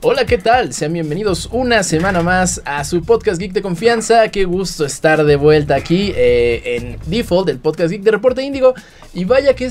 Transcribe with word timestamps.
Hola, 0.00 0.26
¿qué 0.26 0.38
tal? 0.38 0.72
Sean 0.72 0.92
bienvenidos 0.92 1.48
una 1.50 1.82
semana 1.82 2.22
más 2.22 2.62
a 2.64 2.84
su 2.84 3.02
podcast 3.02 3.40
geek 3.40 3.52
de 3.52 3.62
confianza. 3.62 4.28
Qué 4.28 4.44
gusto 4.44 4.86
estar 4.86 5.24
de 5.24 5.34
vuelta 5.34 5.74
aquí 5.74 6.12
eh, 6.14 6.76
en 6.76 6.98
Default, 7.06 7.48
el 7.48 7.58
podcast 7.58 7.90
geek 7.90 8.02
de 8.02 8.12
Reporte 8.12 8.40
Índigo. 8.40 8.74
Y 9.12 9.24
vaya 9.24 9.56
que 9.56 9.68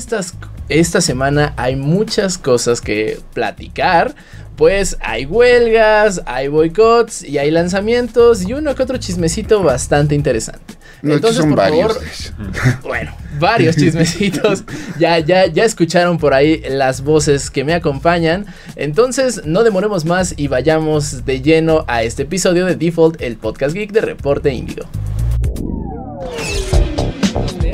esta 0.68 1.00
semana 1.00 1.54
hay 1.56 1.76
muchas 1.76 2.36
cosas 2.36 2.82
que 2.82 3.18
platicar. 3.32 4.14
Pues 4.54 4.98
hay 5.00 5.24
huelgas, 5.24 6.20
hay 6.26 6.48
boicots 6.48 7.24
y 7.24 7.38
hay 7.38 7.50
lanzamientos 7.50 8.46
y 8.46 8.52
uno 8.52 8.74
que 8.74 8.82
otro 8.82 8.98
chismecito 8.98 9.62
bastante 9.62 10.14
interesante. 10.14 10.77
No, 11.02 11.14
Entonces, 11.14 11.40
son 11.40 11.50
por 11.50 11.58
varios. 11.58 11.94
favor, 11.94 12.82
bueno, 12.82 13.12
varios 13.38 13.76
chismecitos. 13.76 14.64
Ya, 14.98 15.18
ya, 15.20 15.46
ya 15.46 15.64
escucharon 15.64 16.18
por 16.18 16.34
ahí 16.34 16.62
las 16.68 17.02
voces 17.02 17.50
que 17.50 17.64
me 17.64 17.74
acompañan. 17.74 18.46
Entonces, 18.76 19.42
no 19.44 19.62
demoremos 19.64 20.04
más 20.04 20.34
y 20.36 20.48
vayamos 20.48 21.24
de 21.24 21.40
lleno 21.40 21.84
a 21.88 22.02
este 22.02 22.22
episodio 22.24 22.66
de 22.66 22.74
Default, 22.76 23.20
el 23.22 23.36
podcast 23.36 23.74
geek 23.74 23.92
de 23.92 24.00
Reporte 24.00 24.52
Índigo. 24.52 24.86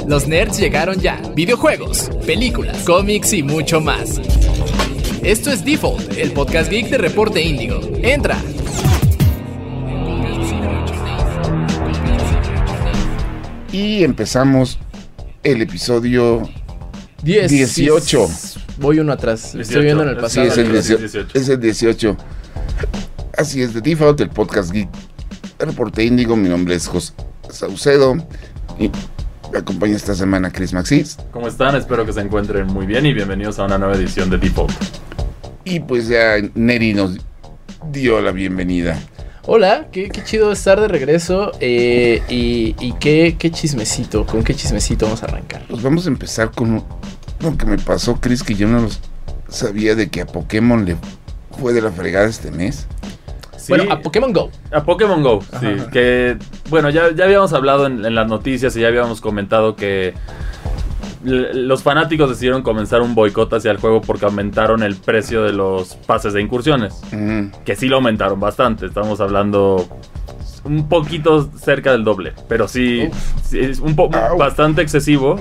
Los 0.07 0.29
nerds 0.29 0.59
llegaron 0.59 1.01
ya. 1.01 1.21
Videojuegos, 1.35 2.11
películas, 2.27 2.77
cómics 2.85 3.33
y 3.33 3.43
mucho 3.43 3.81
más. 3.81 4.21
Esto 5.23 5.51
es 5.51 5.65
Default, 5.65 6.19
el 6.19 6.33
podcast 6.33 6.71
geek 6.71 6.91
de 6.91 6.99
Reporte 6.99 7.41
Índigo. 7.41 7.81
Entra. 8.03 8.37
Y 13.75 14.05
empezamos 14.05 14.79
el 15.43 15.61
episodio. 15.63 16.49
10, 17.25 17.51
18. 17.51 18.29
Voy 18.79 19.01
uno 19.01 19.13
atrás. 19.13 19.53
18. 19.55 19.63
Estoy 19.63 19.83
viendo 19.83 20.03
en 20.05 20.11
el 20.11 20.15
Sí, 20.15 20.21
Sí, 20.21 20.41
pasado. 20.41 20.47
es 20.47 20.59
el, 20.59 20.75
es 20.77 20.91
el 20.91 20.99
18, 20.99 20.99
18. 21.01 21.39
es 21.41 21.49
el 21.49 21.61
18. 21.61 22.17
Así 23.37 23.63
es, 23.63 23.75
de 23.75 23.81
Default, 23.81 24.21
el 24.21 24.31
podcast 24.31 24.71
geek. 24.71 24.89
Reporte 25.59 26.05
Índigo, 26.05 26.37
mi 26.37 26.49
nombre 26.49 26.77
es 26.77 26.87
José 26.87 27.15
Saucedo. 27.51 28.15
Y 28.79 28.93
me 29.53 29.59
acompaña 29.59 29.97
esta 29.97 30.15
semana 30.15 30.53
Chris 30.53 30.73
Maxis. 30.73 31.17
¿Cómo 31.33 31.49
están? 31.49 31.75
Espero 31.75 32.07
que 32.07 32.13
se 32.13 32.21
encuentren 32.21 32.69
muy 32.69 32.87
bien 32.87 33.05
y 33.07 33.13
bienvenidos 33.13 33.59
a 33.59 33.65
una 33.65 33.77
nueva 33.77 33.97
edición 33.97 34.31
de 34.31 34.39
Default. 34.39 34.73
Y 35.65 35.81
pues 35.81 36.07
ya 36.07 36.37
Neri 36.55 36.95
nos 36.95 37.17
dio 37.91 38.21
la 38.21 38.31
bienvenida. 38.31 38.97
Hola, 39.47 39.89
qué, 39.93 40.09
qué 40.09 40.25
chido 40.25 40.53
estar 40.53 40.81
de 40.81 40.89
regreso. 40.89 41.53
eh, 41.61 42.23
y 42.29 42.75
y 42.81 42.93
qué, 42.95 43.37
qué 43.39 43.51
chismecito, 43.51 44.25
con 44.27 44.43
qué 44.43 44.55
chismecito 44.55 45.05
vamos 45.07 45.23
a 45.23 45.27
arrancar. 45.27 45.65
Pues 45.69 45.83
vamos 45.83 46.07
a 46.07 46.09
empezar 46.09 46.51
con 46.51 46.83
lo 47.41 47.57
que 47.59 47.67
me 47.67 47.77
pasó, 47.79 48.17
Chris, 48.21 48.43
que 48.43 48.55
yo 48.55 48.67
no 48.69 48.81
los 48.81 49.01
sabía 49.49 49.95
de 49.95 50.09
que 50.09 50.23
a 50.23 50.27
Pokémon 50.27 50.85
le 50.85 50.97
fue 51.61 51.73
de 51.75 51.83
la 51.83 51.93
fregada 51.93 52.27
este 52.27 52.51
mes. 52.51 52.87
Sí, 53.59 53.67
Bueno, 53.73 53.91
a 53.93 54.01
Pokémon 54.01 54.33
Go. 54.33 54.51
a 54.73 54.83
Pokémon 54.85 55.23
Go, 55.23 55.43
sí. 55.61 55.67
Que, 55.93 56.37
bueno, 56.71 56.91
ya, 56.91 57.15
ya 57.15 57.25
habíamos 57.25 57.53
hablado 57.53 57.87
en, 57.87 58.05
en 58.05 58.15
las 58.15 58.27
noticias 58.29 58.77
y 58.77 58.81
ya 58.81 58.89
habíamos 58.89 59.21
comentado 59.21 59.75
que 59.77 60.13
los 61.25 61.83
fanáticos 61.83 62.29
decidieron 62.29 62.63
comenzar 62.63 63.01
un 63.01 63.15
boicot 63.15 63.53
hacia 63.55 63.71
el 63.71 63.79
juego 63.79 64.01
porque 64.01 64.27
aumentaron 64.27 64.83
el 64.83 64.95
precio 64.97 65.43
de 65.43 65.53
los 65.53 65.95
pases 65.97 66.33
de 66.35 66.43
incursiones. 66.43 67.01
Que 67.65 67.75
sí 67.77 67.89
lo 67.89 67.97
aumentaron 67.97 68.39
bastante. 68.39 68.87
Estamos 68.87 69.21
hablando 69.21 69.87
un 70.65 70.89
poquito 70.89 71.51
cerca 71.59 71.93
del 71.93 72.05
doble. 72.05 72.33
Pero 72.49 72.69
sí, 72.69 73.09
sí 73.43 73.59
es 73.59 73.81
un 73.81 73.97
po- 73.97 74.11
bastante 74.39 74.83
excesivo. 74.83 75.41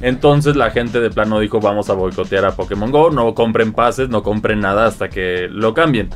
Entonces 0.00 0.54
la 0.54 0.70
gente 0.70 1.00
de 1.00 1.10
plano 1.10 1.40
dijo 1.40 1.60
vamos 1.60 1.90
a 1.90 1.94
boicotear 1.94 2.44
a 2.44 2.52
Pokémon 2.54 2.90
Go, 2.92 3.10
no 3.10 3.34
compren 3.34 3.72
pases, 3.72 4.08
no 4.08 4.22
compren 4.22 4.60
nada 4.60 4.86
hasta 4.86 5.08
que 5.08 5.48
lo 5.50 5.74
cambien. 5.74 6.10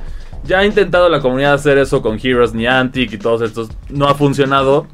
Ya 0.44 0.60
ha 0.60 0.64
intentado 0.66 1.08
la 1.08 1.20
comunidad 1.20 1.54
hacer 1.54 1.78
eso 1.78 2.00
con 2.02 2.18
Heroes, 2.22 2.54
Niantic 2.54 3.12
y 3.12 3.18
todos 3.18 3.42
estos, 3.42 3.70
no 3.90 4.06
ha 4.08 4.14
funcionado, 4.14 4.86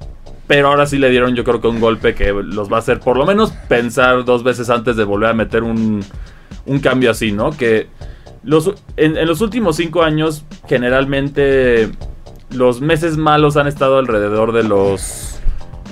pero 0.49 0.69
ahora 0.69 0.87
sí 0.87 0.99
le 0.99 1.11
dieron 1.11 1.37
yo 1.37 1.45
creo 1.45 1.61
que 1.61 1.69
un 1.69 1.79
golpe 1.79 2.15
que 2.17 2.33
los 2.33 2.73
va 2.73 2.77
a 2.77 2.81
hacer 2.81 2.99
por 2.99 3.17
lo 3.17 3.25
menos 3.25 3.53
pensar 3.69 4.25
dos 4.25 4.43
veces 4.43 4.71
antes 4.71 4.97
de 4.97 5.05
volver 5.05 5.31
a 5.31 5.35
meter 5.35 5.63
un, 5.63 6.05
un 6.67 6.81
cambio 6.81 7.13
así, 7.13 7.31
¿no? 7.31 7.51
Que 7.51 7.87
los, 8.43 8.73
en, 8.97 9.17
en 9.17 9.29
los 9.29 9.41
últimos 9.41 9.77
cinco 9.77 10.03
años 10.03 10.45
generalmente 10.67 11.91
los 12.51 12.81
meses 12.81 13.17
malos 13.17 13.57
han 13.57 13.67
estado 13.69 13.99
alrededor 13.99 14.53
de 14.53 14.65
los 14.65 15.39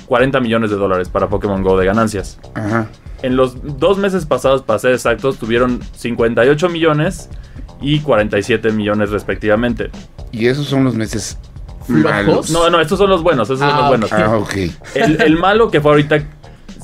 40 0.07 0.41
millones 0.41 0.71
de 0.71 0.77
dólares 0.77 1.09
para 1.09 1.29
Pokémon 1.29 1.63
Go 1.63 1.79
de 1.79 1.87
ganancias. 1.87 2.39
Ajá. 2.55 2.89
En 3.23 3.37
los 3.37 3.79
dos 3.79 3.99
meses 3.99 4.27
pasados, 4.27 4.63
para 4.63 4.79
ser 4.79 4.93
exactos, 4.93 5.39
tuvieron 5.39 5.81
58 5.97 6.69
millones 6.69 7.29
y 7.81 8.01
47 8.01 8.73
millones 8.73 9.11
respectivamente. 9.11 9.91
Y 10.33 10.47
esos 10.47 10.67
son 10.67 10.85
los 10.85 10.95
meses 10.95 11.39
¿Flojos? 11.87 12.05
malos. 12.05 12.51
No, 12.51 12.71
no, 12.71 12.81
estos 12.81 12.99
son 12.99 13.11
los 13.11 13.23
buenos, 13.23 13.49
esos 13.49 13.59
son 13.61 13.71
Ah, 13.71 13.79
los 13.81 13.89
buenos. 13.89 14.13
Ah, 14.13 14.37
ok. 14.37 14.55
El, 14.95 15.21
el 15.23 15.37
malo 15.37 15.71
que 15.71 15.81
fue 15.81 15.93
ahorita 15.93 16.23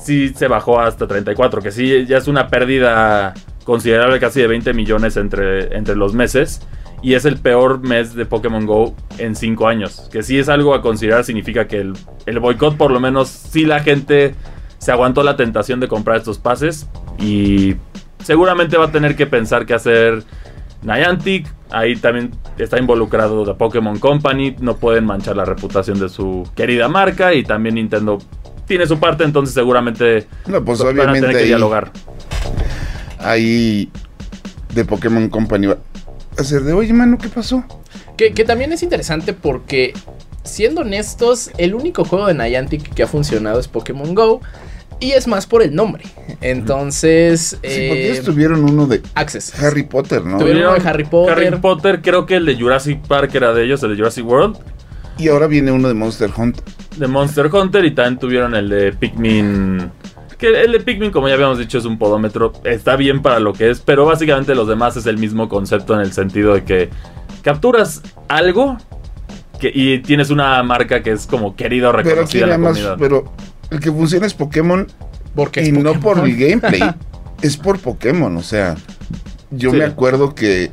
sí 0.03 0.29
se 0.35 0.47
bajó 0.47 0.79
hasta 0.79 1.07
34, 1.07 1.61
que 1.61 1.71
sí 1.71 2.05
ya 2.05 2.17
es 2.17 2.27
una 2.27 2.47
pérdida 2.47 3.33
considerable, 3.63 4.19
casi 4.19 4.41
de 4.41 4.47
20 4.47 4.73
millones 4.73 5.15
entre, 5.17 5.75
entre 5.77 5.95
los 5.95 6.13
meses. 6.13 6.61
Y 7.01 7.15
es 7.15 7.25
el 7.25 7.37
peor 7.37 7.81
mes 7.81 8.13
de 8.13 8.25
Pokémon 8.25 8.65
Go 8.65 8.95
en 9.17 9.35
5 9.35 9.67
años. 9.67 10.07
Que 10.11 10.23
sí 10.23 10.39
es 10.39 10.47
algo 10.47 10.73
a 10.73 10.81
considerar, 10.81 11.23
significa 11.25 11.67
que 11.67 11.81
el, 11.81 11.93
el 12.25 12.39
boicot 12.39 12.77
por 12.77 12.91
lo 12.91 12.99
menos 13.01 13.27
sí 13.29 13.65
la 13.65 13.81
gente 13.81 14.35
se 14.77 14.91
aguantó 14.91 15.21
la 15.23 15.35
tentación 15.35 15.79
de 15.81 15.89
comprar 15.89 16.17
estos 16.17 16.37
pases. 16.39 16.87
Y 17.19 17.75
seguramente 18.23 18.77
va 18.77 18.85
a 18.85 18.91
tener 18.91 19.17
que 19.17 19.25
pensar 19.25 19.65
qué 19.65 19.73
hacer 19.73 20.23
Niantic. 20.83 21.47
Ahí 21.71 21.95
también 21.95 22.31
está 22.57 22.77
involucrado 22.79 23.45
la 23.45 23.57
Pokémon 23.57 23.97
Company. 23.99 24.55
No 24.59 24.77
pueden 24.77 25.05
manchar 25.05 25.35
la 25.35 25.45
reputación 25.45 25.99
de 25.99 26.09
su 26.09 26.47
querida 26.55 26.87
marca. 26.87 27.33
Y 27.33 27.43
también 27.43 27.75
Nintendo 27.75 28.19
tiene 28.65 28.87
su 28.87 28.99
parte, 28.99 29.23
entonces 29.23 29.53
seguramente 29.53 30.27
No, 30.47 30.63
pues 30.63 30.79
van 30.79 30.87
a 30.87 30.91
obviamente 30.91 31.21
tener 31.21 31.35
que 31.35 31.41
ahí, 31.43 31.47
dialogar. 31.47 31.91
ahí 33.19 33.91
de 34.73 34.85
Pokémon 34.85 35.29
Company 35.29 35.67
va 35.67 35.77
a 36.37 36.43
ser 36.43 36.63
de, 36.63 36.73
oye, 36.73 36.93
mano, 36.93 37.17
¿qué 37.17 37.29
pasó? 37.29 37.63
Que, 38.17 38.33
que 38.33 38.43
también 38.43 38.71
es 38.71 38.81
interesante 38.81 39.33
porque, 39.33 39.93
siendo 40.43 40.81
honestos, 40.81 41.51
el 41.57 41.75
único 41.75 42.05
juego 42.05 42.27
de 42.27 42.33
Niantic 42.33 42.93
que 42.93 43.03
ha 43.03 43.07
funcionado 43.07 43.59
es 43.59 43.67
Pokémon 43.67 44.15
Go. 44.15 44.41
Y 44.99 45.11
es 45.11 45.27
más 45.27 45.45
por 45.47 45.61
el 45.61 45.75
nombre. 45.75 46.03
Entonces, 46.41 47.49
Sí, 47.51 47.57
porque 47.61 47.73
eh, 48.07 48.11
ellos 48.11 48.25
tuvieron 48.25 48.63
uno 48.63 48.85
de 48.87 49.01
Access. 49.15 49.61
Harry 49.61 49.83
Potter, 49.83 50.23
¿no? 50.25 50.37
Tuvieron- 50.37 50.61
uno 50.73 50.73
de 50.81 50.89
Harry 50.89 51.03
Potter. 51.03 51.47
Harry 51.47 51.57
Potter, 51.59 52.01
creo 52.01 52.25
que 52.25 52.35
el 52.35 52.45
de 52.45 52.55
Jurassic 52.55 52.99
Park 53.07 53.33
era 53.35 53.53
de 53.53 53.63
ellos, 53.65 53.83
el 53.83 53.91
de 53.91 53.95
Jurassic 53.97 54.25
World. 54.25 54.57
Y 55.17 55.27
ahora 55.27 55.47
viene 55.47 55.71
uno 55.71 55.87
de 55.87 55.93
Monster 55.93 56.29
Hunt. 56.35 56.59
De 56.97 57.07
Monster 57.07 57.47
Hunter 57.53 57.85
y 57.85 57.91
también 57.91 58.17
tuvieron 58.19 58.55
el 58.55 58.69
de 58.69 58.93
Pikmin. 58.93 59.91
Que 60.37 60.61
el 60.63 60.71
de 60.71 60.79
Pikmin, 60.79 61.11
como 61.11 61.27
ya 61.27 61.35
habíamos 61.35 61.57
dicho, 61.59 61.77
es 61.77 61.85
un 61.85 61.97
podómetro. 61.97 62.53
Está 62.63 62.95
bien 62.95 63.21
para 63.21 63.39
lo 63.39 63.53
que 63.53 63.69
es, 63.69 63.79
pero 63.79 64.05
básicamente 64.05 64.55
los 64.55 64.67
demás 64.67 64.97
es 64.97 65.05
el 65.05 65.17
mismo 65.17 65.47
concepto 65.49 65.93
en 65.93 66.01
el 66.01 66.11
sentido 66.13 66.53
de 66.53 66.63
que 66.63 66.89
capturas 67.43 68.01
algo 68.27 68.77
que, 69.59 69.71
y 69.73 69.99
tienes 69.99 70.29
una 70.31 70.61
marca 70.63 71.01
que 71.03 71.11
es 71.11 71.27
como 71.27 71.55
querida 71.55 71.89
o 71.89 71.91
Pero 71.91 71.99
aquí 72.01 72.09
reconocida 72.39 72.43
en 72.45 72.49
la 72.49 72.57
nada 72.57 72.69
más, 72.69 72.79
comunidad. 72.79 72.97
pero 72.99 73.31
el 73.73 73.79
que 73.79 73.91
funciona 73.91 74.25
es 74.25 74.33
Pokémon 74.33 74.87
Porque 75.35 75.61
es 75.61 75.67
y 75.69 75.71
no 75.71 75.93
por 75.93 76.17
Pokémon. 76.17 76.29
el 76.29 76.37
gameplay, 76.37 76.81
es 77.41 77.57
por 77.57 77.79
Pokémon, 77.79 78.35
o 78.37 78.41
sea, 78.43 78.75
yo 79.51 79.71
Sí. 79.71 79.77
me 79.77 79.85
acuerdo 79.85 80.33
que 80.35 80.71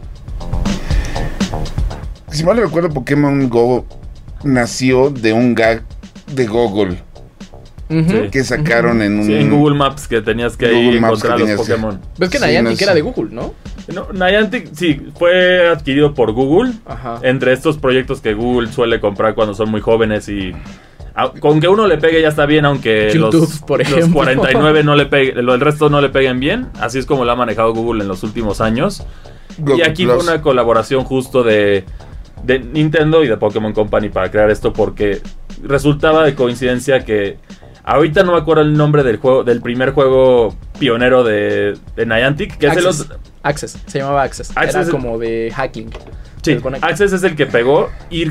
si 2.31 2.45
mal 2.45 2.57
no 2.57 2.63
recuerdo 2.63 2.91
Pokémon 2.91 3.49
Go 3.49 3.85
nació 4.45 5.11
de 5.11 5.33
un 5.33 5.55
gag 5.55 5.83
de 6.33 6.47
Google 6.47 7.03
que 8.31 8.45
sacaron 8.45 9.03
en 9.03 9.19
un 9.19 9.25
Sí, 9.27 9.35
en 9.35 9.51
Google 9.51 9.77
Maps 9.77 10.07
que 10.07 10.21
tenías 10.23 10.57
que 10.57 10.71
Google 10.71 11.01
Maps 11.01 11.19
encontrar 11.25 11.39
que 11.39 11.57
los 11.57 11.67
Pokémon. 11.67 12.01
Ves 12.19 12.31
que 12.31 12.39
Sí, 12.39 12.45
Niantic 12.45 12.71
no 12.71 12.77
sé. 12.77 12.85
era 12.85 12.95
de 12.95 13.01
Google, 13.01 13.31
¿no? 13.35 13.53
No, 13.93 14.07
Niantic, 14.13 14.73
sí, 14.75 15.09
fue 15.19 15.69
adquirido 15.69 16.15
por 16.15 16.31
Google. 16.33 16.73
Ajá. 16.87 17.19
Entre 17.23 17.53
estos 17.53 17.79
proyectos 17.79 18.21
que 18.21 18.35
Google 18.35 18.71
suele 18.71 19.01
comprar 19.01 19.35
cuando 19.35 19.55
son 19.55 19.71
muy 19.73 19.81
jóvenes 19.81 20.29
y... 20.29 20.53
a- 21.15 21.31
Con 21.33 21.61
que 21.61 21.69
uno 21.69 21.87
le 21.87 21.99
pegue 21.99 22.21
ya 22.23 22.29
está 22.29 22.47
bien, 22.47 22.65
aunque 22.65 23.11
YouTube, 23.15 23.41
los, 23.41 23.59
por 23.61 23.79
los 23.81 23.89
ejemplo. 23.89 24.15
49 24.15 24.83
no 24.85 24.95
le 24.97 25.07
pegue, 25.07 25.31
el 25.39 25.61
resto 25.61 25.89
no 25.91 26.01
le 26.01 26.09
peguen 26.09 26.41
bien. 26.41 26.69
Así 26.81 26.99
es 26.99 27.07
como 27.07 27.25
lo 27.25 27.31
ha 27.33 27.37
manejado 27.37 27.73
Google 27.75 28.03
en 28.03 28.09
los 28.09 28.23
últimos 28.23 28.61
años. 28.61 29.03
Google 29.59 29.77
y 29.79 29.83
aquí 29.83 30.05
Plus. 30.05 30.17
fue 30.23 30.33
una 30.33 30.43
colaboración 30.43 31.05
justo 31.05 31.43
de, 31.43 31.85
de 32.45 32.59
Nintendo 32.61 33.23
y 33.25 33.29
de 33.29 33.37
Pokémon 33.37 33.73
Company 33.73 34.09
para 34.09 34.31
crear 34.31 34.51
esto 34.51 34.73
porque 34.73 35.21
resultaba 35.63 36.25
de 36.25 36.35
coincidencia 36.35 37.05
que 37.05 37.37
ahorita 37.85 38.23
no 38.23 38.33
me 38.33 38.39
acuerdo 38.39 38.63
el 38.63 38.77
nombre 38.77 39.03
del 39.03 39.17
juego 39.19 39.43
del 39.45 39.61
primer 39.61 39.91
juego 39.93 40.55
pionero 40.79 41.25
de, 41.25 41.77
de 41.97 42.07
Niantic, 42.07 42.57
que 42.57 42.67
es 42.67 42.73
Access. 42.73 43.01
otro- 43.03 43.17
Access, 43.43 43.79
se 43.87 43.99
llamaba 43.99 44.23
Access. 44.23 44.51
Access 44.55 44.75
Era 44.75 44.83
es- 44.85 44.91
como 44.91 45.19
de 45.19 45.53
hacking. 45.55 45.91
Sí. 46.43 46.57
Access 46.81 47.13
es 47.13 47.23
el 47.23 47.37
que 47.37 47.45
pegó 47.47 47.91
y 48.11 48.27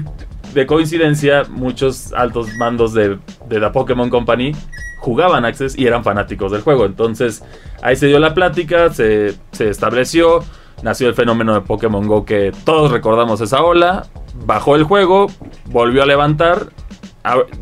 de 0.54 0.66
coincidencia 0.66 1.44
muchos 1.50 2.14
altos 2.14 2.48
mandos 2.58 2.94
de, 2.94 3.18
de 3.48 3.60
la 3.60 3.72
Pokémon 3.72 4.10
Company 4.10 4.54
jugaban 5.00 5.46
Access 5.46 5.78
y 5.78 5.88
eran 5.88 6.04
fanáticos 6.04 6.52
del 6.52 6.62
juego. 6.62 6.86
Entonces 6.86 7.44
ahí 7.82 7.96
se 7.96 8.08
dio 8.08 8.20
la 8.20 8.34
plática, 8.34 8.94
se, 8.94 9.36
se 9.52 9.70
estableció. 9.70 10.44
nació 10.84 11.08
el 11.08 11.14
fenómeno 11.14 11.54
de 11.54 11.62
Pokémon 11.62 12.06
Go 12.08 12.26
que 12.26 12.52
todos 12.64 12.92
recordamos 12.92 13.42
esa 13.42 13.64
ola, 13.64 14.08
bajó 14.46 14.76
el 14.76 14.84
juego, 14.84 15.28
volvió 15.66 16.04
a 16.04 16.06
levantar, 16.06 16.68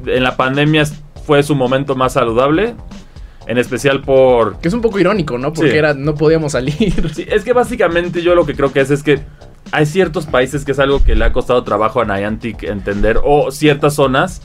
en 0.05 0.23
la 0.23 0.37
pandemia 0.37 0.83
fue 1.25 1.43
su 1.43 1.55
momento 1.55 1.95
más 1.95 2.13
saludable, 2.13 2.75
en 3.47 3.57
especial 3.57 4.01
por... 4.01 4.59
Que 4.59 4.67
es 4.67 4.73
un 4.73 4.81
poco 4.81 4.99
irónico, 4.99 5.37
¿no? 5.37 5.53
Porque 5.53 5.71
Sí. 5.71 5.77
era, 5.77 5.93
no 5.93 6.15
podíamos 6.15 6.51
salir. 6.51 7.09
Sí, 7.13 7.25
es 7.29 7.43
que 7.43 7.53
básicamente 7.53 8.21
yo 8.21 8.35
lo 8.35 8.45
que 8.45 8.53
creo 8.55 8.71
que 8.73 8.81
es 8.81 8.91
es 8.91 9.01
que 9.03 9.19
hay 9.71 9.85
ciertos 9.85 10.25
países 10.25 10.63
que 10.65 10.73
es 10.73 10.79
algo 10.79 11.03
que 11.03 11.15
le 11.15 11.25
ha 11.25 11.33
costado 11.33 11.63
trabajo 11.63 12.01
a 12.01 12.05
Niantic 12.05 12.63
entender, 12.63 13.19
o 13.23 13.51
ciertas 13.51 13.95
zonas 13.95 14.41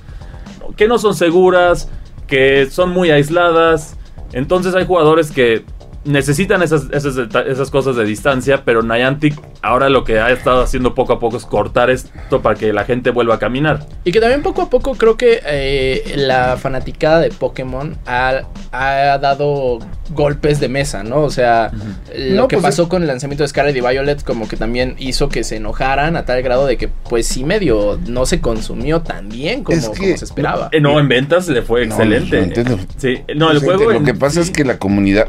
que 0.77 0.89
no 0.89 0.99
son 0.99 1.15
seguras, 1.15 1.89
que 2.27 2.67
son 2.71 2.91
muy 2.91 3.11
aisladas. 3.11 3.97
Entonces 4.33 4.75
hay 4.75 4.87
jugadores 4.87 5.31
que 5.31 5.65
necesitan 6.05 6.63
esas, 6.63 6.87
esas, 6.93 7.17
esas 7.47 7.71
cosas 7.71 7.97
de 7.97 8.05
distancia, 8.05 8.63
pero 8.65 8.83
Niantic 8.83 9.35
ahora 9.63 9.89
lo 9.89 10.03
que 10.05 10.19
ha 10.19 10.31
estado 10.31 10.63
haciendo 10.63 10.95
poco 10.95 11.13
a 11.13 11.21
poco 11.21 11.37
es 11.37 11.45
cortar 11.47 11.91
esto 11.91 12.43
para 12.43 12.57
que 12.57 12.73
la 12.73 12.85
gente 12.85 13.11
vuelva 13.11 13.37
a 13.37 13.39
caminar. 13.39 13.87
Y 14.05 14.11
que 14.13 14.21
también 14.21 14.43
poco 14.43 14.63
a 14.63 14.71
poco 14.71 14.95
creo 14.97 15.17
que 15.17 15.41
eh, 15.47 16.15
la 16.17 16.57
fanaticada 16.57 17.21
de 17.21 17.31
Pokémon 17.31 17.97
ha, 18.07 18.43
ha 18.73 19.19
dado 19.19 19.79
golpes 20.11 20.59
de 20.59 20.69
mesa, 20.69 21.05
¿no? 21.05 21.21
O 21.23 21.31
sea, 21.31 21.71
lo 22.17 22.35
No, 22.43 22.49
que 22.49 22.57
pues 22.57 22.65
pasó 22.65 22.89
con 22.89 23.03
el 23.03 23.09
lanzamiento 23.09 23.45
de 23.45 23.49
Scarlet 23.49 23.77
y 23.77 23.81
Violet 23.81 24.25
como 24.25 24.49
que 24.49 24.57
también 24.57 24.97
hizo 24.99 25.29
que 25.29 25.45
se 25.45 25.57
enojaran 25.57 26.17
a 26.17 26.25
tal 26.25 26.43
grado 26.43 26.67
de 26.67 26.77
que 26.77 26.89
pues 26.89 27.27
sí 27.29 27.45
medio 27.45 27.99
no 28.07 28.27
se 28.27 28.41
consumió 28.41 29.03
tan 29.03 29.29
bien 29.29 29.63
como, 29.63 29.79
Es 29.79 29.89
que- 29.89 29.99
como 29.99 30.17
se 30.17 30.25
esperaba. 30.25 30.69
Eh, 30.73 30.81
no, 30.81 30.99
en 30.99 31.09
ventas 31.09 31.47
le 31.49 31.63
fue 31.63 31.87
No, 31.87 31.95
excelente. 31.95 32.37
no 32.37 32.43
entiendo. 32.43 32.79
Sí, 32.97 33.19
no, 33.37 33.51
el 33.53 33.61
juego... 33.61 33.85
Lo 33.93 33.99
en- 33.99 34.05
que 34.05 34.15
pasa 34.15 34.41
es 34.41 34.51
que 34.51 34.65
la 34.65 34.79
comunidad 34.79 35.29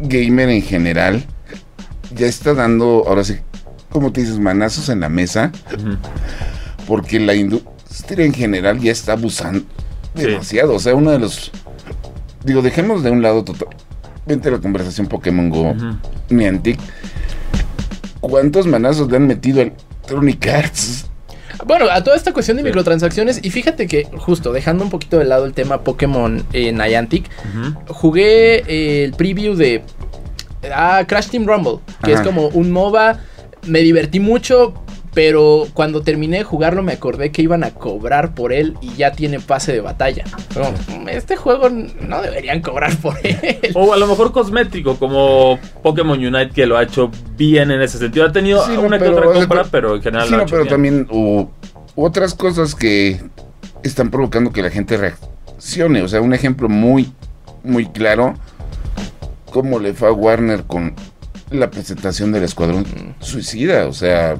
gamer 0.00 0.48
en 0.50 0.62
general 0.62 1.24
ya 2.14 2.26
está 2.26 2.54
dando, 2.54 3.04
ahora 3.06 3.24
sí, 3.24 3.36
como 3.90 4.12
te 4.12 4.20
dices, 4.20 4.38
manazos 4.38 4.88
en 4.88 5.00
la 5.00 5.08
mesa, 5.08 5.52
porque 6.86 7.18
la 7.18 7.34
industria 7.34 8.24
en 8.24 8.32
general 8.34 8.78
ya 8.80 8.92
está 8.92 9.12
abusando 9.12 9.60
Sí. 10.14 10.22
demasiado. 10.22 10.74
O 10.74 10.78
sea, 10.78 10.94
uno 10.94 11.10
de 11.10 11.18
los. 11.18 11.50
Digo, 12.44 12.62
dejemos 12.62 13.02
de 13.02 13.10
un 13.10 13.22
lado 13.22 13.44
totalmente 13.44 14.50
la 14.50 14.58
conversación 14.58 15.06
Pokémon 15.08 15.50
Go, 15.50 15.70
Ujú. 15.72 15.96
Niantic. 16.30 16.78
¿Cuántos 18.20 18.66
manazos 18.66 19.10
le 19.10 19.16
han 19.18 19.26
metido 19.26 19.60
al 19.62 19.72
Electronic 20.06 20.46
Arts? 20.48 21.06
Bueno, 21.64 21.86
a 21.90 22.02
toda 22.04 22.16
esta 22.16 22.32
cuestión 22.32 22.56
de 22.56 22.62
Sí. 22.62 22.66
microtransacciones 22.68 23.40
y 23.42 23.50
fíjate 23.50 23.86
que 23.86 24.04
justo 24.18 24.52
dejando 24.52 24.84
un 24.84 24.90
poquito 24.90 25.18
de 25.18 25.24
lado 25.24 25.44
el 25.46 25.52
tema 25.52 25.80
Pokémon 25.82 26.44
Niantic, 26.52 27.30
jugué 27.88 28.62
eh, 28.66 29.04
el 29.04 29.12
preview 29.12 29.54
de 29.54 29.82
ah, 30.74 31.04
Crash 31.06 31.28
Team 31.28 31.46
Rumble, 31.46 31.78
que 32.04 32.12
Ajá. 32.12 32.22
es 32.22 32.26
como 32.26 32.48
un 32.48 32.70
MOBA. 32.72 33.20
Me 33.66 33.80
divertí 33.80 34.20
mucho, 34.20 34.74
pero 35.16 35.66
cuando 35.72 36.02
terminé 36.02 36.36
de 36.36 36.44
jugarlo 36.44 36.82
me 36.82 36.92
acordé 36.92 37.32
que 37.32 37.40
iban 37.40 37.64
a 37.64 37.70
cobrar 37.70 38.34
por 38.34 38.52
él 38.52 38.76
y 38.82 38.96
ya 38.96 39.12
tiene 39.12 39.40
pase 39.40 39.72
de 39.72 39.80
batalla. 39.80 40.24
Pero, 40.52 40.70
este 41.08 41.36
juego 41.36 41.70
no 41.70 42.20
deberían 42.20 42.60
cobrar 42.60 42.94
por 42.98 43.16
él. 43.22 43.58
O 43.72 43.94
a 43.94 43.96
lo 43.96 44.06
mejor 44.08 44.30
cosmético, 44.30 44.98
como 44.98 45.58
Pokémon 45.82 46.18
Unite, 46.18 46.50
que 46.50 46.66
lo 46.66 46.76
ha 46.76 46.82
hecho 46.82 47.10
bien 47.34 47.70
en 47.70 47.80
ese 47.80 47.96
sentido. 47.96 48.26
Ha 48.26 48.32
tenido 48.32 48.62
Sí, 48.66 48.74
no, 48.74 48.82
una 48.82 48.98
que 48.98 49.06
pero 49.06 49.30
otra 49.30 49.40
compra, 49.40 49.64
pero 49.70 49.96
en 49.96 50.02
general 50.02 50.26
Sí, 50.26 50.30
lo 50.32 50.36
ha 50.36 50.40
no, 50.40 50.44
hecho 50.44 50.50
pero 50.50 50.62
bien. 50.64 50.74
también 50.74 51.06
hubo 51.10 51.50
otras 51.94 52.34
cosas 52.34 52.74
que 52.74 53.18
están 53.82 54.10
provocando 54.10 54.52
que 54.52 54.60
la 54.60 54.68
gente 54.68 54.98
reaccione. 54.98 56.02
O 56.02 56.08
sea, 56.08 56.20
un 56.20 56.34
ejemplo 56.34 56.68
muy, 56.68 57.10
muy 57.64 57.86
claro, 57.86 58.34
como 59.50 59.78
le 59.78 59.94
fue 59.94 60.08
a 60.08 60.12
Warner 60.12 60.64
con 60.64 60.94
la 61.50 61.70
presentación 61.70 62.32
del 62.32 62.42
Escuadrón 62.42 62.84
Suicida. 63.20 63.86
O 63.86 63.94
sea, 63.94 64.36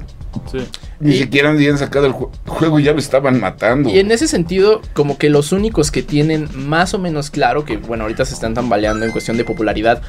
Sí. 0.51 0.59
ni 0.99 1.13
Y- 1.15 1.17
siquiera 1.19 1.49
habían 1.51 1.77
sacado 1.77 2.05
el 2.07 2.13
ju- 2.13 2.29
juego 2.45 2.79
y 2.79 2.83
ya 2.83 2.93
lo 2.93 2.99
estaban 2.99 3.39
matando. 3.39 3.89
Y 3.89 3.99
en 3.99 4.11
ese 4.11 4.27
sentido, 4.27 4.81
como 4.93 5.17
que 5.17 5.29
los 5.29 5.51
únicos 5.51 5.91
que 5.91 6.03
tienen 6.03 6.47
más 6.55 6.93
o 6.93 6.99
menos 6.99 7.29
claro, 7.29 7.65
que 7.65 7.77
bueno, 7.77 8.03
ahorita 8.03 8.25
se 8.25 8.33
están 8.33 8.53
tambaleando 8.53 9.05
en 9.05 9.11
cuestión 9.11 9.37
de 9.37 9.43
popularidad, 9.43 10.01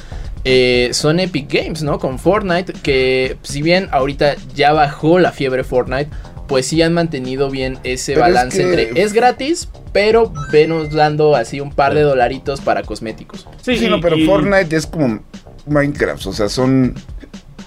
eh, 0.45 0.91
son 0.93 1.21
Epic 1.21 1.53
Games, 1.53 1.83
¿no? 1.83 1.99
Con 1.99 2.19
Fortnite, 2.19 2.73
que 2.83 3.37
si 3.43 3.63
bien 3.63 3.89
ahorita 3.93 4.37
ya 4.55 4.73
bajó 4.73 5.19
la 5.19 5.33
fiebre 5.33 5.65
Fortnite, 5.65 6.09
pues 6.47 6.65
sí 6.67 6.81
han 6.81 6.95
mantenido 6.95 7.51
bien 7.51 7.79
ese 7.85 8.15
Pero 8.15 8.27
es 8.27 8.33
balance 8.33 8.59
que- 8.59 8.65
entre 8.83 9.03
es 9.03 9.13
gratis, 9.13 9.69
pero 9.93 10.33
venos 10.51 10.93
dando 10.93 11.37
así 11.37 11.61
un 11.61 11.73
par 11.73 11.95
de 11.95 12.01
dolaritos 12.01 12.63
para 12.63 12.83
cosméticos. 12.85 13.47
Sí, 13.61 13.77
Sí, 13.77 13.89
no, 13.89 14.01
pero 14.01 14.17
y- 14.17 14.25
Fortnite 14.25 14.75
es 14.75 14.87
como 14.87 15.21
Minecraft, 15.67 16.27
o 16.27 16.33
sea, 16.33 16.49
son 16.49 16.95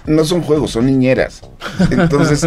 no 0.06 0.24
son 0.24 0.42
juegos, 0.42 0.72
son 0.72 0.86
niñeras. 0.86 1.42
Entonces, 1.90 2.46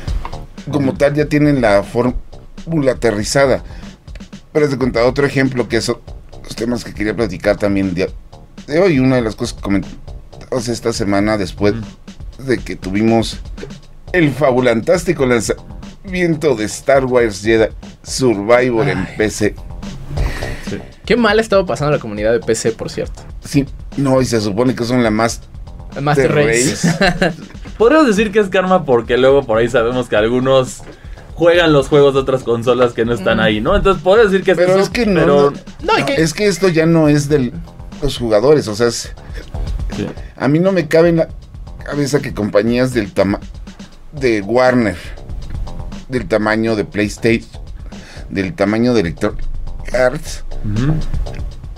como 0.70 0.94
tal 0.94 1.14
ya 1.14 1.26
tienen 1.26 1.60
la 1.60 1.82
fórmula 1.82 2.92
aterrizada. 2.92 3.62
Pero 4.52 4.68
te 4.68 4.78
contar 4.78 5.04
otro 5.04 5.26
ejemplo 5.26 5.68
que 5.68 5.80
son 5.80 5.98
los 6.42 6.54
temas 6.54 6.84
que 6.84 6.92
quería 6.92 7.14
platicar 7.14 7.56
también 7.56 7.94
de, 7.94 8.10
de 8.66 8.78
hoy, 8.80 8.98
una 8.98 9.16
de 9.16 9.22
las 9.22 9.34
cosas 9.34 9.54
que 9.54 9.62
comentamos 9.62 10.68
esta 10.68 10.92
semana 10.92 11.38
después 11.38 11.74
de 12.38 12.58
que 12.58 12.76
tuvimos 12.76 13.40
el 14.12 14.30
fabulantástico 14.32 15.24
lanzamiento 15.24 16.54
de 16.54 16.64
Star 16.64 17.06
Wars 17.06 17.42
Jedi 17.42 17.68
Survivor 18.02 18.88
en. 18.88 19.06
PC. 19.16 19.54
sí. 20.68 20.78
Qué 21.06 21.16
mal 21.16 21.38
ha 21.38 21.42
estado 21.42 21.64
pasando 21.64 21.92
la 21.92 21.98
comunidad 21.98 22.32
de 22.32 22.40
PC, 22.40 22.72
por 22.72 22.90
cierto. 22.90 23.22
Sí, 23.44 23.66
no, 23.96 24.20
y 24.20 24.26
se 24.26 24.40
supone 24.40 24.74
que 24.74 24.84
son 24.84 25.02
la 25.02 25.10
más 25.10 25.40
Master 26.00 26.32
de 26.34 26.44
Race. 26.46 27.32
Podríamos 27.78 28.06
decir 28.06 28.30
que 28.32 28.38
es 28.40 28.48
karma 28.48 28.84
porque 28.84 29.16
luego 29.16 29.42
por 29.44 29.58
ahí 29.58 29.68
sabemos 29.68 30.08
que 30.08 30.16
algunos 30.16 30.82
juegan 31.34 31.72
los 31.72 31.88
juegos 31.88 32.14
de 32.14 32.20
otras 32.20 32.42
consolas 32.44 32.92
que 32.92 33.04
no 33.04 33.12
están 33.14 33.38
Mm. 33.38 33.40
ahí, 33.40 33.60
¿no? 33.60 33.74
Entonces 33.74 34.02
podría 34.02 34.24
decir 34.26 34.44
que 34.44 34.52
es 34.52 34.56
Pero 34.56 34.76
es 34.78 34.88
que 34.90 35.06
no, 35.06 35.20
pero- 35.20 35.50
no, 35.82 35.92
No, 35.92 35.98
no, 35.98 36.06
que- 36.06 36.14
es 36.14 36.34
que 36.34 36.46
esto 36.46 36.68
ya 36.68 36.86
no 36.86 37.08
es 37.08 37.28
de 37.28 37.52
los 38.02 38.18
jugadores, 38.18 38.68
o 38.68 38.74
sea, 38.74 38.88
es- 38.88 39.12
Sí. 39.96 40.06
a 40.36 40.48
mí 40.48 40.58
no 40.60 40.72
me 40.72 40.86
cabe 40.88 41.08
en 41.08 41.16
la 41.16 41.28
cabeza 41.84 42.20
que 42.20 42.32
compañías 42.32 42.92
del 42.94 43.12
tamaño 43.12 43.44
de 44.12 44.40
Warner, 44.42 44.96
del 46.08 46.26
tamaño 46.28 46.76
de 46.76 46.84
PlayStation, 46.84 47.48
del 48.28 48.54
tamaño 48.54 48.94
de 48.94 49.00
Electronic 49.00 49.42
Arts, 49.94 50.44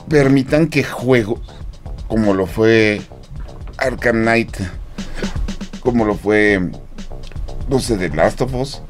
permitan 0.08 0.68
que 0.68 0.84
juegos 0.84 1.40
como 2.08 2.34
lo 2.34 2.46
fue 2.46 3.00
Arkham 3.78 4.22
Knight, 4.22 4.56
como 5.80 6.04
lo 6.04 6.14
fue, 6.14 6.60
no 7.68 7.78
sé, 7.78 7.96
The 7.96 8.08
Last 8.14 8.40
of 8.42 8.54
Us, 8.54 8.82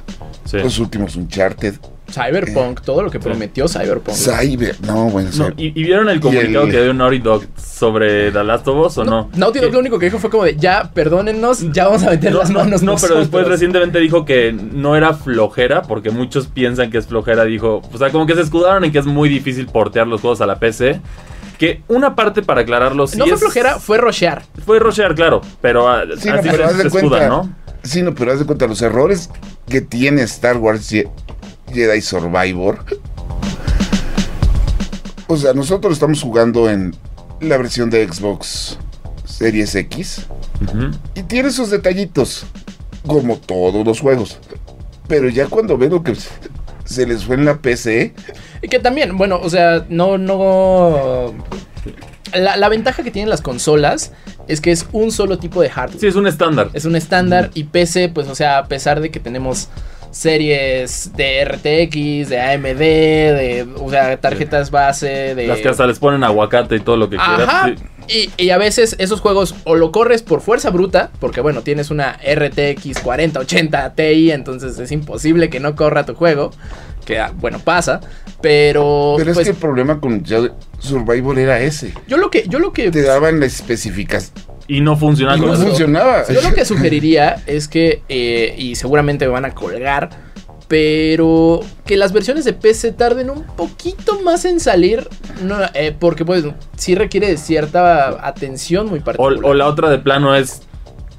Sí. 0.44 0.58
los 0.58 0.78
últimos 0.78 1.16
Uncharted, 1.16 1.74
Cyberpunk, 2.12 2.82
todo 2.82 3.02
lo 3.02 3.10
que 3.10 3.18
prometió 3.18 3.66
Cyberpunk. 3.66 4.14
Cyber, 4.14 4.76
no, 4.82 5.06
bueno, 5.08 5.30
No, 5.36 5.48
¿y, 5.56 5.68
y 5.68 5.82
vieron 5.84 6.08
el 6.10 6.20
comunicado 6.20 6.66
el- 6.66 6.70
que 6.70 6.82
dio 6.82 6.92
Naughty 6.94 7.18
Dog 7.18 7.44
sobre 7.56 8.30
The 8.30 8.44
Last 8.44 8.68
of 8.68 8.86
Us 8.86 8.98
o 8.98 9.04
no? 9.04 9.30
Naughty 9.34 9.58
Dog 9.58 9.72
lo 9.72 9.78
único 9.80 9.98
que 9.98 10.04
dijo 10.06 10.18
fue 10.18 10.30
como 10.30 10.44
de, 10.44 10.54
ya, 10.54 10.90
perdónennos, 10.94 11.72
ya 11.72 11.86
vamos 11.86 12.04
a 12.04 12.10
meter 12.10 12.30
No, 12.32 12.38
las 12.40 12.50
no, 12.50 12.58
manos 12.60 12.82
no, 12.82 12.92
pero 12.92 12.92
nosotros". 12.92 13.18
después 13.20 13.48
recientemente 13.48 13.98
dijo 13.98 14.24
que 14.24 14.52
no 14.52 14.94
era 14.96 15.14
flojera, 15.14 15.82
porque 15.82 16.10
muchos 16.10 16.46
piensan 16.46 16.90
que 16.90 16.98
es 16.98 17.06
flojera. 17.06 17.44
Dijo, 17.46 17.82
o 17.92 17.98
sea, 17.98 18.10
como 18.10 18.26
que 18.26 18.34
se 18.34 18.42
escudaron 18.42 18.84
en 18.84 18.92
que 18.92 18.98
es 18.98 19.06
muy 19.06 19.28
difícil 19.28 19.66
portear 19.66 20.06
los 20.06 20.20
juegos 20.20 20.40
a 20.42 20.46
la 20.46 20.60
PC. 20.60 21.00
Que 21.64 21.82
una 21.88 22.14
parte 22.14 22.42
para 22.42 22.60
aclararlo, 22.62 23.06
sí 23.06 23.16
no 23.18 23.24
fue 23.26 23.34
es- 23.34 23.40
flojera, 23.40 23.78
fue 23.78 23.98
rushear. 23.98 24.42
Fue 24.64 24.78
rushear, 24.78 25.14
claro, 25.14 25.40
pero 25.60 25.86
Sí, 26.18 26.28
no, 26.28 26.34
así 26.34 26.48
pero 26.50 26.56
se, 26.58 26.64
haz 26.64 26.76
de 26.76 26.82
se 26.82 26.86
escudan, 26.88 27.08
cuenta, 27.08 27.28
¿no? 27.28 27.54
Sí, 27.82 28.02
no, 28.02 28.14
pero 28.14 28.32
haz 28.32 28.38
de 28.38 28.46
cuenta, 28.46 28.66
los 28.66 28.80
errores 28.82 29.30
que 29.68 29.80
tiene 29.80 30.22
Star 30.22 30.56
Wars 30.56 30.90
Je- 30.92 31.10
Jedi 31.72 32.00
Survivor. 32.00 32.84
O 35.26 35.36
sea, 35.36 35.52
nosotros 35.54 35.94
estamos 35.94 36.22
jugando 36.22 36.68
en 36.70 36.94
la 37.40 37.56
versión 37.56 37.90
de 37.90 38.06
Xbox 38.06 38.78
Series 39.24 39.74
X. 39.74 40.26
Y 41.14 41.22
tiene 41.24 41.50
sus 41.50 41.70
detallitos, 41.70 42.44
como 43.06 43.36
todos 43.38 43.84
los 43.86 44.00
juegos. 44.00 44.38
Pero 45.08 45.28
ya 45.28 45.46
cuando 45.46 45.76
ven 45.76 45.90
lo 45.90 46.02
que 46.02 46.14
se 46.84 47.06
les 47.06 47.24
fue 47.24 47.36
en 47.36 47.44
la 47.44 47.56
PC, 47.58 48.14
Y 48.64 48.68
que 48.68 48.78
también, 48.78 49.18
bueno, 49.18 49.38
o 49.42 49.50
sea, 49.50 49.84
no, 49.90 50.16
no... 50.16 51.34
La, 52.32 52.56
la 52.56 52.68
ventaja 52.70 53.02
que 53.02 53.10
tienen 53.10 53.28
las 53.28 53.42
consolas 53.42 54.12
es 54.48 54.62
que 54.62 54.72
es 54.72 54.86
un 54.92 55.12
solo 55.12 55.38
tipo 55.38 55.60
de 55.60 55.68
hardware. 55.68 56.00
Sí, 56.00 56.06
es 56.06 56.16
un 56.16 56.26
estándar. 56.26 56.70
Es 56.72 56.86
un 56.86 56.96
estándar 56.96 57.50
y 57.52 57.64
PC, 57.64 58.08
pues, 58.08 58.26
o 58.26 58.34
sea, 58.34 58.58
a 58.58 58.66
pesar 58.66 59.00
de 59.00 59.10
que 59.10 59.20
tenemos 59.20 59.68
series 60.10 61.10
de 61.14 61.44
RTX, 61.44 62.30
de 62.30 62.40
AMD, 62.40 62.78
de, 62.78 63.68
o 63.78 63.90
sea, 63.90 64.16
tarjetas 64.16 64.70
base, 64.70 65.34
de... 65.34 65.46
Las 65.46 65.58
que 65.58 65.68
hasta 65.68 65.86
les 65.86 65.98
ponen 65.98 66.24
aguacate 66.24 66.76
y 66.76 66.80
todo 66.80 66.96
lo 66.96 67.10
que 67.10 67.16
Ajá. 67.16 67.36
quieras. 67.36 67.78
sí. 67.78 67.84
Y, 68.06 68.30
y 68.36 68.50
a 68.50 68.58
veces 68.58 68.96
esos 68.98 69.20
juegos 69.20 69.54
o 69.64 69.76
lo 69.76 69.90
corres 69.90 70.22
por 70.22 70.42
fuerza 70.42 70.70
bruta, 70.70 71.10
porque 71.20 71.40
bueno, 71.40 71.62
tienes 71.62 71.90
una 71.90 72.18
RTX 72.22 73.00
4080 73.02 73.94
Ti, 73.94 74.30
entonces 74.30 74.78
es 74.78 74.92
imposible 74.92 75.48
que 75.48 75.58
no 75.58 75.74
corra 75.74 76.04
tu 76.04 76.14
juego, 76.14 76.50
que 77.06 77.18
ah, 77.18 77.32
bueno, 77.34 77.60
pasa, 77.60 78.02
pero, 78.40 79.14
pero 79.16 79.30
es 79.30 79.36
pues 79.36 79.46
que 79.46 79.50
el 79.52 79.56
problema 79.58 80.00
con 80.00 80.22
Survivor 80.78 81.38
era 81.38 81.60
ese. 81.60 81.94
yo 82.06 82.16
lo 82.16 82.30
que 82.30 82.46
yo 82.48 82.58
lo 82.58 82.72
que 82.72 82.90
Te 82.90 83.02
daban 83.02 83.40
las 83.40 83.54
especificaciones 83.54 84.32
y 84.66 84.80
no 84.80 84.96
funcionaba 84.96 85.36
Y 85.36 85.40
con 85.40 85.48
no 85.50 85.54
eso. 85.54 85.66
funcionaba. 85.66 86.24
Yo 86.32 86.40
lo 86.40 86.54
que 86.54 86.64
sugeriría 86.64 87.42
es 87.46 87.68
que, 87.68 88.02
eh, 88.08 88.54
y 88.56 88.76
seguramente 88.76 89.26
me 89.26 89.32
van 89.32 89.44
a 89.44 89.54
colgar, 89.54 90.08
pero 90.68 91.60
que 91.84 91.96
las 91.98 92.12
versiones 92.12 92.44
de 92.44 92.54
PC 92.54 92.92
tarden 92.92 93.28
un 93.30 93.44
poquito 93.44 94.20
más 94.22 94.44
en 94.46 94.60
salir, 94.60 95.06
no, 95.42 95.58
eh, 95.74 95.94
porque 95.98 96.24
pues 96.24 96.44
sí 96.76 96.94
requiere 96.94 97.28
de 97.28 97.36
cierta 97.36 98.26
atención 98.26 98.88
muy 98.88 99.00
O, 99.00 99.04
particular. 99.04 99.44
o 99.44 99.54
la 99.54 99.66
otra 99.68 99.90
de 99.90 99.98
plano 99.98 100.34
es 100.34 100.62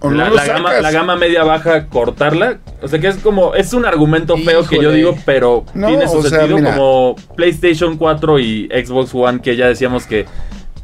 O 0.08 0.12
la, 0.12 0.30
gama, 0.46 0.70
sacas. 0.70 0.82
la 0.82 0.92
gama 0.92 1.16
media 1.16 1.44
baja, 1.44 1.88
cortarla. 1.88 2.58
O 2.82 2.88
sea 2.88 3.00
que 3.00 3.08
es 3.08 3.18
como, 3.18 3.54
es 3.56 3.74
un 3.74 3.86
argumento 3.86 4.38
feo 4.38 4.66
que 4.66 4.82
yo 4.82 4.92
digo, 4.92 5.16
pero 5.26 5.66
No, 5.74 5.88
tiene 5.88 6.08
su 6.08 6.22
sea, 6.22 6.42
sentido 6.42 6.58
como 6.72 7.16
PlayStation 7.36 7.98
4 7.98 8.40
y 8.40 8.70
Xbox 8.70 9.12
One, 9.14 9.42
que 9.42 9.56
ya 9.56 9.68
decíamos 9.68 10.06
que 10.06 10.26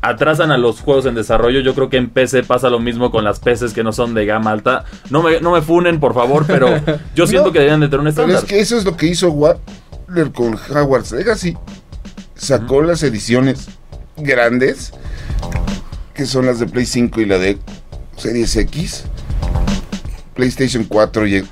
atrasan 0.04 0.52
a 0.52 0.58
los 0.58 0.82
juegos 0.82 1.06
en 1.06 1.14
desarrollo. 1.16 1.60
Yo 1.60 1.76
creo 1.76 1.90
que 1.90 1.98
en 1.98 2.10
PC 2.10 2.44
pasa 2.44 2.70
lo 2.70 2.80
mismo 2.80 3.12
con 3.12 3.24
las 3.24 3.40
PCs 3.40 3.74
que 3.74 3.84
no 3.84 3.92
son 3.94 4.14
de 4.16 4.26
gama 4.26 4.52
alta. 4.52 4.84
No 5.12 5.22
me, 5.22 5.40
no 5.42 5.52
me 5.52 5.62
funen, 5.62 6.00
por 6.00 6.14
favor, 6.16 6.46
pero 6.48 6.70
yo 7.16 7.28
siento 7.28 7.48
No, 7.48 7.54
que 7.54 7.60
deberían 7.60 7.82
de 7.82 7.88
tener 7.88 8.00
un 8.00 8.06
Pero 8.06 8.10
estándar. 8.28 8.38
es 8.44 8.50
que 8.50 8.60
eso 8.60 8.78
es 8.78 8.86
lo 8.86 8.98
que 8.98 9.06
hizo 9.08 9.30
Warner 9.30 10.32
con 10.34 10.56
Hogwarts 10.56 11.12
Legacy. 11.12 11.56
Sacó 12.34 12.82
las 12.82 13.04
ediciones 13.04 13.70
grandes, 14.18 14.92
que 16.16 16.26
son 16.26 16.48
las 16.48 16.60
de 16.60 16.66
Play 16.66 16.88
5 16.88 17.22
y 17.22 17.26
la 17.26 17.38
de 17.38 17.60
Series 18.22 18.56
X. 18.56 19.04
PlayStation 20.36 20.84
4 20.86 21.28
y 21.28 21.44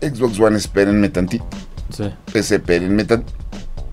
Xbox 0.00 0.38
One, 0.40 0.56
espérenme 0.56 1.08
tantito. 1.08 1.46
Sí. 1.90 2.04
PC, 2.32 2.56
espérenme 2.56 3.04
tantito. 3.04 3.32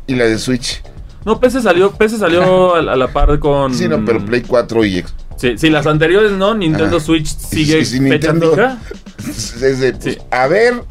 Y 0.08 0.16
la 0.16 0.26
de 0.26 0.38
Switch. 0.38 0.82
No, 1.26 1.40
PC 1.40 1.62
salió, 1.62 1.92
PC 1.92 2.18
salió 2.18 2.76
a, 2.76 2.80
a 2.80 2.96
la 2.96 3.08
par 3.08 3.40
con... 3.40 3.74
Sí, 3.74 3.88
no, 3.88 4.04
pero 4.04 4.24
Play 4.24 4.42
4 4.42 4.86
y 4.86 4.98
X. 5.00 5.14
Sí, 5.38 5.54
sí, 5.58 5.70
las 5.70 5.88
anteriores 5.88 6.32
no, 6.34 6.54
Nintendo. 6.54 7.00
Switch 7.00 7.26
sigue 7.28 7.84
si 7.86 8.00
fecha 8.00 8.34
Nintendo- 8.34 8.52
fija. 8.52 8.78
Desde, 9.60 9.94
pues, 9.94 10.16
Sí. 10.16 10.18
a 10.32 10.48
ver, 10.48 10.84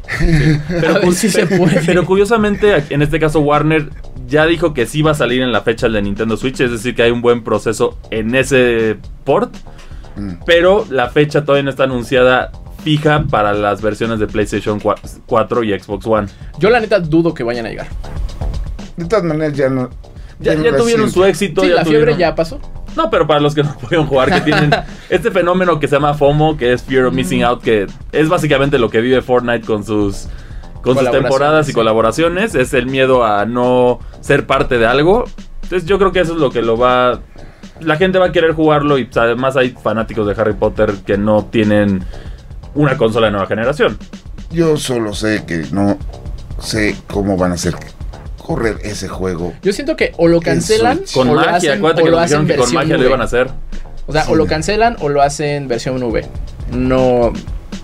Pero, 0.67 0.89
A 0.89 0.93
ver 0.93 1.01
cu- 1.03 1.11
si 1.13 1.29
se 1.29 1.45
puede. 1.45 1.81
pero 1.85 2.05
curiosamente, 2.05 2.83
en 2.89 3.01
este 3.03 3.19
caso 3.19 3.39
Warner 3.41 3.89
ya 4.27 4.47
dijo 4.47 4.73
que 4.73 4.87
sí 4.87 5.03
va 5.03 5.11
a 5.11 5.15
salir 5.15 5.41
en 5.43 5.51
la 5.51 5.61
fecha 5.61 5.85
el 5.85 5.93
de 5.93 6.01
Nintendo 6.01 6.35
Switch, 6.35 6.59
es 6.61 6.71
decir, 6.71 6.95
que 6.95 7.03
hay 7.03 7.11
un 7.11 7.21
buen 7.21 7.43
proceso 7.43 7.97
en 8.09 8.33
ese 8.33 8.97
port, 9.23 9.53
Mm. 10.15 10.43
pero 10.45 10.85
la 10.89 11.09
fecha 11.09 11.43
todavía 11.43 11.63
no 11.63 11.69
está 11.69 11.85
anunciada 11.85 12.51
fija 12.83 13.23
para 13.29 13.53
las 13.53 13.81
versiones 13.81 14.19
de 14.19 14.27
PlayStation 14.27 14.79
4 15.25 15.63
y 15.63 15.79
Xbox 15.79 16.05
One. 16.05 16.27
Yo 16.59 16.69
la 16.69 16.79
neta 16.79 16.99
dudo 16.99 17.33
que 17.33 17.43
vayan 17.43 17.65
a 17.65 17.69
llegar. 17.69 17.87
de 18.97 19.05
todas 19.05 19.23
maneras 19.23 19.57
ya 19.57 19.69
no. 19.69 19.89
Ya, 20.39 20.55
tuvieron 20.55 20.85
siento. 20.85 21.09
su 21.09 21.23
éxito. 21.25 21.61
Sí, 21.61 21.69
ya 21.69 21.75
la 21.75 21.85
fiebre 21.85 22.17
ya 22.17 22.35
pasó. 22.35 22.59
No, 22.95 23.09
pero 23.09 23.25
para 23.25 23.39
los 23.39 23.55
que 23.55 23.63
no 23.63 23.75
pudieron 23.81 24.07
jugar, 24.07 24.31
que 24.33 24.41
tienen 24.41 24.71
este 25.09 25.31
fenómeno 25.31 25.79
que 25.79 25.87
se 25.87 25.95
llama 25.95 26.13
FOMO, 26.13 26.57
que 26.57 26.73
es 26.73 26.83
Fear 26.83 27.05
of 27.05 27.13
Missing 27.13 27.41
Mm. 27.41 27.45
Out, 27.45 27.61
que 27.63 27.87
es 28.11 28.29
básicamente 28.29 28.77
lo 28.77 28.89
que 28.89 29.01
vive 29.01 29.21
Fortnite 29.21 29.65
con 29.65 29.83
sus 29.83 30.27
con 30.81 30.97
sus 30.97 31.09
temporadas 31.11 31.67
y 31.67 31.71
sí. 31.71 31.73
colaboraciones, 31.73 32.55
es 32.55 32.73
el 32.73 32.87
miedo 32.87 33.23
a 33.23 33.45
no 33.45 33.99
ser 34.19 34.45
parte 34.45 34.77
de 34.77 34.85
algo. 34.85 35.23
Entonces 35.63 35.87
yo 35.87 35.97
creo 35.97 36.11
que 36.11 36.19
eso 36.19 36.33
es 36.33 36.39
lo 36.39 36.51
que 36.51 36.61
lo 36.61 36.77
va 36.77 37.21
la 37.85 37.97
gente 37.97 38.19
va 38.19 38.27
a 38.27 38.31
querer 38.31 38.53
jugarlo 38.53 38.97
y 38.97 39.09
además 39.15 39.55
hay 39.57 39.71
fanáticos 39.71 40.27
de 40.27 40.39
Harry 40.41 40.53
Potter 40.53 40.93
que 41.05 41.17
no 41.17 41.45
tienen 41.45 42.03
una 42.75 42.97
consola 42.97 43.27
de 43.27 43.31
nueva 43.31 43.47
generación. 43.47 43.97
Yo 44.51 44.77
solo 44.77 45.13
sé 45.13 45.43
que 45.45 45.65
no 45.71 45.97
sé 46.59 46.95
cómo 47.07 47.37
van 47.37 47.51
a 47.51 47.55
hacer 47.55 47.75
correr 48.37 48.77
ese 48.83 49.07
juego. 49.07 49.53
Yo 49.63 49.73
siento 49.73 49.95
que 49.95 50.11
o 50.17 50.27
lo 50.27 50.39
cancelan. 50.41 51.01
Con 51.13 51.29
o 51.29 51.33
lo 51.35 51.39
magia, 51.41 51.55
hacen, 51.57 51.71
acuérdate 51.77 52.01
o 52.01 52.05
que 52.05 52.11
lo 52.11 52.19
hacen 52.19 52.47
que 52.47 52.55
con 52.55 52.73
magia 52.73 52.93
lo 52.95 52.99
V. 53.01 53.07
iban 53.07 53.21
a 53.21 53.23
hacer. 53.25 53.49
O 54.05 54.11
sea, 54.11 54.25
o 54.29 54.35
lo 54.35 54.45
cancelan 54.45 54.97
o 54.99 55.09
lo 55.09 55.21
hacen 55.21 55.67
versión 55.67 56.01
V. 56.03 56.25
No, 56.73 57.31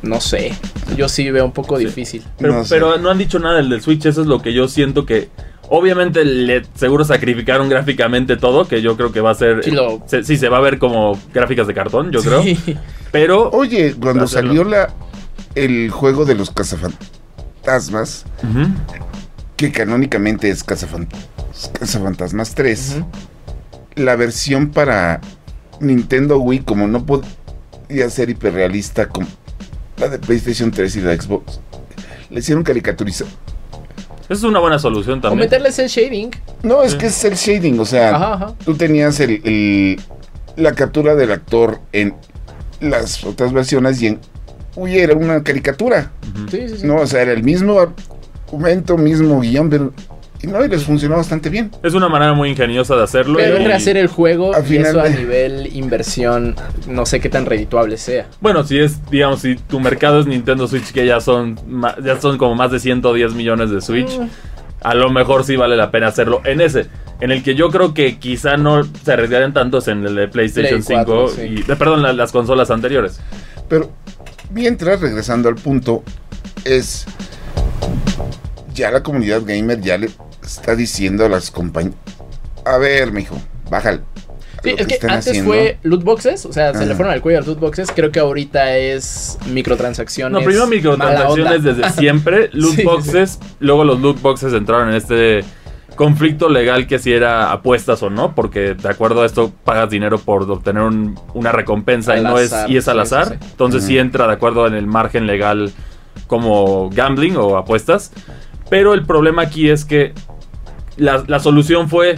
no 0.01 0.19
sé. 0.21 0.53
Yo 0.97 1.07
sí 1.07 1.29
veo 1.31 1.45
un 1.45 1.53
poco 1.53 1.77
Sí. 1.77 1.85
difícil. 1.85 2.23
Pero 2.37 2.51
No 2.53 2.59
no, 2.59 2.65
sé. 2.65 2.75
pero 2.75 2.97
no 2.97 3.09
han 3.09 3.17
dicho 3.17 3.39
nada 3.39 3.55
del 3.57 3.69
del 3.69 3.81
Switch, 3.81 4.05
eso 4.05 4.21
es 4.21 4.27
lo 4.27 4.41
que 4.41 4.53
yo 4.53 4.67
siento 4.67 5.05
que... 5.05 5.29
Obviamente 5.71 6.25
le 6.25 6.63
seguro 6.75 7.05
sacrificaron 7.05 7.69
gráficamente 7.69 8.37
todo, 8.37 8.67
que 8.67 8.81
yo 8.81 8.97
creo 8.97 9.11
que 9.11 9.21
va 9.21 9.31
a 9.31 9.35
ser... 9.35 9.63
Sí, 9.63 9.71
lo- 9.71 10.01
se, 10.07 10.23
sí, 10.23 10.35
se 10.37 10.49
va 10.49 10.57
a 10.57 10.61
ver 10.61 10.79
como 10.79 11.17
gráficas 11.33 11.67
de 11.67 11.73
cartón, 11.75 12.11
yo 12.11 12.21
creo. 12.21 12.41
Sí. 12.41 12.57
Pero... 13.11 13.49
Oye, 13.51 13.93
cuando 13.99 14.27
salió 14.27 14.63
la 14.63 14.93
el 15.55 15.89
juego 15.89 16.25
de 16.25 16.35
los 16.35 16.51
cazafantasmas, 16.51 18.25
que 19.57 19.71
canónicamente 19.71 20.49
es 20.49 20.65
Cazafan- 20.65 21.07
Cazafantasmas 21.79 22.55
3, 22.55 22.95
Ujú. 22.97 23.05
la 23.95 24.15
versión 24.15 24.69
para 24.69 25.21
Nintendo 25.79 26.37
Wii, 26.39 26.59
como 26.59 26.87
no 26.87 27.05
podía 27.05 28.09
ser 28.09 28.29
hiperrealista 28.29 29.07
como 29.09 29.27
la 29.97 30.07
de 30.07 30.19
PlayStation 30.19 30.71
3 30.71 30.95
y 30.97 31.01
la 31.01 31.19
Xbox, 31.19 31.59
le 32.29 32.39
hicieron 32.39 32.63
caricaturizar. 32.63 33.27
Esa 34.29 34.33
es 34.33 34.43
una 34.43 34.59
buena 34.59 34.77
solución 34.79 35.19
O 35.19 35.21
también. 35.21 35.39
meterles 35.47 35.79
el 35.79 35.87
shading. 35.87 36.29
No, 36.63 36.83
es 36.83 36.91
Sí. 36.93 36.97
que 36.99 37.07
es 37.07 37.23
el 37.25 37.33
shading, 37.33 37.79
o 37.79 37.85
sea, 37.85 38.15
Ajá, 38.15 38.33
ajá. 38.35 38.53
tú 38.63 38.75
tenías 38.75 39.19
el, 39.19 39.41
el- 39.43 39.99
la 40.55 40.73
captura 40.73 41.15
del 41.15 41.31
actor 41.31 41.79
en 41.93 42.13
las 42.79 43.23
otras 43.23 43.51
versiones 43.53 44.01
y 44.01 44.07
en 44.07 44.19
Wii 44.75 44.97
era 44.99 45.15
una 45.15 45.41
caricatura. 45.43 46.11
Sí, 46.51 46.67
sí, 46.69 46.77
sí. 46.79 46.87
No, 46.87 46.97
o 46.97 47.07
sea, 47.07 47.21
era 47.23 47.31
el 47.33 47.43
mismo 47.43 47.79
argumento, 47.79 48.97
mismo 48.97 49.39
guion, 49.41 49.69
pero 49.69 49.93
y 50.41 50.47
no, 50.47 50.63
y 50.63 50.69
les 50.69 50.83
funcionó 50.83 51.17
bastante 51.17 51.49
bien. 51.49 51.69
Es 51.83 51.93
una 51.93 52.07
manera 52.07 52.33
muy 52.33 52.49
ingeniosa 52.49 52.95
de 52.95 53.03
hacerlo. 53.03 53.37
Pero 53.37 53.57
y- 53.57 53.61
es 53.61 53.67
rehacer 53.67 53.97
el 53.97 54.07
juego 54.07 54.53
Al 54.55 54.63
y 54.63 54.67
final 54.67 54.85
eso 54.87 55.01
a 55.01 55.09
nivel 55.09 55.75
inversión, 55.75 56.55
no 56.87 57.05
sé 57.05 57.19
qué 57.19 57.29
tan 57.29 57.45
redituable 57.45 57.97
sea. 57.97 58.27
Bueno, 58.39 58.63
si 58.63 58.79
es, 58.79 58.99
digamos, 59.09 59.41
si 59.41 59.55
tu 59.55 59.79
mercado 59.79 60.19
es 60.21 60.27
Nintendo 60.27 60.67
Switch, 60.67 60.91
que 60.91 61.05
ya 61.05 61.19
son, 61.19 61.59
ya 62.03 62.19
son 62.21 62.37
como 62.37 62.55
más 62.55 62.71
de 62.71 62.79
110 62.79 63.33
millones 63.33 63.69
de 63.69 63.81
Switch, 63.81 64.17
Mm. 64.17 64.27
a 64.81 64.93
lo 64.95 65.09
mejor 65.09 65.43
sí 65.43 65.55
vale 65.57 65.75
la 65.75 65.91
pena 65.91 66.07
hacerlo 66.07 66.41
en 66.45 66.61
ese. 66.61 66.85
En 67.21 67.31
el 67.31 67.43
que 67.43 67.53
yo 67.53 67.69
creo 67.69 67.93
que 67.93 68.17
quizá 68.17 68.55
no 68.55 68.83
se 68.85 69.11
arriesgarían 69.11 69.53
tantos 69.53 69.89
en 69.89 70.05
el 70.05 70.15
de 70.15 70.29
PlayStation 70.29 70.81
Play 70.81 70.97
4, 71.05 71.27
5 71.27 71.41
sí. 71.41 71.63
y, 71.67 71.71
eh, 71.71 71.75
perdón, 71.75 72.01
la- 72.01 72.13
las 72.13 72.31
consolas 72.31 72.71
anteriores. 72.71 73.19
Pero 73.67 73.91
mientras, 74.51 75.01
regresando 75.01 75.49
al 75.49 75.55
punto, 75.55 76.01
es 76.63 77.05
ya 78.73 78.89
la 78.91 79.03
comunidad 79.03 79.41
gamer 79.45 79.81
ya 79.81 79.97
le 79.97 80.09
está 80.53 80.75
diciendo 80.75 81.25
a 81.25 81.29
las 81.29 81.51
compañías, 81.51 81.95
a 82.65 82.77
ver, 82.77 83.11
mijo, 83.11 83.37
bájale. 83.69 84.01
Sí, 84.63 84.71
lo 84.71 84.77
es 84.77 84.87
que 84.87 84.93
están 84.95 85.11
antes 85.11 85.27
haciendo". 85.29 85.51
fue 85.51 85.77
loot 85.83 86.03
boxes, 86.03 86.45
o 86.45 86.51
sea, 86.51 86.73
se 86.73 86.85
le 86.85 86.93
fueron 86.93 87.13
al 87.13 87.21
cuello 87.21 87.37
a 87.37 87.41
los 87.41 87.47
loot 87.47 87.59
boxes. 87.59 87.89
Creo 87.95 88.11
que 88.11 88.19
ahorita 88.19 88.75
es 88.77 89.37
microtransacciones. 89.49 90.33
No, 90.37 90.45
primero 90.45 90.67
microtransacciones 90.67 91.63
desde 91.63 91.89
siempre, 91.97 92.49
loot 92.51 92.71
Sí, 92.71 92.77
sí, 92.77 92.83
boxes, 92.83 93.39
luego 93.61 93.85
los 93.85 94.01
loot 94.01 94.21
boxes 94.21 94.51
entraron 94.53 94.89
en 94.89 94.95
este 94.95 95.45
conflicto 95.95 96.49
legal 96.49 96.87
que 96.87 96.99
si 96.99 97.11
era 97.13 97.51
apuestas 97.53 98.03
o 98.03 98.09
no, 98.09 98.35
porque 98.35 98.73
de 98.73 98.89
acuerdo 98.89 99.21
a 99.21 99.25
esto 99.25 99.51
pagas 99.63 99.89
dinero 99.89 100.17
por 100.17 100.43
obtener 100.49 100.83
un- 100.83 101.17
una 101.33 101.51
recompensa 101.53 102.17
y 102.17 102.21
no 102.23 102.37
es 102.37 102.53
y 102.67 102.77
es 102.77 102.87
al 102.89 102.99
azar, 102.99 103.27
sí, 103.29 103.33
sí. 103.39 103.47
entonces 103.51 103.83
sí 103.83 103.97
entra 103.97 104.27
de 104.27 104.33
acuerdo 104.33 104.65
en 104.67 104.75
el 104.75 104.87
margen 104.87 105.25
legal 105.27 105.71
como 106.27 106.89
gambling 106.89 107.35
o 107.37 107.57
apuestas, 107.57 108.11
pero 108.69 108.93
el 108.93 109.05
problema 109.05 109.41
aquí 109.43 109.69
es 109.69 109.83
que 109.83 110.13
la, 110.99 111.23
la 111.27 111.39
solución 111.39 111.89
fue 111.89 112.15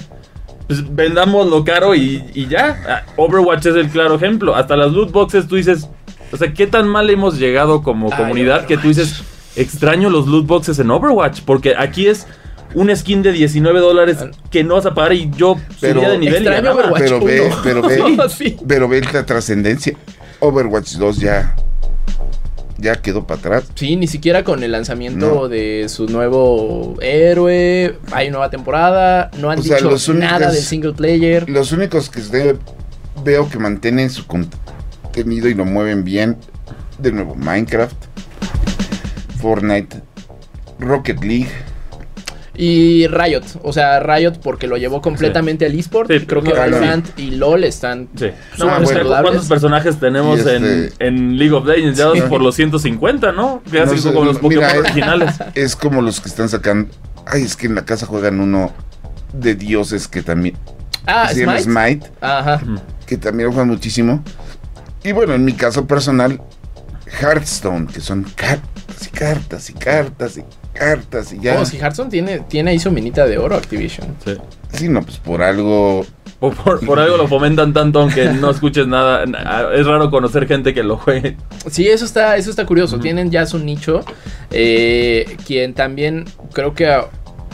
pues, 0.67 0.83
vendámoslo 0.95 1.63
caro 1.63 1.95
y, 1.95 2.23
y 2.33 2.47
ya. 2.47 2.81
Ah, 2.87 3.03
Overwatch 3.17 3.65
es 3.67 3.75
el 3.75 3.89
claro 3.89 4.15
ejemplo. 4.15 4.55
Hasta 4.55 4.75
las 4.75 4.91
loot 4.91 5.11
boxes 5.11 5.47
tú 5.47 5.55
dices, 5.55 5.87
o 6.31 6.37
sea, 6.37 6.53
¿qué 6.53 6.67
tan 6.67 6.87
mal 6.87 7.09
hemos 7.09 7.37
llegado 7.39 7.83
como 7.83 8.09
Ay, 8.11 8.17
comunidad 8.17 8.65
que 8.65 8.77
tú 8.77 8.87
dices, 8.89 9.23
extraño 9.55 10.09
los 10.09 10.27
loot 10.27 10.45
boxes 10.47 10.79
en 10.79 10.91
Overwatch? 10.91 11.41
Porque 11.45 11.73
aquí 11.77 12.07
es 12.07 12.27
un 12.73 12.95
skin 12.95 13.21
de 13.21 13.33
19 13.33 13.79
dólares 13.81 14.17
que 14.49 14.63
no 14.63 14.75
vas 14.75 14.85
a 14.85 14.93
pagar 14.93 15.13
y 15.13 15.29
yo 15.35 15.57
Pero- 15.81 15.95
subía 15.99 16.09
de 16.11 16.17
nivel 16.17 16.43
y 16.43 16.47
Extraño. 16.47 16.71
Overwatch 16.71 17.01
Pero 17.01 17.19
ve, 17.19 17.51
pero 17.63 17.81
ve, 17.81 18.17
Sí. 18.29 18.57
pero 18.67 18.87
ve 18.87 19.01
la 19.13 19.25
trascendencia. 19.25 19.93
Overwatch 20.39 20.93
2 20.93 21.17
ya, 21.17 21.55
ya 22.81 22.95
quedó 23.01 23.25
para 23.27 23.39
atrás. 23.39 23.63
Sí, 23.75 23.95
ni 23.95 24.07
siquiera 24.07 24.43
con 24.43 24.63
el 24.63 24.71
lanzamiento 24.71 25.33
No. 25.35 25.47
de 25.47 25.85
su 25.87 26.07
nuevo 26.07 26.97
héroe. 27.01 27.97
Hay 28.11 28.29
nueva 28.31 28.49
temporada. 28.49 29.29
No 29.39 29.49
han 29.51 29.59
O 29.59 29.61
sea, 29.63 29.77
dicho 29.77 29.89
los 29.89 30.07
únicos- 30.09 30.29
nada 30.31 30.51
del 30.51 30.61
single 30.61 30.93
player. 30.93 31.49
Los 31.49 31.71
únicos 31.71 32.09
que 32.09 32.21
veo 33.23 33.47
que 33.49 33.59
mantienen 33.59 34.09
su 34.09 34.25
contenido 34.25 35.47
y 35.47 35.53
lo 35.53 35.65
mueven 35.65 36.03
bien, 36.03 36.37
de 36.97 37.11
nuevo, 37.11 37.35
Minecraft, 37.35 37.95
Fortnite, 39.39 40.01
Rocket 40.79 41.23
League. 41.23 41.49
Y 42.63 43.07
Riot. 43.07 43.41
O 43.63 43.73
sea, 43.73 43.99
Riot 44.01 44.33
porque 44.43 44.67
lo 44.67 44.77
llevó 44.77 45.01
completamente 45.01 45.65
al 45.65 45.73
eSport. 45.73 46.11
Sí, 46.11 46.27
creo 46.27 46.43
que 46.43 46.53
Valorant 46.53 47.17
y 47.17 47.31
LOL 47.31 47.63
están. 47.63 48.07
Sí. 48.15 48.27
No, 48.59 48.67
pues, 48.77 48.93
bueno. 48.93 49.09
¿Cuántos 49.09 49.47
personajes 49.47 49.99
tenemos 49.99 50.37
este- 50.37 50.57
en, 50.57 50.93
en 50.99 51.37
League 51.39 51.53
of 51.53 51.65
Legends? 51.65 51.97
Ya 51.97 52.11
por 52.29 52.39
los 52.39 52.53
150, 52.53 53.31
¿no? 53.31 53.63
Ya 53.71 53.85
No 53.85 53.91
así 53.91 53.99
sé, 54.01 54.13
como 54.13 54.25
los 54.25 54.37
Pokémon 54.37 54.77
originales. 54.77 55.33
Es 55.55 55.75
como 55.75 56.03
los 56.03 56.21
que 56.21 56.29
están 56.29 56.49
sacando. 56.49 56.93
Ay, 57.25 57.41
es 57.41 57.55
que 57.55 57.65
en 57.65 57.73
la 57.73 57.83
casa 57.83 58.05
juegan 58.05 58.39
uno 58.39 58.71
de 59.33 59.55
dioses 59.55 60.07
que 60.07 60.21
también. 60.21 60.55
Ah, 61.07 61.29
se 61.33 61.39
llama 61.39 61.57
Smite. 61.59 62.05
Smite, 62.05 62.11
Ajá. 62.21 62.61
Que 63.07 63.17
también 63.17 63.47
lo 63.47 63.53
juegan 63.53 63.69
muchísimo. 63.69 64.23
Y 65.03 65.13
bueno, 65.13 65.33
en 65.33 65.43
mi 65.43 65.53
caso 65.53 65.87
personal, 65.87 66.39
Hearthstone, 67.19 67.87
que 67.87 68.01
son 68.01 68.23
cartas 68.35 69.07
y 69.07 69.09
cartas 69.09 69.69
y 69.71 69.73
cartas 69.73 70.37
y 70.37 70.43
cartas 70.73 71.33
y 71.33 71.39
ya. 71.39 71.59
Oh, 71.59 71.65
si 71.65 71.77
Hearthstone 71.77 72.09
tiene, 72.09 72.39
tiene 72.39 72.71
ahí 72.71 72.79
su 72.79 72.91
minita 72.91 73.25
de 73.25 73.37
oro 73.37 73.55
Activision. 73.55 74.07
Sí. 74.25 74.33
Sí, 74.73 74.87
no, 74.89 75.01
pues 75.03 75.17
por 75.17 75.41
algo. 75.43 76.05
O 76.43 76.49
por, 76.49 76.83
por 76.85 76.97
algo 76.99 77.17
lo 77.17 77.27
fomentan 77.27 77.71
tanto 77.71 77.99
aunque 78.01 78.25
no 78.25 78.49
escuches 78.49 78.87
nada. 78.87 79.23
Es 79.75 79.85
raro 79.85 80.09
conocer 80.09 80.47
gente 80.47 80.73
que 80.73 80.81
lo 80.83 80.97
juegue. 80.97 81.37
Sí, 81.69 81.87
eso 81.87 82.03
está, 82.05 82.35
eso 82.37 82.49
está 82.49 82.65
curioso. 82.65 82.99
Tienen 82.99 83.29
ya 83.31 83.45
su 83.45 83.59
nicho. 83.59 84.01
eh, 84.49 85.37
quien 85.45 85.73
también 85.73 86.25
creo 86.53 86.73
que 86.73 86.99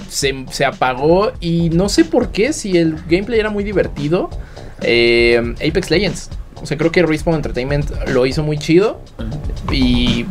se, 0.09 0.45
se 0.51 0.63
apagó. 0.65 1.33
Y 1.41 1.69
no 1.71 1.89
sé 1.89 2.05
por 2.05 2.29
qué, 2.31 2.53
si 2.53 2.77
el 2.77 2.95
gameplay 3.09 3.39
era 3.39 3.49
muy 3.49 3.63
divertido. 3.63 4.29
eh, 4.81 5.53
Apex 5.55 5.89
Legends. 5.91 6.29
O 6.61 6.65
sea, 6.65 6.77
creo 6.77 6.91
que 6.91 7.03
Respawn 7.03 7.35
Entertainment 7.35 7.91
lo 8.07 8.25
hizo 8.25 8.43
muy 8.43 8.57
chido. 8.57 9.01
Y. 9.71 10.25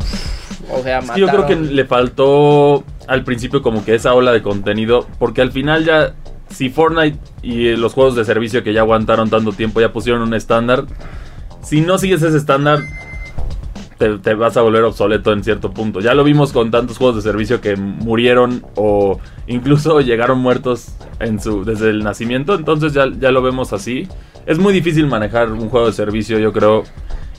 o 0.70 0.82
sea, 0.82 1.00
que 1.00 1.20
yo 1.20 1.28
creo 1.28 1.46
que 1.46 1.56
le 1.56 1.84
faltó 1.84 2.84
al 3.06 3.24
principio 3.24 3.62
como 3.62 3.84
que 3.84 3.94
esa 3.94 4.14
ola 4.14 4.32
de 4.32 4.42
contenido, 4.42 5.06
porque 5.18 5.42
al 5.42 5.52
final 5.52 5.84
ya, 5.84 6.14
si 6.50 6.68
Fortnite 6.70 7.18
y 7.42 7.76
los 7.76 7.92
juegos 7.92 8.16
de 8.16 8.24
servicio 8.24 8.62
que 8.62 8.72
ya 8.72 8.80
aguantaron 8.80 9.30
tanto 9.30 9.52
tiempo 9.52 9.80
ya 9.80 9.92
pusieron 9.92 10.22
un 10.22 10.34
estándar, 10.34 10.86
si 11.62 11.80
no 11.80 11.98
sigues 11.98 12.22
ese 12.22 12.36
estándar, 12.36 12.80
te, 13.98 14.18
te 14.18 14.34
vas 14.34 14.56
a 14.56 14.62
volver 14.62 14.84
obsoleto 14.84 15.32
en 15.32 15.42
cierto 15.42 15.72
punto. 15.72 16.00
Ya 16.00 16.14
lo 16.14 16.24
vimos 16.24 16.52
con 16.52 16.70
tantos 16.70 16.98
juegos 16.98 17.16
de 17.16 17.22
servicio 17.22 17.60
que 17.60 17.76
murieron 17.76 18.64
o 18.74 19.20
incluso 19.46 20.00
llegaron 20.02 20.38
muertos 20.38 20.88
en 21.20 21.40
su, 21.40 21.64
desde 21.64 21.90
el 21.90 22.02
nacimiento, 22.04 22.54
entonces 22.54 22.92
ya, 22.92 23.06
ya 23.18 23.30
lo 23.30 23.42
vemos 23.42 23.72
así. 23.72 24.08
Es 24.46 24.58
muy 24.58 24.72
difícil 24.72 25.06
manejar 25.06 25.50
un 25.52 25.68
juego 25.68 25.86
de 25.86 25.92
servicio, 25.92 26.38
yo 26.38 26.52
creo, 26.52 26.84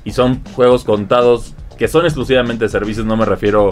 y 0.03 0.11
son 0.11 0.43
juegos 0.53 0.83
contados 0.83 1.53
que 1.77 1.87
son 1.87 2.05
exclusivamente 2.05 2.65
de 2.65 2.69
servicios, 2.69 3.05
no 3.05 3.15
me 3.15 3.23
refiero 3.25 3.69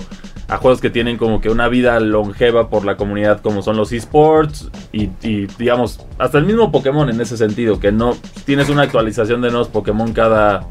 a 0.48 0.58
juegos 0.58 0.80
que 0.80 0.92
tienen 0.92 1.18
como 1.18 1.42
que 1.42 1.50
una 1.50 1.68
vida 1.70 2.00
longeva 2.00 2.70
por 2.70 2.86
la 2.86 2.98
comunidad 2.98 3.42
como 3.42 3.64
son 3.64 3.78
los 3.78 3.92
esports 3.92 4.70
y, 4.94 5.10
y, 5.24 5.48
digamos 5.58 6.00
hasta 6.20 6.38
el 6.38 6.46
mismo 6.46 6.72
Pokémon 6.72 7.10
en 7.10 7.20
ese 7.20 7.36
sentido, 7.36 7.80
que 7.80 7.92
no 7.92 8.16
tienes 8.46 8.70
una 8.70 8.84
actualización 8.84 9.42
de 9.42 9.50
nuevos 9.50 9.70
Pokémon 9.70 10.14
cada... 10.14 10.68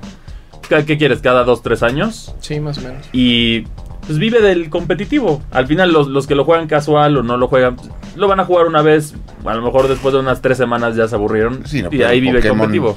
ca- 0.68 0.84
¿Qué 0.86 0.96
quieres? 0.96 1.20
¿Cada 1.20 1.44
2-3 1.44 1.82
años? 1.82 2.34
Sí, 2.38 2.60
más 2.60 2.78
o 2.78 2.82
menos. 2.82 3.04
Y 3.12 3.64
pues 4.06 4.18
vive 4.18 4.40
del 4.40 4.70
competitivo. 4.70 5.42
Al 5.50 5.66
final 5.66 5.92
los, 5.92 6.08
los 6.08 6.26
que 6.26 6.34
lo 6.34 6.44
juegan 6.44 6.66
casual 6.66 7.16
o 7.16 7.22
no 7.22 7.36
lo 7.36 7.48
juegan, 7.48 7.76
lo 8.16 8.28
van 8.28 8.40
a 8.40 8.44
jugar 8.44 8.66
una 8.66 8.82
vez, 8.82 9.14
a 9.44 9.54
lo 9.54 9.62
mejor 9.62 9.88
después 9.88 10.12
de 10.14 10.20
unas 10.20 10.40
3 10.42 10.56
semanas 10.56 10.96
ya 10.96 11.08
se 11.08 11.14
aburrieron 11.14 11.66
Sí, 11.66 11.82
no, 11.82 11.88
y 11.92 12.02
ahí 12.02 12.20
vive 12.20 12.38
el 12.38 12.48
competitivo. 12.48 12.96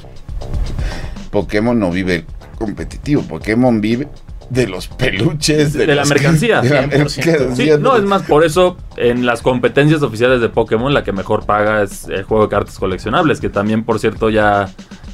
Pokémon 1.30 1.78
no 1.78 1.90
vive 1.90 2.24
competitivo. 2.58 3.22
Pokémon 3.22 3.80
vive 3.80 4.08
de 4.50 4.66
los 4.66 4.88
peluches. 4.88 5.74
De 5.74 5.86
la 5.94 6.04
mercancía. 6.04 6.60
de 6.60 6.70
la 6.70 6.84
100%. 6.84 6.88
mercancía. 6.88 7.54
Sí, 7.54 7.70
no, 7.80 7.96
es 7.96 8.04
más, 8.04 8.22
por 8.22 8.44
eso 8.44 8.76
en 8.96 9.26
las 9.26 9.42
competencias 9.42 10.02
oficiales 10.02 10.40
de 10.40 10.48
Pokémon 10.48 10.92
la 10.92 11.04
que 11.04 11.12
mejor 11.12 11.44
paga 11.44 11.82
es 11.82 12.08
el 12.08 12.22
juego 12.22 12.44
de 12.44 12.50
cartas 12.50 12.78
coleccionables, 12.78 13.40
que 13.40 13.50
también, 13.50 13.84
por 13.84 13.98
cierto, 13.98 14.30
ya, 14.30 14.70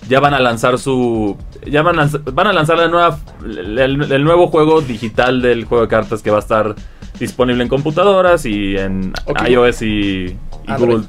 ya 0.08 0.20
van 0.20 0.34
a 0.34 0.40
lanzar 0.40 0.78
su... 0.78 1.37
Ya 1.66 1.82
van 1.82 1.99
a, 1.99 2.11
van 2.32 2.46
a 2.46 2.52
lanzar 2.52 2.76
la 2.78 2.88
nueva, 2.88 3.18
el, 3.44 3.78
el 4.12 4.25
nuevo 4.25 4.49
juego 4.49 4.80
digital 4.82 5.40
del 5.42 5.64
juego 5.64 5.82
de 5.84 5.88
cartas 5.88 6.23
que 6.23 6.30
va 6.30 6.37
a 6.37 6.40
estar 6.40 6.75
disponible 7.18 7.62
en 7.62 7.68
computadoras 7.68 8.44
y 8.44 8.76
en 8.76 9.12
iOS 9.49 9.82
y. 9.82 10.37
Google. 10.78 11.04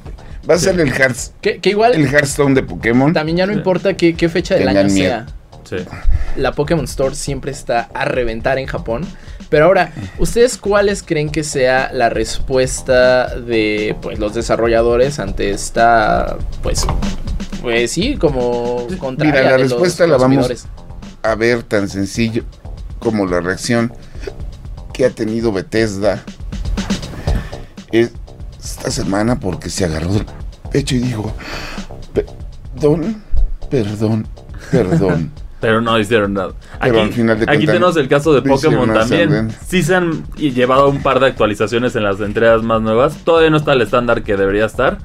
Va 0.50 0.54
a 0.54 0.58
ser 0.58 0.80
el, 0.80 0.92
Hearts, 0.94 1.34
Que, 1.42 1.58
que 1.60 1.72
igual 1.72 1.94
el 1.94 2.06
Hearthstone 2.08 2.54
de 2.54 2.64
Pokémon. 2.64 3.12
también 3.14 3.38
ya 3.40 3.46
no 3.48 3.54
Sí. 3.54 3.58
importa 3.58 3.96
qué, 3.98 4.14
qué 4.16 4.30
fecha 4.30 4.54
del 4.56 4.68
Tengan 4.68 4.86
año 4.86 4.93
miedo. 4.93 5.26
sea. 5.63 5.78
Sí. 5.82 5.84
la 6.38 6.52
Pokémon 6.52 6.86
Store 6.86 7.15
siempre 7.15 7.52
está 7.52 7.89
a 7.93 8.06
reventar 8.06 8.60
en 8.60 8.67
Japón. 8.67 9.04
Pero 9.50 9.65
ahora, 9.65 9.91
¿ustedes 10.19 10.58
cuáles 10.58 11.02
creen 11.04 11.30
que 11.32 11.43
sea 11.43 11.89
la 11.91 12.10
respuesta 12.10 13.36
de 13.39 13.96
pues, 14.02 14.19
los 14.19 14.34
desarrolladores 14.36 15.17
ante 15.19 15.50
esta, 15.50 16.38
pues, 16.62 16.86
pues 17.65 17.91
sí, 17.91 18.15
como 18.15 18.86
contraria 18.99 19.41
Mira, 19.41 19.51
la 19.51 19.58
respuesta 19.58 20.06
la 20.06 20.17
vamos- 20.17 20.67
a 21.23 21.34
ver 21.34 21.63
tan 21.63 21.89
sencillo 21.89 22.43
como 22.99 23.25
la 23.25 23.41
reacción 23.41 23.91
que 24.93 25.04
ha 25.06 25.10
tenido 25.10 25.51
Bethesda 25.51 26.23
esta 27.91 28.91
semana 28.91 29.39
porque 29.39 29.71
se 29.71 29.86
agarró 29.86 30.13
del 30.13 30.25
pecho 30.71 30.95
y 30.95 30.99
dijo, 30.99 31.34
perdón, 32.13 33.23
perdón, 33.71 34.28
perdón. 34.69 35.32
Pero 35.60 35.82
no 35.82 35.97
hicieron 35.97 36.34
nada. 36.34 36.54
Pero 36.80 36.99
Aquí, 36.99 37.08
al 37.08 37.13
final 37.13 37.39
de 37.39 37.45
aquí 37.51 37.65
tenemos 37.65 37.97
el 37.97 38.08
caso 38.08 38.32
de 38.34 38.43
Pokémon 38.43 38.93
también. 38.93 39.49
Sí 39.67 39.82
se 39.82 39.95
han 39.95 40.23
llevado 40.36 40.89
un 40.89 41.01
par 41.01 41.19
de 41.19 41.25
actualizaciones 41.25 41.95
en 41.95 42.04
las 42.04 42.19
entregas 42.19 42.62
más 42.62 42.82
nuevas. 42.82 43.17
Todavía 43.23 43.49
no 43.49 43.58
está 43.58 43.73
el 43.73 43.82
estándar 43.82 44.21
que 44.21 44.38
debería 44.38 44.65
estar. 44.65 44.99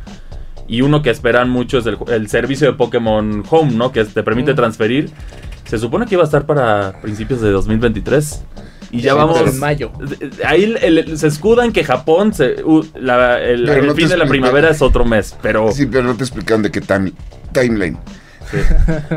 Y 0.71 0.83
uno 0.83 1.03
que 1.03 1.11
esperan 1.11 1.51
mucho 1.51 1.79
es 1.79 1.87
el, 1.87 1.99
el 2.09 2.29
servicio 2.29 2.69
de 2.69 2.75
Pokémon 2.77 3.43
Home, 3.51 3.73
¿no? 3.73 3.91
Que 3.91 4.05
te 4.05 4.23
permite 4.23 4.53
Mm. 4.53 4.57
transferir. 4.57 5.11
Se 5.65 5.79
supone 5.79 6.07
que 6.07 6.15
iba 6.15 6.23
a 6.23 6.27
estar 6.27 6.47
para 6.47 7.01
principios 7.03 7.41
de 7.41 7.51
2023. 7.51 8.45
Y 8.93 9.01
ya 9.01 9.13
Sí, 9.13 9.19
vamos. 9.19 9.41
en 9.41 9.59
mayo. 9.59 9.91
Ahí 10.45 10.65
el- 10.65 10.99
el- 10.99 11.19
se 11.19 11.27
escudan 11.29 11.73
que 11.73 11.83
Japón, 11.85 12.33
se- 12.35 12.57
la- 12.95 13.41
el, 13.41 13.69
el 13.69 13.87
no 13.87 13.95
fin 13.95 14.09
de 14.09 14.17
la 14.17 14.25
explican. 14.25 14.29
primavera 14.29 14.71
es 14.71 14.81
otro 14.83 15.05
mes. 15.05 15.37
Pero 15.43 15.71
Sí, 15.73 15.87
pero 15.87 16.05
no 16.05 16.15
te 16.17 16.23
explicaron 16.25 16.63
de 16.63 16.71
qué 16.71 16.81
time- 16.81 17.13
timeline. 17.53 17.99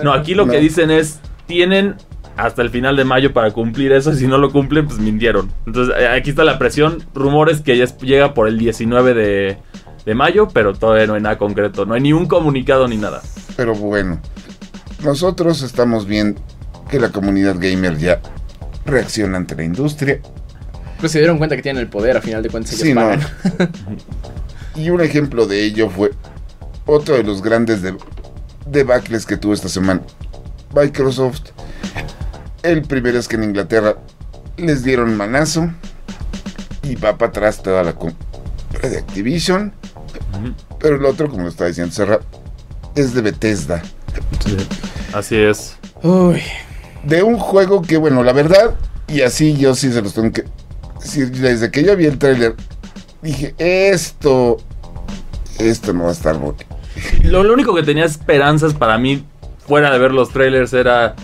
No, 0.03 0.13
aquí 0.13 0.33
lo 0.35 0.45
No. 0.45 0.51
que 0.51 0.59
dicen 0.59 0.91
es, 0.91 1.19
tienen 1.47 1.95
hasta 2.37 2.61
el 2.61 2.69
final 2.69 2.95
de 2.95 3.03
mayo 3.03 3.31
para 3.33 3.51
cumplir 3.51 3.91
eso 3.91 4.11
y 4.11 4.15
si 4.17 4.27
no 4.27 4.37
lo 4.37 4.51
cumplen, 4.51 4.87
pues 4.87 4.99
mintieron. 4.99 5.51
Entonces, 5.65 5.95
eh, 5.99 6.07
aquí 6.07 6.31
está 6.31 6.43
la 6.43 6.57
presión. 6.59 7.03
Rumores 7.13 7.61
que 7.61 7.77
ya 7.77 7.83
es- 7.83 7.97
llega 7.99 8.33
por 8.33 8.47
el 8.47 8.57
19 8.57 9.13
de, 9.13 9.57
de 10.05 10.15
mayo, 10.15 10.47
pero 10.49 10.73
todavía 10.73 11.07
no 11.07 11.13
hay 11.15 11.21
nada 11.21 11.37
concreto. 11.37 11.85
No 11.85 11.93
hay 11.93 12.01
ni 12.01 12.13
un 12.13 12.25
comunicado 12.27 12.87
ni 12.87 12.97
nada. 12.97 13.21
Pero 13.55 13.73
bueno, 13.75 14.19
nosotros 15.03 15.61
estamos 15.61 16.05
bien 16.05 16.37
que 16.89 16.99
la 16.99 17.09
comunidad 17.09 17.55
gamer 17.59 17.97
ya 17.97 18.19
reacciona 18.85 19.37
ante 19.37 19.55
la 19.55 19.63
industria. 19.63 20.19
Pues 20.99 21.11
se 21.11 21.19
dieron 21.19 21.37
cuenta 21.37 21.55
que 21.55 21.61
tienen 21.61 21.81
el 21.81 21.89
poder, 21.89 22.17
a 22.17 22.21
final 22.21 22.41
de 22.43 22.49
cuentas 22.49 22.73
ellos 22.73 22.83
Sí, 22.87 22.93
no. 22.93 23.09
Y 24.75 24.89
un 24.89 25.01
ejemplo 25.01 25.45
de 25.45 25.63
ello 25.63 25.89
fue 25.89 26.11
otro 26.85 27.15
de 27.15 27.23
los 27.23 27.41
grandes 27.43 27.81
de- 27.81 27.95
debacles 28.65 29.25
que 29.25 29.37
tuvo 29.37 29.53
esta 29.53 29.69
semana. 29.69 30.01
Microsoft. 30.75 31.51
El 32.63 32.81
primero 32.81 33.19
es 33.19 33.27
que 33.27 33.35
en 33.35 33.43
Inglaterra 33.43 33.97
les 34.57 34.83
dieron 34.83 35.15
manazo. 35.15 35.69
Y 36.81 36.95
va 36.95 37.17
para 37.17 37.29
atrás 37.29 37.61
toda 37.61 37.83
la 37.83 37.93
compra 37.93 38.89
de 38.89 38.97
Activision. 38.97 39.73
Pero 40.79 40.95
el 40.97 41.05
otro, 41.05 41.29
como 41.29 41.43
lo 41.43 41.49
estaba 41.49 41.67
diciendo 41.67 41.93
Serra, 41.93 42.19
es 42.95 43.13
de 43.13 43.21
Bethesda. 43.21 43.81
Así 45.13 45.35
es. 45.37 45.77
Uy, 46.01 46.41
De 47.03 47.23
un 47.23 47.37
juego 47.37 47.81
que, 47.81 47.97
bueno, 47.97 48.23
la 48.23 48.33
verdad, 48.33 48.75
y 49.07 49.21
así 49.21 49.55
yo 49.57 49.75
sí 49.75 49.91
se 49.91 50.01
los 50.01 50.13
tengo 50.13 50.31
que 50.31 50.43
decir, 51.01 51.31
desde 51.31 51.71
que 51.71 51.83
yo 51.83 51.95
vi 51.95 52.05
el 52.05 52.17
tráiler, 52.17 52.55
dije, 53.21 53.55
esto, 53.57 54.57
esto 55.59 55.93
no 55.93 56.03
va 56.03 56.09
a 56.09 56.13
estar 56.13 56.37
bueno. 56.37 56.57
Lo, 57.23 57.43
lo 57.43 57.53
único 57.53 57.73
que 57.75 57.83
tenía 57.83 58.05
esperanzas 58.05 58.73
para 58.73 58.97
mí, 58.97 59.23
fuera 59.67 59.91
de 59.91 59.99
ver 59.99 60.11
los 60.11 60.29
trailers, 60.29 60.73
era 60.73 61.15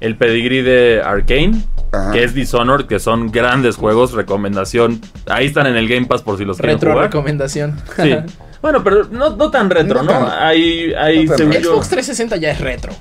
el 0.00 0.16
pedigrí 0.16 0.62
de 0.62 1.02
Arkane. 1.04 1.62
Ajá. 1.92 2.10
Que 2.12 2.24
es 2.24 2.34
Dishonored, 2.34 2.86
que 2.86 2.98
son 2.98 3.30
grandes 3.30 3.76
juegos, 3.76 4.12
recomendación. 4.12 5.00
Ahí 5.26 5.46
están 5.46 5.66
en 5.66 5.76
el 5.76 5.88
Game 5.88 6.06
Pass 6.06 6.22
por 6.22 6.36
si 6.38 6.44
los 6.44 6.56
quieren 6.58 6.76
retro 6.76 6.90
jugar. 6.92 7.06
recomendación. 7.06 7.80
Sí. 7.96 8.16
Bueno, 8.60 8.82
pero 8.82 9.04
no, 9.04 9.36
no 9.36 9.52
tan 9.52 9.70
retro, 9.70 10.02
No 10.02 10.12
¿no? 10.12 10.26
tan- 10.26 10.42
Hay, 10.42 10.92
hay 10.92 11.26
no 11.26 11.36
retro. 11.36 11.74
Xbox 11.76 11.90
360 11.90 12.36
ya 12.38 12.50
es 12.50 12.60
retro. 12.60 12.92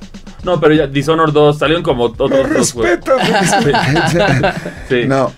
No, 0.44 0.60
pero 0.60 0.76
ya 0.76 0.86
Dishonored 0.86 1.34
2 1.34 1.58
salieron 1.58 1.82
como 1.82 2.04
otros 2.04 2.30
Me 2.30 2.44
dos 2.54 2.74
juegos. 2.74 3.00
Sí. 4.88 5.06
No, 5.08 5.34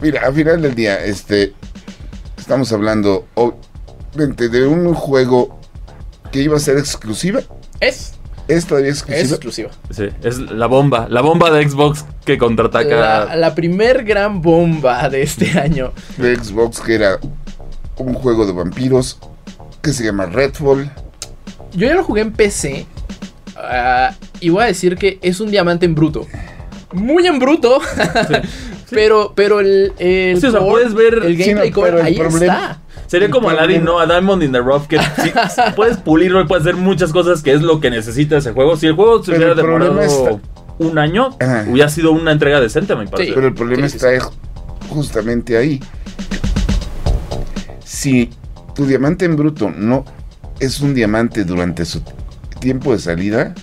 mira, 0.00 0.22
al 0.24 0.32
final 0.32 0.62
del 0.62 0.74
día, 0.74 1.04
este, 1.04 1.52
estamos 2.38 2.72
hablando 2.72 3.26
obviamente 3.34 4.48
de 4.48 4.66
un 4.66 4.94
juego 4.94 5.60
que 6.32 6.40
iba 6.40 6.56
a 6.56 6.60
ser 6.60 6.78
exclusiva. 6.78 7.40
Es, 7.80 8.14
Es 8.48 8.66
todavía 8.66 8.90
es 8.90 8.98
exclusiva. 9.02 9.68
exclusiva. 9.68 9.70
Sí, 9.90 10.04
es 10.22 10.38
la 10.38 10.66
bomba. 10.66 11.06
La 11.10 11.20
bomba 11.20 11.50
de 11.50 11.68
Xbox 11.68 12.04
que 12.24 12.38
contraataca. 12.38 13.26
La, 13.26 13.36
la 13.36 13.54
primer 13.54 14.04
gran 14.04 14.40
bomba 14.42 15.08
de 15.10 15.22
este 15.22 15.58
año. 15.58 15.92
de 16.16 16.34
Xbox 16.36 16.80
que 16.80 16.94
era 16.94 17.18
un 17.98 18.14
juego 18.14 18.46
de 18.46 18.52
vampiros 18.52 19.18
que 19.82 19.92
se 19.92 20.04
llama 20.04 20.26
Redfall. 20.26 20.90
Yo 21.74 21.86
ya 21.88 21.94
lo 21.94 22.02
jugué 22.04 22.22
en 22.22 22.32
PC. 22.32 22.86
ah, 23.56 24.14
y 24.40 24.48
voy 24.48 24.62
a 24.62 24.66
decir 24.66 24.96
que 24.96 25.18
es 25.20 25.40
un 25.40 25.50
diamante 25.50 25.84
en 25.86 25.94
bruto. 25.94 26.26
Muy 26.92 27.26
en 27.26 27.38
bruto. 27.38 27.80
pero, 28.90 29.32
pero 29.34 29.60
el, 29.60 29.92
el 29.98 30.40
Sí, 30.40 30.46
o 30.46 30.50
sea, 30.50 30.60
core, 30.60 30.70
puedes 30.70 30.94
ver- 30.94 31.22
el 31.24 31.36
Sí, 31.36 31.42
gameplay 31.44 31.68
no, 31.70 31.74
core, 31.74 31.86
pero 31.90 32.00
el 32.00 32.06
ahí 32.06 32.16
problema- 32.16 32.44
está. 32.54 32.80
Sería 33.08 33.28
como 33.30 33.50
El 33.50 33.58
Aladdin, 33.58 33.82
¿no? 33.84 33.98
A 33.98 34.06
Diamond 34.06 34.42
in 34.44 34.52
the 34.52 34.60
Rough, 34.60 34.86
que 34.86 34.98
sí, 35.22 35.32
puedes 35.74 35.96
pulirlo 35.96 36.40
y 36.42 36.46
puedes 36.46 36.62
hacer 36.64 36.76
muchas 36.76 37.10
cosas 37.12 37.42
que 37.42 37.52
es 37.54 37.62
lo 37.62 37.80
que 37.80 37.90
necesita 37.90 38.36
ese 38.36 38.52
juego. 38.52 38.76
Si 38.76 38.86
el 38.86 38.92
juego 38.92 39.24
se 39.24 39.32
hubiera 39.32 39.54
demorado 39.54 39.98
un 40.78 40.98
año, 40.98 41.30
Ajá. 41.40 41.64
hubiera 41.68 41.88
sido 41.88 42.12
una 42.12 42.30
entrega 42.32 42.60
decente, 42.60 42.94
me 42.94 43.06
parece. 43.08 43.32
Pero 43.32 43.48
el 43.48 43.54
problema 43.54 43.88
Sí, 43.88 43.98
sí, 43.98 44.06
está 44.06 44.30
justamente 44.88 45.56
ahí. 45.56 45.80
Si 47.84 48.30
tu 48.74 48.86
diamante 48.86 49.24
en 49.24 49.36
bruto 49.36 49.70
no 49.70 50.04
es 50.60 50.80
un 50.80 50.94
diamante 50.94 51.44
durante 51.44 51.84
su 51.84 52.02
tiempo 52.60 52.92
de 52.92 52.98
salida, 52.98 53.54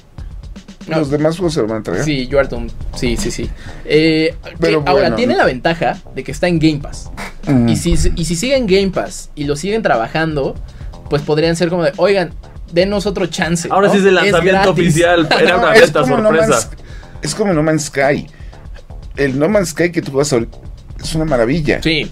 No. 0.88 0.98
los 1.00 1.10
demás 1.10 1.38
juegos 1.38 1.54
se 1.54 1.62
lo 1.62 1.68
van 1.68 1.76
a 1.76 1.78
entregar. 1.78 2.04
Sí, 2.04 2.26
Doomed. 2.26 2.72
Sí, 2.96 3.18
sí, 3.18 3.32
sí. 3.32 3.50
Eh, 3.86 4.36
que 4.44 4.56
Pero 4.60 4.84
ahora, 4.86 5.16
tiene 5.16 5.34
no- 5.34 5.40
la 5.40 5.46
ventaja 5.46 5.98
de 6.16 6.24
que 6.24 6.32
está 6.32 6.48
en 6.48 6.60
Game 6.60 6.80
Pass. 6.80 7.12
Mm. 7.48 7.70
Y, 7.70 7.76
si, 7.76 7.96
y 8.16 8.26
si 8.26 8.36
siguen 8.36 8.66
Game 8.68 8.90
Pass 8.90 9.30
y 9.36 9.44
lo 9.46 9.56
siguen 9.56 9.82
trabajando, 9.82 10.56
pues 11.10 11.22
podrían 11.22 11.56
ser 11.56 11.70
como 11.70 11.84
de, 11.84 11.92
oigan, 11.98 12.34
denos 12.72 13.06
otro 13.06 13.28
chance. 13.28 13.68
Ahora 13.72 13.88
¿no? 13.88 13.94
sí 13.94 14.00
es 14.00 14.06
el 14.06 14.16
lanzamiento 14.16 14.62
gratis". 14.62 14.70
oficial. 14.88 15.28
Era 15.42 15.58
una 15.58 15.72
venta 15.72 16.02
No 16.02 16.08
sorpresa. 16.08 16.48
Man's- 16.48 16.70
es 17.22 17.36
como 17.36 17.54
No 17.54 17.64
Man's 17.64 17.84
Sky. 17.86 18.28
El 19.16 19.38
No 19.40 19.48
Man's 19.50 19.70
Sky 19.70 19.92
que 19.92 20.02
tú 20.02 20.12
vas 20.14 20.34
a... 20.34 20.38
Es 21.02 21.14
una 21.16 21.26
maravilla. 21.26 21.82
Sí. 21.82 22.12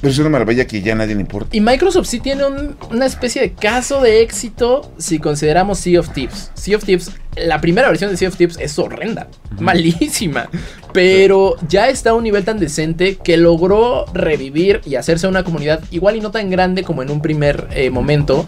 Pero 0.00 0.12
es 0.12 0.18
una 0.18 0.30
maravilla 0.30 0.66
que 0.66 0.80
ya 0.80 0.92
a 0.92 0.96
nadie 0.96 1.14
le 1.14 1.20
importa. 1.20 1.54
Y 1.54 1.60
Microsoft 1.60 2.06
sí 2.06 2.20
tiene 2.20 2.44
un- 2.46 2.76
una 2.90 3.04
especie 3.06 3.42
de 3.42 3.52
caso 3.52 4.00
de 4.00 4.22
éxito 4.22 4.90
si 4.98 5.18
consideramos 5.18 5.78
Sea 5.78 6.00
of 6.00 6.10
Thieves. 6.14 6.50
Sea 6.54 6.76
of 6.78 6.84
Thieves, 6.84 7.10
la 7.36 7.60
primera 7.60 7.88
versión 7.88 8.10
de 8.10 8.16
Sea 8.16 8.28
of 8.28 8.36
Thieves 8.36 8.56
es 8.60 8.78
horrenda, 8.78 9.28
malísima, 9.58 10.48
pero 10.92 11.56
ya 11.68 11.88
está 11.88 12.10
a 12.10 12.14
un 12.14 12.24
nivel 12.24 12.44
tan 12.44 12.58
decente 12.58 13.16
que 13.16 13.36
logró 13.36 14.06
revivir 14.14 14.80
y 14.86 14.94
hacerse 14.96 15.26
una 15.28 15.44
comunidad 15.44 15.80
igual 15.90 16.16
y 16.16 16.20
no 16.20 16.30
tan 16.30 16.50
grande 16.50 16.82
como 16.82 17.02
en 17.02 17.10
un 17.10 17.20
primer 17.22 17.68
eh, 17.72 17.90
momento, 17.90 18.46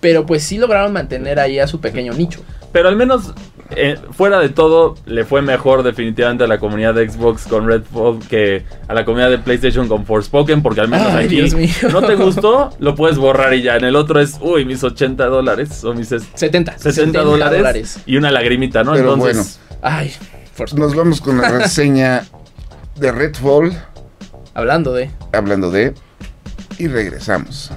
pero 0.00 0.26
pues 0.26 0.42
sí 0.42 0.58
lograron 0.58 0.92
mantener 0.92 1.38
ahí 1.38 1.58
a 1.58 1.66
su 1.66 1.80
pequeño 1.80 2.12
nicho. 2.14 2.40
Pero 2.74 2.88
al 2.88 2.96
menos, 2.96 3.32
eh, 3.76 3.96
fuera 4.10 4.40
de 4.40 4.48
todo, 4.48 4.96
le 5.06 5.24
fue 5.24 5.42
mejor 5.42 5.84
definitivamente 5.84 6.42
a 6.42 6.48
la 6.48 6.58
comunidad 6.58 6.92
de 6.92 7.08
Xbox 7.08 7.46
con 7.46 7.68
Redfall 7.68 8.18
que 8.28 8.64
a 8.88 8.94
la 8.94 9.04
comunidad 9.04 9.30
de 9.30 9.38
PlayStation 9.38 9.86
con 9.86 10.04
Forspoken, 10.04 10.60
porque 10.60 10.80
al 10.80 10.88
menos 10.88 11.06
Ay, 11.12 11.26
aquí 11.26 11.36
Dios 11.36 11.54
mío. 11.54 11.70
no 11.92 12.02
te 12.02 12.16
gustó, 12.16 12.70
lo 12.80 12.96
puedes 12.96 13.16
borrar 13.16 13.54
y 13.54 13.62
ya. 13.62 13.76
En 13.76 13.84
el 13.84 13.94
otro 13.94 14.18
es, 14.20 14.38
uy, 14.40 14.64
mis 14.64 14.82
80 14.82 15.24
dólares 15.26 15.84
o 15.84 15.94
mis 15.94 16.10
es- 16.10 16.24
70. 16.34 16.76
60 16.76 17.22
dólares 17.22 18.00
y 18.06 18.16
una 18.16 18.32
lagrimita, 18.32 18.82
¿no? 18.82 18.94
Pero 18.94 19.14
Entonces, 19.14 19.60
Ay, 19.80 20.12
Forspoken. 20.54 20.84
Nos 20.84 20.96
vamos 20.96 21.20
con 21.20 21.40
la 21.40 21.48
reseña 21.58 22.24
de 22.96 23.12
Redfall, 23.12 23.72
hablando 24.54 24.92
de... 24.92 25.10
hablando 25.32 25.70
de... 25.70 25.94
Y 26.76 26.88
regresamos. 26.88 27.70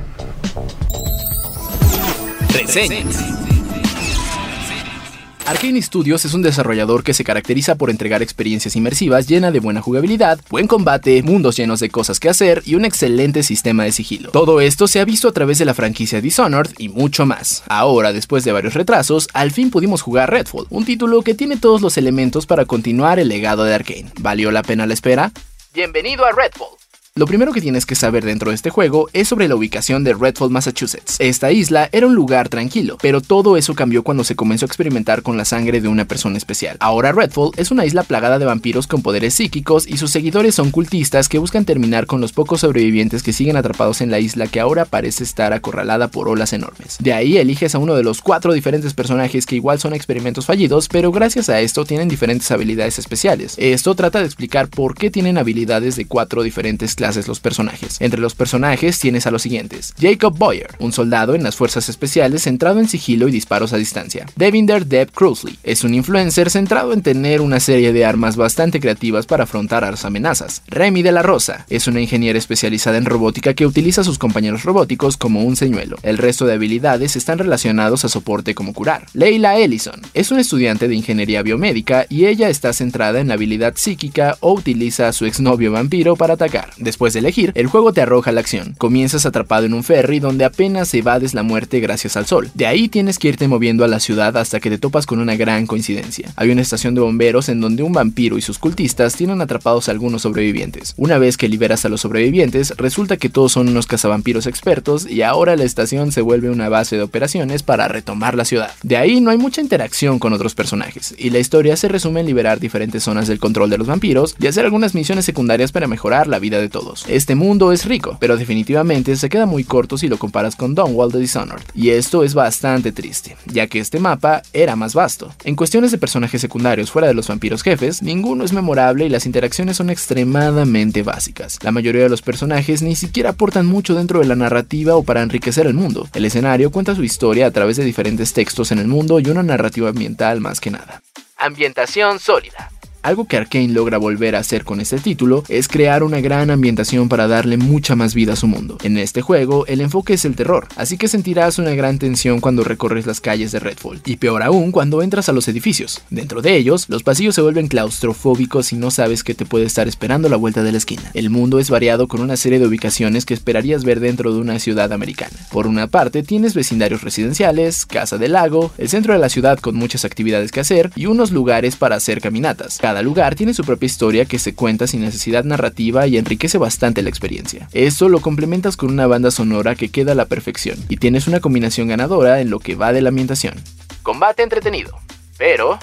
Arkane 5.48 5.82
Studios 5.82 6.26
es 6.26 6.34
un 6.34 6.42
desarrollador 6.42 7.06
que 7.06 7.14
se 7.14 7.24
caracteriza 7.24 7.76
por 7.76 7.90
entregar 7.90 8.22
experiencias 8.22 8.76
inmersivas 8.76 9.28
llena 9.28 9.50
de 9.50 9.62
buena 9.62 9.82
jugabilidad, 9.82 10.42
buen 10.50 10.68
combate, 10.68 11.24
mundos 11.24 11.56
llenos 11.56 11.80
de 11.80 11.90
cosas 11.90 12.20
que 12.20 12.28
hacer 12.28 12.62
y 12.66 12.76
un 12.76 12.84
excelente 12.84 13.44
sistema 13.44 13.86
de 13.86 13.94
sigilo. 13.94 14.32
Todo 14.32 14.60
esto 14.60 14.90
se 14.90 15.00
ha 15.00 15.06
visto 15.06 15.30
a 15.30 15.32
través 15.32 15.58
de 15.58 15.64
la 15.64 15.74
franquicia 15.74 16.20
Dishonored 16.20 16.74
y 16.78 16.90
mucho 16.90 17.26
más. 17.26 17.64
Ahora, 17.70 18.12
después 18.12 18.44
de 18.44 18.52
varios 18.52 18.74
retrasos, 18.74 19.30
al 19.34 19.52
fin 19.52 19.72
pudimos 19.72 20.02
jugar 20.02 20.30
Redfall, 20.30 20.68
un 20.70 20.84
título 20.84 21.22
que 21.22 21.34
tiene 21.34 21.56
todos 21.56 21.82
los 21.82 21.98
elementos 21.98 22.46
para 22.46 22.66
continuar 22.66 23.18
el 23.18 23.30
legado 23.30 23.64
de 23.64 23.74
Arkane. 23.74 24.12
¿Valió 24.20 24.52
la 24.52 24.64
pena 24.64 24.86
la 24.86 24.96
espera? 24.96 25.32
Bienvenido 25.74 26.26
a 26.26 26.34
Redfall. 26.34 26.87
Lo 27.18 27.26
primero 27.26 27.52
que 27.52 27.62
tienes 27.62 27.88
que 27.88 27.96
saber 27.96 28.24
dentro 28.24 28.52
de 28.52 28.56
este 28.56 28.70
juego 28.70 29.10
es 29.12 29.28
sobre 29.28 29.48
la 29.48 29.56
ubicación 29.56 30.04
de 30.04 30.14
Redfall, 30.14 30.52
Massachusetts. 30.52 31.16
Esta 31.18 31.52
isla 31.52 31.90
era 31.92 32.06
un 32.06 32.14
lugar 32.14 32.48
tranquilo, 32.48 33.00
pero 33.02 33.22
todo 33.22 33.58
eso 33.58 33.74
cambió 33.74 34.04
cuando 34.04 34.24
se 34.24 34.36
comenzó 34.36 34.66
a 34.66 34.68
experimentar 34.68 35.24
con 35.24 35.36
la 35.36 35.44
sangre 35.44 35.82
de 35.82 35.88
una 35.88 36.06
persona 36.06 36.38
especial. 36.38 36.78
Ahora 36.80 37.14
Redfall 37.14 37.54
es 37.58 37.72
una 37.72 37.88
isla 37.88 38.04
plagada 38.04 38.38
de 38.38 38.46
vampiros 38.46 38.86
con 38.86 39.02
poderes 39.02 39.34
psíquicos 39.34 39.88
y 39.88 39.98
sus 39.98 40.12
seguidores 40.12 40.54
son 40.54 40.70
cultistas 40.70 41.28
que 41.28 41.40
buscan 41.40 41.66
terminar 41.66 42.06
con 42.06 42.22
los 42.22 42.34
pocos 42.34 42.60
sobrevivientes 42.60 43.24
que 43.24 43.34
siguen 43.34 43.58
atrapados 43.58 44.02
en 44.02 44.12
la 44.12 44.20
isla 44.20 44.46
que 44.46 44.60
ahora 44.60 44.86
parece 44.86 45.24
estar 45.24 45.54
acorralada 45.54 46.10
por 46.10 46.30
olas 46.30 46.54
enormes. 46.54 46.98
De 47.00 47.14
ahí 47.14 47.38
eliges 47.38 47.74
a 47.74 47.80
uno 47.80 47.96
de 47.96 48.04
los 48.04 48.22
cuatro 48.22 48.54
diferentes 48.54 48.94
personajes 48.94 49.48
que 49.48 49.56
igual 49.56 49.80
son 49.80 49.96
experimentos 49.96 50.46
fallidos, 50.46 50.88
pero 50.88 51.12
gracias 51.12 51.50
a 51.50 51.62
esto 51.62 51.84
tienen 51.84 52.10
diferentes 52.10 52.52
habilidades 52.52 53.00
especiales. 53.00 53.56
Esto 53.58 53.96
trata 53.96 54.20
de 54.20 54.26
explicar 54.26 54.68
por 54.68 54.94
qué 54.94 55.10
tienen 55.10 55.40
habilidades 55.40 55.96
de 55.96 56.06
cuatro 56.06 56.44
diferentes 56.44 56.94
clases 56.94 57.07
los 57.28 57.40
personajes. 57.40 58.02
Entre 58.02 58.20
los 58.20 58.36
personajes 58.36 59.00
tienes 59.00 59.26
a 59.26 59.32
los 59.32 59.42
siguientes: 59.42 59.94
Jacob 60.00 60.38
Boyer, 60.38 60.76
un 60.80 60.92
soldado 60.92 61.36
en 61.36 61.44
las 61.44 61.56
fuerzas 61.56 61.88
especiales 61.90 62.44
centrado 62.44 62.80
en 62.80 62.88
sigilo 62.88 63.28
y 63.28 63.32
disparos 63.32 63.72
a 63.72 63.78
distancia. 63.78 64.26
Devinder 64.36 64.86
Deb 64.86 65.12
Crusley 65.12 65.58
es 65.64 65.84
un 65.84 65.94
influencer 65.94 66.50
centrado 66.50 66.92
en 66.92 67.02
tener 67.02 67.42
una 67.42 67.60
serie 67.60 67.94
de 67.94 68.06
armas 68.06 68.36
bastante 68.36 68.80
creativas 68.80 69.26
para 69.26 69.46
afrontar 69.46 69.84
a 69.84 69.92
las 69.92 70.04
amenazas. 70.04 70.64
Remy 70.68 71.02
de 71.02 71.12
la 71.12 71.22
Rosa 71.22 71.66
es 71.70 71.88
una 71.88 72.02
ingeniera 72.02 72.38
especializada 72.38 72.98
en 72.98 73.06
robótica 73.06 73.54
que 73.54 73.66
utiliza 73.66 74.02
a 74.02 74.04
sus 74.04 74.18
compañeros 74.18 74.64
robóticos 74.64 75.16
como 75.16 75.44
un 75.44 75.56
señuelo. 75.56 75.98
El 76.04 76.18
resto 76.18 76.46
de 76.46 76.54
habilidades 76.54 77.16
están 77.16 77.40
relacionados 77.40 78.04
a 78.04 78.10
soporte 78.10 78.54
como 78.56 78.74
curar. 78.74 79.06
Leila 79.14 79.58
Ellison 79.58 80.02
es 80.14 80.32
una 80.32 80.42
estudiante 80.42 80.88
de 80.88 80.96
ingeniería 80.96 81.44
biomédica 81.44 82.06
y 82.10 82.26
ella 82.26 82.50
está 82.50 82.74
centrada 82.74 83.20
en 83.20 83.28
la 83.28 83.36
habilidad 83.36 83.76
psíquica 83.76 84.38
o 84.40 84.54
utiliza 84.54 85.08
a 85.08 85.14
su 85.14 85.26
exnovio 85.26 85.72
vampiro 85.72 86.16
para 86.16 86.34
atacar. 86.34 86.72
Después 86.78 86.97
de 86.98 87.20
elegir, 87.20 87.52
el 87.56 87.68
juego 87.68 87.94
te 87.94 88.02
arroja 88.02 88.32
la 88.32 88.42
acción. 88.42 88.76
Comienzas 88.78 89.26
atrapado 89.26 89.66
en 89.66 89.74
un 89.74 89.84
ferry 89.84 90.20
donde 90.20 90.46
apenas 90.46 90.94
evades 90.94 91.34
la 91.34 91.44
muerte 91.44 91.80
gracias 91.80 92.18
al 92.18 92.26
sol. 92.26 92.50
De 92.54 92.66
ahí 92.66 92.90
tienes 92.90 93.20
que 93.20 93.30
irte 93.30 93.48
moviendo 93.48 93.84
a 93.84 93.88
la 93.88 94.00
ciudad 94.00 94.36
hasta 94.36 94.60
que 94.60 94.70
te 94.70 94.78
topas 94.78 95.06
con 95.06 95.20
una 95.20 95.36
gran 95.36 95.68
coincidencia. 95.68 96.32
Hay 96.36 96.50
una 96.50 96.62
estación 96.62 96.96
de 96.96 97.02
bomberos 97.02 97.50
en 97.50 97.62
donde 97.62 97.84
un 97.84 97.94
vampiro 97.94 98.38
y 98.38 98.42
sus 98.42 98.60
cultistas 98.60 99.16
tienen 99.16 99.42
atrapados 99.42 99.88
a 99.88 99.92
algunos 99.92 100.24
sobrevivientes. 100.24 100.94
Una 100.98 101.18
vez 101.18 101.38
que 101.38 101.48
liberas 101.48 101.86
a 101.86 101.90
los 101.90 102.02
sobrevivientes, 102.02 102.74
resulta 102.78 103.18
que 103.18 103.30
todos 103.30 103.52
son 103.52 103.70
unos 103.70 103.88
cazavampiros 103.88 104.48
expertos 104.48 105.10
y 105.10 105.22
ahora 105.22 105.56
la 105.56 105.64
estación 105.64 106.12
se 106.12 106.22
vuelve 106.22 106.50
una 106.50 106.70
base 106.70 106.98
de 106.98 107.04
operaciones 107.04 107.64
para 107.64 107.88
retomar 107.88 108.36
la 108.36 108.46
ciudad. 108.46 108.72
De 108.84 108.98
ahí 108.98 109.22
no 109.22 109.32
hay 109.32 109.38
mucha 109.38 109.62
interacción 109.62 110.20
con 110.20 110.34
otros 110.34 110.56
personajes 110.56 111.16
y 111.18 111.30
la 111.30 111.40
historia 111.40 111.78
se 111.78 111.88
resume 111.88 112.22
en 112.22 112.26
liberar 112.26 112.60
diferentes 112.60 113.04
zonas 113.04 113.28
del 113.28 113.40
control 113.40 113.70
de 113.70 113.78
los 113.78 113.88
vampiros 113.88 114.36
y 114.40 114.48
hacer 114.48 114.66
algunas 114.66 114.96
misiones 114.96 115.26
secundarias 115.26 115.72
para 115.72 115.88
mejorar 115.88 116.28
la 116.28 116.40
vida 116.40 116.60
de 116.60 116.70
todos. 116.70 116.77
Este 117.08 117.36
mundo 117.36 117.72
es 117.72 117.86
rico, 117.86 118.18
pero 118.20 118.38
definitivamente 118.38 119.16
se 119.16 119.30
queda 119.30 119.46
muy 119.46 119.64
corto 119.64 119.98
si 119.98 120.08
lo 120.08 120.18
comparas 120.18 120.56
con 120.56 120.76
Dawnwall 120.76 121.12
de 121.12 121.20
Dishonored, 121.20 121.64
y 121.74 121.90
esto 121.90 122.24
es 122.24 122.34
bastante 122.34 122.92
triste, 122.92 123.36
ya 123.46 123.68
que 123.68 123.80
este 123.80 124.00
mapa 124.00 124.42
era 124.54 124.76
más 124.76 124.94
vasto. 124.94 125.34
En 125.44 125.56
cuestiones 125.56 125.92
de 125.92 125.98
personajes 125.98 126.42
secundarios 126.42 126.92
fuera 126.92 127.08
de 127.08 127.14
los 127.14 127.28
vampiros 127.28 127.64
jefes, 127.64 128.02
ninguno 128.02 128.44
es 128.44 128.54
memorable 128.54 129.06
y 129.06 129.10
las 129.10 129.26
interacciones 129.26 129.78
son 129.78 129.90
extremadamente 129.90 131.04
básicas. 131.04 131.58
La 131.64 131.72
mayoría 131.72 132.04
de 132.04 132.10
los 132.10 132.22
personajes 132.22 132.82
ni 132.82 132.96
siquiera 132.96 133.32
aportan 133.32 133.66
mucho 133.66 133.96
dentro 133.96 134.20
de 134.20 134.26
la 134.26 134.36
narrativa 134.36 134.96
o 134.96 135.04
para 135.04 135.22
enriquecer 135.22 135.68
el 135.68 135.74
mundo. 135.74 136.08
El 136.14 136.26
escenario 136.26 136.72
cuenta 136.72 136.96
su 136.96 137.04
historia 137.04 137.48
a 137.48 137.52
través 137.52 137.78
de 137.78 137.86
diferentes 137.86 138.34
textos 138.34 138.72
en 138.72 138.80
el 138.80 138.88
mundo 138.88 139.20
y 139.20 139.30
una 139.30 139.44
narrativa 139.44 139.90
ambiental 139.90 140.42
más 140.42 140.60
que 140.60 140.72
nada. 140.72 141.02
Ambientación 141.38 142.20
sólida. 142.20 142.72
Algo 143.02 143.26
que 143.26 143.38
Arkane 143.38 143.70
logra 143.70 143.98
volver 143.98 144.36
a 144.36 144.40
hacer 144.40 144.64
con 144.64 144.82
este 144.82 144.98
título 144.98 145.44
es 145.48 145.68
crear 145.68 146.04
una 146.04 146.20
gran 146.20 146.50
ambientación 146.50 147.10
para 147.10 147.28
darle 147.28 147.58
mucha 147.58 147.96
más 147.96 148.14
vida 148.14 148.34
a 148.34 148.36
su 148.36 148.48
mundo. 148.48 148.78
En 148.84 148.98
este 148.98 149.22
juego, 149.22 149.66
el 149.68 149.82
enfoque 149.82 150.14
es 150.14 150.26
el 150.26 150.36
terror, 150.36 150.68
así 150.76 150.98
que 150.98 151.08
sentirás 151.08 151.60
una 151.60 151.72
gran 151.72 152.00
tensión 152.00 152.40
cuando 152.40 152.64
recorres 152.64 153.06
las 153.06 153.22
calles 153.22 153.52
de 153.52 153.60
Redfall, 153.60 154.02
y 154.06 154.18
peor 154.18 154.44
aún 154.44 154.72
cuando 154.72 155.02
entras 155.02 155.30
a 155.30 155.34
los 155.34 155.48
edificios. 155.48 156.02
Dentro 156.10 156.42
de 156.42 156.56
ellos, 156.56 156.90
los 156.90 157.04
pasillos 157.04 157.36
se 157.36 157.42
vuelven 157.42 157.68
claustrofóbicos 157.68 158.74
y 158.74 158.76
no 158.76 158.92
sabes 158.92 159.24
qué 159.24 159.34
te 159.34 159.46
puede 159.46 159.66
estar 159.66 159.88
esperando 159.88 160.30
la 160.30 160.38
vuelta 160.38 160.64
de 160.64 160.72
la 160.72 160.78
esquina. 160.78 161.12
El 161.14 161.30
mundo 161.30 161.60
es 161.60 161.70
variado 161.70 162.08
con 162.08 162.22
una 162.22 162.38
serie 162.38 162.60
de 162.60 162.68
ubicaciones 162.68 163.26
que 163.26 163.34
esperarías 163.34 163.84
ver 163.84 164.00
dentro 164.00 164.34
de 164.34 164.40
una 164.40 164.60
ciudad 164.60 164.92
americana. 164.92 165.38
Por 165.52 165.68
una 165.68 165.88
parte, 165.88 166.24
tienes 166.24 166.54
vecindarios 166.54 167.02
residenciales, 167.02 167.86
casa 167.86 168.18
del 168.18 168.34
lago, 168.34 168.72
el 168.78 168.90
centro 168.90 169.14
de 169.14 169.20
la 169.20 169.30
ciudad 169.30 169.60
con 169.60 169.76
muchas 169.76 170.06
actividades 170.06 170.52
que 170.52 170.60
hacer 170.60 170.92
y 170.96 171.06
unos 171.06 171.32
lugares 171.32 171.76
para 171.76 171.96
hacer 171.96 172.22
caminatas. 172.22 172.78
Cada 172.88 173.02
lugar 173.02 173.36
tiene 173.36 173.54
su 173.54 173.66
propia 173.66 173.86
historia 173.86 174.24
que 174.24 174.40
se 174.40 174.56
cuenta 174.56 174.88
sin 174.88 175.02
necesidad 175.02 175.44
narrativa 175.44 176.08
y 176.08 176.18
enriquece 176.18 176.58
bastante 176.58 177.02
la 177.02 177.10
experiencia. 177.10 177.68
Esto 177.74 178.08
lo 178.08 178.22
complementas 178.22 178.78
con 178.78 178.90
una 178.90 179.08
banda 179.08 179.30
sonora 179.30 179.76
que 179.76 179.90
queda 179.90 180.14
a 180.14 180.16
la 180.16 180.24
perfección 180.24 180.80
y 180.88 180.96
tienes 180.96 181.28
una 181.28 181.42
combinación 181.42 181.90
ganadora 181.90 182.40
en 182.40 182.50
lo 182.50 182.60
que 182.60 182.76
va 182.76 182.94
de 182.94 183.02
la 183.02 183.10
ambientación. 183.10 183.56
Combate 184.04 184.42
entretenido, 184.42 184.98
pero 185.38 185.78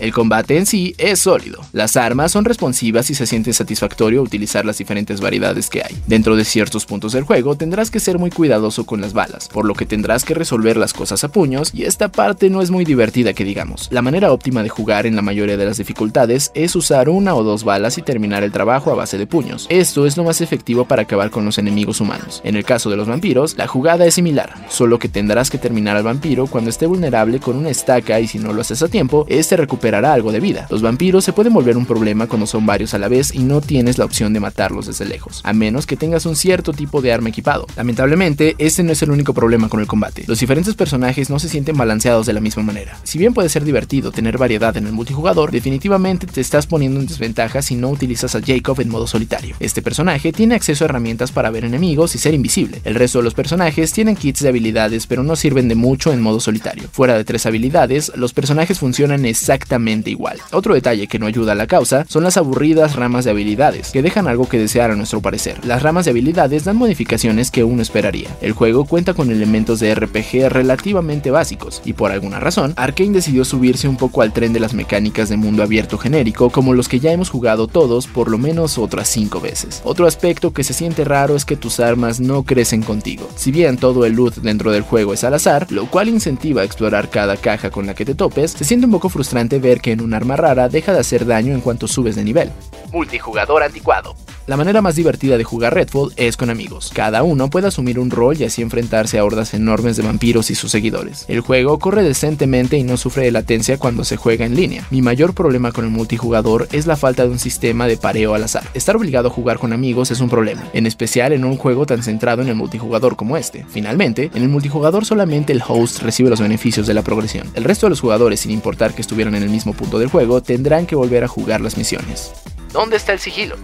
el 0.00 0.12
combate 0.12 0.58
en 0.58 0.66
sí 0.66 0.94
es 0.98 1.20
sólido. 1.20 1.64
Las 1.72 1.96
armas 1.96 2.32
son 2.32 2.44
responsivas 2.44 3.10
y 3.10 3.14
se 3.14 3.26
siente 3.26 3.52
satisfactorio 3.52 4.22
utilizar 4.22 4.64
las 4.64 4.78
diferentes 4.78 5.20
variedades 5.20 5.70
que 5.70 5.84
hay. 5.84 5.96
Dentro 6.08 6.34
de 6.34 6.44
ciertos 6.44 6.84
puntos 6.84 7.12
del 7.12 7.22
juego 7.22 7.54
tendrás 7.54 7.92
que 7.92 8.00
ser 8.00 8.18
muy 8.18 8.30
cuidadoso 8.30 8.86
con 8.86 9.00
las 9.00 9.12
balas, 9.12 9.48
por 9.48 9.64
lo 9.64 9.74
que 9.74 9.86
tendrás 9.86 10.24
que 10.24 10.34
resolver 10.34 10.76
las 10.76 10.92
cosas 10.92 11.22
a 11.22 11.28
puños 11.28 11.70
y 11.72 11.84
esta 11.84 12.10
parte 12.10 12.50
no 12.50 12.60
es 12.60 12.72
muy 12.72 12.84
divertida 12.84 13.34
que 13.34 13.44
digamos. 13.44 13.88
La 13.92 14.02
manera 14.02 14.32
óptima 14.32 14.64
de 14.64 14.68
jugar 14.68 15.06
en 15.06 15.14
la 15.14 15.22
mayoría 15.22 15.56
de 15.56 15.64
las 15.64 15.78
dificultades 15.78 16.50
es 16.54 16.74
usar 16.74 17.08
una 17.08 17.36
o 17.36 17.44
dos 17.44 17.62
balas 17.62 17.96
y 17.96 18.02
terminar 18.02 18.42
el 18.42 18.50
trabajo 18.50 18.90
a 18.90 18.96
base 18.96 19.16
de 19.16 19.28
puños. 19.28 19.66
Esto 19.68 20.06
es 20.06 20.16
lo 20.16 20.24
más 20.24 20.40
efectivo 20.40 20.86
para 20.86 21.02
acabar 21.02 21.30
con 21.30 21.44
los 21.44 21.58
enemigos 21.58 22.00
humanos. 22.00 22.40
En 22.44 22.56
el 22.56 22.64
caso 22.64 22.90
de 22.90 22.96
los 22.96 23.06
vampiros, 23.06 23.56
la 23.56 23.68
jugada 23.68 24.06
es 24.06 24.14
similar, 24.14 24.66
solo 24.68 24.98
que 24.98 25.08
tendrás 25.08 25.50
que 25.50 25.58
terminar 25.58 25.96
al 25.96 26.02
vampiro 26.02 26.48
cuando 26.48 26.70
esté 26.70 26.86
vulnerable 26.86 27.38
con 27.38 27.56
una 27.56 27.70
estaca 27.70 28.18
y 28.18 28.26
si 28.26 28.40
no 28.40 28.52
lo 28.52 28.62
haces 28.62 28.82
a 28.82 28.88
tiempo, 28.88 29.24
este 29.28 29.56
recupera 29.56 29.83
recuperará 29.84 30.14
algo 30.14 30.32
de 30.32 30.40
vida. 30.40 30.66
Los 30.70 30.80
vampiros 30.80 31.24
se 31.24 31.34
pueden 31.34 31.52
volver 31.52 31.76
un 31.76 31.84
problema 31.84 32.26
cuando 32.26 32.46
son 32.46 32.64
varios 32.64 32.94
a 32.94 32.98
la 32.98 33.08
vez 33.08 33.34
y 33.34 33.40
no 33.40 33.60
tienes 33.60 33.98
la 33.98 34.06
opción 34.06 34.32
de 34.32 34.40
matarlos 34.40 34.86
desde 34.86 35.04
lejos, 35.04 35.42
a 35.44 35.52
menos 35.52 35.86
que 35.86 35.96
tengas 35.96 36.24
un 36.24 36.36
cierto 36.36 36.72
tipo 36.72 37.02
de 37.02 37.12
arma 37.12 37.28
equipado. 37.28 37.66
Lamentablemente, 37.76 38.54
este 38.56 38.82
no 38.82 38.92
es 38.92 39.02
el 39.02 39.10
único 39.10 39.34
problema 39.34 39.68
con 39.68 39.80
el 39.80 39.86
combate. 39.86 40.24
Los 40.26 40.40
diferentes 40.40 40.74
personajes 40.74 41.28
no 41.28 41.38
se 41.38 41.50
sienten 41.50 41.76
balanceados 41.76 42.24
de 42.24 42.32
la 42.32 42.40
misma 42.40 42.62
manera. 42.62 42.96
Si 43.02 43.18
bien 43.18 43.34
puede 43.34 43.50
ser 43.50 43.62
divertido 43.62 44.10
tener 44.10 44.38
variedad 44.38 44.74
en 44.78 44.86
el 44.86 44.92
multijugador, 44.94 45.50
definitivamente 45.50 46.26
te 46.26 46.40
estás 46.40 46.66
poniendo 46.66 46.98
en 46.98 47.06
desventaja 47.06 47.60
si 47.60 47.74
no 47.74 47.90
utilizas 47.90 48.34
a 48.34 48.40
Jacob 48.40 48.80
en 48.80 48.88
modo 48.88 49.06
solitario. 49.06 49.54
Este 49.60 49.82
personaje 49.82 50.32
tiene 50.32 50.54
acceso 50.54 50.84
a 50.84 50.86
herramientas 50.86 51.30
para 51.30 51.50
ver 51.50 51.66
enemigos 51.66 52.14
y 52.14 52.18
ser 52.18 52.32
invisible. 52.32 52.80
El 52.84 52.94
resto 52.94 53.18
de 53.18 53.24
los 53.24 53.34
personajes 53.34 53.92
tienen 53.92 54.16
kits 54.16 54.40
de 54.40 54.48
habilidades 54.48 55.06
pero 55.06 55.22
no 55.22 55.36
sirven 55.36 55.68
de 55.68 55.74
mucho 55.74 56.10
en 56.10 56.22
modo 56.22 56.40
solitario. 56.40 56.88
Fuera 56.90 57.18
de 57.18 57.24
tres 57.24 57.44
habilidades, 57.44 58.12
los 58.16 58.32
personajes 58.32 58.78
funcionan 58.78 59.26
exactamente 59.26 59.73
igual. 60.06 60.38
Otro 60.52 60.74
detalle 60.74 61.06
que 61.06 61.18
no 61.18 61.26
ayuda 61.26 61.52
a 61.52 61.56
la 61.56 61.66
causa 61.66 62.04
son 62.08 62.24
las 62.24 62.36
aburridas 62.36 62.96
ramas 62.96 63.24
de 63.24 63.32
habilidades, 63.32 63.90
que 63.90 64.02
dejan 64.02 64.28
algo 64.28 64.48
que 64.48 64.58
desear 64.58 64.90
a 64.90 64.96
nuestro 64.96 65.20
parecer. 65.20 65.64
Las 65.64 65.82
ramas 65.82 66.04
de 66.04 66.12
habilidades 66.12 66.64
dan 66.64 66.76
modificaciones 66.76 67.50
que 67.50 67.64
uno 67.64 67.82
esperaría. 67.82 68.28
El 68.40 68.52
juego 68.52 68.84
cuenta 68.84 69.14
con 69.14 69.30
elementos 69.30 69.80
de 69.80 69.94
RPG 69.94 70.48
relativamente 70.48 71.30
básicos, 71.30 71.82
y 71.84 71.94
por 71.94 72.12
alguna 72.12 72.40
razón, 72.40 72.72
Arkane 72.76 73.12
decidió 73.12 73.44
subirse 73.44 73.88
un 73.88 73.96
poco 73.96 74.22
al 74.22 74.32
tren 74.32 74.52
de 74.52 74.60
las 74.60 74.74
mecánicas 74.74 75.28
de 75.28 75.36
mundo 75.36 75.62
abierto 75.62 75.98
genérico 75.98 76.50
como 76.50 76.74
los 76.74 76.88
que 76.88 77.00
ya 77.00 77.12
hemos 77.12 77.30
jugado 77.30 77.66
todos 77.66 78.06
por 78.06 78.30
lo 78.30 78.38
menos 78.38 78.78
otras 78.78 79.08
5 79.08 79.40
veces. 79.40 79.82
Otro 79.84 80.06
aspecto 80.06 80.52
que 80.52 80.64
se 80.64 80.74
siente 80.74 81.04
raro 81.04 81.36
es 81.36 81.44
que 81.44 81.56
tus 81.56 81.80
armas 81.80 82.20
no 82.20 82.44
crecen 82.44 82.82
contigo. 82.82 83.28
Si 83.36 83.50
bien 83.50 83.76
todo 83.76 84.04
el 84.04 84.14
loot 84.14 84.36
dentro 84.36 84.70
del 84.70 84.82
juego 84.82 85.14
es 85.14 85.24
al 85.24 85.34
azar, 85.34 85.66
lo 85.70 85.86
cual 85.86 86.08
incentiva 86.08 86.62
a 86.62 86.64
explorar 86.64 87.10
cada 87.10 87.36
caja 87.36 87.70
con 87.70 87.86
la 87.86 87.94
que 87.94 88.04
te 88.04 88.14
topes, 88.14 88.52
se 88.52 88.64
siente 88.64 88.86
un 88.86 88.92
poco 88.92 89.08
frustrante 89.08 89.58
ver 89.64 89.80
que 89.80 89.92
en 89.92 90.02
un 90.02 90.14
arma 90.14 90.36
rara 90.36 90.68
deja 90.68 90.92
de 90.92 91.00
hacer 91.00 91.24
daño 91.24 91.54
en 91.54 91.62
cuanto 91.62 91.88
subes 91.88 92.14
de 92.14 92.22
nivel. 92.22 92.52
Multijugador 92.92 93.62
anticuado. 93.62 94.14
La 94.46 94.58
manera 94.58 94.82
más 94.82 94.94
divertida 94.94 95.38
de 95.38 95.44
jugar 95.44 95.72
Redfall 95.72 96.12
es 96.16 96.36
con 96.36 96.50
amigos. 96.50 96.90
Cada 96.94 97.22
uno 97.22 97.48
puede 97.48 97.68
asumir 97.68 97.98
un 97.98 98.10
rol 98.10 98.36
y 98.38 98.44
así 98.44 98.60
enfrentarse 98.60 99.18
a 99.18 99.24
hordas 99.24 99.54
enormes 99.54 99.96
de 99.96 100.02
vampiros 100.02 100.50
y 100.50 100.54
sus 100.54 100.70
seguidores. 100.70 101.24
El 101.28 101.40
juego 101.40 101.78
corre 101.78 102.02
decentemente 102.02 102.76
y 102.76 102.82
no 102.82 102.98
sufre 102.98 103.24
de 103.24 103.30
latencia 103.30 103.78
cuando 103.78 104.04
se 104.04 104.18
juega 104.18 104.44
en 104.44 104.54
línea. 104.54 104.86
Mi 104.90 105.00
mayor 105.00 105.32
problema 105.32 105.72
con 105.72 105.86
el 105.86 105.90
multijugador 105.90 106.68
es 106.72 106.86
la 106.86 106.96
falta 106.96 107.22
de 107.22 107.30
un 107.30 107.38
sistema 107.38 107.86
de 107.86 107.96
pareo 107.96 108.34
al 108.34 108.44
azar. 108.44 108.64
Estar 108.74 108.96
obligado 108.96 109.28
a 109.28 109.30
jugar 109.30 109.58
con 109.58 109.72
amigos 109.72 110.10
es 110.10 110.20
un 110.20 110.28
problema, 110.28 110.68
en 110.74 110.84
especial 110.84 111.32
en 111.32 111.46
un 111.46 111.56
juego 111.56 111.86
tan 111.86 112.02
centrado 112.02 112.42
en 112.42 112.48
el 112.48 112.54
multijugador 112.54 113.16
como 113.16 113.38
este. 113.38 113.64
Finalmente, 113.70 114.30
en 114.34 114.42
el 114.42 114.50
multijugador 114.50 115.06
solamente 115.06 115.54
el 115.54 115.62
host 115.66 116.02
recibe 116.02 116.28
los 116.28 116.42
beneficios 116.42 116.86
de 116.86 116.92
la 116.92 117.00
progresión. 117.00 117.50
El 117.54 117.64
resto 117.64 117.86
de 117.86 117.90
los 117.90 118.02
jugadores, 118.02 118.40
sin 118.40 118.50
importar 118.50 118.92
que 118.92 119.00
estuvieran 119.00 119.34
en 119.36 119.42
el 119.44 119.48
mismo 119.54 119.72
punto 119.72 119.98
del 119.98 120.08
juego, 120.08 120.42
tendrán 120.42 120.86
que 120.86 120.96
volver 120.96 121.24
a 121.24 121.28
jugar 121.28 121.60
las 121.60 121.78
misiones. 121.78 122.32
¿Dónde 122.72 122.96
está 122.96 123.12
el 123.12 123.20
sigilo? 123.20 123.56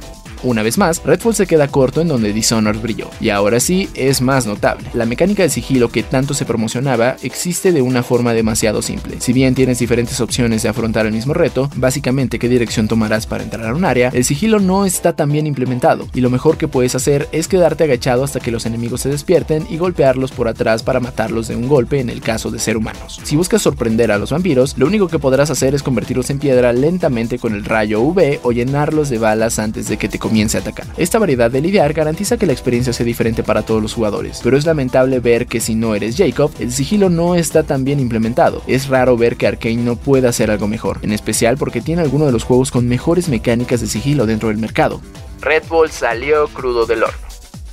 Una 0.42 0.62
vez 0.62 0.78
más, 0.78 1.02
Redfall 1.04 1.34
se 1.34 1.46
queda 1.46 1.68
corto 1.68 2.00
en 2.00 2.08
donde 2.08 2.32
Dishonored 2.32 2.80
brilló, 2.80 3.10
y 3.20 3.28
ahora 3.28 3.60
sí 3.60 3.90
es 3.94 4.22
más 4.22 4.46
notable. 4.46 4.88
La 4.94 5.04
mecánica 5.04 5.42
de 5.42 5.50
sigilo 5.50 5.90
que 5.90 6.02
tanto 6.02 6.32
se 6.32 6.46
promocionaba 6.46 7.16
existe 7.22 7.72
de 7.72 7.82
una 7.82 8.02
forma 8.02 8.32
demasiado 8.32 8.80
simple. 8.80 9.20
Si 9.20 9.34
bien 9.34 9.54
tienes 9.54 9.80
diferentes 9.80 10.18
opciones 10.20 10.62
de 10.62 10.70
afrontar 10.70 11.04
el 11.04 11.12
mismo 11.12 11.34
reto, 11.34 11.68
básicamente 11.76 12.38
qué 12.38 12.48
dirección 12.48 12.88
tomarás 12.88 13.26
para 13.26 13.44
entrar 13.44 13.66
a 13.66 13.74
un 13.74 13.84
área, 13.84 14.08
el 14.14 14.24
sigilo 14.24 14.60
no 14.60 14.86
está 14.86 15.14
tan 15.14 15.30
bien 15.30 15.46
implementado, 15.46 16.08
y 16.14 16.22
lo 16.22 16.30
mejor 16.30 16.56
que 16.56 16.68
puedes 16.68 16.94
hacer 16.94 17.28
es 17.32 17.46
quedarte 17.46 17.84
agachado 17.84 18.24
hasta 18.24 18.40
que 18.40 18.50
los 18.50 18.64
enemigos 18.64 19.02
se 19.02 19.10
despierten 19.10 19.66
y 19.68 19.76
golpearlos 19.76 20.32
por 20.32 20.48
atrás 20.48 20.82
para 20.82 21.00
matarlos 21.00 21.48
de 21.48 21.56
un 21.56 21.68
golpe 21.68 22.00
en 22.00 22.08
el 22.08 22.22
caso 22.22 22.50
de 22.50 22.60
ser 22.60 22.78
humanos. 22.78 23.20
Si 23.24 23.36
buscas 23.36 23.60
sorprender 23.60 24.10
a 24.10 24.18
los 24.18 24.30
vampiros, 24.30 24.78
lo 24.78 24.86
único 24.86 25.08
que 25.08 25.18
podrás 25.18 25.50
hacer 25.50 25.74
es 25.74 25.82
convertirlos 25.82 26.30
en 26.30 26.38
piedra 26.38 26.72
lentamente 26.72 27.38
con 27.38 27.54
el 27.54 27.66
rayo 27.66 28.00
UV 28.00 28.38
o 28.42 28.52
llenarlos 28.52 29.10
de 29.10 29.18
balas 29.18 29.58
antes 29.58 29.86
de 29.88 29.98
que 29.98 30.08
te 30.08 30.18
comience 30.30 30.56
a 30.56 30.60
atacar. 30.60 30.86
Esta 30.96 31.18
variedad 31.18 31.50
de 31.50 31.60
lidiar 31.60 31.92
garantiza 31.92 32.36
que 32.36 32.46
la 32.46 32.52
experiencia 32.52 32.92
sea 32.92 33.04
diferente 33.04 33.42
para 33.42 33.62
todos 33.62 33.82
los 33.82 33.94
jugadores, 33.94 34.40
pero 34.44 34.56
es 34.56 34.64
lamentable 34.64 35.18
ver 35.18 35.48
que 35.48 35.58
si 35.58 35.74
no 35.74 35.96
eres 35.96 36.16
Jacob, 36.16 36.52
el 36.60 36.70
sigilo 36.70 37.10
no 37.10 37.34
está 37.34 37.64
tan 37.64 37.82
bien 37.82 37.98
implementado. 37.98 38.62
Es 38.68 38.86
raro 38.86 39.16
ver 39.16 39.36
que 39.36 39.48
Arkane 39.48 39.76
no 39.76 39.96
pueda 39.96 40.28
hacer 40.28 40.52
algo 40.52 40.68
mejor, 40.68 41.00
en 41.02 41.12
especial 41.12 41.56
porque 41.56 41.80
tiene 41.80 42.02
alguno 42.02 42.26
de 42.26 42.32
los 42.32 42.44
juegos 42.44 42.70
con 42.70 42.86
mejores 42.86 43.28
mecánicas 43.28 43.80
de 43.80 43.88
sigilo 43.88 44.24
dentro 44.24 44.50
del 44.50 44.58
mercado. 44.58 45.00
Red 45.40 45.64
Bull 45.68 45.90
salió 45.90 46.46
crudo 46.48 46.86
del 46.86 47.02
horno. 47.02 47.29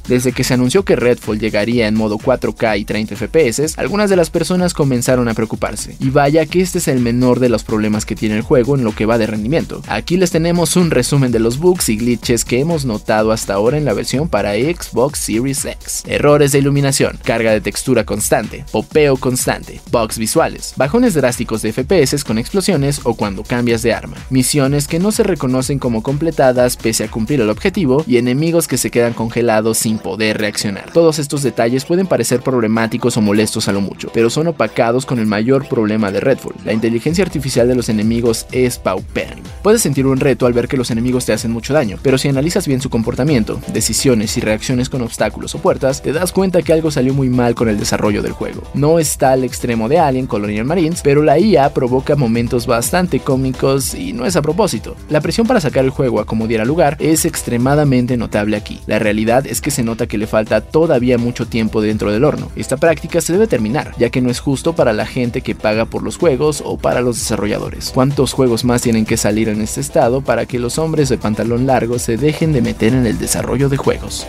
Desde 0.08 0.32
que 0.32 0.43
se 0.43 0.54
anunció 0.54 0.86
que 0.86 0.96
Redfall 0.96 1.39
llegaría 1.39 1.88
en 1.88 1.96
modo 1.96 2.17
4K 2.17 2.80
y 2.80 2.86
30 2.86 3.15
FPS, 3.15 3.78
algunas 3.78 4.10
de 4.10 4.15
las 4.15 4.30
personas 4.30 4.74
comenzaron 4.74 5.28
a 5.28 5.34
preocuparse. 5.34 5.98
Y 6.00 6.10
vaya 6.10 6.46
que 6.46 6.62
este 6.62 6.78
es 6.78 6.88
el 6.88 7.02
menor 7.02 7.39
de 7.39 7.50
los 7.50 7.63
problemas 7.63 8.06
que 8.06 8.15
tiene 8.15 8.38
el 8.38 8.41
juego 8.41 8.76
en 8.76 8.84
lo 8.84 8.96
que 8.96 9.06
va 9.06 9.17
de 9.17 9.28
rendimiento. 9.28 9.82
Aquí 9.88 10.15
les 10.15 10.32
tenemos 10.32 10.78
un 10.78 10.91
resumen 10.91 11.32
de 11.32 11.39
los 11.39 11.60
bugs 11.60 11.89
y 11.89 11.98
glitches 11.98 12.46
que 12.46 12.60
hemos 12.60 12.86
notado 12.86 13.34
hasta 13.34 13.54
ahora 13.54 13.78
en 13.78 13.84
la 13.84 13.93
versión 13.93 14.30
para 14.30 14.54
Xbox 14.54 15.20
Series 15.20 15.65
X. 15.65 16.04
Errores 16.08 16.54
de 16.54 16.60
iluminación, 16.60 17.20
carga 17.24 17.52
de 17.52 17.62
textura 17.62 18.06
constante, 18.06 18.63
popeo 18.72 19.17
constante, 19.17 19.82
bugs 19.91 20.17
visuales, 20.17 20.74
bajones 20.78 21.15
drásticos 21.15 21.62
de 21.62 21.74
FPS 21.74 22.24
con 22.24 22.38
explosiones 22.38 23.02
o 23.04 23.15
cuando 23.15 23.43
cambias 23.43 23.82
de 23.82 23.93
arma, 23.93 24.17
misiones 24.30 24.88
que 24.88 25.00
no 25.00 25.12
se 25.12 25.24
reconocen 25.24 25.80
como 25.80 26.02
completadas 26.02 26.78
pese 26.78 27.04
a 27.04 27.12
cumplir 27.12 27.41
el 27.41 27.50
objetivo 27.50 28.04
y 28.08 28.17
enemigos 28.17 28.67
que 28.67 28.78
se 28.78 28.89
quedan 28.89 29.13
congelados 29.13 29.78
sin 29.78 29.97
poder 30.00 30.38
reaccionar. 30.38 30.92
Todos 30.92 31.20
estos 31.20 31.44
detalles 31.44 31.86
pueden 31.86 32.08
parecer 32.08 32.42
problemáticos 32.42 33.18
o 33.18 33.22
molestos 33.22 33.68
a 33.68 33.74
lo 33.74 33.82
mucho, 33.82 34.10
pero 34.14 34.30
son 34.30 34.48
opacados 34.48 35.06
con 35.06 35.20
el 35.20 35.26
mayor 35.26 35.68
problema 35.68 36.12
de 36.12 36.20
Redfall. 36.20 36.56
La 36.66 36.74
inteligencia 36.74 37.24
artificial 37.24 37.68
de 37.68 37.76
los 37.76 37.90
enemigos 37.90 38.46
es 38.52 38.78
paupérrima. 38.78 39.48
Puedes 39.64 39.82
sentir 39.82 40.08
un 40.08 40.20
reto 40.20 40.46
al 40.46 40.54
ver 40.54 40.68
que 40.68 40.78
los 40.78 40.92
enemigos 40.92 41.26
te 41.26 41.34
hacen 41.34 41.52
mucho 41.52 41.74
daño, 41.74 41.98
pero 42.02 42.18
si 42.18 42.28
analizas 42.28 42.68
bien 42.68 42.82
su 42.82 42.90
comportamiento, 42.90 43.60
decisiones 43.74 44.38
y 44.38 44.42
reacciones 44.42 44.90
con 44.90 45.02
obstáculos 45.02 45.56
o 45.56 45.60
puertas, 45.60 46.02
te 46.02 46.14
das 46.14 46.32
cuenta 46.32 46.62
que 46.62 46.74
algo 46.74 46.92
salió 46.92 47.14
muy 47.14 47.30
mal 47.30 47.56
con 47.56 47.70
el 47.70 47.80
desarrollo 47.80 48.22
del 48.22 48.32
juego. 48.32 48.64
No 48.74 49.00
está 49.00 49.32
al 49.32 49.44
extremo 49.44 49.90
de 49.90 50.00
Alien 50.00 50.28
Colonial 50.28 50.66
Marines, 50.66 51.02
pero 51.04 51.24
la 51.24 51.40
IA 51.40 51.74
provoca 51.74 52.16
momentos 52.16 52.68
bastante 52.68 53.20
cómicos 53.20 53.94
y 53.94 54.14
no 54.14 54.26
es 54.26 54.36
a 54.36 54.42
propósito. 54.42 54.96
La 55.10 55.22
presión 55.22 55.48
para 55.48 55.62
sacar 55.62 55.86
el 55.86 55.92
juego 55.92 56.20
a 56.20 56.26
como 56.26 56.48
diera 56.48 56.66
lugar 56.66 56.98
es 57.00 57.26
extremadamente 57.26 58.18
notable 58.18 58.58
aquí. 58.58 58.80
La 58.88 59.00
realidad 59.00 59.46
es 59.48 59.62
que 59.62 59.72
se 59.72 59.84
nota 59.88 60.06
que 60.06 60.19
le 60.19 60.28
falta 60.28 60.62
todavía 60.62 61.17
mucho 61.17 61.47
tiempo 61.47 61.82
dentro 61.82 62.12
del 62.12 62.23
horno. 62.23 62.52
Esta 62.56 62.78
práctica 62.78 63.21
se 63.21 63.34
debe 63.34 63.47
terminar, 63.47 63.95
ya 63.97 64.12
que 64.12 64.21
no 64.21 64.30
es 64.30 64.39
justo 64.39 64.73
para 64.73 64.93
la 64.93 65.08
gente 65.08 65.41
que 65.41 65.56
paga 65.56 65.86
por 65.86 66.04
los 66.04 66.17
juegos 66.17 66.62
o 66.63 66.78
para 66.78 67.02
los 67.02 67.17
desarrolladores. 67.17 67.89
¿Cuántos 67.91 68.34
juegos 68.34 68.63
más 68.63 68.84
tienen 68.84 69.06
que 69.06 69.17
salir 69.17 69.50
en 69.50 69.62
este 69.62 69.82
estado 69.82 70.21
para 70.21 70.45
que 70.45 70.60
los 70.60 70.78
hombres 70.78 71.10
de 71.10 71.17
pantalón 71.17 71.65
largo 71.65 71.97
se 71.97 72.17
dejen 72.17 72.54
de 72.54 72.62
meter 72.62 72.93
en 72.93 73.08
el 73.08 73.17
desarrollo 73.17 73.69
de 73.69 73.78
juegos? 73.78 74.28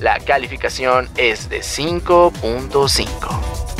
La 0.00 0.18
calificación 0.18 1.08
es 1.16 1.48
de 1.48 1.60
5.5. 1.60 3.75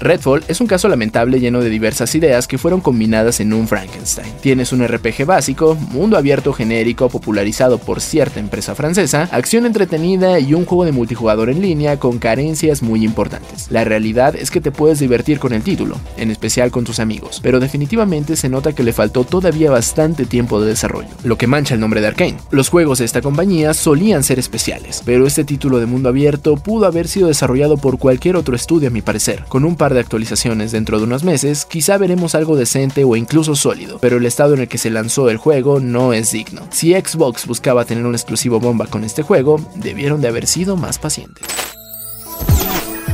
Redfall 0.00 0.42
es 0.48 0.62
un 0.62 0.66
caso 0.66 0.88
lamentable 0.88 1.40
lleno 1.40 1.60
de 1.60 1.68
diversas 1.68 2.14
ideas 2.14 2.48
que 2.48 2.56
fueron 2.56 2.80
combinadas 2.80 3.38
en 3.40 3.52
un 3.52 3.68
Frankenstein. 3.68 4.32
Tienes 4.40 4.72
un 4.72 4.86
RPG 4.86 5.26
básico, 5.26 5.74
mundo 5.74 6.16
abierto 6.16 6.54
genérico 6.54 7.10
popularizado 7.10 7.76
por 7.76 8.00
cierta 8.00 8.40
empresa 8.40 8.74
francesa, 8.74 9.28
acción 9.30 9.66
entretenida 9.66 10.40
y 10.40 10.54
un 10.54 10.64
juego 10.64 10.86
de 10.86 10.92
multijugador 10.92 11.50
en 11.50 11.60
línea 11.60 11.98
con 11.98 12.18
carencias 12.18 12.82
muy 12.82 13.04
importantes. 13.04 13.70
La 13.70 13.84
realidad 13.84 14.34
es 14.36 14.50
que 14.50 14.62
te 14.62 14.72
puedes 14.72 15.00
divertir 15.00 15.38
con 15.38 15.52
el 15.52 15.62
título, 15.62 16.00
en 16.16 16.30
especial 16.30 16.70
con 16.70 16.84
tus 16.84 16.98
amigos, 16.98 17.38
pero 17.42 17.60
definitivamente 17.60 18.36
se 18.36 18.48
nota 18.48 18.72
que 18.72 18.84
le 18.84 18.94
faltó 18.94 19.24
todavía 19.24 19.70
bastante 19.70 20.24
tiempo 20.24 20.62
de 20.62 20.68
desarrollo, 20.68 21.10
lo 21.24 21.36
que 21.36 21.46
mancha 21.46 21.74
el 21.74 21.80
nombre 21.80 22.00
de 22.00 22.06
Arkane. 22.06 22.38
Los 22.50 22.70
juegos 22.70 23.00
de 23.00 23.04
esta 23.04 23.20
compañía 23.20 23.74
solían 23.74 24.24
ser 24.24 24.38
especiales, 24.38 25.02
pero 25.04 25.26
este 25.26 25.44
título 25.44 25.78
de 25.78 25.84
mundo 25.84 26.08
abierto 26.08 26.56
pudo 26.56 26.86
haber 26.86 27.06
sido 27.06 27.28
desarrollado 27.28 27.76
por 27.76 27.98
cualquier 27.98 28.36
otro 28.36 28.56
estudio 28.56 28.88
a 28.88 28.92
mi 28.92 29.02
parecer, 29.02 29.44
con 29.48 29.66
un 29.66 29.76
par 29.76 29.89
de 29.94 30.00
actualizaciones 30.00 30.72
dentro 30.72 30.98
de 30.98 31.04
unos 31.04 31.24
meses, 31.24 31.64
quizá 31.64 31.98
veremos 31.98 32.34
algo 32.34 32.56
decente 32.56 33.04
o 33.04 33.16
incluso 33.16 33.56
sólido, 33.56 33.98
pero 34.00 34.16
el 34.16 34.26
estado 34.26 34.54
en 34.54 34.60
el 34.60 34.68
que 34.68 34.78
se 34.78 34.90
lanzó 34.90 35.30
el 35.30 35.36
juego 35.36 35.80
no 35.80 36.12
es 36.12 36.32
digno. 36.32 36.62
Si 36.70 36.92
Xbox 36.92 37.46
buscaba 37.46 37.84
tener 37.84 38.06
un 38.06 38.14
exclusivo 38.14 38.60
bomba 38.60 38.86
con 38.86 39.04
este 39.04 39.22
juego, 39.22 39.60
debieron 39.76 40.20
de 40.20 40.28
haber 40.28 40.46
sido 40.46 40.76
más 40.76 40.98
pacientes. 40.98 41.46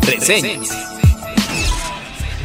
Reseñas. 0.02 0.95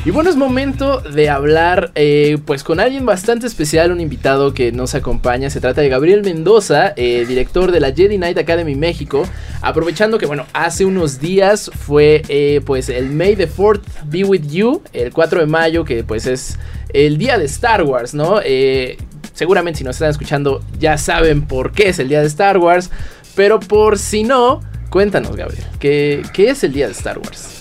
Y 0.03 0.09
bueno, 0.09 0.31
es 0.31 0.35
momento 0.35 1.01
de 1.01 1.29
hablar 1.29 1.91
eh, 1.93 2.39
pues 2.47 2.63
con 2.63 2.79
alguien 2.79 3.05
bastante 3.05 3.45
especial, 3.45 3.91
un 3.91 4.01
invitado 4.01 4.51
que 4.51 4.71
nos 4.71 4.95
acompaña. 4.95 5.51
Se 5.51 5.61
trata 5.61 5.81
de 5.81 5.89
Gabriel 5.89 6.23
Mendoza, 6.23 6.93
eh, 6.95 7.23
director 7.27 7.71
de 7.71 7.79
la 7.81 7.93
Jedi 7.93 8.17
Knight 8.17 8.35
Academy 8.39 8.73
México. 8.73 9.29
Aprovechando 9.61 10.17
que 10.17 10.25
bueno, 10.25 10.47
hace 10.53 10.85
unos 10.85 11.19
días 11.19 11.69
fue 11.85 12.23
eh, 12.29 12.61
pues 12.65 12.89
el 12.89 13.11
May 13.11 13.35
the 13.35 13.47
4th 13.47 13.83
Be 14.05 14.23
With 14.23 14.47
You, 14.47 14.81
el 14.91 15.13
4 15.13 15.41
de 15.41 15.45
mayo, 15.45 15.85
que 15.85 16.03
pues 16.03 16.25
es 16.25 16.57
el 16.93 17.19
día 17.19 17.37
de 17.37 17.45
Star 17.45 17.83
Wars, 17.83 18.15
¿no? 18.15 18.39
seguramente 19.33 19.77
si 19.79 19.83
nos 19.83 19.95
están 19.95 20.09
escuchando 20.09 20.61
ya 20.77 20.97
saben 20.97 21.43
por 21.43 21.71
qué 21.71 21.89
es 21.89 21.99
el 21.99 22.09
día 22.09 22.21
de 22.21 22.27
Star 22.27 22.57
Wars. 22.57 22.89
Pero 23.35 23.59
por 23.59 23.99
si 23.99 24.23
no, 24.23 24.61
cuéntanos 24.89 25.35
Gabriel, 25.35 25.63
¿qué, 25.79 26.23
qué 26.33 26.49
es 26.49 26.63
el 26.63 26.73
día 26.73 26.87
de 26.87 26.93
Star 26.93 27.19
Wars? 27.19 27.60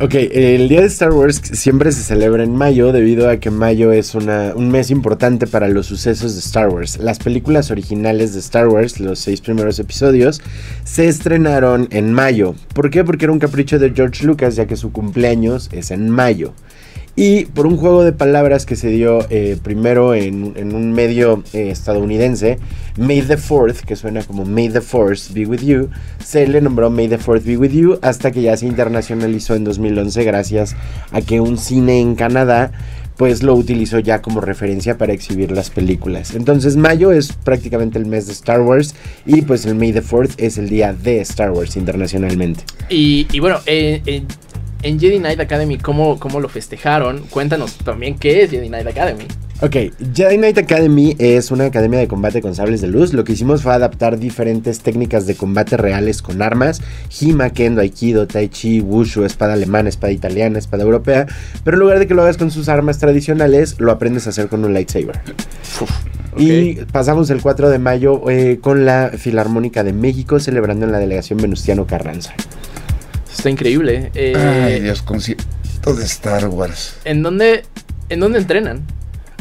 Ok, 0.00 0.14
el 0.14 0.68
día 0.68 0.82
de 0.82 0.86
Star 0.86 1.10
Wars 1.10 1.42
siempre 1.54 1.90
se 1.90 2.04
celebra 2.04 2.44
en 2.44 2.54
mayo 2.54 2.92
debido 2.92 3.28
a 3.28 3.38
que 3.38 3.50
mayo 3.50 3.90
es 3.90 4.14
una, 4.14 4.52
un 4.54 4.70
mes 4.70 4.92
importante 4.92 5.48
para 5.48 5.66
los 5.66 5.86
sucesos 5.86 6.34
de 6.34 6.38
Star 6.38 6.68
Wars. 6.68 6.98
Las 6.98 7.18
películas 7.18 7.72
originales 7.72 8.32
de 8.32 8.38
Star 8.38 8.68
Wars, 8.68 9.00
los 9.00 9.18
seis 9.18 9.40
primeros 9.40 9.80
episodios, 9.80 10.40
se 10.84 11.08
estrenaron 11.08 11.88
en 11.90 12.12
mayo. 12.12 12.54
¿Por 12.74 12.90
qué? 12.90 13.02
Porque 13.02 13.24
era 13.24 13.32
un 13.32 13.40
capricho 13.40 13.80
de 13.80 13.90
George 13.90 14.24
Lucas 14.24 14.54
ya 14.54 14.68
que 14.68 14.76
su 14.76 14.92
cumpleaños 14.92 15.68
es 15.72 15.90
en 15.90 16.08
mayo. 16.10 16.52
Y 17.20 17.46
por 17.46 17.66
un 17.66 17.76
juego 17.76 18.04
de 18.04 18.12
palabras 18.12 18.64
que 18.64 18.76
se 18.76 18.90
dio 18.90 19.26
eh, 19.28 19.58
primero 19.60 20.14
en, 20.14 20.52
en 20.54 20.72
un 20.72 20.92
medio 20.92 21.42
eh, 21.52 21.68
estadounidense, 21.68 22.60
May 22.96 23.22
the 23.22 23.36
Fourth, 23.36 23.80
que 23.80 23.96
suena 23.96 24.22
como 24.22 24.44
May 24.44 24.68
the 24.68 24.80
Force 24.80 25.32
be 25.34 25.44
with 25.44 25.62
you, 25.62 25.88
se 26.24 26.46
le 26.46 26.60
nombró 26.60 26.90
May 26.90 27.08
the 27.08 27.18
Fourth 27.18 27.44
be 27.44 27.56
with 27.56 27.72
you 27.72 27.98
hasta 28.02 28.30
que 28.30 28.42
ya 28.42 28.56
se 28.56 28.66
internacionalizó 28.66 29.56
en 29.56 29.64
2011 29.64 30.22
gracias 30.22 30.76
a 31.10 31.20
que 31.20 31.40
un 31.40 31.58
cine 31.58 32.00
en 32.00 32.14
Canadá 32.14 32.70
pues 33.16 33.42
lo 33.42 33.56
utilizó 33.56 33.98
ya 33.98 34.22
como 34.22 34.40
referencia 34.40 34.96
para 34.96 35.12
exhibir 35.12 35.50
las 35.50 35.70
películas. 35.70 36.36
Entonces 36.36 36.76
mayo 36.76 37.10
es 37.10 37.32
prácticamente 37.32 37.98
el 37.98 38.06
mes 38.06 38.28
de 38.28 38.32
Star 38.32 38.60
Wars 38.60 38.94
y 39.26 39.42
pues 39.42 39.66
el 39.66 39.74
May 39.74 39.92
the 39.92 40.02
Fourth 40.02 40.34
es 40.38 40.56
el 40.56 40.68
día 40.68 40.92
de 40.92 41.20
Star 41.22 41.50
Wars 41.50 41.76
internacionalmente. 41.76 42.62
Y, 42.88 43.26
y 43.32 43.40
bueno, 43.40 43.58
eh, 43.66 44.02
eh, 44.06 44.22
en 44.82 44.98
Jedi 44.98 45.18
Knight 45.18 45.40
Academy, 45.40 45.78
¿cómo, 45.78 46.18
¿cómo 46.18 46.40
lo 46.40 46.48
festejaron? 46.48 47.24
Cuéntanos 47.30 47.74
también 47.78 48.18
qué 48.18 48.42
es 48.42 48.50
Jedi 48.50 48.68
Knight 48.68 48.86
Academy. 48.86 49.24
Ok, 49.60 49.74
Jedi 50.14 50.36
Knight 50.36 50.56
Academy 50.56 51.16
es 51.18 51.50
una 51.50 51.64
academia 51.64 51.98
de 51.98 52.06
combate 52.06 52.40
con 52.40 52.54
sables 52.54 52.80
de 52.80 52.86
luz. 52.86 53.12
Lo 53.12 53.24
que 53.24 53.32
hicimos 53.32 53.64
fue 53.64 53.72
adaptar 53.72 54.16
diferentes 54.18 54.80
técnicas 54.80 55.26
de 55.26 55.34
combate 55.34 55.76
reales 55.76 56.22
con 56.22 56.42
armas: 56.42 56.80
Hima, 57.20 57.50
Kendo, 57.50 57.80
Aikido, 57.80 58.28
Tai 58.28 58.48
Chi, 58.48 58.80
Wushu, 58.80 59.24
espada 59.24 59.54
alemana, 59.54 59.88
espada 59.88 60.12
italiana, 60.12 60.60
espada 60.60 60.84
europea. 60.84 61.26
Pero 61.64 61.76
en 61.76 61.80
lugar 61.80 61.98
de 61.98 62.06
que 62.06 62.14
lo 62.14 62.22
hagas 62.22 62.36
con 62.36 62.52
sus 62.52 62.68
armas 62.68 62.98
tradicionales, 62.98 63.80
lo 63.80 63.90
aprendes 63.90 64.28
a 64.28 64.30
hacer 64.30 64.46
con 64.48 64.64
un 64.64 64.74
lightsaber. 64.74 65.18
Y 66.36 66.76
pasamos 66.92 67.30
el 67.30 67.42
4 67.42 67.68
de 67.68 67.80
mayo 67.80 68.30
eh, 68.30 68.60
con 68.60 68.84
la 68.84 69.10
Filarmónica 69.16 69.82
de 69.82 69.92
México 69.92 70.38
celebrando 70.38 70.86
en 70.86 70.92
la 70.92 70.98
delegación 70.98 71.40
Venustiano 71.40 71.84
Carranza. 71.84 72.32
Está 73.30 73.50
increíble. 73.50 74.10
Eh, 74.14 74.34
Ay, 74.36 74.80
Dios, 74.80 75.02
concierto 75.02 75.94
de 75.94 76.04
Star 76.04 76.48
Wars. 76.48 76.96
¿en, 77.04 77.22
dónde, 77.22 77.64
¿En 78.08 78.20
dónde 78.20 78.38
entrenan? 78.38 78.82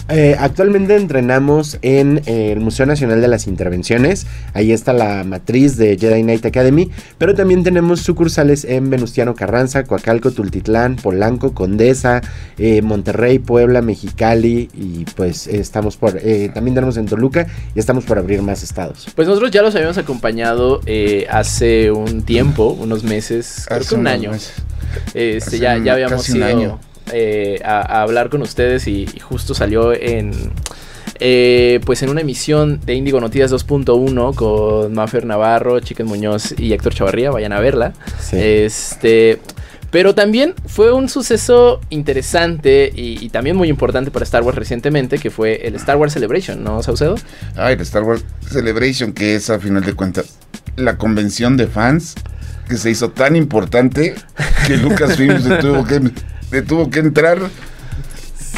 Eh, 0.10 0.36
actualmente 0.40 0.96
entrenamos 0.96 1.80
en 1.82 2.22
eh, 2.26 2.52
el 2.54 2.60
Museo 2.62 2.86
Nacional 2.86 3.20
de 3.22 3.28
las 3.28 3.48
Intervenciones. 3.48 4.26
Ahí 4.54 4.72
está 4.72 4.94
la 4.94 5.24
matriz 5.24 5.76
de 5.78 5.98
Jedi 5.98 6.24
Knight 6.24 6.46
Academy. 6.46 6.90
Pero 7.18 7.36
también 7.36 7.64
tenemos 7.64 8.02
sucursales 8.02 8.64
en 8.64 8.90
Venustiano 8.90 9.36
Carranza, 9.36 9.84
Coacalco, 9.84 10.32
Tultitlán, 10.32 10.96
Polanco, 10.96 11.54
Condesa, 11.54 12.22
eh, 12.58 12.82
Monterrey, 12.82 13.40
Puebla, 13.40 13.82
Mexicali. 13.82 14.70
Y 14.74 15.06
pues 15.16 15.48
eh, 15.48 15.60
estamos 15.60 15.98
por. 15.98 16.18
eh, 16.22 16.50
también 16.54 16.76
tenemos 16.76 16.98
en 16.98 17.06
Toluca 17.06 17.48
y 17.76 17.80
estamos 17.80 18.06
por 18.06 18.18
abrir 18.18 18.42
más 18.42 18.64
estados. 18.64 19.08
Pues 19.16 19.28
nosotros 19.28 19.52
ya 19.52 19.62
los 19.62 19.76
habíamos 19.76 19.98
acompañado 19.98 20.82
eh, 20.86 21.28
hace 21.30 21.92
un 21.92 22.22
tiempo, 22.24 22.70
unos 22.80 23.04
meses, 23.04 23.66
creo 23.68 23.80
Hace 23.80 23.90
que 23.90 23.96
un 23.96 24.08
año. 24.08 24.32
meses. 24.32 24.54
Este, 25.14 25.60
ya, 25.60 25.78
ya 25.78 25.94
habíamos 25.94 26.22
casi 26.22 26.32
un 26.34 26.38
ido 26.38 26.48
año. 26.48 26.80
Eh, 27.12 27.60
a, 27.64 27.80
a 27.80 28.02
hablar 28.02 28.30
con 28.30 28.42
ustedes 28.42 28.88
y, 28.88 29.08
y 29.14 29.20
justo 29.20 29.54
salió 29.54 29.94
en 29.94 30.52
eh, 31.20 31.80
pues 31.86 32.04
en 32.04 32.10
una 32.10 32.22
emisión 32.22 32.80
de 32.86 32.94
Índigo 32.94 33.20
Noticias 33.20 33.52
2.1 33.52 34.36
con 34.36 34.94
Mafer 34.94 35.26
Navarro, 35.26 35.80
Chicken 35.80 36.06
Muñoz 36.06 36.54
y 36.58 36.74
Héctor 36.74 36.94
Chavarría, 36.94 37.32
vayan 37.32 37.54
a 37.54 37.60
verla. 37.60 37.94
Sí. 38.20 38.38
Este, 38.40 39.40
pero 39.90 40.14
también 40.14 40.54
fue 40.68 40.92
un 40.92 41.10
suceso 41.10 41.82
interesante 41.90 42.92
y, 42.94 43.24
y 43.24 43.30
también 43.30 43.56
muy 43.56 43.70
importante 43.70 44.12
para 44.12 44.24
Star 44.24 44.44
Wars 44.44 44.58
recientemente, 44.58 45.18
que 45.18 45.32
fue 45.32 45.68
el 45.68 45.76
Star 45.76 45.98
Wars 45.98 46.14
Celebration, 46.14 46.64
¿no, 46.64 46.84
Saucedo? 46.84 47.16
Ay, 47.56 47.74
el 47.74 47.82
Star 47.82 48.04
Wars 48.04 48.24
Celebration, 48.48 49.14
que 49.14 49.36
es 49.36 49.50
a 49.50 49.60
final 49.60 49.84
de 49.84 49.94
cuentas 49.94 50.38
la 50.76 50.98
convención 50.98 51.58
de 51.58 51.66
fans 51.66 52.14
que 52.70 52.78
se 52.78 52.92
hizo 52.92 53.10
tan 53.10 53.36
importante 53.36 54.14
que 54.68 54.78
Lucasfilm 54.78 55.42
se 55.42 55.56
tuvo 55.58 55.84
que, 55.86 56.12
le 56.52 56.62
tuvo 56.62 56.90
que 56.90 57.00
entrar 57.00 57.40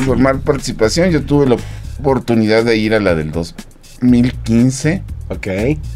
formar 0.05 0.39
participación. 0.39 1.09
Yo 1.11 1.23
tuve 1.23 1.47
la 1.47 1.57
oportunidad 1.99 2.63
de 2.63 2.77
ir 2.77 2.93
a 2.93 2.99
la 2.99 3.15
del 3.15 3.31
2015, 3.31 5.03
Ok. 5.29 5.47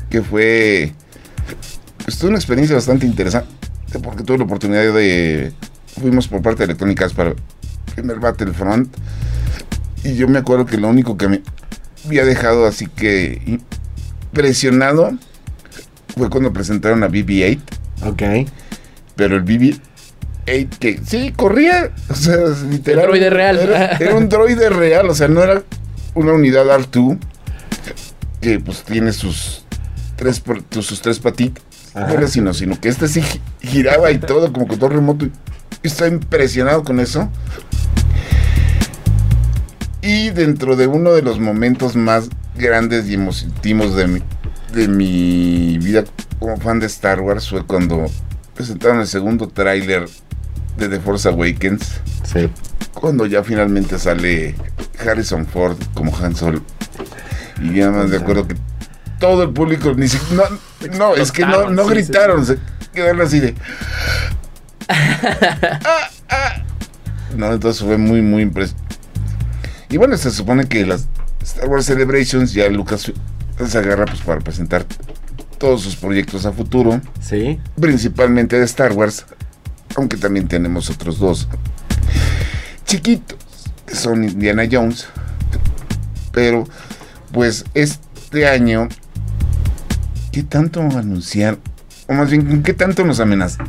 que 0.10 0.22
fue. 0.22 0.94
Pues 2.04 2.18
tuve 2.18 2.30
una 2.30 2.38
experiencia 2.40 2.76
bastante 2.76 3.06
interesante, 3.06 3.50
porque 4.02 4.24
tuve 4.24 4.40
la 4.40 4.44
oportunidad 4.46 4.82
de. 4.94 5.54
Fuimos 6.00 6.28
por 6.28 6.42
parte 6.42 6.60
de 6.60 6.66
Electrónicas 6.66 7.14
para 7.14 7.30
el 7.32 7.36
primer 7.96 8.20
Battlefront. 8.20 8.94
Y 10.04 10.16
yo 10.16 10.28
me 10.28 10.40
acuerdo 10.40 10.66
que 10.66 10.78
lo 10.78 10.90
único 10.90 11.18
que 11.18 11.28
me 11.30 11.42
había 12.06 12.26
dejado 12.26 12.66
así 12.66 12.88
que 12.88 13.42
impresionado 14.26 15.12
fue 16.18 16.30
cuando 16.30 16.52
presentaron 16.52 17.04
a 17.04 17.08
BB-8. 17.08 17.60
Ok. 18.06 18.50
Pero 19.16 19.38
el 19.38 19.46
BB-8 19.46 19.80
que 20.46 21.00
sí 21.06 21.32
corría, 21.36 21.92
o 22.10 22.16
sea, 22.16 22.38
literal. 22.70 23.06
droide 23.08 23.30
real. 23.30 23.60
Era, 23.60 23.86
era 23.98 24.16
un 24.16 24.28
droide 24.30 24.70
real, 24.70 25.10
o 25.10 25.16
sea, 25.16 25.28
no 25.28 25.42
era 25.44 25.64
una 26.16 26.34
unidad 26.34 26.66
R2 26.68 27.18
que 28.42 28.60
pues 28.60 28.84
tiene 28.84 29.14
sus 29.14 29.64
tres, 30.18 30.42
sus 30.72 31.02
tres 31.02 31.20
patitas. 31.20 31.64
Ajá. 31.94 32.08
No 32.08 32.14
era 32.16 32.28
sino, 32.28 32.54
sino 32.54 32.80
que 32.82 32.90
este 32.90 33.08
sí 33.08 33.22
gi- 33.22 33.40
giraba 33.62 34.12
y 34.12 34.18
todo, 34.18 34.52
como 34.52 34.68
control 34.68 34.92
remoto. 34.94 35.26
Y 35.26 35.32
estaba 35.88 36.10
impresionado 36.10 36.84
con 36.84 37.00
eso. 37.00 37.30
Y 40.02 40.32
dentro 40.32 40.76
de 40.76 40.88
uno 40.88 41.14
de 41.14 41.22
los 41.22 41.40
momentos 41.40 41.96
más 41.96 42.30
grandes 42.58 43.08
y 43.08 43.14
emotivos 43.14 43.96
de 43.96 44.08
mi, 44.08 44.22
de 44.74 44.88
mi 44.88 45.78
vida 45.78 46.04
como 46.40 46.58
fan 46.58 46.80
de 46.80 46.88
Star 46.88 47.22
Wars 47.22 47.50
fue 47.50 47.66
cuando 47.66 48.06
presentaron 48.54 49.00
el 49.00 49.08
segundo 49.08 49.48
tráiler 49.48 50.06
de 50.78 50.90
The 50.90 51.00
Force 51.00 51.28
Awakens. 51.30 52.02
Sí. 52.24 52.50
Cuando 52.94 53.26
ya 53.26 53.44
finalmente 53.44 53.98
sale 54.00 54.56
Harrison 55.06 55.46
Ford 55.46 55.78
como 55.94 56.16
Han 56.18 56.36
Solo. 56.36 56.62
Y 57.62 57.74
ya 57.76 57.90
más 57.92 58.10
de 58.12 58.18
acuerdo 58.18 58.48
que 58.48 58.56
todo 59.20 59.44
el 59.44 59.52
público 59.52 59.94
ni 59.96 60.08
si- 60.08 60.20
no, 60.34 60.44
no, 60.98 61.16
es 61.16 61.32
que 61.32 61.46
no, 61.46 61.70
no 61.70 61.84
Sí, 61.84 61.90
sí, 61.90 61.94
gritaron, 61.96 62.46
se 62.46 62.58
quedaron 62.94 63.22
así 63.22 63.40
de. 63.40 63.56
Ah, 65.86 66.10
ah. 66.30 66.54
No, 67.36 67.52
entonces 67.54 67.84
fue 67.84 67.98
muy, 67.98 68.22
muy 68.22 68.42
impresionante. 68.44 68.96
Y 69.90 69.98
bueno, 69.98 70.18
se 70.18 70.30
supone 70.32 70.66
que 70.68 70.86
las 70.86 71.08
Star 71.42 71.68
Wars 71.68 71.86
Celebrations 71.86 72.54
ya 72.54 72.68
Lucas 72.70 73.12
se 73.68 73.78
agarra 73.78 74.06
pues 74.06 74.22
para 74.22 74.40
presentar 74.42 74.86
todos 75.58 75.82
sus 75.82 75.96
proyectos 75.96 76.46
a 76.46 76.52
futuro, 76.52 77.00
Sí. 77.22 77.60
principalmente 77.80 78.58
de 78.60 78.66
Star 78.66 78.92
Wars, 78.94 79.26
aunque 79.96 80.18
también 80.18 80.48
tenemos 80.48 80.90
otros 80.90 81.20
dos 81.20 81.48
chiquitos, 82.86 83.38
que 83.86 83.96
son 83.96 84.24
Indiana 84.24 84.64
Jones. 84.72 85.08
Pero, 86.32 86.68
pues 87.32 87.66
este 87.74 88.48
año, 88.48 88.88
¿qué 90.32 90.44
tanto 90.44 90.82
anunciar? 90.82 91.58
O 92.08 92.14
más 92.14 92.30
bien, 92.30 92.46
¿con 92.46 92.64
qué 92.64 92.74
tanto 92.74 93.06
nos 93.06 93.20
amenazan? 93.20 93.68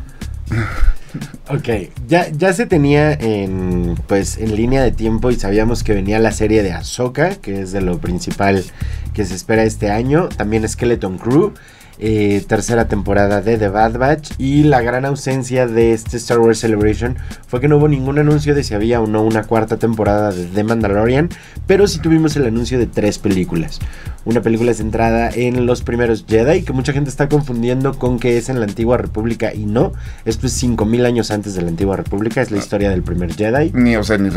Ok, 1.48 1.68
ya, 2.08 2.28
ya 2.30 2.52
se 2.52 2.66
tenía 2.66 3.12
en, 3.12 3.96
pues, 4.08 4.38
en 4.38 4.56
línea 4.56 4.82
de 4.82 4.90
tiempo 4.90 5.30
y 5.30 5.36
sabíamos 5.36 5.84
que 5.84 5.92
venía 5.92 6.18
la 6.18 6.32
serie 6.32 6.62
de 6.62 6.72
Ahsoka, 6.72 7.36
que 7.36 7.60
es 7.60 7.72
de 7.72 7.82
lo 7.82 7.98
principal 7.98 8.64
que 9.12 9.24
se 9.24 9.34
espera 9.34 9.62
este 9.62 9.90
año. 9.90 10.28
También 10.28 10.68
Skeleton 10.68 11.18
Crew, 11.18 11.52
eh, 11.98 12.44
tercera 12.46 12.88
temporada 12.88 13.40
de 13.40 13.56
The 13.56 13.68
Bad 13.68 13.98
Batch. 13.98 14.32
Y 14.38 14.64
la 14.64 14.80
gran 14.80 15.04
ausencia 15.04 15.66
de 15.66 15.92
este 15.92 16.16
Star 16.16 16.38
Wars 16.38 16.58
Celebration 16.58 17.16
fue 17.46 17.60
que 17.60 17.68
no 17.68 17.76
hubo 17.76 17.88
ningún 17.88 18.18
anuncio 18.18 18.54
de 18.54 18.64
si 18.64 18.74
había 18.74 19.00
o 19.00 19.06
no 19.06 19.22
una 19.22 19.44
cuarta 19.44 19.78
temporada 19.78 20.32
de 20.32 20.44
The 20.46 20.64
Mandalorian, 20.64 21.30
pero 21.66 21.86
sí 21.86 21.98
tuvimos 21.98 22.36
el 22.36 22.46
anuncio 22.46 22.78
de 22.78 22.86
tres 22.86 23.18
películas. 23.18 23.80
Una 24.24 24.40
película 24.40 24.72
centrada 24.72 25.30
en 25.30 25.66
los 25.66 25.82
primeros 25.82 26.24
Jedi, 26.26 26.62
que 26.62 26.72
mucha 26.72 26.92
gente 26.92 27.10
está 27.10 27.28
confundiendo 27.28 27.98
con 27.98 28.18
que 28.18 28.38
es 28.38 28.48
en 28.48 28.58
la 28.58 28.66
antigua 28.66 28.96
república 28.96 29.52
y 29.52 29.66
no. 29.66 29.92
Esto 30.24 30.46
es 30.46 30.54
5000 30.54 31.06
años 31.06 31.30
antes 31.30 31.54
de 31.54 31.62
la 31.62 31.68
antigua 31.68 31.96
república, 31.96 32.40
es 32.40 32.50
la 32.50 32.58
historia 32.58 32.90
del 32.90 33.02
primer 33.02 33.34
Jedi. 33.34 33.70
Ni, 33.74 33.96
o 33.96 34.04
sea, 34.04 34.16
ni, 34.16 34.30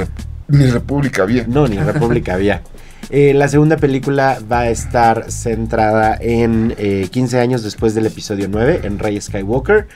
ni 0.47 0.65
República 0.67 1.23
había. 1.23 1.45
No, 1.47 1.67
ni 1.67 1.77
república 1.77 2.33
había. 2.33 2.61
Eh, 3.09 3.33
la 3.33 3.47
segunda 3.47 3.77
película 3.77 4.39
va 4.51 4.61
a 4.61 4.69
estar 4.69 5.31
centrada 5.31 6.17
en 6.19 6.73
eh, 6.77 7.07
15 7.11 7.39
años 7.39 7.63
después 7.63 7.95
del 7.95 8.05
episodio 8.05 8.47
9, 8.49 8.81
en 8.83 8.99
Rey 8.99 9.19
Skywalker. 9.19 9.87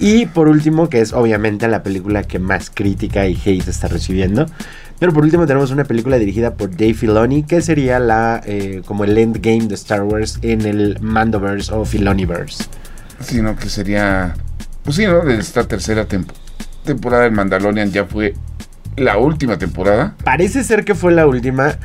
Y 0.00 0.26
por 0.26 0.48
último, 0.48 0.88
que 0.88 1.00
es 1.00 1.12
obviamente 1.12 1.68
la 1.68 1.82
película 1.82 2.22
que 2.24 2.38
más 2.38 2.70
crítica 2.70 3.26
y 3.26 3.34
hate 3.34 3.68
está 3.68 3.88
recibiendo. 3.88 4.46
Pero 4.98 5.12
por 5.12 5.24
último 5.24 5.46
tenemos 5.46 5.70
una 5.70 5.84
película 5.84 6.18
dirigida 6.18 6.54
por 6.54 6.70
Dave 6.70 6.94
Filoni, 6.94 7.42
que 7.42 7.60
sería 7.60 7.98
la 7.98 8.40
eh, 8.44 8.82
como 8.86 9.04
el 9.04 9.16
endgame 9.18 9.66
de 9.66 9.74
Star 9.74 10.02
Wars 10.02 10.38
en 10.42 10.62
el 10.62 10.98
Mandoverse 11.00 11.72
o 11.74 11.84
Filoniverse. 11.84 12.64
Sino 13.20 13.56
que 13.56 13.68
sería, 13.68 14.34
pues 14.82 14.96
sí, 14.96 15.06
¿no? 15.06 15.20
De 15.20 15.38
esta 15.38 15.66
tercera 15.66 16.06
temporada 16.06 16.44
temporada 16.84 17.24
del 17.24 17.32
Mandalorian 17.32 17.90
ya 17.90 18.04
fue 18.04 18.34
la 18.96 19.18
última 19.18 19.58
temporada. 19.58 20.14
Parece 20.22 20.62
ser 20.62 20.84
que 20.84 20.94
fue 20.94 21.12
la 21.12 21.26
última. 21.26 21.76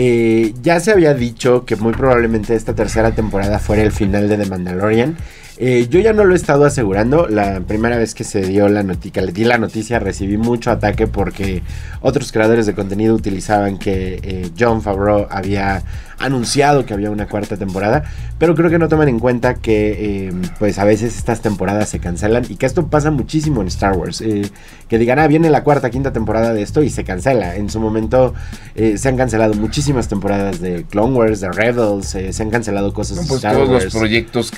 Eh, 0.00 0.54
ya 0.62 0.78
se 0.78 0.92
había 0.92 1.12
dicho 1.12 1.64
que 1.64 1.74
muy 1.74 1.92
probablemente 1.92 2.54
esta 2.54 2.72
tercera 2.72 3.10
temporada 3.10 3.58
fuera 3.58 3.82
el 3.82 3.90
final 3.90 4.28
de 4.28 4.36
The 4.36 4.46
Mandalorian. 4.46 5.16
Eh, 5.60 5.88
yo 5.90 5.98
ya 5.98 6.12
no 6.12 6.24
lo 6.24 6.34
he 6.34 6.36
estado 6.36 6.64
asegurando. 6.64 7.26
La 7.28 7.60
primera 7.60 7.96
vez 7.98 8.14
que 8.14 8.22
se 8.22 8.42
dio 8.42 8.68
la 8.68 8.84
noticia, 8.84 9.22
le 9.22 9.32
di 9.32 9.44
la 9.44 9.58
noticia, 9.58 9.98
recibí 9.98 10.36
mucho 10.36 10.70
ataque 10.70 11.08
porque 11.08 11.62
otros 12.00 12.30
creadores 12.30 12.66
de 12.66 12.74
contenido 12.74 13.14
utilizaban 13.14 13.76
que 13.76 14.20
eh, 14.22 14.50
John 14.58 14.82
Favreau 14.82 15.26
había 15.30 15.82
anunciado 16.20 16.84
que 16.84 16.94
había 16.94 17.10
una 17.10 17.26
cuarta 17.26 17.56
temporada. 17.56 18.04
Pero 18.38 18.54
creo 18.54 18.70
que 18.70 18.78
no 18.78 18.88
toman 18.88 19.08
en 19.08 19.18
cuenta 19.18 19.54
que, 19.54 20.28
eh, 20.28 20.32
pues 20.60 20.78
a 20.78 20.84
veces 20.84 21.16
estas 21.16 21.40
temporadas 21.42 21.88
se 21.88 21.98
cancelan 21.98 22.44
y 22.48 22.54
que 22.56 22.66
esto 22.66 22.86
pasa 22.86 23.10
muchísimo 23.10 23.60
en 23.60 23.66
Star 23.66 23.96
Wars. 23.96 24.20
Eh, 24.20 24.48
que 24.88 24.98
digan, 24.98 25.18
ah, 25.18 25.26
viene 25.26 25.50
la 25.50 25.64
cuarta, 25.64 25.90
quinta 25.90 26.12
temporada 26.12 26.54
de 26.54 26.62
esto 26.62 26.82
y 26.84 26.90
se 26.90 27.02
cancela. 27.02 27.56
En 27.56 27.68
su 27.68 27.80
momento 27.80 28.32
eh, 28.76 28.96
se 28.96 29.08
han 29.08 29.16
cancelado 29.16 29.54
muchísimas 29.54 30.06
temporadas 30.06 30.60
de 30.60 30.84
Clone 30.84 31.16
Wars, 31.16 31.40
de 31.40 31.50
Rebels, 31.50 32.06
se 32.30 32.42
han 32.42 32.50
cancelado 32.50 32.92
cosas 32.94 33.16
No, 33.16 33.22
de 33.24 33.28
pues 33.28 33.38
Star 33.38 33.54
todos 33.54 33.68
Wars. 33.70 33.84
los 33.84 33.94
proyectos 33.94 34.52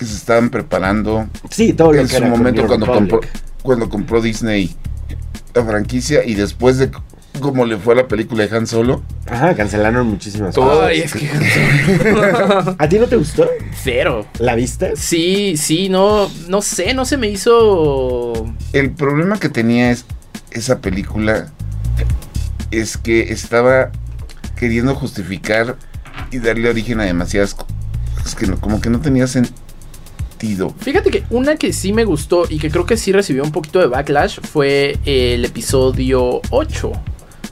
que 0.00 0.06
se 0.06 0.14
estaban 0.16 0.48
preparando 0.48 1.28
Sí, 1.50 1.74
todo 1.74 1.92
lo 1.92 2.00
en 2.00 2.06
que 2.06 2.12
su 2.12 2.16
era 2.16 2.28
momento 2.28 2.66
cuando 2.66 2.86
compró, 2.86 3.20
cuando 3.62 3.88
compró 3.90 4.22
Disney 4.22 4.74
la 5.54 5.62
franquicia 5.62 6.24
y 6.24 6.34
después 6.34 6.78
de 6.78 6.90
cómo 7.38 7.66
le 7.66 7.76
fue 7.76 7.92
a 7.92 7.96
la 7.98 8.08
película 8.08 8.46
de 8.46 8.56
Han 8.56 8.66
Solo. 8.66 9.02
Ajá, 9.28 9.54
cancelaron 9.54 10.06
muchísimas 10.06 10.54
Todo- 10.54 10.70
cosas. 10.70 10.88
Ay, 10.88 11.00
es 11.00 11.12
que. 11.12 11.28
¿A 12.78 12.88
ti 12.88 12.98
no 12.98 13.06
te 13.08 13.16
gustó? 13.16 13.46
Cero. 13.82 14.26
¿La 14.38 14.54
viste? 14.54 14.96
Sí, 14.96 15.56
sí, 15.58 15.88
no, 15.90 16.30
no 16.48 16.62
sé, 16.62 16.94
no 16.94 17.04
se 17.04 17.16
me 17.18 17.28
hizo. 17.28 18.46
El 18.72 18.90
problema 18.92 19.38
que 19.38 19.48
tenía 19.50 19.90
es 19.90 20.06
esa 20.50 20.78
película 20.80 21.48
es 22.70 22.96
que 22.96 23.32
estaba 23.32 23.90
queriendo 24.56 24.94
justificar 24.94 25.76
y 26.30 26.38
darle 26.38 26.70
origen 26.70 27.00
a 27.00 27.04
demasiadas 27.04 27.54
cosas 27.54 28.34
que 28.34 28.46
no- 28.46 28.58
como 28.60 28.80
que 28.80 28.88
no 28.90 29.00
tenía 29.00 29.26
sentido. 29.26 29.59
Fíjate 30.80 31.10
que 31.10 31.24
una 31.30 31.56
que 31.56 31.72
sí 31.72 31.92
me 31.92 32.04
gustó 32.04 32.44
y 32.48 32.58
que 32.58 32.70
creo 32.70 32.86
que 32.86 32.96
sí 32.96 33.12
recibió 33.12 33.42
un 33.44 33.52
poquito 33.52 33.78
de 33.80 33.86
backlash 33.86 34.40
fue 34.40 34.98
el 35.04 35.44
episodio 35.44 36.40
8. 36.50 36.92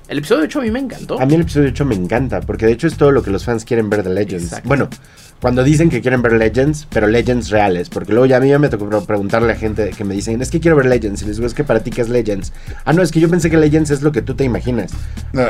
El 0.09 0.19
episodio 0.19 0.45
8 0.45 0.61
a 0.61 0.63
mí 0.63 0.71
me 0.71 0.79
encantó. 0.79 1.21
A 1.21 1.27
mí 1.27 1.35
el 1.35 1.43
episodio 1.43 1.69
8 1.69 1.85
me 1.85 1.95
encanta, 1.95 2.41
porque 2.41 2.65
de 2.67 2.73
hecho 2.73 2.87
es 2.87 2.97
todo 2.97 3.11
lo 3.13 3.23
que 3.23 3.31
los 3.31 3.45
fans 3.45 3.65
quieren 3.65 3.91
ver 3.91 4.03
de 4.03 4.11
Legends. 4.15 4.45
Exacto. 4.45 4.67
Bueno, 4.67 4.89
cuando 5.39 5.63
dicen 5.63 5.91
que 5.91 6.01
quieren 6.01 6.23
ver 6.23 6.33
Legends, 6.33 6.87
pero 6.91 7.07
Legends 7.07 7.51
reales, 7.51 7.91
porque 7.91 8.13
luego 8.13 8.25
ya 8.25 8.39
a 8.39 8.41
mí 8.41 8.49
ya 8.49 8.59
me 8.59 8.71
tocó 8.71 8.89
pre- 8.89 9.03
preguntarle 9.03 9.53
a 9.53 9.57
gente 9.57 9.91
que 9.91 10.05
me 10.05 10.15
dicen, 10.15 10.41
es 10.41 10.51
que 10.51 10.61
quiero 10.61 10.77
ver 10.79 10.87
Legends, 10.87 11.21
y 11.23 11.27
les 11.27 11.37
digo, 11.37 11.47
es 11.47 11.53
que 11.53 11.63
para 11.63 11.81
ti, 11.81 11.91
¿qué 11.91 12.01
es 12.01 12.09
Legends? 12.09 12.55
Ah, 12.87 12.95
no, 12.95 13.03
es 13.03 13.13
que 13.13 13.21
yo 13.21 13.29
pensé 13.29 13.51
que 13.51 13.59
Legends 13.59 13.91
es 13.91 14.01
lo 14.01 14.11
que 14.11 14.23
tú 14.23 14.35
te 14.35 14.45
imaginas. 14.45 14.93
No, 15.35 15.43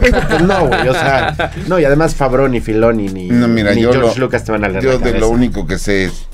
Pues 0.00 0.42
no, 0.42 0.68
güey, 0.68 0.88
o 0.88 0.92
sea, 0.94 1.52
no, 1.66 1.80
y 1.80 1.84
además 1.84 2.14
Fabro, 2.14 2.48
ni 2.48 2.60
Filoni, 2.60 3.08
ni, 3.08 3.26
No, 3.28 3.48
mira, 3.48 3.74
ni 3.74 3.82
yo 3.82 3.92
George 3.92 4.18
lo- 4.20 4.26
Lucas 4.26 4.44
te 4.44 4.52
van 4.52 4.64
a 4.64 4.68
leer 4.68 4.84
yo 4.84 4.92
la 4.92 4.98
de 4.98 5.18
lo 5.18 5.28
único 5.28 5.66
que 5.66 5.76
sé 5.78 6.04
es 6.04 6.26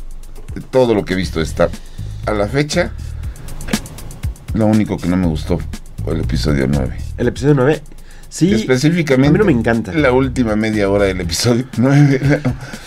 de 0.54 0.60
todo 0.60 0.94
lo 0.94 1.04
que 1.04 1.14
he 1.14 1.16
visto 1.16 1.38
de 1.38 1.44
Star 1.44 1.70
a 2.26 2.32
la 2.32 2.46
fecha 2.48 2.92
lo 4.54 4.66
único 4.66 4.96
que 4.96 5.08
no 5.08 5.16
me 5.16 5.26
gustó 5.26 5.58
fue 6.04 6.14
el 6.14 6.20
episodio 6.22 6.66
9. 6.68 6.96
El 7.18 7.28
episodio 7.28 7.54
9, 7.54 7.82
sí, 8.28 8.52
Específicamente 8.52 9.28
a 9.28 9.32
mí 9.32 9.38
no 9.38 9.44
me 9.44 9.52
encanta. 9.52 9.92
la 9.92 10.12
última 10.12 10.56
media 10.56 10.90
hora 10.90 11.04
del 11.04 11.20
episodio 11.20 11.66
9. 11.76 12.40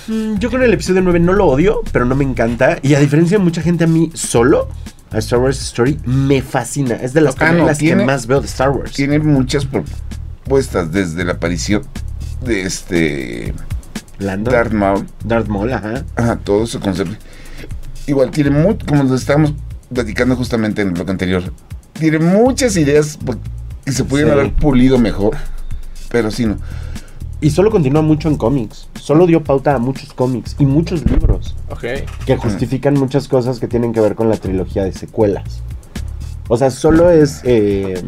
Mm, 0.07 0.35
Yo 0.39 0.49
con 0.51 0.61
el 0.63 0.73
episodio 0.73 1.01
9 1.01 1.19
no 1.19 1.31
lo 1.33 1.45
odio, 1.47 1.81
pero 1.93 2.05
no 2.05 2.15
me 2.15 2.23
encanta. 2.25 2.79
Y 2.81 2.95
a 2.95 2.99
diferencia 2.99 3.37
de 3.37 3.43
mucha 3.43 3.61
gente, 3.61 3.85
a 3.85 3.87
mí 3.87 4.11
solo, 4.13 4.67
a 5.11 5.19
Star 5.19 5.39
Wars 5.39 5.61
Story, 5.61 5.99
me 6.05 6.41
fascina. 6.41 6.95
Es 6.95 7.13
de 7.13 7.21
las 7.21 7.35
Ah, 7.39 7.51
no, 7.53 7.67
que 7.77 7.95
más 7.95 8.27
veo 8.27 8.41
de 8.41 8.47
Star 8.47 8.71
Wars. 8.71 8.91
Tiene 8.91 9.19
muchas 9.19 9.65
propuestas 9.65 10.91
desde 10.91 11.23
la 11.23 11.33
aparición 11.33 11.83
de 12.43 12.63
este 12.63 13.53
Lando, 14.19 14.51
Darth 14.51 14.73
Maul, 14.73 15.07
Darth 15.23 15.47
Maul, 15.47 15.71
ajá. 15.71 16.03
ajá, 16.15 16.35
todo 16.43 16.65
ese 16.65 16.79
concepto. 16.79 17.15
Igual 18.07 18.31
tiene 18.31 18.49
muy, 18.49 18.75
como 18.77 19.03
nos 19.03 19.21
estábamos 19.21 19.53
platicando 19.93 20.35
justamente 20.35 20.81
en 20.81 20.89
el 20.89 20.93
bloque 20.93 21.11
anterior, 21.11 21.43
tiene 21.93 22.19
muchas 22.19 22.75
ideas 22.77 23.17
que 23.85 23.91
se 23.91 24.03
pudieran 24.03 24.33
Sí. 24.33 24.39
haber 24.39 24.53
pulido 24.53 24.97
mejor, 24.97 25.37
pero 26.09 26.31
sí 26.31 26.45
no. 26.45 26.57
Y 27.41 27.49
solo 27.49 27.69
continúa 27.71 28.01
mucho 28.01 28.29
en 28.29 28.37
cómics. 28.37 28.87
Solo 28.99 29.27
dio 29.27 29.43
pauta 29.43 29.75
a 29.75 29.77
muchos 29.77 30.13
cómics 30.13 30.55
y 30.59 30.65
muchos 30.65 31.03
libros 31.09 31.55
que 32.25 32.37
justifican 32.37 32.93
muchas 32.93 33.27
cosas 33.27 33.59
que 33.59 33.67
tienen 33.67 33.91
que 33.91 33.99
ver 33.99 34.15
con 34.15 34.29
la 34.29 34.37
trilogía 34.37 34.85
de 34.85 34.93
secuelas. 34.93 35.61
O 36.47 36.57
sea, 36.57 36.71
solo 36.71 37.09
es. 37.09 37.41
eh, 37.43 38.01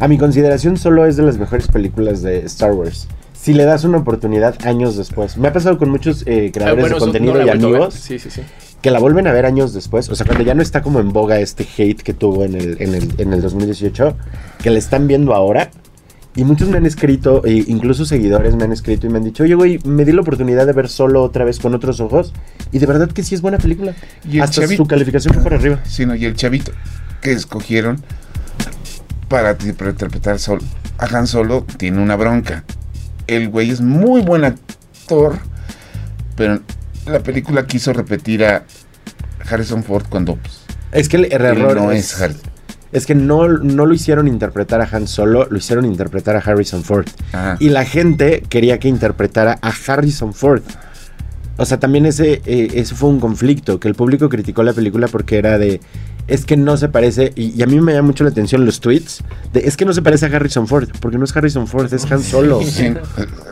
a 0.00 0.06
mi 0.06 0.16
consideración, 0.16 0.76
solo 0.76 1.06
es 1.06 1.16
de 1.16 1.24
las 1.24 1.38
mejores 1.38 1.66
películas 1.66 2.22
de 2.22 2.38
Star 2.46 2.72
Wars. 2.72 3.08
Si 3.48 3.54
le 3.54 3.64
das 3.64 3.84
una 3.84 3.96
oportunidad 3.96 4.56
años 4.66 4.98
después. 4.98 5.38
Me 5.38 5.48
ha 5.48 5.54
pasado 5.54 5.78
con 5.78 5.88
muchos 5.88 6.22
eh, 6.26 6.50
creadores 6.52 6.82
bueno, 6.82 6.96
de 6.96 7.00
contenido 7.00 7.32
no 7.32 7.46
y 7.46 7.48
amigos 7.48 7.94
Sí, 7.94 8.18
sí, 8.18 8.28
sí. 8.28 8.42
que 8.82 8.90
la 8.90 8.98
vuelven 8.98 9.26
a 9.26 9.32
ver 9.32 9.46
años 9.46 9.72
después, 9.72 10.10
o 10.10 10.14
sea, 10.14 10.26
cuando 10.26 10.44
ya 10.44 10.52
no 10.52 10.60
está 10.60 10.82
como 10.82 11.00
en 11.00 11.14
boga 11.14 11.40
este 11.40 11.66
hate 11.78 12.02
que 12.02 12.12
tuvo 12.12 12.44
en 12.44 12.54
el, 12.54 12.76
en 12.78 12.94
el, 12.94 13.10
en 13.16 13.32
el 13.32 13.40
2018, 13.40 14.14
que 14.58 14.68
le 14.68 14.78
están 14.78 15.06
viendo 15.06 15.34
ahora. 15.34 15.70
Y 16.36 16.44
muchos 16.44 16.68
me 16.68 16.76
han 16.76 16.84
escrito, 16.84 17.42
e 17.46 17.64
incluso 17.68 18.04
seguidores 18.04 18.54
me 18.54 18.64
han 18.64 18.72
escrito 18.72 19.06
y 19.06 19.08
me 19.08 19.16
han 19.16 19.24
dicho, 19.24 19.44
oye, 19.44 19.54
güey, 19.54 19.78
me 19.82 20.04
di 20.04 20.12
la 20.12 20.20
oportunidad 20.20 20.66
de 20.66 20.74
ver 20.74 20.90
solo 20.90 21.22
otra 21.22 21.46
vez 21.46 21.58
con 21.58 21.74
otros 21.74 22.00
ojos. 22.00 22.34
Y 22.70 22.80
de 22.80 22.84
verdad 22.84 23.10
que 23.10 23.22
sí 23.22 23.34
es 23.34 23.40
buena 23.40 23.56
película. 23.56 23.94
Y 24.30 24.36
el 24.36 24.42
Hasta 24.42 24.68
su 24.68 24.86
calificación 24.86 25.32
fue 25.32 25.42
para 25.42 25.56
arriba. 25.56 25.80
Sí, 25.86 26.04
no, 26.04 26.14
y 26.14 26.26
el 26.26 26.36
chavito 26.36 26.72
que 27.22 27.32
escogieron 27.32 28.02
para 29.26 29.56
interpretar 29.64 30.38
sol, 30.38 30.60
a 30.98 31.06
Han 31.16 31.26
Solo 31.26 31.64
tiene 31.78 32.02
una 32.02 32.14
bronca. 32.14 32.66
El 33.28 33.48
güey 33.50 33.70
es 33.70 33.80
muy 33.80 34.22
buen 34.22 34.44
actor, 34.44 35.38
pero 36.34 36.60
la 37.06 37.20
película 37.20 37.66
quiso 37.66 37.92
repetir 37.92 38.44
a 38.44 38.64
Harrison 39.48 39.84
Ford 39.84 40.04
cuando 40.08 40.34
pues, 40.36 40.64
Es 40.90 41.08
que 41.08 41.18
el 41.18 41.32
error 41.32 41.76
no 41.76 41.92
es, 41.92 42.12
es 42.12 42.20
Harrison. 42.20 42.50
es 42.90 43.06
que 43.06 43.14
no, 43.14 43.46
no 43.46 43.86
lo 43.86 43.94
hicieron 43.94 44.26
interpretar 44.26 44.80
a 44.80 44.88
Han 44.90 45.06
Solo, 45.06 45.46
lo 45.48 45.56
hicieron 45.56 45.84
interpretar 45.84 46.34
a 46.36 46.40
Harrison 46.40 46.82
Ford. 46.82 47.06
Ajá. 47.32 47.56
Y 47.60 47.68
la 47.68 47.84
gente 47.84 48.42
quería 48.48 48.78
que 48.78 48.88
interpretara 48.88 49.58
a 49.62 49.72
Harrison 49.86 50.34
Ford. 50.34 50.62
O 51.58 51.64
sea, 51.64 51.78
también 51.78 52.06
ese, 52.06 52.40
eh, 52.46 52.70
ese 52.74 52.94
fue 52.94 53.10
un 53.10 53.20
conflicto, 53.20 53.78
que 53.80 53.88
el 53.88 53.94
público 53.94 54.28
criticó 54.28 54.62
la 54.62 54.72
película 54.72 55.08
porque 55.08 55.38
era 55.38 55.58
de, 55.58 55.80
es 56.28 56.44
que 56.44 56.56
no 56.56 56.76
se 56.76 56.88
parece, 56.88 57.32
y, 57.34 57.58
y 57.58 57.62
a 57.62 57.66
mí 57.66 57.80
me 57.80 57.92
llama 57.94 58.08
mucho 58.08 58.22
la 58.22 58.30
atención 58.30 58.64
los 58.64 58.80
tweets, 58.80 59.22
de, 59.52 59.60
es 59.60 59.76
que 59.76 59.84
no 59.84 59.92
se 59.94 60.02
parece 60.02 60.26
a 60.26 60.28
Harrison 60.28 60.68
Ford, 60.68 60.88
porque 61.00 61.16
no 61.16 61.24
es 61.24 61.34
Harrison 61.34 61.66
Ford, 61.66 61.92
es 61.92 62.10
Han 62.10 62.22
Solo. 62.22 62.60
Sí, 62.68 62.92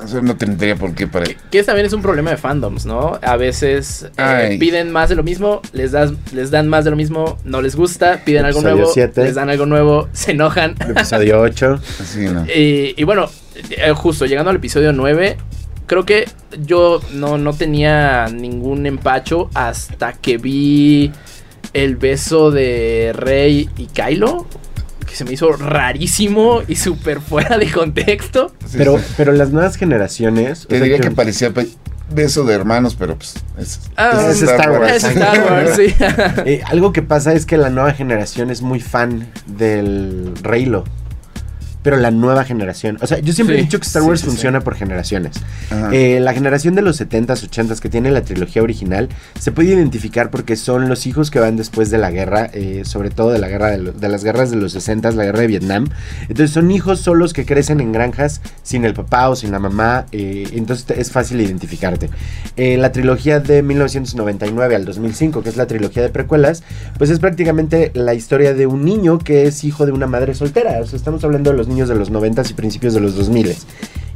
eso 0.05 0.23
no 0.23 0.37
tendría 0.37 0.77
por 0.77 0.95
qué 0.95 1.07
para 1.09 1.27
Que 1.51 1.63
también 1.63 1.87
es 1.87 1.93
un 1.95 2.03
problema 2.03 2.31
de 2.31 2.37
fandoms, 2.37 2.85
¿no? 2.85 3.19
A 3.23 3.37
veces 3.37 4.07
eh, 4.19 4.57
piden 4.61 4.93
más 4.93 5.09
de 5.09 5.17
lo 5.17 5.23
mismo, 5.23 5.63
les, 5.73 5.91
das, 5.93 6.13
les 6.33 6.51
dan 6.51 6.69
más 6.69 6.85
de 6.85 6.91
lo 6.91 6.97
mismo, 6.97 7.39
no 7.45 7.63
les 7.63 7.75
gusta, 7.75 8.21
piden 8.25 8.45
algo 8.45 8.61
Episodio 8.61 8.77
nuevo, 8.77 8.93
siete. 8.93 9.25
les 9.25 9.35
dan 9.35 9.49
algo 9.49 9.67
nuevo, 9.67 10.09
se 10.13 10.33
enojan. 10.33 10.75
Episodio 10.87 11.41
8. 11.41 11.81
Sí, 12.05 12.27
no. 12.27 12.45
Y, 12.45 12.95
y 12.97 13.05
bueno, 13.05 13.29
eh, 13.71 13.93
justo 13.93 14.27
llegando 14.27 14.51
al 14.51 14.57
episodio 14.57 14.93
9, 14.93 15.39
creo 15.87 16.05
que 16.05 16.29
yo 16.65 17.01
no, 17.13 17.39
no 17.39 17.53
tenía 17.55 18.29
ningún 18.29 18.87
empacho 18.87 19.51
hasta 19.55 20.13
que 20.13 20.39
vi 20.39 21.13
el 21.73 21.97
beso 21.97 22.51
de 22.51 23.13
Rey 23.15 23.69
y 23.77 23.87
Kylo, 23.87 24.47
que 25.07 25.15
se 25.15 25.25
me 25.25 25.33
hizo 25.33 25.53
rarísimo 25.53 26.63
y 26.67 26.77
súper 26.77 27.21
fuera 27.21 27.59
de 27.59 27.71
contexto. 27.71 28.53
Sí, 28.67 28.77
Pero, 28.79 28.99
sí. 28.99 29.05
pero 29.17 29.33
las 29.33 29.51
nuevas 29.51 29.77
generaciones... 29.77 30.65
o 30.65 30.69
Te 30.69 30.77
sea, 30.79 30.85
diría 30.85 31.01
que 31.01 31.11
parecía 31.11 31.51
pe- 31.53 31.69
beso 32.11 32.45
de 32.45 32.55
hermanos, 32.55 32.95
pero 32.99 33.17
pues 33.17 33.35
es, 33.59 33.81
Ah, 33.97 34.29
es 34.31 34.43
Star 34.43 34.71
Wars. 34.71 34.93
Es 34.93 35.05
Star 35.05 35.41
Wars, 35.51 35.71
sí. 35.77 35.95
Eh, 36.45 36.63
algo 36.67 36.93
que 36.93 37.03
pasa 37.03 37.33
es 37.35 37.47
que 37.47 37.57
la 37.57 37.69
nueva 37.71 37.93
generación 37.93 38.51
es 38.51 38.63
muy 38.63 38.81
fan 38.81 39.29
del 39.47 40.33
Reylo. 40.43 40.85
Pero 41.87 41.99
la 41.99 42.11
nueva 42.11 42.43
generación. 42.43 42.99
O 43.01 43.07
sea, 43.07 43.21
yo 43.21 43.33
siempre 43.33 43.55
Sí, 43.55 43.61
he 43.61 43.65
dicho 43.65 43.79
que 43.79 43.87
Star 43.87 44.03
Wars 44.03 44.19
sí, 44.19 44.25
sí. 44.25 44.31
funciona 44.33 44.61
por 44.63 44.75
generaciones. 44.75 45.37
Eh, 45.93 46.19
la 46.21 46.35
generación 46.35 46.75
de 46.75 46.83
los 46.83 47.01
70s, 47.01 47.49
80s 47.49 47.79
que 47.79 47.89
tiene 47.89 48.11
la 48.11 48.23
trilogía 48.23 48.61
original 48.61 49.09
se 49.39 49.53
puede 49.53 49.69
identificar 49.69 50.31
porque 50.33 50.57
son 50.57 50.89
los 50.89 51.07
hijos 51.07 51.31
que 51.31 51.39
van 51.39 51.57
después 51.57 51.89
de 51.91 51.99
la 51.99 52.11
guerra, 52.11 52.51
eh, 52.53 52.83
sobre 52.85 53.11
todo 53.11 53.31
de 53.31 53.39
la 53.39 53.47
guerra 53.47 53.71
de, 53.71 53.79
lo- 53.79 53.93
de 53.93 54.09
las 54.09 54.25
guerras 54.25 54.51
de 54.51 54.57
los 54.57 54.75
60s, 54.75 55.13
la 55.15 55.25
guerra 55.27 55.43
de 55.43 55.47
Vietnam. 55.47 55.87
Entonces 56.23 56.51
son 56.51 56.73
hijos 56.73 56.99
solos 57.01 57.33
que 57.33 57.47
crecen 57.47 57.79
en 57.79 57.93
granjas 57.93 58.41
sin 58.65 58.85
el 58.85 58.93
papá 58.93 59.29
o 59.29 59.37
sin 59.37 59.53
la 59.53 59.61
mamá. 59.61 60.07
eh, 60.11 60.49
entonces 60.55 60.87
es 60.99 61.13
fácil 61.13 61.41
identificarte. 61.41 62.11
La 62.57 62.91
trilogía 62.91 63.39
de 63.39 63.63
1999 63.63 64.75
al 64.75 64.85
2005, 64.87 65.43
que 65.45 65.51
es 65.51 65.57
la 65.57 65.67
trilogía 65.69 66.03
de 66.03 66.09
precuelas, 66.09 66.65
pues 66.99 67.11
es 67.11 67.21
prácticamente 67.21 67.93
la 67.95 68.13
historia 68.15 68.55
de 68.55 68.67
un 68.67 68.85
niño 68.85 69.19
que 69.21 69.47
es 69.47 69.63
hijo 69.63 69.87
de 69.87 69.93
una 69.93 70.09
madre 70.09 70.35
soltera. 70.35 70.81
O 70.81 70.87
sea, 70.87 70.97
estamos 70.97 71.23
hablando 71.23 71.53
de 71.53 71.57
los 71.57 71.69
niños 71.69 71.76
de 71.85 71.95
los 71.95 72.11
90s 72.11 72.51
y 72.51 72.55
principios 72.55 72.95
de 72.95 73.01
los 73.01 73.17
2000s. 73.19 73.65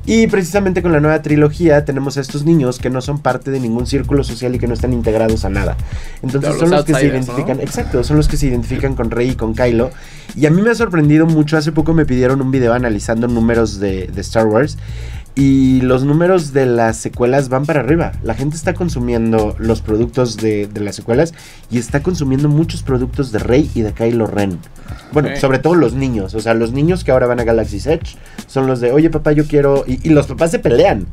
Y 0.07 0.27
precisamente 0.29 0.83
con 0.83 0.93
la 0.93 1.01
nueva 1.01 1.21
trilogía 1.21 1.85
tenemos 1.85 2.17
a 2.17 2.21
estos 2.21 2.45
niños 2.45 2.79
que 2.79 2.89
no 2.89 3.01
son 3.01 3.21
parte 3.21 3.51
de 3.51 3.61
ningún 3.61 3.87
círculo 3.87 4.25
social 4.25 4.55
y 4.55 4.59
que 4.59 4.67
no 4.67 4.75
están 4.75 4.93
integrados 4.93 5.45
a 5.45 5.51
nada. 5.51 5.77
Entonces 6.23 6.57
son 6.59 6.71
los 6.71 6.85
que 6.85 6.95
se 6.95 7.07
identifican, 7.07 7.59
¿no? 7.59 7.63
exacto, 7.63 8.03
son 8.03 8.17
los 8.17 8.27
que 8.27 8.37
se 8.37 8.47
identifican 8.47 8.97
con 8.97 9.11
Rey 9.11 9.31
y 9.31 9.35
con 9.35 9.55
Kylo. 9.55 9.91
Y 10.35 10.47
a 10.47 10.51
mí 10.51 10.63
me 10.63 10.71
ha 10.71 10.75
sorprendido 10.75 11.27
mucho, 11.27 11.57
hace 11.57 11.71
poco 11.71 11.93
me 11.93 12.07
pidieron 12.07 12.41
un 12.41 12.51
video 12.51 12.73
analizando 12.73 13.29
números 13.29 13.79
de, 13.79 14.07
de 14.07 14.21
Star 14.23 14.47
Wars. 14.47 14.79
Y 15.41 15.81
los 15.81 16.05
números 16.05 16.53
de 16.53 16.67
las 16.67 16.99
secuelas 16.99 17.49
van 17.49 17.65
para 17.65 17.81
arriba. 17.81 18.13
La 18.23 18.35
gente 18.35 18.57
está 18.57 18.75
consumiendo 18.75 19.57
los 19.59 19.81
productos 19.81 20.37
de, 20.37 20.67
de 20.67 20.81
las 20.81 20.97
secuelas 20.97 21.33
y 21.71 21.79
está 21.79 22.03
consumiendo 22.03 22.51
muchos 22.51 22.83
productos 22.83 23.33
de 23.33 23.39
Rey 23.39 23.71
y 23.75 23.81
de 23.81 23.95
Kylo 23.95 24.27
Ren. 24.27 24.59
Bueno, 25.13 25.31
sobre 25.37 25.59
todo 25.59 25.77
los 25.77 25.95
niños. 25.95 26.35
O 26.35 26.41
sea, 26.41 26.53
los 26.53 26.73
niños 26.73 27.05
que 27.05 27.13
ahora 27.13 27.27
van 27.27 27.41
a 27.41 27.45
Galaxy's 27.45 27.87
Edge 27.87 28.19
son 28.49 28.67
los 28.67 28.81
de, 28.81 28.93
oye 28.93 29.09
papá, 29.09 29.33
yo 29.33 29.47
quiero... 29.47 29.85
Y, 29.87 30.07
y 30.07 30.11
los 30.11 30.27
papás 30.27 30.51
se 30.51 30.59
pelean. 30.59 31.07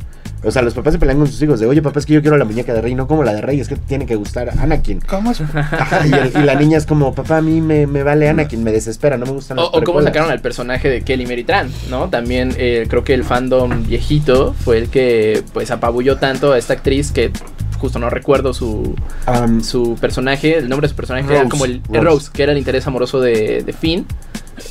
O 0.43 0.51
sea, 0.51 0.61
los 0.61 0.73
papás 0.75 0.93
se 0.93 0.99
pelean 0.99 1.17
con 1.17 1.27
sus 1.27 1.41
hijos 1.41 1.59
de, 1.59 1.65
oye 1.65 1.81
papá, 1.81 1.99
es 1.99 2.05
que 2.05 2.13
yo 2.13 2.21
quiero 2.21 2.38
la 2.38 2.45
muñeca 2.45 2.73
de 2.73 2.81
Rey, 2.81 2.93
no 2.95 3.07
como 3.07 3.23
la 3.23 3.33
de 3.33 3.41
Rey, 3.41 3.59
es 3.59 3.67
que 3.67 3.75
tiene 3.75 4.05
que 4.05 4.15
gustar 4.15 4.49
Anakin. 4.59 5.01
¿Cómo 5.01 5.31
es? 5.31 5.41
Ajá, 5.41 6.05
y, 6.07 6.13
el- 6.13 6.31
y 6.43 6.45
la 6.45 6.55
niña 6.55 6.77
es 6.77 6.85
como, 6.85 7.13
papá, 7.15 7.38
a 7.38 7.41
mí 7.41 7.59
me, 7.59 7.88
me 7.88 8.03
vale 8.03 8.29
Anakin, 8.29 8.63
me 8.63 8.71
desespera, 8.71 9.17
no 9.17 9.25
me 9.25 9.31
gustan 9.31 9.57
O, 9.57 9.63
o 9.63 9.71
cómo 9.71 9.79
precuelas". 9.83 10.05
sacaron 10.05 10.31
al 10.31 10.39
personaje 10.41 10.89
de 10.89 11.01
Kelly 11.01 11.25
Mary 11.25 11.43
Tran, 11.43 11.69
¿no? 11.89 12.09
También 12.09 12.53
eh, 12.57 12.85
creo 12.88 13.03
que 13.03 13.13
el 13.15 13.23
fandom 13.23 13.83
viejito 13.88 14.53
fue 14.63 14.77
el 14.77 14.89
que 14.89 15.43
pues 15.53 15.71
apabulló 15.71 16.17
tanto 16.17 16.53
a 16.53 16.57
esta 16.57 16.73
actriz 16.73 17.11
que 17.11 17.31
justo 17.79 17.97
no 17.99 18.09
recuerdo 18.09 18.53
su, 18.53 18.95
Am, 19.25 19.63
su 19.63 19.97
personaje, 19.99 20.57
el 20.57 20.69
nombre 20.69 20.85
de 20.88 20.89
su 20.89 20.95
personaje 20.95 21.31
era 21.33 21.49
como 21.49 21.65
el 21.65 21.81
Rose. 21.83 21.99
Rose. 21.99 22.05
Rose, 22.05 22.29
que 22.33 22.43
era 22.43 22.51
el 22.51 22.57
interés 22.59 22.85
amoroso 22.88 23.19
de, 23.19 23.63
de 23.63 23.73
Finn. 23.73 24.05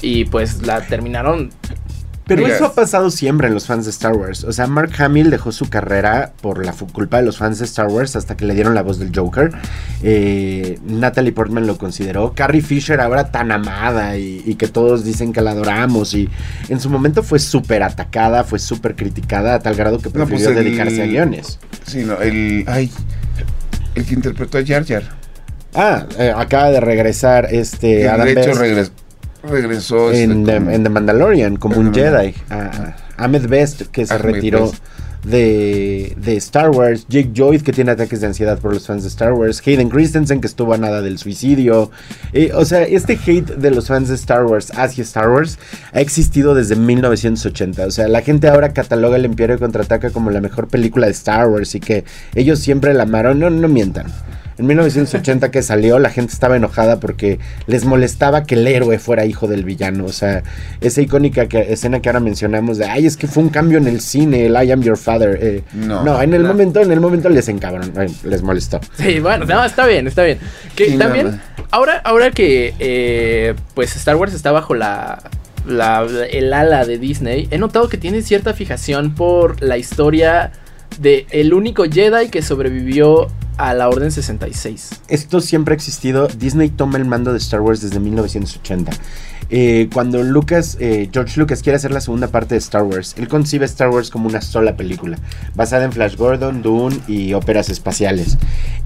Y 0.03 0.25
pues 0.25 0.67
la 0.67 0.81
terminaron. 0.81 1.51
Pero 2.27 2.45
eso 2.47 2.65
ha 2.67 2.75
pasado 2.75 3.11
siempre 3.11 3.47
en 3.47 3.55
los 3.55 3.67
fans 3.67 3.85
de 3.85 3.91
Star 3.93 4.13
Wars. 4.13 4.43
O 4.43 4.53
sea, 4.53 4.67
Mark 4.67 4.91
Hamill 4.99 5.31
dejó 5.31 5.53
su 5.53 5.69
carrera 5.69 6.33
por 6.41 6.65
la 6.67 6.73
culpa 6.73 7.19
de 7.19 7.23
los 7.23 7.39
fans 7.39 7.61
de 7.61 7.65
Star 7.67 7.87
Wars 7.87 8.17
hasta 8.17 8.37
que 8.37 8.45
le 8.45 8.55
dieron 8.55 8.75
la 8.75 8.83
voz 8.83 8.99
del 8.99 9.13
Joker. 9.15 9.53
Eh, 10.03 10.79
Natalie 10.85 11.33
Portman 11.33 11.67
lo 11.67 11.79
consideró. 11.79 12.33
Carrie 12.35 12.63
Fisher 12.63 13.01
ahora 13.01 13.31
tan 13.31 13.53
amada 13.53 14.17
y, 14.17 14.43
y 14.45 14.57
que 14.57 14.67
todos 14.67 15.05
dicen 15.05 15.33
que 15.33 15.41
la 15.41 15.53
adoramos. 15.53 16.15
Y 16.15 16.29
en 16.69 16.81
su 16.81 16.91
momento 16.91 17.23
fue 17.23 17.39
súper 17.39 17.83
atacada, 17.85 18.43
fue 18.45 18.59
súper 18.59 18.97
criticada 18.97 19.55
a 19.55 19.59
tal 19.61 19.77
grado 19.77 19.99
que 19.99 20.07
No, 20.09 20.13
pues 20.27 20.27
prefirió 20.29 20.49
el- 20.51 20.55
dedicarse 20.65 21.03
a 21.03 21.07
guiones. 21.07 21.59
Sí, 21.87 22.05
no, 22.05 22.21
el. 22.21 22.65
Ay. 22.67 22.91
El 23.95 24.05
que 24.05 24.15
interpretó 24.15 24.59
a 24.59 24.65
Jar 24.67 24.85
Jar. 24.85 25.05
Ah, 25.75 26.07
eh, 26.19 26.33
acaba 26.37 26.71
de 26.71 26.81
regresar 26.81 27.49
este 27.51 28.09
Adam 28.09 28.27
de 28.27 28.33
hecho 28.33 28.51
Best 28.51 28.61
regres- 28.61 28.93
regresó. 29.47 30.11
este, 30.11 30.23
en, 30.25 30.45
The, 30.45 30.55
como- 30.57 30.71
en 30.71 30.83
The 30.83 30.89
Mandalorian 30.91 31.57
como 31.57 31.79
un 31.79 31.93
Jedi. 31.95 32.35
Ah, 32.51 32.97
Ahmed 33.17 33.47
Best 33.49 33.83
que 33.93 34.07
se 34.07 34.15
Ahmed 34.15 34.25
retiró 34.35 34.71
Best. 34.71 34.83
de, 35.25 36.15
de 36.21 36.37
Star 36.37 36.71
Wars. 36.71 37.07
Jake 37.09 37.31
Lloyd 37.33 37.63
que 37.63 37.73
tiene 37.73 37.91
ataques 37.93 38.21
de 38.21 38.27
ansiedad 38.29 38.59
por 38.59 38.73
los 38.75 38.87
fans 38.87 39.03
de 39.03 39.09
Star 39.09 39.33
Wars. 39.33 39.63
Hayden 39.67 39.89
Christensen 39.89 40.41
que 40.41 40.47
estuvo 40.47 40.75
a 40.75 40.79
nada 40.79 41.01
del 41.03 41.19
suicidio. 41.19 41.91
Eh, 42.33 42.53
o 42.55 42.65
sea, 42.65 42.83
este 42.83 43.15
hate 43.27 43.57
de 43.57 43.71
los 43.71 43.89
fans 43.89 44.09
de 44.09 44.15
Star 44.15 44.45
Wars 44.45 44.71
hacia 44.77 45.03
Star 45.03 45.31
Wars 45.31 45.59
ha 45.93 46.01
existido 46.01 46.55
desde 46.55 46.77
1980. 46.77 47.87
O 47.87 47.91
sea, 47.91 48.07
la 48.09 48.21
gente 48.23 48.49
ahora 48.49 48.73
cataloga 48.73 49.17
El 49.17 49.25
Imperio 49.25 49.59
Contraataca 49.59 50.11
como 50.11 50.31
la 50.31 50.41
mejor 50.41 50.69
película 50.69 51.07
de 51.07 51.13
Star 51.13 51.49
Wars 51.49 51.75
y 51.75 51.81
que 51.81 52.05
ellos 52.35 52.59
siempre 52.61 52.93
la 52.95 53.05
amaron. 53.05 53.39
No, 53.41 53.51
no 53.51 53.69
mientan. 53.69 54.07
En 54.59 54.67
1980 54.67 55.51
que 55.51 55.63
salió, 55.63 55.99
la 55.99 56.09
gente 56.11 56.33
estaba 56.33 56.57
enojada 56.57 56.99
porque 56.99 57.39
les 57.67 57.85
molestaba 57.85 58.45
que 58.45 58.55
el 58.55 58.67
héroe 58.67 58.99
fuera 58.99 59.27
hijo 59.27 59.47
del 59.49 59.65
villano. 59.65 60.07
O 60.07 60.13
sea, 60.13 60.43
esa 60.81 61.03
icónica 61.03 61.47
que- 61.47 61.73
escena 61.73 62.01
que 62.01 62.09
ahora 62.09 62.21
mencionamos 62.21 62.79
de, 62.79 62.87
ay, 62.87 63.05
es 63.07 63.17
que 63.19 63.27
fue 63.27 63.43
un 63.43 63.51
cambio 63.51 63.77
en 63.79 63.87
el 63.87 64.01
cine, 64.01 64.47
el 64.47 64.53
I 64.55 64.73
am 64.73 64.83
your 64.83 64.97
father. 64.97 65.39
eh, 65.43 65.63
No. 65.75 66.03
no, 66.05 66.23
en 66.23 66.33
el 66.33 66.43
No. 66.43 66.49
momento, 66.49 66.81
en 66.81 66.91
el 66.91 67.01
momento 67.01 67.29
les 67.29 67.49
encabrón, 67.49 67.93
eh, 68.01 68.07
les 68.25 68.43
molestó. 68.43 68.81
Sí, 68.97 69.21
bueno, 69.21 69.45
no, 69.45 69.63
está 69.65 69.87
bien, 69.87 70.07
está 70.07 70.23
bien. 70.23 70.39
Que 70.75 70.91
Sí, 70.93 70.97
también, 70.99 71.27
nada. 71.27 71.43
ahora, 71.71 72.01
ahora 72.05 72.31
que 72.31 72.73
eh, 72.79 73.55
pues 73.75 73.95
Star 73.97 74.17
Wars 74.17 74.33
está 74.33 74.53
bajo 74.53 74.75
la, 74.75 75.19
la- 75.67 76.07
el 76.31 76.53
ala 76.55 76.87
de 76.87 76.97
Disney, 76.99 77.49
he 77.51 77.59
notado 77.59 77.89
que 77.91 77.99
tiene 77.99 78.23
cierta 78.23 78.55
fijación 78.55 79.15
por 79.15 79.61
la 79.63 79.77
historia 79.77 80.53
de 80.99 81.27
el 81.31 81.53
único 81.53 81.85
Jedi 81.85 82.31
que 82.31 82.41
sobrevivió 82.41 83.27
a 83.57 83.75
la 83.75 83.89
Orden 83.89 84.11
66. 84.11 85.03
Esto 85.09 85.41
siempre 85.41 85.73
ha 85.73 85.77
existido. 85.77 86.29
Disney 86.29 86.71
toma 86.71 86.99
el 86.99 87.05
mando 87.05 87.33
de 87.33 87.39
Star 87.39 87.61
Wars 87.61 87.81
desde 87.81 88.01
1980. 88.01 88.93
Eh, 89.49 89.89
cuando 89.93 90.25
Lucas, 90.25 90.77
eh, 90.81 91.09
George 91.13 91.39
Lucas 91.39 91.63
quiere 91.63 91.77
hacer 91.77 91.93
la 91.93 92.01
segunda 92.01 92.29
parte 92.29 92.55
de 92.57 92.59
Star 92.59 92.83
Wars, 92.83 93.15
él 93.17 93.29
concibe 93.29 93.65
Star 93.67 93.91
Wars 93.91 94.11
como 94.11 94.29
una 94.29 94.41
sola 94.41 94.77
película, 94.77 95.19
basada 95.55 95.85
en 95.85 95.93
Flash 95.93 96.17
Gordon, 96.17 96.63
Dune 96.63 96.97
y 97.07 97.33
óperas 97.33 97.69
espaciales. 97.69 98.39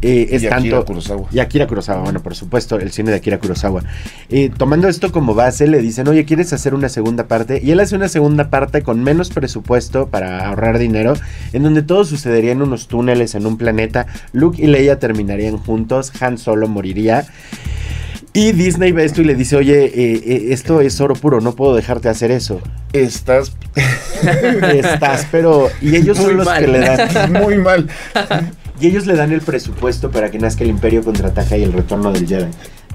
Eh, 0.03 0.29
es 0.31 0.43
y 0.43 0.47
Akira 0.47 0.77
tanto, 0.79 0.85
Kurosawa. 0.87 1.29
Y 1.31 1.39
Akira 1.41 1.67
Kurosawa, 1.67 2.03
bueno, 2.03 2.23
por 2.23 2.35
supuesto, 2.35 2.79
el 2.79 2.91
cine 2.91 3.11
de 3.11 3.19
Akira 3.19 3.39
Kurosawa. 3.39 3.85
Eh, 4.29 4.51
tomando 4.57 4.89
esto 4.89 5.13
como 5.13 5.35
base, 5.35 5.67
le 5.67 5.81
dicen, 5.81 6.09
oye, 6.09 6.25
¿quieres 6.25 6.53
hacer 6.53 6.75
una 6.75 6.89
segunda 6.89 7.27
parte? 7.27 7.61
Y 7.63 7.71
él 7.71 7.81
hace 7.81 7.97
una 7.97 8.09
segunda 8.09 8.51
parte 8.51 8.83
con 8.83 9.03
menos 9.03 9.31
presupuesto 9.31 10.09
para 10.09 10.47
ahorrar 10.49 10.79
dinero, 10.79 11.15
en 11.53 11.63
donde 11.63 11.83
todo 11.83 12.05
sucedería 12.05 12.53
en 12.53 12.63
unos 12.63 12.87
túneles, 12.87 13.35
en 13.35 13.47
un 13.47 13.57
planeta. 13.57 14.07
Luke 14.33 14.60
y 14.61 14.67
Leia 14.67 14.99
terminarían 14.99 15.57
juntos, 15.59 16.13
Han 16.21 16.39
Solo 16.39 16.69
moriría. 16.69 17.27
Y 18.33 18.53
Disney 18.53 18.93
ve 18.93 19.05
esto 19.05 19.23
y 19.23 19.25
le 19.25 19.35
dice, 19.35 19.57
oye, 19.57 19.87
eh, 19.87 20.23
eh, 20.25 20.47
esto 20.51 20.81
es 20.81 21.01
oro 21.01 21.15
puro, 21.15 21.41
no 21.41 21.57
puedo 21.57 21.75
dejarte 21.75 22.09
hacer 22.09 22.31
eso. 22.31 22.61
Estás 22.93 23.53
Estás, 24.73 25.27
pero... 25.33 25.69
Y 25.83 25.97
ellos 25.97 26.17
son 26.17 26.37
los 26.37 26.47
mal. 26.47 26.65
que 26.65 26.71
le 26.71 26.79
dan... 26.79 27.33
muy 27.33 27.59
mal. 27.59 27.89
Y 28.81 28.87
ellos 28.87 29.07
le 29.07 29.15
dan 29.17 29.33
el 29.33 29.41
presupuesto 29.41 30.11
para 30.11 30.31
que 30.31 30.39
nazca 30.39 30.63
el 30.63 30.71
Imperio 30.71 31.03
Contraataca 31.03 31.57
y 31.57 31.65
el 31.65 31.73
Retorno 31.73 32.13
del 32.13 32.27
Jedi. 32.27 32.51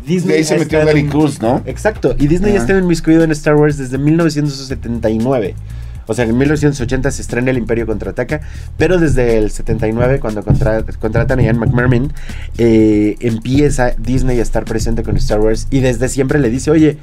De 0.06 0.36
ahí 0.36 0.44
se 0.44 0.58
metió 0.58 0.86
Gary 0.86 1.06
Cruz, 1.06 1.42
¿no? 1.42 1.64
Exacto, 1.66 2.16
y 2.18 2.28
Disney 2.28 2.52
Ajá. 2.52 2.60
ya 2.60 2.62
está 2.62 2.78
inmiscuido 2.78 3.24
en 3.24 3.32
Star 3.32 3.56
Wars 3.56 3.78
desde 3.78 3.98
1979. 3.98 5.56
O 6.08 6.14
sea, 6.14 6.26
en 6.26 6.38
1980 6.38 7.10
se 7.12 7.22
estrena 7.22 7.52
el 7.52 7.58
Imperio 7.58 7.86
Contraataca, 7.86 8.42
pero 8.78 8.98
desde 8.98 9.38
el 9.38 9.52
79, 9.52 10.20
cuando 10.20 10.44
contra- 10.44 10.84
contratan 11.00 11.40
a 11.40 11.44
Ian 11.44 11.58
McMermin, 11.60 12.12
eh, 12.58 13.16
empieza 13.20 13.92
Disney 13.98 14.40
a 14.40 14.42
estar 14.44 14.66
presente 14.66 15.04
con 15.04 15.18
Star 15.18 15.40
Wars 15.40 15.68
y 15.72 15.80
desde 15.80 16.08
siempre 16.10 16.40
le 16.40 16.50
dice, 16.50 16.72
oye, 16.72 16.98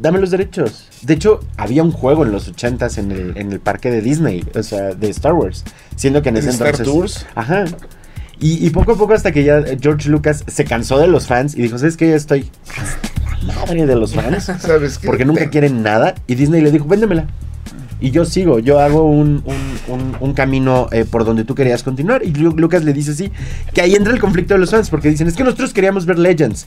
dame 0.00 0.18
los 0.20 0.30
derechos. 0.30 0.88
De 1.02 1.14
hecho, 1.14 1.40
había 1.56 1.82
un 1.82 1.92
juego 1.92 2.24
en 2.24 2.32
los 2.32 2.50
80s 2.52 2.98
en 2.98 3.12
el, 3.12 3.36
en 3.36 3.52
el 3.52 3.60
parque 3.60 3.90
de 3.90 4.00
Disney, 4.00 4.44
o 4.54 4.62
sea, 4.62 4.94
de 4.94 5.08
Star 5.10 5.34
Wars, 5.34 5.64
siendo 5.96 6.22
que 6.22 6.30
en 6.30 6.36
¿En 6.36 6.42
ese 6.42 6.50
Star 6.50 6.68
entonces... 6.68 6.92
Tours? 6.94 7.26
Ajá. 7.34 7.64
Y, 8.40 8.66
y 8.66 8.70
poco 8.70 8.92
a 8.92 8.96
poco 8.96 9.12
hasta 9.14 9.30
que 9.30 9.44
ya 9.44 9.62
George 9.80 10.08
Lucas 10.08 10.42
se 10.48 10.64
cansó 10.64 10.98
de 10.98 11.06
los 11.06 11.28
fans 11.28 11.54
y 11.54 11.62
dijo, 11.62 11.78
¿sabes 11.78 11.96
qué? 11.96 12.08
Ya 12.10 12.16
estoy 12.16 12.50
hasta 12.76 13.46
la 13.46 13.54
madre 13.54 13.86
de 13.86 13.94
los 13.94 14.14
fans. 14.14 14.44
¿Sabes 14.58 14.98
qué? 14.98 15.06
Porque 15.06 15.24
nunca 15.24 15.48
quieren 15.48 15.82
nada. 15.84 16.16
Y 16.26 16.34
Disney 16.34 16.60
le 16.60 16.72
dijo, 16.72 16.86
véndemela. 16.86 17.26
Y 18.02 18.10
yo 18.10 18.24
sigo, 18.24 18.58
yo 18.58 18.80
hago 18.80 19.04
un, 19.04 19.42
un- 20.20 20.34
camino 20.34 20.88
eh, 20.90 21.04
por 21.04 21.24
donde 21.24 21.44
tú 21.44 21.54
querías 21.54 21.82
continuar. 21.82 22.22
Y 22.24 22.32
Lu- 22.32 22.56
Lucas 22.56 22.84
le 22.84 22.92
dice 22.92 23.12
así, 23.12 23.30
que 23.72 23.80
ahí 23.80 23.94
entra 23.94 24.12
el 24.12 24.18
conflicto 24.20 24.54
de 24.54 24.60
los 24.60 24.70
fans, 24.70 24.90
porque 24.90 25.08
dicen, 25.08 25.28
es 25.28 25.34
que 25.34 25.44
nosotros 25.44 25.72
queríamos 25.72 26.04
ver 26.04 26.18
Legends. 26.18 26.66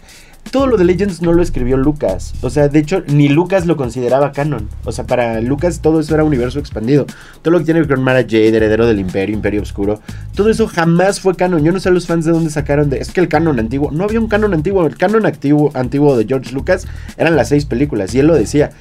Todo 0.52 0.68
lo 0.68 0.78
de 0.78 0.86
Legends 0.86 1.22
no 1.22 1.34
lo 1.34 1.42
escribió 1.42 1.76
Lucas. 1.76 2.34
O 2.42 2.50
sea, 2.50 2.70
de 2.70 2.80
hecho, 2.80 3.04
ni 3.08 3.28
Lucas 3.28 3.66
lo 3.66 3.76
consideraba 3.76 4.32
canon. 4.32 4.70
O 4.86 4.92
sea, 4.92 5.06
para 5.06 5.42
Lucas 5.42 5.82
todo 5.82 6.00
eso 6.00 6.14
era 6.14 6.24
universo 6.24 6.60
expandido. 6.60 7.06
Todo 7.42 7.52
lo 7.52 7.60
que 7.60 7.66
tiene 7.66 7.82
que 7.82 7.88
con 7.88 8.04
Mara 8.04 8.22
Jade, 8.22 8.56
heredero 8.56 8.88
del 8.88 9.00
Imperio, 9.00 9.36
Imperio 9.36 9.62
Oscuro, 9.62 10.00
todo 10.34 10.50
eso 10.50 10.68
jamás 10.68 11.20
fue 11.20 11.36
canon. 11.36 11.64
Yo 11.64 11.72
no 11.72 11.80
sé 11.80 11.90
a 11.90 11.92
los 11.92 12.08
fans 12.08 12.26
de 12.26 12.32
dónde 12.32 12.50
sacaron 12.50 12.90
de... 12.90 13.00
Es 13.00 13.12
que 13.12 13.20
el 13.20 13.28
canon 13.28 13.60
antiguo... 13.60 13.92
No 13.92 14.06
había 14.06 14.20
un 14.20 14.28
canon 14.28 14.54
antiguo. 14.54 14.86
El 14.86 14.98
canon 14.98 15.26
antiguo, 15.26 15.72
antiguo 15.74 16.16
de 16.18 16.26
George 16.26 16.54
Lucas 16.54 16.88
eran 17.18 17.36
las 17.36 17.50
seis 17.50 17.66
películas. 17.66 18.16
Y 18.16 18.20
él 18.20 18.28
lo 18.28 18.36
decía. 18.36 18.72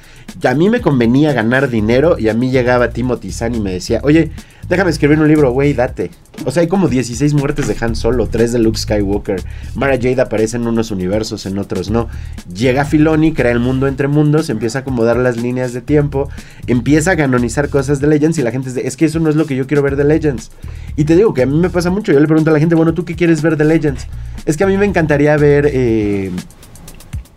Y 0.41 0.47
a 0.47 0.53
mí 0.53 0.69
me 0.69 0.81
convenía 0.81 1.33
ganar 1.33 1.69
dinero 1.69 2.17
y 2.17 2.29
a 2.29 2.33
mí 2.33 2.51
llegaba 2.51 2.89
Timothy 2.89 3.31
Zahn 3.31 3.55
y 3.55 3.59
me 3.59 3.71
decía, 3.71 3.99
oye, 4.03 4.31
déjame 4.69 4.89
escribir 4.89 5.19
un 5.19 5.27
libro, 5.27 5.51
güey, 5.51 5.73
date. 5.73 6.11
O 6.45 6.51
sea, 6.51 6.61
hay 6.61 6.67
como 6.67 6.87
16 6.87 7.33
muertes 7.33 7.67
de 7.67 7.75
Han 7.79 7.95
Solo, 7.95 8.27
3 8.27 8.51
de 8.53 8.59
Luke 8.59 8.77
Skywalker. 8.77 9.41
Mara 9.75 9.95
Jade 9.95 10.21
aparece 10.21 10.57
en 10.57 10.67
unos 10.67 10.91
universos, 10.91 11.45
en 11.45 11.57
otros 11.57 11.89
no. 11.89 12.07
Llega 12.53 12.85
Filoni, 12.85 13.33
crea 13.33 13.51
el 13.51 13.59
mundo 13.59 13.87
entre 13.87 14.07
mundos, 14.07 14.49
empieza 14.49 14.79
a 14.79 14.81
acomodar 14.81 15.17
las 15.17 15.37
líneas 15.37 15.73
de 15.73 15.81
tiempo, 15.81 16.29
empieza 16.67 17.11
a 17.11 17.17
canonizar 17.17 17.69
cosas 17.69 17.99
de 17.99 18.07
Legends 18.07 18.37
y 18.37 18.41
la 18.41 18.51
gente 18.51 18.69
dice, 18.69 18.85
es 18.85 18.97
que 18.97 19.05
eso 19.05 19.19
no 19.19 19.29
es 19.29 19.35
lo 19.35 19.45
que 19.45 19.55
yo 19.55 19.67
quiero 19.67 19.81
ver 19.81 19.95
de 19.95 20.03
Legends. 20.03 20.51
Y 20.95 21.05
te 21.05 21.15
digo 21.15 21.33
que 21.33 21.43
a 21.43 21.45
mí 21.45 21.57
me 21.57 21.69
pasa 21.69 21.89
mucho, 21.89 22.11
yo 22.11 22.19
le 22.19 22.27
pregunto 22.27 22.49
a 22.49 22.53
la 22.53 22.59
gente, 22.59 22.75
bueno, 22.75 22.93
¿tú 22.93 23.05
qué 23.05 23.15
quieres 23.15 23.41
ver 23.41 23.57
de 23.57 23.65
Legends? 23.65 24.07
Es 24.45 24.57
que 24.57 24.63
a 24.63 24.67
mí 24.67 24.77
me 24.77 24.85
encantaría 24.85 25.37
ver... 25.37 25.69
eh, 25.71 26.31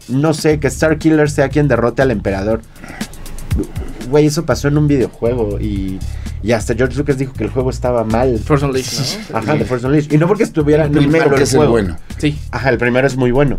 no 0.09 0.35
sé, 0.35 0.59
que 0.59 0.69
Star 0.69 0.99
Killer 0.99 1.31
sea 1.31 1.49
quien 1.49 1.69
derrote 1.69 2.03
al 2.03 2.11
emperador. 2.11 2.63
Güey, 4.09 4.27
eso 4.27 4.45
pasó 4.45 4.69
en 4.69 4.79
un 4.79 4.89
videojuego 4.89 5.59
y, 5.61 5.99
y 6.43 6.53
hasta 6.53 6.75
George 6.75 6.97
Lucas 6.97 7.19
dijo 7.19 7.33
que 7.33 7.45
el 7.45 7.51
juego 7.51 7.71
estaba 7.71 8.05
mal. 8.05 8.39
Force 8.39 8.65
Unleashed, 8.65 9.19
¿no? 9.31 9.39
Ajá, 9.39 9.55
de 9.57 9.65
Force 9.65 9.87
Unleashed. 9.87 10.13
Y 10.13 10.19
no 10.19 10.27
porque 10.27 10.45
estuviera 10.45 10.85
El 10.85 10.91
primero 10.91 11.31
que 11.31 11.37
el 11.37 11.43
es 11.43 11.53
el 11.53 11.59
juego. 11.59 11.73
bueno. 11.73 11.97
Sí. 12.19 12.39
Ajá, 12.51 12.71
el 12.71 12.79
primero 12.79 13.07
es 13.07 13.17
muy 13.17 13.31
bueno. 13.31 13.59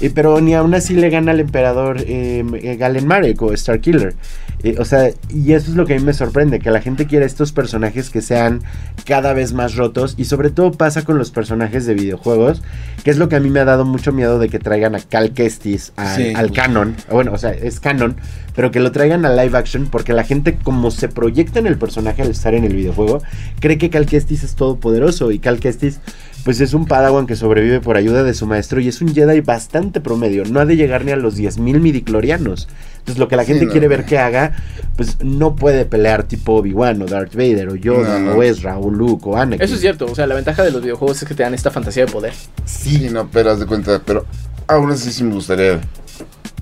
Eh, 0.00 0.10
pero 0.14 0.40
ni 0.40 0.54
aún 0.54 0.74
así 0.74 0.94
le 0.94 1.08
gana 1.10 1.32
al 1.32 1.40
emperador 1.40 2.02
eh, 2.06 2.44
eh, 2.62 2.76
Galen 2.76 3.06
Marek 3.06 3.40
o 3.42 3.56
Starkiller. 3.56 4.14
Eh, 4.62 4.76
o 4.78 4.84
sea, 4.84 5.10
y 5.28 5.52
eso 5.52 5.70
es 5.70 5.76
lo 5.76 5.86
que 5.86 5.94
a 5.94 5.98
mí 5.98 6.02
me 6.04 6.12
sorprende, 6.12 6.58
que 6.60 6.70
la 6.70 6.80
gente 6.80 7.06
quiere 7.06 7.24
estos 7.26 7.52
personajes 7.52 8.10
que 8.10 8.20
sean 8.22 8.62
cada 9.04 9.32
vez 9.32 9.52
más 9.52 9.74
rotos. 9.76 10.14
Y 10.18 10.24
sobre 10.24 10.50
todo 10.50 10.72
pasa 10.72 11.02
con 11.02 11.18
los 11.18 11.30
personajes 11.30 11.86
de 11.86 11.94
videojuegos, 11.94 12.62
que 13.04 13.10
es 13.10 13.18
lo 13.18 13.28
que 13.28 13.36
a 13.36 13.40
mí 13.40 13.48
me 13.50 13.60
ha 13.60 13.64
dado 13.64 13.84
mucho 13.84 14.12
miedo 14.12 14.38
de 14.38 14.48
que 14.48 14.58
traigan 14.58 14.94
a 14.94 15.00
Cal 15.00 15.32
Kestis 15.32 15.92
al, 15.96 16.16
Sí. 16.16 16.32
al 16.34 16.52
canon. 16.52 16.96
Bueno, 17.10 17.32
o 17.32 17.38
sea, 17.38 17.50
es 17.52 17.80
canon, 17.80 18.16
pero 18.54 18.70
que 18.70 18.80
lo 18.80 18.92
traigan 18.92 19.24
a 19.26 19.30
live 19.30 19.56
action, 19.56 19.86
porque 19.86 20.12
la 20.14 20.24
gente, 20.24 20.56
como 20.62 20.90
se 20.90 21.08
proyecta 21.08 21.58
en 21.58 21.66
el 21.66 21.76
personaje 21.78 22.22
al 22.22 22.30
estar 22.30 22.54
en 22.54 22.64
el 22.64 22.74
videojuego, 22.74 23.22
cree 23.60 23.78
que 23.78 23.90
Cal 23.90 24.06
Kestis 24.06 24.42
es 24.42 24.54
todopoderoso. 24.56 25.30
Y 25.30 25.38
Cal 25.38 25.60
Kestis, 25.60 26.00
pues 26.46 26.60
es 26.60 26.74
un 26.74 26.86
Padawan 26.86 27.26
que 27.26 27.34
sobrevive 27.34 27.80
por 27.80 27.96
ayuda 27.96 28.22
de 28.22 28.32
su 28.32 28.46
maestro 28.46 28.78
y 28.80 28.86
es 28.86 29.00
un 29.00 29.12
Jedi 29.12 29.40
bastante 29.40 30.00
promedio. 30.00 30.44
No 30.44 30.60
ha 30.60 30.64
de 30.64 30.76
llegar 30.76 31.04
ni 31.04 31.10
a 31.10 31.16
los 31.16 31.36
10.000 31.36 31.80
midiclorianos. 31.80 32.68
Entonces, 32.98 33.18
lo 33.18 33.26
que 33.26 33.34
la 33.34 33.42
Sí, 33.42 33.48
gente 33.48 33.66
no, 33.66 33.72
quiere 33.72 33.88
ver 33.88 34.04
que 34.04 34.16
haga, 34.20 34.52
pues 34.96 35.18
no 35.24 35.56
puede 35.56 35.86
pelear 35.86 36.22
tipo 36.22 36.52
Obi-Wan 36.54 37.02
o 37.02 37.06
Darth 37.06 37.34
Vader 37.34 37.70
o 37.70 37.74
Yoda 37.74 38.20
No, 38.20 38.30
no. 38.30 38.38
o 38.38 38.42
Ezra 38.44 38.78
o 38.78 38.88
Luke 38.92 39.24
o 39.26 39.36
Anakin. 39.36 39.60
Eso 39.60 39.74
es 39.74 39.80
cierto, 39.80 40.06
o 40.06 40.14
sea, 40.14 40.28
la 40.28 40.36
ventaja 40.36 40.62
de 40.62 40.70
los 40.70 40.82
videojuegos 40.82 41.20
es 41.20 41.26
que 41.26 41.34
te 41.34 41.42
dan 41.42 41.52
esta 41.52 41.72
fantasía 41.72 42.06
de 42.06 42.12
poder. 42.12 42.32
Sí, 42.64 43.08
no, 43.10 43.28
pero 43.28 43.50
haz 43.50 43.58
de 43.58 43.66
cuenta, 43.66 44.00
pero 44.06 44.24
aún 44.68 44.92
así 44.92 45.12
sí 45.12 45.24
me 45.24 45.34
gustaría, 45.34 45.80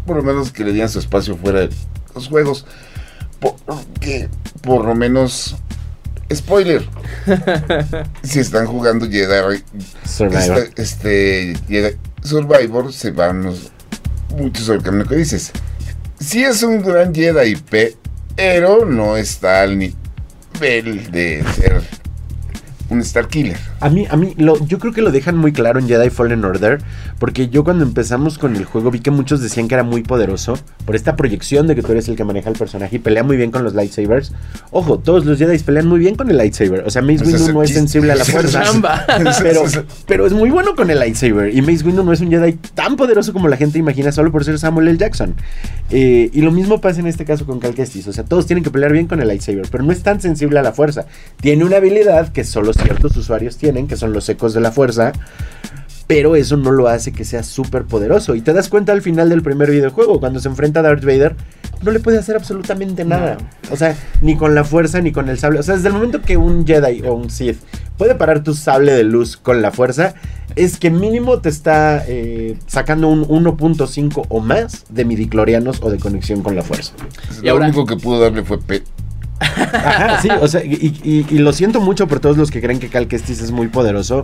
por 0.07 0.17
lo 0.17 0.23
menos 0.23 0.51
que 0.51 0.65
le 0.65 0.73
dieran 0.73 0.89
su 0.89 0.99
espacio 0.99 1.37
fuera 1.37 1.61
de 1.61 1.69
los 2.15 2.29
juegos. 2.29 2.65
Porque, 3.39 4.31
por 4.63 4.87
lo 4.87 4.95
menos, 4.95 5.57
spoiler, 6.33 6.87
si 8.23 8.41
están 8.41 8.67
jugando 8.67 9.09
Jedi, 9.09 9.63
Survivor. 10.05 10.59
este, 10.59 10.83
este 10.83 11.57
Jedi 11.69 11.97
Survivor, 12.23 12.93
se 12.93 13.11
van 13.11 13.43
los, 13.45 13.73
muchos 14.31 14.67
sobre 14.67 14.79
el 14.79 14.85
camino 14.85 15.05
que 15.07 15.17
dices. 15.17 15.53
Sí 16.19 16.43
es 16.45 16.63
un 16.63 16.83
gran 16.83 17.15
Jedi, 17.15 17.57
pero 18.37 18.85
no 18.87 19.17
está 19.17 19.63
al 19.63 19.79
nivel 19.79 21.11
de 21.11 21.45
ser 21.57 21.83
un 22.95 23.01
Star 23.01 23.29
Killer. 23.29 23.59
A 23.81 23.91
mí, 23.91 24.07
a 24.09 24.17
mí, 24.17 24.35
lo, 24.39 24.65
yo 24.67 24.79
creo 24.79 24.93
que 24.93 25.03
lo 25.03 25.11
dejan 25.11 25.37
muy 25.37 25.53
claro 25.53 25.79
en 25.79 25.89
Jedi 25.89 26.11
Fallen 26.11 26.45
Order, 26.45 26.79
porque 27.19 27.49
yo 27.49 27.65
cuando 27.65 27.85
empezamos 27.85 28.39
con 28.39 28.57
el 28.57 28.65
juego 28.65 28.91
vi 28.91 29.01
que 29.01 29.11
muchos 29.11 29.41
decían 29.41 29.69
que 29.69 29.75
era 29.75 29.85
muy 29.85 30.03
poderoso, 30.03 30.59
por 30.85 30.97
esta 30.97 31.17
proyección 31.17 31.67
de 31.67 31.75
que 31.75 31.83
tú 31.83 31.93
eres 31.93 32.09
el 32.09 32.17
que 32.17 32.25
maneja 32.25 32.49
el 32.49 32.57
personaje 32.57 32.97
y 32.97 32.99
pelea 32.99 33.23
muy 33.23 33.37
bien 33.37 33.51
con 33.51 33.65
los 33.65 33.75
lightsabers. 33.75 34.33
Ojo, 34.71 34.99
todos 34.99 35.25
los 35.25 35.39
Jedi 35.39 35.59
pelean 35.59 35.87
muy 35.87 35.99
bien 35.99 36.15
con 36.15 36.31
el 36.31 36.37
lightsaber, 36.37 36.85
o 36.87 36.91
sea, 36.91 37.03
Mace 37.03 37.25
Windu 37.25 37.53
no 37.53 37.63
es 37.63 37.71
sensible 37.71 38.13
a 38.13 38.17
la 38.17 38.25
fuerza. 38.25 38.63
Pero, 39.43 39.65
pero 40.07 40.27
es 40.27 40.33
muy 40.33 40.51
bueno 40.51 40.75
con 40.75 40.91
el 40.91 40.99
lightsaber. 40.99 41.55
Y 41.55 41.61
Mace 41.63 41.85
Windu 41.85 42.03
no 42.03 42.13
es 42.13 42.21
un 42.21 42.31
Jedi 42.31 42.53
tan 42.75 42.97
poderoso 42.97 43.33
como 43.33 43.49
la 43.49 43.57
gente 43.57 43.79
imagina 43.79 44.13
solo 44.13 44.31
por 44.33 44.45
ser 44.45 44.59
Samuel 44.59 44.89
L. 44.89 44.99
Jackson. 44.99 45.35
Eh, 45.91 46.31
y 46.33 46.41
lo 46.41 46.51
mismo 46.51 46.81
pasa 46.81 47.01
en 47.01 47.07
este 47.07 47.25
caso 47.25 47.47
con 47.47 47.61
Cal 47.61 47.75
Kestis. 47.75 48.07
O 48.09 48.13
sea, 48.13 48.25
todos 48.25 48.47
tienen 48.47 48.65
que 48.65 48.71
pelear 48.71 48.93
bien 48.93 49.07
con 49.07 49.21
el 49.21 49.29
lightsaber, 49.29 49.67
pero 49.71 49.85
no 49.85 49.93
es 49.93 50.03
tan 50.03 50.21
sensible 50.21 50.59
a 50.59 50.63
la 50.63 50.73
fuerza. 50.73 51.07
Tiene 51.41 51.65
una 51.65 51.77
habilidad 51.77 52.33
que 52.33 52.45
solo 52.45 52.73
ciertos 52.85 53.17
usuarios 53.17 53.57
tienen, 53.57 53.89
que 53.89 53.97
son 53.97 54.13
los 54.13 54.29
ecos 54.29 54.55
de 54.55 54.61
la 54.61 54.71
fuerza. 54.71 55.13
Pero 56.07 56.37
eso 56.37 56.59
no 56.59 56.71
lo 56.71 56.87
hace 56.89 57.13
que 57.13 57.25
sea 57.25 57.43
súper 57.43 57.85
poderoso. 57.85 58.35
Y 58.35 58.43
te 58.43 58.53
das 58.53 58.69
cuenta 58.69 58.93
al 58.93 59.01
final 59.01 59.31
del 59.31 59.41
primer 59.43 59.71
videojuego, 59.71 60.21
cuando 60.21 60.39
se 60.39 60.49
enfrenta 60.49 60.81
a 60.81 60.83
Darth 60.83 61.03
Vader, 61.03 61.35
no 61.83 61.91
le 61.93 61.99
puede 62.01 62.19
hacer 62.19 62.37
absolutamente 62.37 63.07
nada. 63.07 63.39
O 63.71 63.77
sea, 63.77 63.97
ni 64.21 64.37
con 64.37 64.55
la 64.55 64.65
fuerza 64.65 65.01
ni 65.01 65.13
con 65.13 65.31
el 65.31 65.39
sable. 65.39 65.61
O 65.61 65.63
sea, 65.63 65.77
desde 65.77 65.89
el 65.89 65.95
momento 65.95 66.21
que 66.21 66.37
un 66.37 66.67
Jedi 66.67 67.03
o 67.07 67.15
un 67.15 67.31
Sith 67.31 67.57
puede 67.97 68.15
parar 68.17 68.43
tu 68.43 68.53
sable 68.55 68.93
de 68.93 69.03
luz 69.05 69.39
con 69.39 69.63
la 69.63 69.71
fuerza, 69.71 70.15
es 70.57 70.77
que 70.79 70.91
mínimo 70.91 71.39
te 71.41 71.49
está 71.49 72.05
eh, 72.07 72.59
sacando 72.67 73.09
un 73.09 73.25
1.5 73.27 74.27
o 74.29 74.41
más 74.41 74.85
de 74.91 75.07
midiclorianos 75.07 75.79
o 75.83 75.91
de 75.91 75.99
conexión 75.99 76.43
con 76.43 76.55
la 76.55 76.63
fuerza. 76.63 76.93
Y 77.41 77.47
Lo 77.47 77.53
ahora- 77.53 77.67
único 77.69 77.87
que 77.87 77.97
pudo 77.97 78.21
darle 78.21 78.45
fue 78.45 78.59
pe 78.61 78.83
Ajá, 79.41 80.21
sí, 80.23 80.29
o 80.41 80.47
sea, 80.49 80.65
y, 80.65 80.99
y- 81.03 81.27
y 81.29 81.39
lo 81.39 81.53
siento 81.53 81.81
mucho 81.81 82.07
por 82.07 82.21
todos 82.21 82.37
los 82.37 82.51
que 82.51 82.61
creen 82.61 82.79
que 82.79 82.89
Cal 82.89 83.09
Kestis 83.09 83.41
es 83.41 83.51
muy 83.51 83.69
poderoso. 83.69 84.23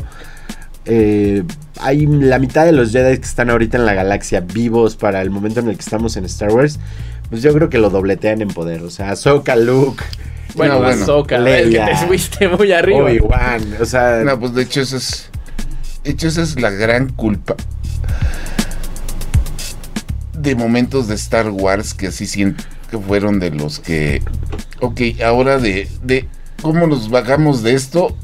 Eh, 0.87 1.43
hay 1.81 2.07
la 2.07 2.39
mitad 2.39 2.65
de 2.65 2.73
los 2.73 2.91
Jedi 2.93 3.19
que 3.19 3.25
están 3.27 3.51
ahorita 3.51 3.77
en 3.77 3.85
la 3.87 3.95
galaxia 3.95 4.41
vivos 4.41 4.97
para 4.97 5.21
el 5.23 5.31
momento 5.31 5.61
en 5.61 5.69
el 5.69 5.77
que 5.77 5.83
estamos 5.83 6.17
en 6.17 6.25
Star 6.25 6.51
Wars. 6.53 6.79
Pues 7.29 7.43
yo 7.43 7.53
creo 7.53 7.69
que 7.69 7.79
lo 7.79 7.91
dobletean 7.91 8.41
en 8.41 8.49
poder. 8.49 8.83
O 8.83 8.91
sea, 8.91 9.11
Ahsoka, 9.11 9.55
Luke, 9.57 10.03
Bueno, 10.57 10.75
No, 10.75 10.81
bueno. 10.81 11.03
Ahsoka, 11.03 11.37
es 11.49 11.69
que 11.71 11.79
te 11.79 11.97
fuiste 12.07 12.49
muy 12.49 12.73
arriba. 12.73 13.05
Obi-Wan. 13.05 13.77
O 13.81 13.85
sea, 13.85 14.23
No, 14.25 14.39
pues 14.41 14.55
de 14.55 14.63
hecho 14.63 14.81
eso 14.81 14.97
es. 14.97 15.29
De 16.03 16.11
hecho, 16.13 16.29
esa 16.29 16.43
es 16.43 16.59
la 16.61 16.71
gran 16.71 17.11
culpa. 17.11 17.55
De 20.39 20.55
momentos 20.55 21.07
de 21.09 21.15
Star 21.17 21.51
Wars 21.51 21.93
que 21.93 22.07
así 22.09 22.27
siento 22.27 22.65
que 22.91 22.99
fueron 22.99 23.39
de 23.39 23.51
los 23.51 23.79
que. 23.81 24.23
Ok, 24.81 25.01
ahora 25.25 25.59
de. 25.59 25.89
de 26.03 26.27
cómo 26.63 26.87
nos 26.87 27.11
bajamos 27.11 27.63
de 27.63 27.75
esto. 27.75 28.17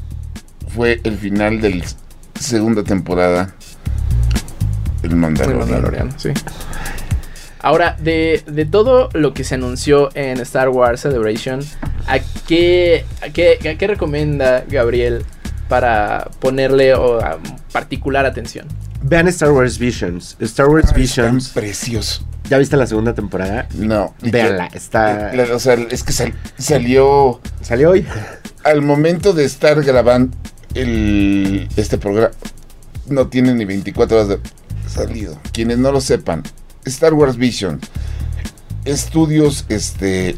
Fue 0.69 0.99
el 1.03 1.17
final 1.17 1.61
de 1.61 1.75
la 1.75 1.85
segunda 2.39 2.83
temporada. 2.83 3.53
El 5.03 5.15
Mandalorian. 5.15 5.59
Mandaloriano, 5.59 6.11
sí. 6.17 6.29
Ahora, 7.59 7.95
de, 7.99 8.43
de 8.45 8.65
todo 8.65 9.09
lo 9.13 9.33
que 9.33 9.43
se 9.43 9.55
anunció 9.55 10.09
en 10.15 10.39
Star 10.41 10.69
Wars 10.69 11.01
Celebration, 11.01 11.59
¿a 12.07 12.19
qué, 12.47 13.05
a 13.21 13.29
qué, 13.29 13.57
a 13.69 13.77
qué 13.77 13.87
recomienda 13.87 14.63
Gabriel 14.69 15.25
para 15.67 16.29
ponerle 16.39 16.93
o, 16.93 17.19
particular 17.71 18.25
atención? 18.25 18.67
Vean 19.07 19.27
Star 19.29 19.51
Wars 19.51 19.77
Visions. 19.77 20.35
Star 20.39 20.67
Wars 20.67 20.85
Ay, 20.95 21.03
es 21.03 21.15
tan 21.15 21.25
Visions. 21.35 21.49
precioso. 21.49 22.23
¿Ya 22.49 22.57
viste 22.57 22.77
la 22.77 22.87
segunda 22.87 23.13
temporada? 23.13 23.67
No. 23.75 24.13
que- 24.21 24.31
Véanla, 24.31 24.67
está. 24.73 25.33
la- 25.33 25.55
o 25.55 25.59
sea, 25.59 25.73
es 25.73 26.03
que 26.03 26.13
sal- 26.13 26.33
salió. 26.57 27.41
Salió 27.61 27.89
hoy. 27.91 28.05
al 28.63 28.81
momento 28.81 29.33
de 29.33 29.45
estar 29.45 29.81
grabando 29.83 30.35
el, 30.73 31.67
este 31.77 31.97
programa, 31.97 32.31
no 33.07 33.27
tiene 33.27 33.53
ni 33.53 33.63
24 33.65 34.17
horas 34.17 34.27
de 34.29 34.39
salido. 34.89 35.39
Quienes 35.53 35.77
no 35.77 35.91
lo 35.91 36.01
sepan, 36.01 36.43
Star 36.85 37.13
Wars 37.13 37.37
Vision, 37.37 37.79
estudios 38.85 39.65
este, 39.69 40.35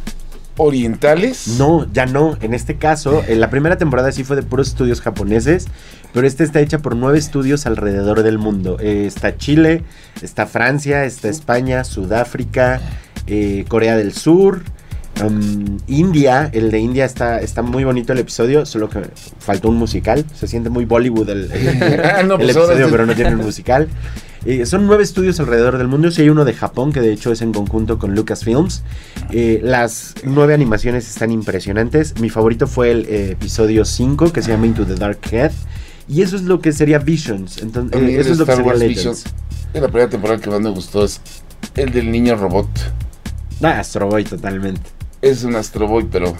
orientales. 0.60 1.48
No, 1.58 1.88
ya 1.92 2.06
no. 2.06 2.38
En 2.42 2.54
este 2.54 2.76
caso, 2.78 3.24
en 3.28 3.40
la 3.40 3.50
primera 3.50 3.78
temporada 3.78 4.12
sí 4.12 4.24
fue 4.24 4.36
de 4.36 4.44
puros 4.44 4.68
estudios 4.68 5.02
japoneses, 5.02 5.68
pero 6.14 6.28
esta 6.28 6.44
está 6.44 6.60
hecha 6.60 6.80
por 6.80 6.96
nueve 6.96 7.18
estudios 7.18 7.66
alrededor 7.66 8.22
del 8.24 8.38
mundo. 8.38 8.78
Eh, 8.80 9.06
está 9.08 9.38
Chile, 9.38 9.84
está 10.22 10.46
Francia, 10.46 11.06
está 11.06 11.30
España, 11.30 11.84
Sudáfrica, 11.84 12.82
eh, 13.28 13.66
Corea 13.68 13.96
del 13.98 14.14
Sur, 14.14 14.62
um, 15.26 15.78
India. 15.88 16.50
El 16.54 16.72
de 16.72 16.80
India 16.80 17.06
está, 17.06 17.40
está 17.40 17.62
muy 17.62 17.84
bonito 17.84 18.14
el 18.14 18.20
episodio, 18.20 18.66
solo 18.66 18.90
que 18.90 19.02
faltó 19.40 19.70
un 19.70 19.76
musical. 19.78 20.26
Se 20.36 20.48
siente 20.48 20.70
muy 20.70 20.86
Bollywood 20.86 21.30
el, 21.30 21.52
el- 21.52 22.02
Ah, 22.06 22.24
no, 22.24 22.36
el 22.36 22.42
pues 22.42 22.56
episodio, 22.56 22.88
pero 22.92 23.06
no 23.06 23.16
tiene 23.16 23.32
un 23.36 23.42
musical. 23.42 23.88
Eh, 24.46 24.66
son 24.66 24.88
nueve 24.88 25.04
estudios 25.04 25.40
alrededor 25.40 25.78
del 25.78 25.88
mundo. 25.88 26.12
Sí 26.12 26.22
hay 26.22 26.30
uno 26.30 26.46
de 26.46 26.54
Japón, 26.54 26.92
que 26.92 27.02
de 27.02 27.12
hecho 27.12 27.32
es 27.32 27.42
en 27.42 27.52
conjunto 27.52 28.00
con 28.00 28.16
Lucasfilms. 28.16 28.84
Eh, 29.32 29.60
las 29.64 30.16
nueve 30.24 30.54
animaciones 30.54 31.10
están 31.10 31.32
impresionantes. 31.32 32.20
Mi 32.20 32.30
favorito 32.30 32.68
fue 32.68 32.92
el 32.92 33.06
eh, 33.06 33.32
episodio 33.32 33.86
5, 33.86 34.32
que 34.32 34.42
se 34.42 34.52
llama 34.52 34.68
Into 34.68 34.86
the 34.86 34.96
Dark 34.96 35.20
Head. 35.32 35.52
Y 36.08 36.22
eso 36.22 36.36
es 36.36 36.44
lo 36.44 36.60
que 36.60 36.72
sería 36.72 37.00
Visions. 37.00 37.62
Entonces, 37.62 38.02
eh, 38.02 38.20
eso 38.20 38.32
es 38.32 38.38
lo 38.40 38.46
que 38.46 38.52
sería 38.54 38.66
Wars 38.66 38.80
Legends. 38.80 39.24
Vision, 39.24 39.34
en 39.74 39.82
la 39.82 39.88
primera 39.90 40.10
temporada 40.10 40.40
que 40.40 40.50
más 40.50 40.60
me 40.60 40.70
gustó 40.70 41.06
es 41.06 41.22
el 41.76 41.92
del 41.92 42.12
niño 42.12 42.36
robot. 42.36 42.68
Ah, 43.62 43.80
Astro 43.80 44.08
Boy, 44.08 44.24
totalmente. 44.24 44.82
Es 45.22 45.44
un 45.44 45.56
Astro 45.56 45.88
Boy, 45.88 46.08
pero 46.10 46.36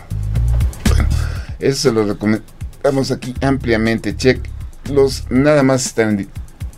bueno, 0.88 1.08
eso 1.60 1.90
se 1.90 1.92
lo 1.92 2.06
recomendamos 2.06 3.12
aquí 3.12 3.36
ampliamente. 3.42 4.16
Check, 4.16 4.40
los 4.92 5.30
nada 5.30 5.62
más 5.64 5.86
están 5.86 6.10
en 6.12 6.30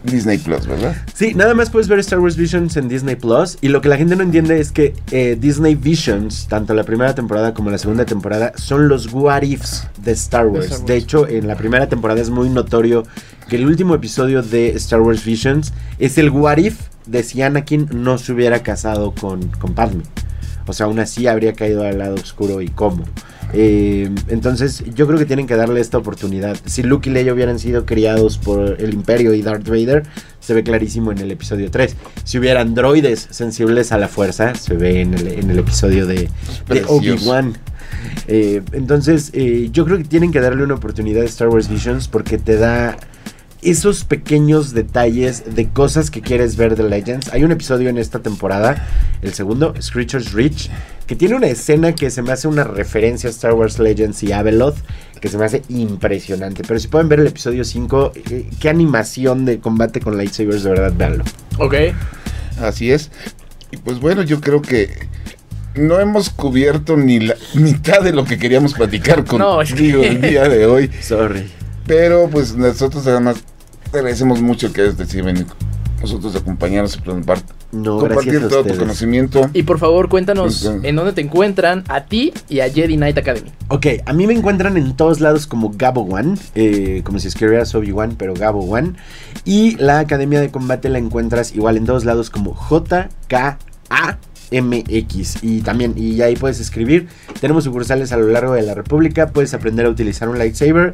Disney 0.04 0.38
Plus, 0.38 0.68
¿verdad? 0.68 0.96
Sí, 1.14 1.34
nada 1.34 1.54
más 1.54 1.70
puedes 1.70 1.88
ver 1.88 2.00
Star 2.00 2.20
Wars 2.20 2.36
Visions 2.36 2.76
en 2.78 2.88
Disney 2.88 3.16
Plus. 3.16 3.58
Y 3.62 3.68
lo 3.70 3.82
que 3.82 3.90
la 3.90 3.98
gente 3.98 4.16
no 4.16 4.24
entiende 4.24 4.60
es 4.60 4.72
que 4.72 4.94
eh, 5.12 5.38
Disney 5.40 5.76
Visions, 5.76 6.48
tanto 6.48 6.74
la 6.74 6.84
primera 6.84 7.14
temporada 7.14 7.54
como 7.54 7.70
la 7.70 7.78
segunda 7.78 8.06
temporada, 8.06 8.54
son 8.56 8.88
los 8.88 9.12
what 9.14 9.44
ifs 9.44 9.88
de 10.04 10.12
Star 10.14 10.48
Wars. 10.48 10.66
Star 10.66 10.80
Wars. 10.80 10.88
De 10.88 10.96
hecho, 10.96 11.28
en 11.28 11.48
la 11.48 11.56
primera 11.56 11.88
temporada 11.88 12.22
es 12.22 12.30
muy 12.30 12.50
notorio 12.50 13.04
que 13.50 13.58
el 13.58 13.66
último 13.66 13.96
episodio 13.96 14.42
de 14.42 14.70
Star 14.72 15.02
Wars 15.02 15.24
Visions 15.24 15.74
es 16.00 16.18
el 16.18 16.30
what 16.30 16.58
if 16.58 16.80
de 17.06 17.24
si 17.24 17.42
Anakin 17.42 17.90
no 17.92 18.18
se 18.18 18.32
hubiera 18.32 18.64
casado 18.64 19.14
con, 19.14 19.48
con 19.48 19.74
Padme. 19.74 20.04
O 20.68 20.74
sea, 20.74 20.86
aún 20.86 21.00
así 21.00 21.28
habría 21.28 21.54
caído 21.54 21.84
al 21.84 21.98
lado 21.98 22.16
oscuro 22.16 22.62
y 22.62 22.70
cómo. 22.70 23.04
Eh, 23.54 24.10
entonces, 24.30 24.84
yo 24.96 25.08
creo 25.08 25.20
que 25.20 25.26
tienen 25.26 25.48
que 25.48 25.56
darle 25.56 25.82
esta 25.82 25.98
oportunidad. 25.98 26.58
Si 26.66 26.84
Luke 26.84 27.10
y 27.10 27.14
Leia 27.14 27.34
hubieran 27.34 27.60
sido 27.60 27.86
criados 27.86 28.38
por 28.38 28.78
el 28.80 28.94
Imperio 28.94 29.34
y 29.34 29.42
Darth 29.42 29.68
Vader, 29.68 30.04
se 30.40 30.54
ve 30.54 30.64
clarísimo 30.64 31.12
en 31.12 31.20
el 31.20 31.32
episodio 31.32 31.70
3. 31.70 31.96
Si 32.24 32.40
hubiera 32.40 32.62
androides 32.62 33.28
sensibles 33.30 33.92
a 33.92 33.98
la 33.98 34.08
fuerza, 34.08 34.56
se 34.56 34.76
ve 34.76 35.02
en 35.02 35.14
el, 35.14 35.28
en 35.28 35.50
el 35.50 35.60
episodio 35.60 36.06
de. 36.08 36.30
Obi-Wan. 36.88 37.58
Eh, 38.28 38.62
entonces, 38.72 39.32
eh, 39.34 39.70
yo 39.72 39.86
creo 39.86 39.98
que 39.98 40.06
tienen 40.06 40.32
que 40.32 40.40
darle 40.40 40.64
una 40.64 40.76
oportunidad 40.76 41.24
a 41.24 41.26
Star 41.26 41.50
Wars 41.50 41.70
Visions 41.70 42.08
porque 42.08 42.38
te 42.38 42.56
da 42.56 42.98
esos 43.62 44.06
pequeños 44.06 44.74
detalles 44.74 45.56
de 45.56 45.70
cosas 45.70 46.10
que 46.10 46.22
quieres 46.22 46.56
ver 46.56 46.76
de 46.76 46.84
Legends. 46.84 47.32
Hay 47.32 47.44
un 47.44 47.52
episodio 47.52 47.90
en 47.90 47.98
esta 47.98 48.20
temporada, 48.20 48.88
el 49.22 49.34
segundo, 49.34 49.74
Screechers 49.80 50.34
Reach, 50.34 50.70
que 51.12 51.18
tiene 51.18 51.36
una 51.36 51.48
escena 51.48 51.94
que 51.94 52.10
se 52.10 52.22
me 52.22 52.32
hace 52.32 52.48
una 52.48 52.64
referencia 52.64 53.28
a 53.28 53.32
Star 53.32 53.52
Wars 53.52 53.80
Legends 53.80 54.24
y 54.24 54.32
Abeloth, 54.32 54.78
que 55.20 55.28
se 55.28 55.38
me 55.38 55.44
hace 55.44 55.62
impresionante. 55.68 56.64
Pero 56.66 56.80
si 56.80 56.88
pueden 56.88 57.10
ver 57.10 57.20
el 57.20 57.28
episodio 57.28 57.66
5, 57.66 58.14
eh, 58.30 58.50
qué 58.62 58.70
animación 58.70 59.44
de 59.44 59.60
combate 59.60 60.00
con 60.00 60.18
lightsabers, 60.18 60.64
de 60.64 60.70
verdad, 60.70 60.94
véanlo. 60.96 61.26
Ok. 61.58 61.74
Así 62.62 62.94
es. 62.94 63.12
Y 63.72 63.76
pues 63.76 64.00
bueno, 64.00 64.22
yo 64.24 64.40
creo 64.40 64.62
que 64.62 65.10
no 65.76 66.00
hemos 66.00 66.30
cubierto 66.30 66.96
ni 66.96 67.20
la 67.20 67.36
mitad 67.56 68.02
de 68.02 68.14
lo 68.14 68.24
que 68.24 68.38
queríamos 68.40 68.74
platicar 68.74 69.26
No, 69.34 69.62
es 69.62 69.72
contigo 69.72 70.00
que- 70.00 70.08
el 70.08 70.22
día 70.22 70.48
de 70.48 70.66
hoy. 70.66 70.90
Sorry. 71.02 71.46
Pero 71.88 72.30
pues 72.30 72.56
nosotros 72.56 73.06
además 73.06 73.36
te 73.92 73.98
agradecemos 73.98 74.42
mucho 74.42 74.72
que 74.72 74.80
hayas 74.84 74.98
decidido 74.98 75.26
venir 75.26 75.46
nosotros 76.02 76.36
a 76.36 76.40
acompañarnos 76.40 76.98
y 76.98 77.02
compartir, 77.02 77.56
No, 77.72 78.00
compartir 78.00 78.34
gracias 78.34 78.44
a 78.44 78.50
todo 78.50 78.64
tu 78.66 78.78
conocimiento. 78.80 79.50
Y 79.54 79.64
por 79.64 79.80
favor, 79.80 80.10
cuéntanos 80.10 80.64
Entonces- 80.66 80.90
en 80.90 80.96
dónde 80.96 81.14
te 81.14 81.22
encuentran 81.22 81.84
a 81.88 82.06
ti 82.06 82.34
y 82.50 82.60
a 82.60 82.70
Jedi 82.70 82.96
Knight 82.98 83.18
Academy. 83.18 83.52
Ok, 83.70 83.88
a 84.06 84.14
mí 84.14 84.28
me 84.28 84.34
encuentran 84.34 84.78
en 84.78 84.96
todos 84.96 85.20
lados 85.20 85.48
como 85.48 85.72
Gabo 85.76 86.02
One, 86.02 86.38
eh, 86.56 87.02
como 87.04 87.20
si 87.20 87.28
escribieras 87.28 87.74
Obi-Wan, 87.76 88.16
pero 88.18 88.34
Gabo 88.34 88.62
One. 88.62 88.94
Y 89.46 89.76
la 89.78 90.00
Academia 90.00 90.42
de 90.42 90.52
Combate 90.52 90.90
la 90.90 90.98
encuentras 90.98 91.56
igual 91.56 91.78
en 91.78 91.86
todos 91.86 92.06
lados 92.06 92.30
como 92.30 92.54
JKAMX. 92.56 93.58
Y 95.44 95.62
también, 95.62 95.94
y 95.96 96.22
ahí 96.22 96.36
puedes 96.36 96.60
escribir. 96.60 97.08
Tenemos 97.40 97.64
sucursales 97.64 98.12
a 98.12 98.18
lo 98.18 98.28
largo 98.28 98.54
de 98.54 98.64
la 98.64 98.74
República, 98.74 99.28
puedes 99.28 99.54
aprender 99.54 99.86
a 99.86 99.90
utilizar 99.90 100.28
un 100.30 100.38
lightsaber. 100.38 100.94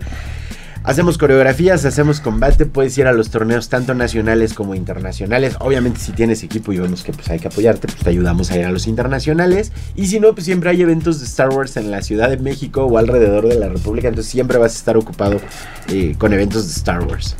Hacemos 0.87 1.17
coreografías, 1.17 1.83
hacemos 1.83 2.21
combate, 2.21 2.65
puedes 2.65 2.97
ir 2.97 3.07
a 3.07 3.11
los 3.11 3.29
torneos 3.29 3.67
tanto 3.67 3.93
nacionales 3.93 4.53
como 4.53 4.73
internacionales. 4.73 5.57
Obviamente 5.59 5.99
si 5.99 6.13
tienes 6.13 6.43
equipo 6.43 6.71
y 6.71 6.77
vemos 6.79 7.03
que 7.03 7.11
pues 7.11 7.29
hay 7.29 7.39
que 7.39 7.49
apoyarte, 7.49 7.89
pues 7.89 7.99
te 7.99 8.09
ayudamos 8.09 8.51
a 8.51 8.57
ir 8.57 8.63
a 8.63 8.71
los 8.71 8.87
internacionales. 8.87 9.73
Y 9.97 10.07
si 10.07 10.21
no, 10.21 10.33
pues 10.33 10.45
siempre 10.45 10.69
hay 10.69 10.81
eventos 10.81 11.19
de 11.19 11.25
Star 11.25 11.49
Wars 11.49 11.75
en 11.75 11.91
la 11.91 12.01
Ciudad 12.03 12.29
de 12.29 12.37
México 12.37 12.85
o 12.85 12.97
alrededor 12.97 13.49
de 13.49 13.55
la 13.55 13.67
República. 13.67 14.07
Entonces 14.07 14.31
siempre 14.31 14.59
vas 14.59 14.75
a 14.75 14.77
estar 14.77 14.95
ocupado 14.95 15.41
eh, 15.89 16.15
con 16.17 16.31
eventos 16.31 16.65
de 16.65 16.71
Star 16.71 17.03
Wars. 17.03 17.35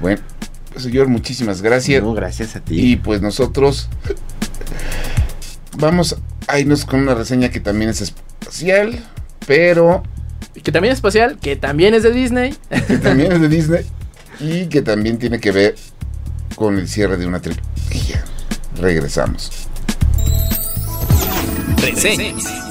Bueno, 0.00 0.22
señor, 0.76 1.08
muchísimas 1.08 1.62
gracias. 1.62 2.00
No, 2.00 2.14
gracias 2.14 2.54
a 2.54 2.60
ti. 2.60 2.92
Y 2.92 2.94
pues 2.94 3.20
nosotros 3.20 3.88
vamos 5.76 6.14
a 6.46 6.60
irnos 6.60 6.84
con 6.84 7.00
una 7.00 7.16
reseña 7.16 7.48
que 7.48 7.58
también 7.58 7.90
es 7.90 8.02
especial, 8.02 9.04
pero 9.48 10.04
Que 10.62 10.72
también 10.72 10.92
es 10.92 10.98
espacial, 10.98 11.38
que 11.40 11.56
también 11.56 11.94
es 11.94 12.02
de 12.02 12.12
Disney. 12.12 12.54
que 12.86 12.98
también 13.02 13.32
es 13.32 13.40
de 13.40 13.48
Disney 13.48 13.86
y 14.40 14.66
que 14.66 14.82
también 14.82 15.18
tiene 15.18 15.40
que 15.40 15.50
ver 15.52 15.74
con 16.54 16.78
el 16.78 16.88
cierre 16.88 17.16
de 17.16 17.26
una 17.26 17.40
trilogía. 17.40 18.24
Regresamos. 18.76 19.50
Reseñas. 21.76 22.67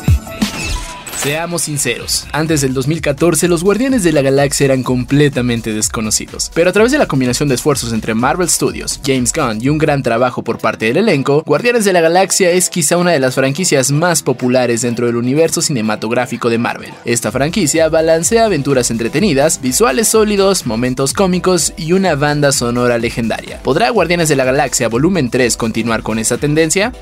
Seamos 1.18 1.64
sinceros, 1.64 2.28
antes 2.32 2.62
del 2.62 2.76
2014 2.76 3.48
los 3.48 3.64
Guardianes 3.64 4.04
de 4.04 4.12
la 4.12 4.22
Galaxia 4.22 4.66
eran 4.66 4.84
completamente 4.84 5.74
desconocidos, 5.74 6.52
pero 6.54 6.70
a 6.70 6.74
través 6.74 6.92
de 6.92 7.00
la 7.00 7.08
combinación 7.08 7.50
de 7.50 7.56
esfuerzos 7.56 7.92
entre 7.92 8.14
Marvel 8.14 8.48
Studios, 8.48 9.02
James 9.04 9.34
Gunn 9.34 9.58
y 9.60 9.70
un 9.70 9.80
gran 9.80 10.04
trabajo 10.04 10.44
por 10.44 10.60
parte 10.60 10.86
del 10.86 10.98
elenco, 10.98 11.42
Guardianes 11.44 11.86
de 11.86 11.94
la 11.94 12.02
Galaxia 12.02 12.52
es 12.52 12.70
quizá 12.70 12.98
una 12.98 13.12
de 13.12 13.20
las 13.20 13.34
franquicias 13.34 13.92
más 13.92 14.22
populares 14.22 14.84
dentro 14.84 15.08
del 15.08 15.16
universo 15.16 15.62
cinematográfico 15.62 16.52
de 16.52 16.60
Marvel. 16.60 16.94
Esta 17.04 17.32
franquicia 17.32 17.90
balancea 17.90 18.46
aventuras 18.46 18.92
entretenidas, 18.92 19.60
visuales 19.60 20.08
sólidos, 20.08 20.68
momentos 20.68 21.14
cómicos 21.14 21.74
y 21.78 21.94
una 21.94 22.14
banda 22.14 22.52
sonora 22.52 23.00
legendaria. 23.00 23.60
¿Podrá 23.64 23.90
Guardianes 23.90 24.30
de 24.30 24.36
la 24.36 24.46
Galaxia 24.46 24.88
Volumen 24.88 25.32
3 25.32 25.58
continuar 25.58 26.04
con 26.04 26.20
esa 26.20 26.38
tendencia? 26.38 26.94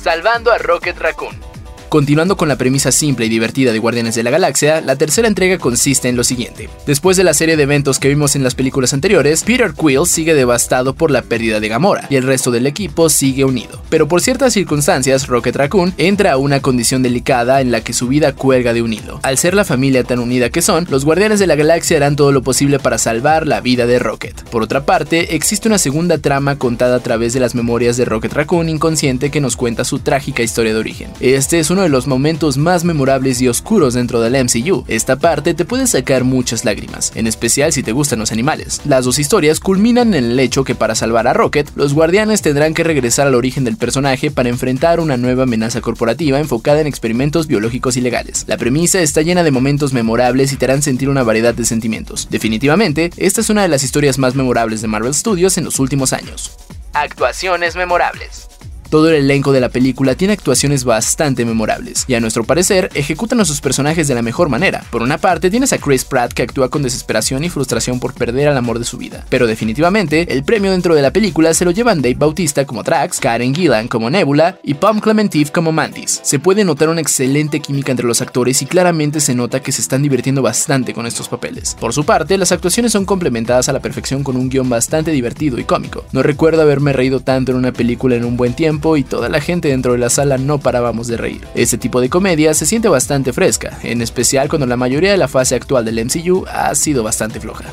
Salvando 0.00 0.52
a 0.52 0.58
Rocket 0.58 0.96
Raccoon. 0.96 1.53
Continuando 1.94 2.36
con 2.36 2.48
la 2.48 2.58
premisa 2.58 2.90
simple 2.90 3.26
y 3.26 3.28
divertida 3.28 3.72
de 3.72 3.78
Guardianes 3.78 4.16
de 4.16 4.24
la 4.24 4.30
Galaxia, 4.30 4.80
la 4.80 4.96
tercera 4.96 5.28
entrega 5.28 5.58
consiste 5.58 6.08
en 6.08 6.16
lo 6.16 6.24
siguiente. 6.24 6.68
Después 6.88 7.16
de 7.16 7.22
la 7.22 7.34
serie 7.34 7.56
de 7.56 7.62
eventos 7.62 8.00
que 8.00 8.08
vimos 8.08 8.34
en 8.34 8.42
las 8.42 8.56
películas 8.56 8.92
anteriores, 8.92 9.44
Peter 9.44 9.72
Quill 9.74 10.04
sigue 10.04 10.34
devastado 10.34 10.94
por 10.94 11.12
la 11.12 11.22
pérdida 11.22 11.60
de 11.60 11.68
Gamora, 11.68 12.08
y 12.10 12.16
el 12.16 12.24
resto 12.24 12.50
del 12.50 12.66
equipo 12.66 13.08
sigue 13.08 13.44
unido. 13.44 13.80
Pero 13.90 14.08
por 14.08 14.22
ciertas 14.22 14.54
circunstancias, 14.54 15.28
Rocket 15.28 15.54
Raccoon 15.54 15.94
entra 15.96 16.32
a 16.32 16.36
una 16.36 16.58
condición 16.58 17.04
delicada 17.04 17.60
en 17.60 17.70
la 17.70 17.82
que 17.82 17.92
su 17.92 18.08
vida 18.08 18.32
cuelga 18.32 18.72
de 18.72 18.82
un 18.82 18.92
hilo. 18.92 19.20
Al 19.22 19.38
ser 19.38 19.54
la 19.54 19.64
familia 19.64 20.02
tan 20.02 20.18
unida 20.18 20.50
que 20.50 20.62
son, 20.62 20.88
los 20.90 21.04
Guardianes 21.04 21.38
de 21.38 21.46
la 21.46 21.54
Galaxia 21.54 21.98
harán 21.98 22.16
todo 22.16 22.32
lo 22.32 22.42
posible 22.42 22.80
para 22.80 22.98
salvar 22.98 23.46
la 23.46 23.60
vida 23.60 23.86
de 23.86 24.00
Rocket. 24.00 24.42
Por 24.50 24.64
otra 24.64 24.84
parte, 24.84 25.36
existe 25.36 25.68
una 25.68 25.78
segunda 25.78 26.18
trama 26.18 26.58
contada 26.58 26.96
a 26.96 27.00
través 27.04 27.34
de 27.34 27.38
las 27.38 27.54
memorias 27.54 27.96
de 27.96 28.04
Rocket 28.04 28.32
Raccoon 28.32 28.68
inconsciente 28.68 29.30
que 29.30 29.40
nos 29.40 29.54
cuenta 29.54 29.84
su 29.84 30.00
trágica 30.00 30.42
historia 30.42 30.74
de 30.74 30.80
origen. 30.80 31.12
Este 31.20 31.60
es 31.60 31.70
uno 31.70 31.83
de 31.84 31.88
los 31.88 32.08
momentos 32.08 32.56
más 32.56 32.84
memorables 32.84 33.40
y 33.40 33.48
oscuros 33.48 33.94
dentro 33.94 34.20
del 34.20 34.44
MCU. 34.44 34.84
Esta 34.88 35.16
parte 35.16 35.54
te 35.54 35.64
puede 35.64 35.86
sacar 35.86 36.24
muchas 36.24 36.64
lágrimas, 36.64 37.12
en 37.14 37.28
especial 37.28 37.72
si 37.72 37.82
te 37.82 37.92
gustan 37.92 38.18
los 38.18 38.32
animales. 38.32 38.80
Las 38.84 39.04
dos 39.04 39.18
historias 39.18 39.60
culminan 39.60 40.14
en 40.14 40.24
el 40.24 40.40
hecho 40.40 40.64
que 40.64 40.74
para 40.74 40.94
salvar 40.94 41.28
a 41.28 41.32
Rocket, 41.32 41.70
los 41.76 41.94
guardianes 41.94 42.42
tendrán 42.42 42.74
que 42.74 42.84
regresar 42.84 43.26
al 43.26 43.34
origen 43.34 43.64
del 43.64 43.76
personaje 43.76 44.30
para 44.30 44.48
enfrentar 44.48 44.98
una 44.98 45.16
nueva 45.16 45.44
amenaza 45.44 45.80
corporativa 45.80 46.40
enfocada 46.40 46.80
en 46.80 46.86
experimentos 46.86 47.46
biológicos 47.46 47.96
ilegales. 47.96 48.44
La 48.48 48.56
premisa 48.56 49.00
está 49.00 49.22
llena 49.22 49.44
de 49.44 49.50
momentos 49.50 49.92
memorables 49.92 50.52
y 50.52 50.56
te 50.56 50.64
harán 50.64 50.82
sentir 50.82 51.08
una 51.08 51.22
variedad 51.22 51.54
de 51.54 51.64
sentimientos. 51.64 52.28
Definitivamente, 52.30 53.10
esta 53.16 53.40
es 53.40 53.50
una 53.50 53.62
de 53.62 53.68
las 53.68 53.84
historias 53.84 54.18
más 54.18 54.34
memorables 54.34 54.82
de 54.82 54.88
Marvel 54.88 55.14
Studios 55.14 55.58
en 55.58 55.64
los 55.64 55.78
últimos 55.78 56.12
años. 56.12 56.52
Actuaciones 56.92 57.76
memorables. 57.76 58.48
Todo 58.94 59.08
el 59.08 59.16
elenco 59.16 59.50
de 59.50 59.58
la 59.58 59.70
película 59.70 60.14
tiene 60.14 60.34
actuaciones 60.34 60.84
bastante 60.84 61.44
memorables, 61.44 62.04
y 62.06 62.14
a 62.14 62.20
nuestro 62.20 62.44
parecer 62.44 62.90
ejecutan 62.94 63.40
a 63.40 63.44
sus 63.44 63.60
personajes 63.60 64.06
de 64.06 64.14
la 64.14 64.22
mejor 64.22 64.48
manera. 64.48 64.84
Por 64.92 65.02
una 65.02 65.18
parte 65.18 65.50
tienes 65.50 65.72
a 65.72 65.78
Chris 65.78 66.04
Pratt 66.04 66.32
que 66.32 66.44
actúa 66.44 66.68
con 66.68 66.84
desesperación 66.84 67.42
y 67.42 67.48
frustración 67.48 67.98
por 67.98 68.14
perder 68.14 68.46
al 68.46 68.56
amor 68.56 68.78
de 68.78 68.84
su 68.84 68.96
vida, 68.96 69.26
pero 69.30 69.48
definitivamente 69.48 70.32
el 70.32 70.44
premio 70.44 70.70
dentro 70.70 70.94
de 70.94 71.02
la 71.02 71.12
película 71.12 71.54
se 71.54 71.64
lo 71.64 71.72
llevan 71.72 72.02
Dave 72.02 72.14
Bautista 72.14 72.66
como 72.66 72.84
Drax, 72.84 73.18
Karen 73.18 73.52
Gillan 73.52 73.88
como 73.88 74.10
Nebula 74.10 74.60
y 74.62 74.74
Pom 74.74 75.00
Clementif 75.00 75.50
como 75.50 75.72
Mantis. 75.72 76.20
Se 76.22 76.38
puede 76.38 76.64
notar 76.64 76.88
una 76.88 77.00
excelente 77.00 77.58
química 77.58 77.90
entre 77.90 78.06
los 78.06 78.22
actores 78.22 78.62
y 78.62 78.66
claramente 78.66 79.18
se 79.18 79.34
nota 79.34 79.60
que 79.60 79.72
se 79.72 79.82
están 79.82 80.04
divirtiendo 80.04 80.40
bastante 80.40 80.94
con 80.94 81.06
estos 81.06 81.28
papeles. 81.28 81.76
Por 81.80 81.92
su 81.92 82.04
parte, 82.04 82.38
las 82.38 82.52
actuaciones 82.52 82.92
son 82.92 83.06
complementadas 83.06 83.68
a 83.68 83.72
la 83.72 83.82
perfección 83.82 84.22
con 84.22 84.36
un 84.36 84.48
guion 84.48 84.68
bastante 84.68 85.10
divertido 85.10 85.58
y 85.58 85.64
cómico. 85.64 86.04
No 86.12 86.22
recuerdo 86.22 86.62
haberme 86.62 86.92
reído 86.92 87.18
tanto 87.18 87.50
en 87.50 87.58
una 87.58 87.72
película 87.72 88.14
en 88.14 88.24
un 88.24 88.36
buen 88.36 88.54
tiempo 88.54 88.83
y 88.96 89.04
toda 89.04 89.28
la 89.30 89.40
gente 89.40 89.68
dentro 89.68 89.92
de 89.92 89.98
la 89.98 90.10
sala 90.10 90.36
no 90.36 90.58
parábamos 90.58 91.08
de 91.08 91.16
reír. 91.16 91.46
Este 91.54 91.78
tipo 91.78 92.00
de 92.00 92.10
comedia 92.10 92.52
se 92.52 92.66
siente 92.66 92.88
bastante 92.88 93.32
fresca, 93.32 93.78
en 93.82 94.02
especial 94.02 94.48
cuando 94.48 94.66
la 94.66 94.76
mayoría 94.76 95.10
de 95.10 95.16
la 95.16 95.28
fase 95.28 95.54
actual 95.54 95.86
del 95.86 96.04
MCU 96.04 96.44
ha 96.48 96.74
sido 96.74 97.02
bastante 97.02 97.40
floja. 97.40 97.64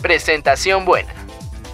Presentación 0.00 0.84
buena. 0.86 1.25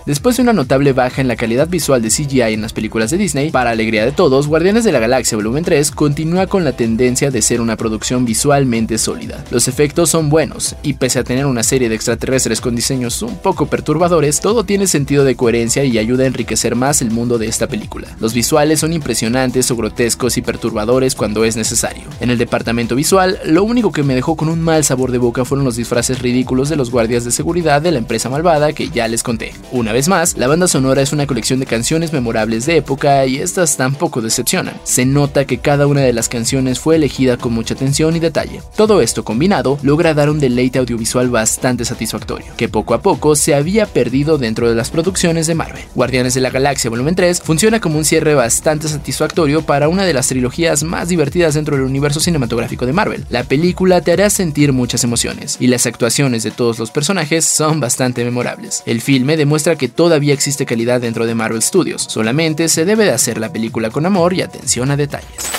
Después 0.04 0.36
de 0.36 0.42
una 0.42 0.52
notable 0.52 0.92
baja 0.92 1.20
en 1.20 1.28
la 1.28 1.36
calidad 1.36 1.68
visual 1.68 2.02
de 2.02 2.08
CGI 2.08 2.54
en 2.54 2.60
las 2.60 2.72
películas 2.72 3.12
de 3.12 3.18
Disney, 3.18 3.52
para 3.52 3.70
alegría 3.70 4.04
de 4.04 4.10
todos, 4.10 4.48
Guardianes 4.48 4.82
de 4.82 4.90
la 4.90 4.98
Galaxia 4.98 5.36
Volumen 5.36 5.62
3 5.62 5.92
continúa 5.92 6.48
con 6.48 6.64
la 6.64 6.72
tendencia 6.72 7.30
de 7.30 7.40
ser 7.40 7.60
una 7.60 7.76
producción 7.76 8.24
visualmente 8.24 8.98
sólida. 8.98 9.44
Los 9.52 9.68
efectos 9.68 10.10
son 10.10 10.28
buenos, 10.28 10.74
y 10.82 10.94
pese 10.94 11.20
a 11.20 11.24
tener 11.24 11.46
una 11.46 11.62
serie 11.62 11.88
de 11.88 11.94
extraterrestres 11.94 12.60
con 12.60 12.74
diseños 12.74 13.22
un 13.22 13.36
poco 13.36 13.66
perturbadores, 13.66 14.40
todo 14.40 14.64
tiene 14.64 14.88
sentido 14.88 15.24
de 15.24 15.36
coherencia 15.36 15.84
y 15.84 15.96
ayuda 15.98 16.24
a 16.24 16.26
enriquecer 16.26 16.74
más 16.74 17.00
el 17.00 17.12
mundo 17.12 17.38
de 17.38 17.46
esta 17.46 17.68
película. 17.68 18.08
Los 18.18 18.34
visuales 18.34 18.80
son 18.80 18.92
impresionantes 18.92 19.70
o 19.70 19.76
grotescos 19.76 20.36
y 20.36 20.42
perturbadores 20.42 21.14
cuando 21.14 21.44
es 21.44 21.56
necesario. 21.56 22.02
En 22.18 22.30
el 22.30 22.38
departamento 22.38 22.96
visual, 22.96 23.38
lo 23.44 23.62
único 23.62 23.92
que 23.92 24.02
me 24.02 24.16
dejó 24.16 24.34
con 24.34 24.48
un 24.48 24.62
mal 24.62 24.82
sabor 24.82 25.12
de 25.12 25.18
boca 25.18 25.44
fueron 25.44 25.64
los 25.64 25.76
disfraces 25.76 26.18
ridículos 26.18 26.68
de 26.68 26.76
los 26.76 26.90
guardias 26.90 27.24
de 27.24 27.30
seguridad 27.30 27.80
de 27.80 27.92
la 27.92 27.98
empresa 27.98 28.28
malvada 28.28 28.72
que 28.72 28.88
ya 28.88 29.06
les 29.06 29.22
conté. 29.22 29.52
Una 29.70 29.91
vez 29.92 30.08
más, 30.08 30.36
la 30.36 30.48
banda 30.48 30.68
sonora 30.68 31.02
es 31.02 31.12
una 31.12 31.26
colección 31.26 31.60
de 31.60 31.66
canciones 31.66 32.12
memorables 32.12 32.66
de 32.66 32.76
época 32.76 33.24
y 33.26 33.36
estas 33.36 33.76
tampoco 33.76 34.20
decepcionan. 34.20 34.74
Se 34.84 35.04
nota 35.04 35.44
que 35.44 35.58
cada 35.58 35.86
una 35.86 36.00
de 36.00 36.12
las 36.12 36.28
canciones 36.28 36.80
fue 36.80 36.96
elegida 36.96 37.36
con 37.36 37.52
mucha 37.52 37.74
atención 37.74 38.16
y 38.16 38.20
detalle. 38.20 38.62
Todo 38.76 39.00
esto 39.00 39.24
combinado 39.24 39.78
logra 39.82 40.14
dar 40.14 40.30
un 40.30 40.40
deleite 40.40 40.78
audiovisual 40.78 41.30
bastante 41.30 41.84
satisfactorio, 41.84 42.52
que 42.56 42.68
poco 42.68 42.94
a 42.94 43.02
poco 43.02 43.36
se 43.36 43.54
había 43.54 43.86
perdido 43.86 44.38
dentro 44.38 44.68
de 44.68 44.74
las 44.74 44.90
producciones 44.90 45.46
de 45.46 45.54
Marvel. 45.54 45.84
Guardianes 45.94 46.34
de 46.34 46.40
la 46.40 46.50
Galaxia 46.50 46.90
Volumen 46.90 47.14
3 47.14 47.42
funciona 47.42 47.80
como 47.80 47.98
un 47.98 48.04
cierre 48.04 48.34
bastante 48.34 48.88
satisfactorio 48.88 49.62
para 49.62 49.88
una 49.88 50.04
de 50.04 50.14
las 50.14 50.28
trilogías 50.28 50.82
más 50.82 51.08
divertidas 51.08 51.54
dentro 51.54 51.76
del 51.76 51.84
universo 51.84 52.20
cinematográfico 52.20 52.86
de 52.86 52.92
Marvel. 52.92 53.24
La 53.30 53.44
película 53.44 54.00
te 54.00 54.12
hará 54.12 54.30
sentir 54.30 54.72
muchas 54.72 55.04
emociones 55.04 55.56
y 55.60 55.66
las 55.66 55.86
actuaciones 55.86 56.42
de 56.42 56.50
todos 56.50 56.78
los 56.78 56.90
personajes 56.90 57.44
son 57.44 57.80
bastante 57.80 58.24
memorables. 58.24 58.82
El 58.86 59.00
filme 59.00 59.36
demuestra 59.36 59.76
que 59.76 59.81
todavía 59.88 60.34
existe 60.34 60.66
calidad 60.66 61.00
dentro 61.00 61.26
de 61.26 61.34
Marvel 61.34 61.62
Studios, 61.62 62.02
solamente 62.02 62.68
se 62.68 62.84
debe 62.84 63.04
de 63.04 63.12
hacer 63.12 63.38
la 63.38 63.52
película 63.52 63.90
con 63.90 64.06
amor 64.06 64.32
y 64.34 64.42
atención 64.42 64.90
a 64.90 64.96
detalles. 64.96 65.50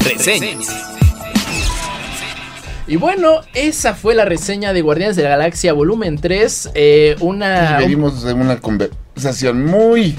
Reseñas. 0.00 0.68
Y 2.86 2.96
bueno, 2.96 3.40
esa 3.54 3.94
fue 3.94 4.14
la 4.14 4.26
reseña 4.26 4.74
de 4.74 4.82
Guardianes 4.82 5.16
de 5.16 5.22
la 5.22 5.30
Galaxia 5.30 5.72
Volumen 5.72 6.18
3. 6.18 6.70
eh, 6.74 7.16
una 7.20 7.78
Y 7.80 7.84
venimos 7.84 8.22
de 8.22 8.34
una 8.34 8.60
conversación 8.60 9.64
muy, 9.64 10.14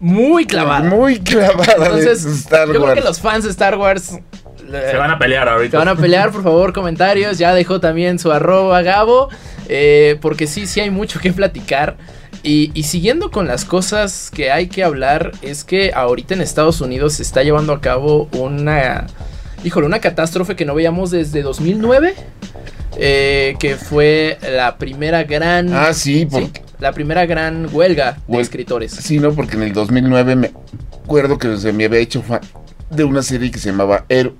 muy 0.00 0.46
clavada. 0.46 0.88
muy 0.88 1.18
clavada 1.20 1.74
Entonces, 1.76 2.24
de 2.24 2.32
Star 2.32 2.66
yo 2.68 2.72
creo 2.74 2.84
Wars. 2.84 2.94
que 3.00 3.04
los 3.06 3.20
fans 3.20 3.44
de 3.44 3.50
Star 3.50 3.76
Wars 3.76 4.14
Se 4.70 4.96
van 4.96 5.10
a 5.10 5.18
pelear 5.18 5.48
ahorita. 5.48 5.72
Se 5.72 5.76
van 5.76 5.88
a 5.88 5.96
pelear, 6.00 6.30
por 6.30 6.42
favor, 6.42 6.72
comentarios. 6.72 7.38
Ya 7.38 7.54
dejó 7.54 7.80
también 7.80 8.18
su 8.18 8.30
arroba 8.32 8.82
Gabo. 8.82 9.28
eh, 9.68 10.18
porque 10.20 10.46
sí, 10.46 10.66
sí 10.66 10.80
hay 10.80 10.90
mucho 10.90 11.20
que 11.20 11.32
platicar. 11.32 11.96
Y, 12.42 12.70
y 12.74 12.84
siguiendo 12.84 13.30
con 13.30 13.46
las 13.46 13.64
cosas 13.64 14.30
que 14.34 14.50
hay 14.50 14.68
que 14.68 14.82
hablar, 14.82 15.32
es 15.42 15.62
que 15.64 15.92
ahorita 15.94 16.34
en 16.34 16.40
Estados 16.40 16.80
Unidos 16.80 17.14
se 17.14 17.22
está 17.22 17.42
llevando 17.42 17.72
a 17.72 17.80
cabo 17.80 18.28
una. 18.32 19.06
Híjole, 19.62 19.86
una 19.86 19.98
catástrofe 20.00 20.56
que 20.56 20.64
no 20.64 20.74
veíamos 20.74 21.10
desde 21.10 21.42
2009. 21.42 22.14
eh, 22.96 23.54
que 23.60 23.76
fue 23.76 24.38
la 24.54 24.76
primera 24.76 25.22
gran. 25.24 25.72
Ah, 25.74 25.92
sí, 25.92 26.20
¿sí? 26.20 26.26
porque, 26.26 26.62
La 26.80 26.92
primera 26.92 27.24
gran 27.26 27.68
huelga 27.72 28.16
de 28.26 28.36
Huel- 28.36 28.40
escritores. 28.40 28.92
sí, 28.92 29.18
no, 29.18 29.32
porque 29.32 29.56
en 29.56 29.62
el 29.62 29.72
2009 29.72 30.34
me 30.36 30.50
acuerdo 31.04 31.38
que 31.38 31.56
se 31.56 31.72
me 31.72 31.84
había 31.84 31.98
hecho 32.00 32.22
de 32.90 33.04
una 33.04 33.22
serie 33.22 33.50
que 33.50 33.58
se 33.58 33.70
llamaba 33.70 34.04
Héroes. 34.08 34.36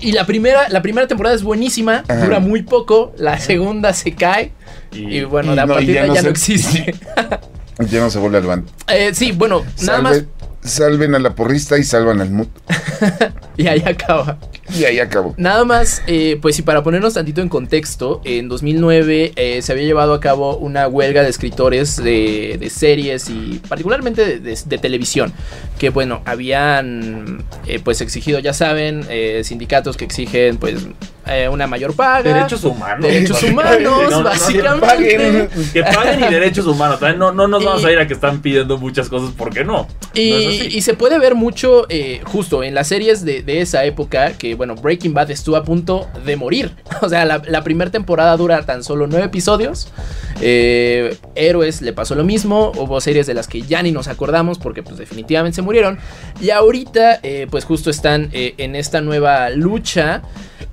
Y 0.00 0.12
la 0.12 0.26
primera, 0.26 0.68
la 0.68 0.82
primera 0.82 1.06
temporada 1.08 1.34
es 1.34 1.42
buenísima, 1.42 2.04
Ajá. 2.06 2.24
dura 2.24 2.38
muy 2.38 2.62
poco. 2.62 3.12
La 3.16 3.38
segunda 3.40 3.92
se 3.92 4.12
cae. 4.14 4.52
Y, 4.92 5.22
bueno, 5.22 5.54
y 5.54 5.58
a 5.58 5.66
no, 5.66 5.72
y 5.72 5.76
partir 5.76 5.94
ya 5.94 6.06
no 6.06 6.14
ya 6.14 6.20
no 6.22 6.24
se- 6.26 6.30
existe. 6.30 6.94
Ya 7.88 8.00
no 8.00 8.10
se 8.10 8.18
vuelve 8.18 8.36
a 8.36 8.40
levantar. 8.42 8.74
Eh, 8.94 9.14
sí, 9.14 9.32
bueno, 9.32 9.62
nada 9.84 10.02
más. 10.02 10.22
Salve- 10.62 10.68
Salven 10.90 11.14
a 11.14 11.18
la 11.18 11.34
porrista 11.34 11.78
y 11.78 11.84
salvan 11.84 12.20
al 12.20 12.30
mundo. 12.30 12.50
Y 13.56 13.66
ahí 13.66 13.82
acaba. 13.84 14.38
Y 14.78 14.84
ahí 14.84 15.00
acabó. 15.00 15.34
Nada 15.36 15.64
más, 15.66 16.00
eh, 16.06 16.38
pues 16.40 16.56
sí, 16.56 16.62
para 16.62 16.82
ponernos 16.82 17.12
tantito 17.12 17.42
en 17.42 17.50
contexto, 17.50 18.22
en 18.24 18.48
2009 18.48 19.32
eh, 19.36 19.60
se 19.60 19.72
había 19.72 19.84
llevado 19.84 20.14
a 20.14 20.20
cabo 20.20 20.56
una 20.56 20.88
huelga 20.88 21.22
de 21.22 21.28
escritores 21.28 21.96
de, 22.02 22.56
de 22.58 22.70
series 22.70 23.28
y 23.28 23.60
particularmente 23.68 24.24
de, 24.24 24.38
de- 24.40 24.58
de 24.64 24.78
televisión, 24.78 25.32
que 25.78 25.90
bueno, 25.90 26.22
habían 26.24 27.44
eh, 27.66 27.80
pues 27.84 28.00
exigido, 28.00 28.38
ya 28.38 28.54
saben, 28.54 29.04
eh, 29.10 29.42
sindicatos 29.44 29.98
que 29.98 30.06
exigen 30.06 30.56
pues 30.56 30.76
eh, 31.30 31.48
una 31.48 31.66
mayor 31.66 31.94
paga. 31.94 32.22
Derechos 32.34 32.64
humanos. 32.64 33.02
Derechos 33.06 33.42
humanos, 33.44 33.78
No, 33.82 34.02
no, 34.02 34.10
no, 34.10 34.22
básicamente. 34.24 34.86
paguen. 34.86 35.48
Que 35.72 35.82
paguen 35.82 36.20
y 36.24 36.24
derechos 36.34 36.66
humanos. 36.66 37.00
No, 37.16 37.32
no 37.32 37.48
nos 37.48 37.64
vamos 37.64 37.82
Y- 37.82 37.86
a 37.86 37.92
ir 37.92 37.98
a 37.98 38.06
que 38.06 38.14
están 38.14 38.40
pidiendo 38.42 38.76
muchas 38.78 39.08
cosas, 39.08 39.30
¿por 39.34 39.52
qué 39.52 39.64
no? 39.64 39.86
Y, 40.14 40.80
se 40.80 40.94
puede 40.94 41.18
ver 41.18 41.34
mucho 41.34 41.86
eh, 41.88 42.20
justo 42.24 42.62
en 42.64 42.74
las 42.74 42.88
series 42.88 43.24
de, 43.24 43.42
de 43.42 43.60
esa 43.60 43.84
época 43.84 44.32
que, 44.32 44.54
bueno, 44.54 44.74
Breaking 44.74 45.14
Bad 45.14 45.30
estuvo 45.30 45.56
a 45.56 45.64
punto 45.64 46.08
de 46.24 46.36
morir. 46.36 46.72
O 47.02 47.08
sea, 47.08 47.24
la, 47.24 47.40
la 47.46 47.64
primera 47.64 47.90
temporada 47.90 48.36
dura 48.36 48.62
tan 48.66 48.84
solo 48.84 49.06
nueve 49.06 49.24
episodios. 49.26 49.88
Eh, 50.42 51.16
Héroes 51.34 51.80
le 51.82 51.92
pasó 51.92 52.14
lo 52.14 52.24
mismo. 52.24 52.72
Hubo 52.76 53.00
series 53.00 53.26
de 53.26 53.34
las 53.34 53.48
que 53.48 53.62
ya 53.62 53.82
ni 53.82 53.90
nos 53.92 54.08
acordamos 54.08 54.58
porque 54.58 54.82
pues 54.82 54.98
definitivamente 54.98 55.56
se 55.56 55.62
murieron. 55.62 55.98
Y 56.40 56.50
ahorita 56.50 57.20
pues 57.50 57.64
justo 57.64 57.88
están 57.90 58.28
en 58.32 58.76
esta 58.76 59.00
nueva 59.00 59.48
lucha. 59.50 60.22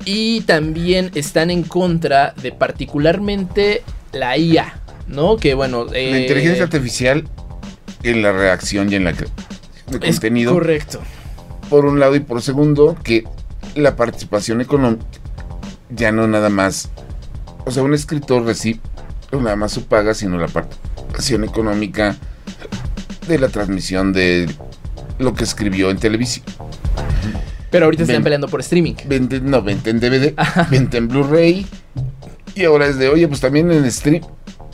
Y 0.10 0.42
también 0.42 1.12
están 1.16 1.52
en 1.52 1.64
contra 1.64 2.34
de 2.42 2.54
particularmente 2.54 3.84
la 4.14 4.38
IA. 4.38 4.80
¿No? 5.08 5.36
Que 5.36 5.54
bueno... 5.54 5.86
La 5.86 5.98
eh, 5.98 6.22
inteligencia 6.22 6.64
artificial 6.64 7.28
en 8.04 8.22
la 8.22 8.32
reacción 8.32 8.92
y 8.92 8.96
en 8.96 9.04
la 9.04 9.14
de 9.14 10.00
contenido. 10.00 10.54
Correcto. 10.54 11.00
por 11.70 11.86
un 11.86 12.00
lado 12.00 12.16
y 12.16 12.20
por 12.20 12.42
segundo 12.42 12.98
que 13.04 13.26
la 13.76 13.96
participación 13.96 14.62
económica 14.62 15.06
ya 15.90 16.12
no 16.12 16.28
nada 16.28 16.50
más 16.50 16.90
o 17.66 17.72
sea 17.72 17.84
un 17.84 17.94
escritor 17.94 18.44
recibe 18.44 18.80
no 19.32 19.42
nada 19.42 19.56
más 19.56 19.72
su 19.72 19.86
paga 19.86 20.14
sino 20.14 20.38
la 20.38 20.48
participación 20.48 21.44
económica 21.44 22.18
de 23.28 23.40
la 23.40 23.50
transmisión 23.50 24.14
de 24.14 24.50
lo 25.20 25.34
que 25.34 25.44
escribió 25.44 25.90
en 25.90 25.98
televisión 25.98 26.46
Pero 27.72 27.86
ahorita 27.86 28.04
están 28.04 28.24
peleando 28.24 28.48
por 28.48 28.60
streaming. 28.62 28.94
vente 29.06 29.40
no 29.42 29.62
vente 29.62 29.90
en 29.90 30.00
DVD 30.00 30.34
vente 30.72 30.98
en 30.98 31.08
Blu-ray 31.08 31.66
y 32.56 32.64
ahora 32.66 32.88
es 32.88 32.98
de 32.98 33.10
oye 33.10 33.28
pues 33.28 33.42
también 33.42 33.72
en 33.72 33.90
stream 33.92 34.24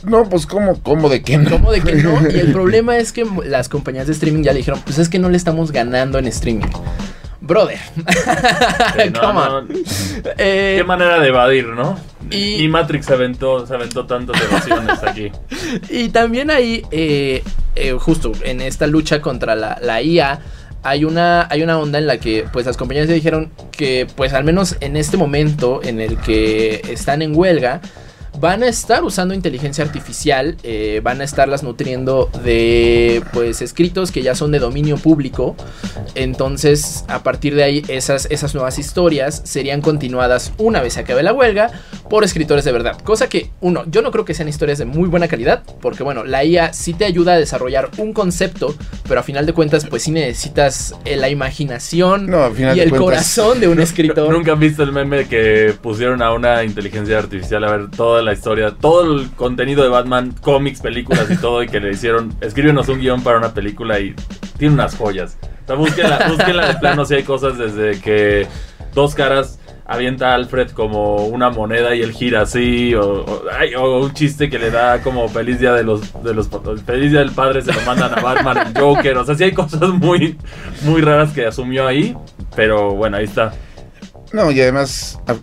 no 0.04 0.28
pues 0.28 0.46
cómo 0.46 0.80
cómo 0.82 1.08
de 1.08 1.22
qué 1.22 1.38
no 1.38 1.50
¿Cómo 1.50 1.72
de 1.72 1.80
que 1.80 1.94
no? 1.94 2.18
Y 2.30 2.38
el 2.38 2.52
problema 2.52 2.96
es 2.98 3.12
que 3.12 3.26
las 3.46 3.68
compañías 3.68 4.06
de 4.06 4.12
streaming 4.12 4.42
ya 4.42 4.52
le 4.52 4.58
dijeron, 4.58 4.80
pues 4.84 4.98
es 4.98 5.08
que 5.08 5.18
no 5.18 5.28
le 5.30 5.36
estamos 5.36 5.72
ganando 5.72 6.18
en 6.18 6.26
streaming. 6.26 6.66
Brother. 7.40 7.78
Eh, 8.98 9.10
no, 9.10 9.20
Come 9.20 9.32
no, 9.34 9.56
on. 9.58 9.68
Eh, 10.38 10.76
Qué 10.78 10.84
manera 10.84 11.18
de 11.20 11.28
evadir, 11.28 11.66
¿no? 11.68 11.98
Y- 12.30 12.62
Y, 12.64 12.68
Matrix 12.68 13.06
se 13.06 13.12
aventó, 13.14 13.66
se 13.66 13.74
aventó 13.74 14.06
tantas 14.06 14.40
evasiones 14.40 15.02
aquí. 15.02 15.30
y 15.90 16.08
también 16.10 16.50
ahí, 16.50 16.82
eh, 16.90 17.42
eh, 17.74 17.92
justo 17.98 18.32
en 18.44 18.60
esta 18.60 18.86
lucha 18.86 19.20
contra 19.20 19.54
la, 19.54 19.78
la 19.82 20.00
IA, 20.02 20.40
hay 20.84 21.04
una, 21.04 21.48
hay 21.50 21.62
una 21.62 21.78
onda 21.78 21.98
en 21.98 22.06
la 22.06 22.18
que 22.18 22.44
pues 22.52 22.66
las 22.66 22.76
compañías 22.76 23.08
dijeron 23.08 23.50
que 23.72 24.06
pues 24.16 24.34
al 24.34 24.44
menos 24.44 24.76
en 24.80 24.96
este 24.96 25.16
momento 25.16 25.82
en 25.82 26.00
el 26.00 26.18
que 26.18 26.82
están 26.88 27.22
en 27.22 27.34
huelga, 27.34 27.80
van 28.40 28.62
a 28.62 28.66
estar 28.68 29.04
usando 29.04 29.34
inteligencia 29.34 29.84
artificial, 29.84 30.56
eh, 30.62 31.00
van 31.02 31.20
a 31.20 31.24
estarlas 31.24 31.62
nutriendo 31.62 32.30
de 32.44 33.22
pues 33.32 33.62
escritos 33.62 34.10
que 34.10 34.22
ya 34.22 34.34
son 34.34 34.50
de 34.50 34.58
dominio 34.58 34.96
público. 34.96 35.56
Entonces, 36.14 37.04
a 37.08 37.22
partir 37.22 37.54
de 37.54 37.62
ahí, 37.64 37.82
esas, 37.88 38.26
esas 38.30 38.54
nuevas 38.54 38.78
historias 38.78 39.42
serían 39.44 39.80
continuadas 39.80 40.52
una 40.58 40.80
vez 40.82 40.94
se 40.94 41.00
acabe 41.00 41.22
la 41.22 41.32
huelga 41.32 41.70
por 42.08 42.24
escritores 42.24 42.64
de 42.64 42.72
verdad. 42.72 42.98
Cosa 43.02 43.28
que, 43.28 43.50
uno, 43.60 43.84
yo 43.90 44.02
no 44.02 44.10
creo 44.10 44.24
que 44.24 44.34
sean 44.34 44.48
historias 44.48 44.78
de 44.78 44.84
muy 44.84 45.08
buena 45.08 45.28
calidad, 45.28 45.62
porque 45.80 46.02
bueno, 46.02 46.24
la 46.24 46.44
IA 46.44 46.72
sí 46.72 46.92
te 46.94 47.04
ayuda 47.04 47.32
a 47.34 47.38
desarrollar 47.38 47.90
un 47.98 48.12
concepto, 48.12 48.74
pero 49.08 49.20
a 49.20 49.22
final 49.22 49.46
de 49.46 49.52
cuentas, 49.52 49.86
pues 49.86 50.02
sí 50.04 50.10
necesitas 50.10 50.94
eh, 51.04 51.16
la 51.16 51.28
imaginación 51.28 52.26
No, 52.26 52.48
y 52.56 52.62
el 52.62 52.90
cuentas- 52.90 52.98
corazón 53.00 53.60
de 53.60 53.68
un 53.68 53.80
escritor. 53.80 54.30
Nunca 54.32 54.52
han 54.52 54.60
visto 54.60 54.82
el 54.82 54.92
meme 54.92 55.26
que 55.26 55.74
pusieron 55.82 56.22
a 56.22 56.32
una 56.32 56.62
inteligencia 56.64 57.18
artificial 57.18 57.64
a 57.64 57.70
ver 57.76 57.90
toda 57.90 58.22
la 58.24 58.32
historia, 58.32 58.72
todo 58.72 59.18
el 59.18 59.30
contenido 59.32 59.82
de 59.82 59.90
Batman, 59.90 60.34
cómics, 60.40 60.80
películas 60.80 61.30
y 61.30 61.36
todo, 61.36 61.62
y 61.62 61.68
que 61.68 61.80
le 61.80 61.90
hicieron, 61.90 62.34
escríbenos 62.40 62.88
un 62.88 63.00
guion 63.00 63.22
para 63.22 63.38
una 63.38 63.54
película 63.54 64.00
y 64.00 64.14
tiene 64.58 64.74
unas 64.74 64.96
joyas. 64.96 65.38
O 65.64 65.66
sea, 65.66 65.76
búsquenla, 65.76 66.26
búsquenla 66.28 66.68
de 66.68 66.74
plano 66.74 67.04
si 67.04 67.14
hay 67.14 67.22
cosas 67.22 67.58
desde 67.58 68.00
que 68.00 68.46
dos 68.94 69.14
caras 69.14 69.58
avienta 69.86 70.32
a 70.32 70.34
Alfred 70.34 70.70
como 70.70 71.26
una 71.26 71.50
moneda 71.50 71.94
y 71.94 72.00
él 72.00 72.12
gira 72.12 72.42
así, 72.42 72.94
o, 72.94 73.24
un 74.00 74.14
chiste 74.14 74.48
que 74.48 74.58
le 74.58 74.70
da 74.70 75.02
como 75.02 75.28
feliz 75.28 75.60
día 75.60 75.72
de 75.72 75.84
los, 75.84 76.22
de 76.22 76.34
los 76.34 76.48
feliz 76.86 77.10
día 77.10 77.20
del 77.20 77.32
padre 77.32 77.62
se 77.62 77.72
lo 77.72 77.80
mandan 77.82 78.16
a 78.18 78.20
Batman, 78.20 78.74
Joker, 78.78 79.18
o 79.18 79.24
sea, 79.24 79.34
sí 79.34 79.44
hay 79.44 79.52
cosas 79.52 79.90
muy, 79.90 80.38
muy 80.82 81.02
raras 81.02 81.32
que 81.32 81.46
asumió 81.46 81.86
ahí, 81.86 82.16
pero 82.56 82.94
bueno, 82.94 83.18
ahí 83.18 83.24
está. 83.24 83.52
no 84.32 84.50
y 84.50 84.60
además 84.60 85.20
a 85.26 85.34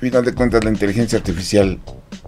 final 0.00 0.24
de 0.24 0.34
cuentas 0.34 0.64
la 0.64 0.70
inteligencia 0.70 1.18
artificial 1.18 1.78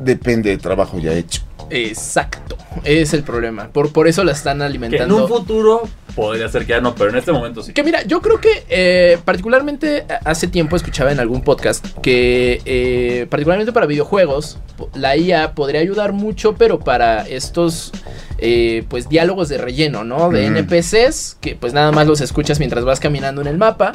depende 0.00 0.50
de 0.50 0.58
trabajo 0.58 0.98
ya 0.98 1.12
hecho 1.12 1.42
Exacto, 1.68 2.56
es 2.84 3.12
el 3.12 3.24
problema. 3.24 3.68
Por, 3.72 3.92
por 3.92 4.06
eso 4.06 4.22
la 4.22 4.30
están 4.32 4.58
Que 4.58 4.64
en 4.64 4.70
alimentando. 4.70 5.16
un 5.24 5.28
futuro 5.28 5.82
podría 6.14 6.48
ser 6.48 6.62
que 6.64 6.68
ya 6.70 6.80
no, 6.80 6.94
pero 6.94 7.10
en 7.10 7.16
este 7.16 7.32
momento 7.32 7.60
sí. 7.60 7.72
Que 7.72 7.82
mira, 7.82 8.04
yo 8.04 8.22
creo 8.22 8.40
que 8.40 8.64
eh, 8.68 9.18
particularmente 9.24 10.06
hace 10.24 10.46
tiempo 10.46 10.76
escuchaba 10.76 11.10
en 11.10 11.18
algún 11.18 11.42
podcast 11.42 11.84
que 12.02 12.62
eh, 12.64 13.26
particularmente 13.30 13.72
para 13.72 13.86
videojuegos 13.86 14.58
la 14.94 15.16
IA 15.16 15.54
podría 15.54 15.80
ayudar 15.80 16.12
mucho, 16.12 16.54
pero 16.54 16.78
para 16.78 17.26
estos 17.26 17.90
eh, 18.38 18.84
pues 18.88 19.08
diálogos 19.08 19.48
de 19.48 19.58
relleno, 19.58 20.04
¿no? 20.04 20.30
De. 20.30 20.46
NPCs 20.46 21.36
que 21.40 21.56
pues 21.56 21.72
nada 21.72 21.90
más 21.90 22.06
los 22.06 22.20
escuchas 22.20 22.60
mientras 22.60 22.84
vas 22.84 23.00
caminando 23.00 23.40
en 23.40 23.48
el 23.48 23.58
mapa. 23.58 23.92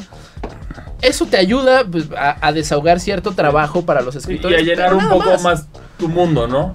Eso 1.00 1.26
te 1.26 1.36
ayuda 1.36 1.84
pues, 1.90 2.04
a, 2.16 2.36
a 2.46 2.52
desahogar 2.52 3.00
cierto 3.00 3.32
trabajo 3.32 3.84
para 3.86 4.02
los 4.02 4.14
Y 4.14 4.18
escritores. 4.18 4.58
a 4.60 4.62
llenar 4.62 4.94
un 4.94 5.08
poco 5.08 5.36
más. 5.42 5.66
Tu 6.02 6.08
mundo, 6.08 6.48
¿no? 6.48 6.72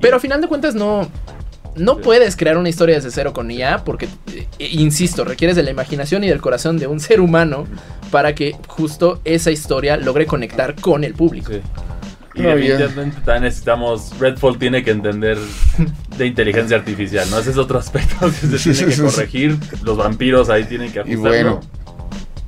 Pero 0.00 0.16
a 0.16 0.20
final 0.20 0.40
de 0.40 0.48
cuentas 0.48 0.74
no. 0.74 1.08
No 1.76 1.94
Sí. 1.94 2.00
puedes 2.02 2.34
crear 2.34 2.56
una 2.58 2.68
historia 2.68 2.96
desde 2.96 3.10
cero 3.12 3.32
con 3.32 3.48
IA 3.50 3.84
porque, 3.84 4.08
eh, 4.32 4.68
insisto, 4.72 5.24
requieres 5.24 5.54
de 5.56 5.62
la 5.62 5.70
imaginación 5.70 6.24
y 6.24 6.28
del 6.28 6.40
corazón 6.40 6.78
de 6.78 6.86
un 6.88 6.98
ser 6.98 7.20
humano 7.20 7.66
para 8.10 8.34
que 8.34 8.56
justo 8.66 9.20
esa 9.24 9.50
historia 9.52 9.96
logre 9.96 10.26
conectar 10.26 10.74
con 10.74 11.04
el 11.04 11.14
público. 11.14 11.52
Sí. 11.52 11.60
Y 12.34 12.42
No, 12.42 12.48
definitivamente 12.50 13.16
también 13.24 13.42
necesitamos. 13.44 14.18
Redfall 14.18 14.58
tiene 14.58 14.82
que 14.82 14.90
entender 14.90 15.38
de 16.16 16.26
inteligencia 16.26 16.76
artificial, 16.76 17.28
¿no? 17.30 17.38
Ese 17.38 17.50
es 17.50 17.56
otro 17.56 17.78
aspecto 17.78 18.16
que 18.40 18.58
se 18.58 18.72
tiene 18.74 18.94
que 18.94 19.02
corregir. 19.02 19.58
Los 19.82 19.96
vampiros 19.96 20.48
ahí 20.50 20.64
tienen 20.64 20.90
que 20.92 20.98
Y 20.98 21.02
ajustarlo. 21.02 21.28
bueno, 21.28 21.60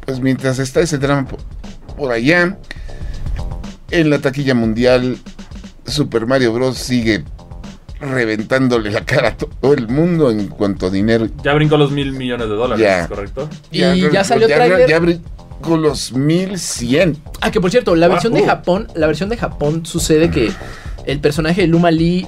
pues 0.04 0.18
mientras 0.20 0.58
está 0.58 0.80
ese 0.80 0.98
drama 0.98 1.28
por 1.96 2.10
allá, 2.10 2.58
en 3.92 4.10
la 4.10 4.18
taquilla 4.18 4.54
mundial, 4.54 5.18
Super 5.86 6.26
Mario 6.26 6.52
Bros. 6.52 6.76
sigue 6.78 7.24
reventándole 8.00 8.90
la 8.90 9.04
cara 9.04 9.28
a 9.28 9.36
todo 9.36 9.74
el 9.74 9.88
mundo 9.88 10.30
en 10.30 10.48
cuanto 10.48 10.86
a 10.86 10.90
dinero. 10.90 11.28
Ya 11.44 11.54
brincó 11.54 11.76
los 11.76 11.90
mil 11.92 12.12
millones 12.12 12.48
de 12.48 12.54
dólares, 12.54 12.84
Ya. 12.84 13.06
¿correcto? 13.06 13.48
Y 13.70 13.78
ya 14.10 14.24
salió 14.24 14.48
ya, 14.48 14.56
tráiler. 14.56 14.88
ya, 14.88 14.98
brin- 15.00 15.22
con 15.60 15.80
los 15.82 16.12
1100. 16.12 17.16
Ah, 17.40 17.52
que 17.52 17.60
por 17.60 17.70
cierto, 17.70 17.94
la 17.94 18.08
versión 18.08 18.32
de 18.32 18.42
uh. 18.42 18.46
Japón, 18.46 18.88
la 18.96 19.06
versión 19.06 19.28
de 19.28 19.36
Japón 19.36 19.86
sucede 19.86 20.30
que 20.30 20.50
el 21.06 21.20
personaje 21.20 21.60
de 21.62 21.66
Luma 21.68 21.92
Lee 21.92 22.26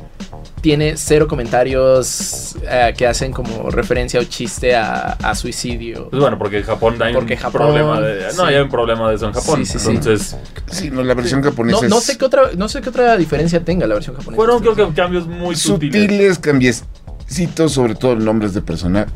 tiene 0.64 0.94
cero 0.96 1.28
comentarios 1.28 2.56
eh, 2.66 2.94
que 2.96 3.06
hacen 3.06 3.32
como 3.32 3.68
referencia 3.70 4.18
o 4.18 4.24
chiste 4.24 4.74
a, 4.74 5.08
a 5.12 5.34
suicidio. 5.34 6.08
Pues 6.08 6.22
bueno, 6.22 6.38
porque 6.38 6.56
en 6.60 6.62
Japón 6.64 6.96
hay 7.02 7.12
Porque 7.12 7.34
un 7.34 7.38
Japón, 7.40 7.60
problema 7.60 8.00
de. 8.00 8.24
No, 8.28 8.30
sí. 8.48 8.54
hay 8.54 8.56
un 8.62 8.70
problema 8.70 9.10
de 9.10 9.16
eso 9.16 9.26
en 9.26 9.34
Japón. 9.34 9.66
Sí, 9.66 9.72
sí, 9.74 9.78
sí. 9.78 9.90
Entonces, 9.90 10.36
Sí, 10.70 10.90
no, 10.90 11.02
la 11.04 11.12
versión 11.12 11.42
japonesa 11.42 11.86
No, 11.86 12.00
sé 12.00 12.16
qué 12.16 12.24
otra, 12.24 12.44
no 12.56 12.70
sé 12.70 12.80
qué 12.80 12.88
otra 12.88 13.14
diferencia 13.18 13.62
tenga 13.62 13.86
la 13.86 13.92
versión 13.92 14.16
japonesa. 14.16 14.36
fueron 14.36 14.60
creo 14.62 14.74
que 14.74 14.94
cambios 14.94 15.26
muy 15.26 15.54
sutiles. 15.54 16.00
sutiles 16.02 16.38
cambiecitos, 16.38 17.72
sobre 17.72 17.94
todo 17.94 18.16
nombres 18.16 18.54
de 18.54 18.62
personal. 18.62 19.06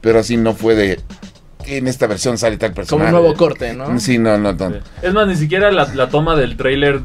Pero 0.00 0.20
así 0.20 0.36
no 0.36 0.54
fue 0.54 0.76
de 0.76 1.00
que 1.64 1.78
en 1.78 1.88
esta 1.88 2.06
versión 2.06 2.38
sale 2.38 2.58
tal 2.58 2.68
como 2.74 2.76
personaje. 2.76 3.12
un 3.12 3.20
nuevo 3.20 3.34
corte, 3.36 3.72
¿no? 3.74 3.98
Sí, 3.98 4.18
no, 4.18 4.38
no, 4.38 4.52
no. 4.52 4.70
Sí. 4.70 4.76
Es 5.02 5.12
más, 5.12 5.26
ni 5.26 5.34
siquiera 5.34 5.72
la, 5.72 5.92
la 5.96 6.08
toma 6.10 6.36
del 6.36 6.56
trailer 6.56 7.00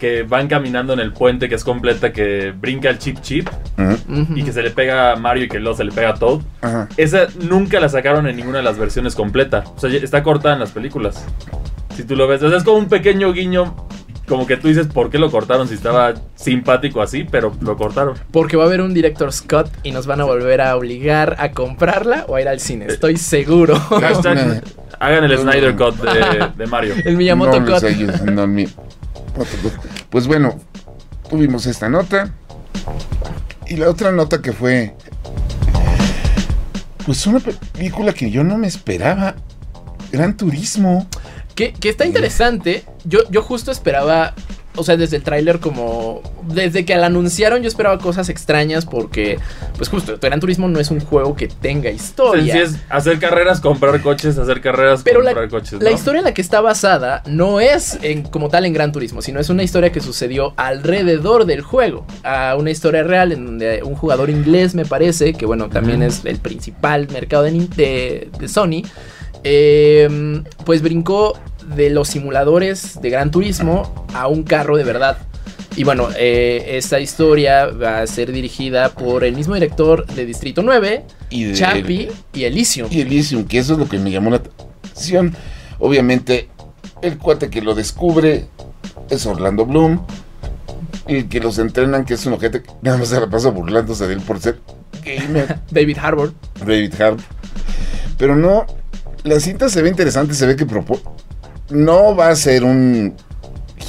que 0.00 0.22
van 0.24 0.48
caminando 0.48 0.92
en 0.94 0.98
el 0.98 1.12
puente, 1.12 1.48
que 1.48 1.54
es 1.54 1.62
completa, 1.62 2.12
que 2.12 2.52
brinca 2.58 2.88
el 2.88 2.98
chip 2.98 3.20
chip 3.20 3.48
Ujú, 3.78 4.22
Ujú. 4.22 4.36
y 4.36 4.42
que 4.42 4.52
se 4.52 4.62
le 4.62 4.70
pega 4.70 5.12
a 5.12 5.16
Mario 5.16 5.44
y 5.44 5.48
que 5.48 5.60
luego 5.60 5.76
se 5.76 5.84
le 5.84 5.92
pega 5.92 6.08
a 6.10 6.14
Toad. 6.14 6.40
Ajá. 6.62 6.88
Esa 6.96 7.26
nunca 7.42 7.78
la 7.78 7.88
sacaron 7.88 8.26
en 8.26 8.34
ninguna 8.36 8.58
de 8.58 8.64
las 8.64 8.78
versiones 8.78 9.14
completa. 9.14 9.62
O 9.76 9.78
sea, 9.78 9.90
está 9.90 10.22
cortada 10.22 10.54
en 10.54 10.60
las 10.60 10.70
películas. 10.72 11.24
Si 11.94 12.02
tú 12.04 12.16
lo 12.16 12.26
ves, 12.26 12.42
o 12.42 12.48
sea, 12.48 12.58
es 12.58 12.64
como 12.64 12.78
un 12.78 12.88
pequeño 12.88 13.32
guiño. 13.32 13.76
Como 14.26 14.46
que 14.46 14.56
tú 14.56 14.68
dices, 14.68 14.86
¿por 14.86 15.10
qué 15.10 15.18
lo 15.18 15.28
cortaron? 15.28 15.66
Si 15.66 15.74
estaba 15.74 16.14
simpático 16.36 17.02
así, 17.02 17.24
pero 17.28 17.52
lo 17.60 17.76
cortaron. 17.76 18.14
Porque 18.30 18.56
va 18.56 18.62
a 18.62 18.66
haber 18.68 18.80
un 18.80 18.94
director 18.94 19.32
Scott 19.32 19.68
y 19.82 19.90
nos 19.90 20.06
van 20.06 20.20
a 20.20 20.24
volver 20.24 20.60
a 20.60 20.76
obligar 20.76 21.34
a 21.40 21.50
comprarla 21.50 22.24
o 22.28 22.36
a 22.36 22.40
ir 22.40 22.46
al 22.48 22.60
cine. 22.60 22.86
Estoy 22.86 23.16
seguro. 23.16 23.74
Hashtag, 23.76 24.62
hagan 25.00 25.24
el. 25.24 25.36
Snyder 25.36 25.74
Cut 25.74 25.96
de, 25.96 26.46
de 26.56 26.66
Mario. 26.68 26.94
El 27.04 27.16
Miyamoto 27.16 27.58
No 27.58 27.66
Cut. 27.74 27.82
ayuda, 27.82 28.18
no, 28.30 28.46
mi- 28.46 28.68
Pues 30.10 30.26
bueno, 30.26 30.58
tuvimos 31.28 31.66
esta 31.66 31.88
nota. 31.88 32.32
Y 33.66 33.76
la 33.76 33.88
otra 33.88 34.10
nota 34.10 34.42
que 34.42 34.52
fue. 34.52 34.94
Pues 37.06 37.26
una 37.26 37.40
película 37.40 38.12
que 38.12 38.30
yo 38.30 38.42
no 38.44 38.58
me 38.58 38.66
esperaba. 38.66 39.36
Gran 40.10 40.36
Turismo. 40.36 41.06
Que, 41.60 41.72
que 41.72 41.88
está 41.90 42.06
interesante. 42.06 42.84
Yo, 43.04 43.20
yo 43.30 43.42
justo 43.42 43.70
esperaba. 43.70 44.34
O 44.76 44.84
sea, 44.84 44.96
desde 44.96 45.16
el 45.16 45.24
tráiler 45.24 45.58
como... 45.58 46.22
Desde 46.44 46.84
que 46.84 46.94
la 46.96 47.06
anunciaron 47.06 47.60
yo 47.60 47.66
esperaba 47.68 47.98
cosas 47.98 48.28
extrañas 48.28 48.86
porque... 48.86 49.38
Pues 49.76 49.88
justo, 49.88 50.16
Gran 50.22 50.38
Turismo 50.38 50.68
no 50.68 50.78
es 50.78 50.92
un 50.92 51.00
juego 51.00 51.34
que 51.34 51.48
tenga 51.48 51.90
Sí, 51.90 51.96
historia. 51.96 52.54
sí 52.54 52.60
es 52.60 52.76
hacer 52.88 53.18
carreras, 53.18 53.60
comprar 53.60 54.00
coches, 54.00 54.38
hacer 54.38 54.60
carreras, 54.60 55.02
Pero 55.02 55.22
la, 55.22 55.30
comprar 55.32 55.48
coches. 55.50 55.82
la 55.82 55.90
¿no? 55.90 55.96
historia 55.96 56.20
en 56.20 56.24
la 56.26 56.32
que 56.34 56.40
está 56.40 56.60
basada 56.60 57.24
no 57.26 57.58
es 57.58 57.98
en, 58.02 58.22
como 58.22 58.48
tal 58.48 58.64
en 58.64 58.72
Gran 58.72 58.92
Turismo, 58.92 59.22
sino 59.22 59.40
es 59.40 59.50
una 59.50 59.64
historia 59.64 59.90
que 59.90 60.00
sucedió 60.00 60.54
alrededor 60.56 61.46
del 61.46 61.62
juego. 61.62 62.06
A 62.22 62.54
una 62.56 62.70
historia 62.70 63.02
real 63.02 63.32
en 63.32 63.44
donde 63.44 63.82
un 63.82 63.96
jugador 63.96 64.30
inglés, 64.30 64.76
me 64.76 64.84
parece, 64.86 65.34
que 65.34 65.46
bueno, 65.46 65.68
también 65.68 66.00
es 66.04 66.24
el 66.24 66.38
principal 66.38 67.08
mercado 67.10 67.42
de, 67.42 67.50
de- 67.50 68.30
de 68.38 68.48
Sony, 68.48 68.82
eh, 69.44 70.42
pues 70.64 70.82
brincó 70.82 71.38
de 71.74 71.90
los 71.90 72.08
simuladores 72.08 73.00
de 73.00 73.10
Gran 73.10 73.30
Turismo 73.30 74.06
a 74.14 74.26
un 74.26 74.42
carro 74.42 74.76
de 74.76 74.84
verdad. 74.84 75.18
Y 75.76 75.84
bueno, 75.84 76.08
eh, 76.16 76.64
esta 76.76 76.98
historia 76.98 77.66
va 77.66 78.00
a 78.00 78.06
ser 78.06 78.32
dirigida 78.32 78.90
por 78.90 79.24
el 79.24 79.36
mismo 79.36 79.54
director 79.54 80.04
de 80.06 80.26
Distrito 80.26 80.62
9, 80.62 81.04
Y 81.30 81.44
de, 81.44 81.54
Chappie 81.54 82.10
y 82.32 82.44
Elysium. 82.44 82.88
y 82.90 83.00
Elysium, 83.00 83.44
que 83.44 83.58
eso 83.58 83.74
es 83.74 83.78
lo 83.78 83.88
que 83.88 83.98
me 83.98 84.10
llamó 84.10 84.30
la 84.30 84.36
atención. 84.36 85.34
Obviamente, 85.78 86.48
el 87.02 87.18
cuate 87.18 87.50
que 87.50 87.62
lo 87.62 87.74
descubre 87.74 88.46
es 89.08 89.26
Orlando 89.26 89.64
Bloom. 89.64 90.04
El 91.06 91.28
que 91.28 91.40
los 91.40 91.58
entrenan, 91.58 92.04
que 92.04 92.14
es 92.14 92.26
un 92.26 92.34
ojete 92.34 92.62
que 92.62 92.70
nada 92.82 92.98
más 92.98 93.08
se 93.08 93.20
la 93.20 93.28
pasa 93.28 93.50
burlándose 93.50 94.06
de 94.06 94.14
él 94.14 94.20
por 94.20 94.40
ser 94.40 94.58
gamer. 95.04 95.60
David 95.70 95.98
Harbour. 95.98 96.34
David 96.64 96.94
Hart. 97.00 97.20
Pero 98.18 98.36
no, 98.36 98.66
la 99.24 99.40
cinta 99.40 99.68
se 99.68 99.82
ve 99.82 99.88
interesante, 99.88 100.34
se 100.34 100.46
ve 100.46 100.56
que 100.56 100.66
propo- 100.66 101.00
no 101.70 102.14
va 102.16 102.28
a 102.28 102.36
ser 102.36 102.64
un 102.64 103.14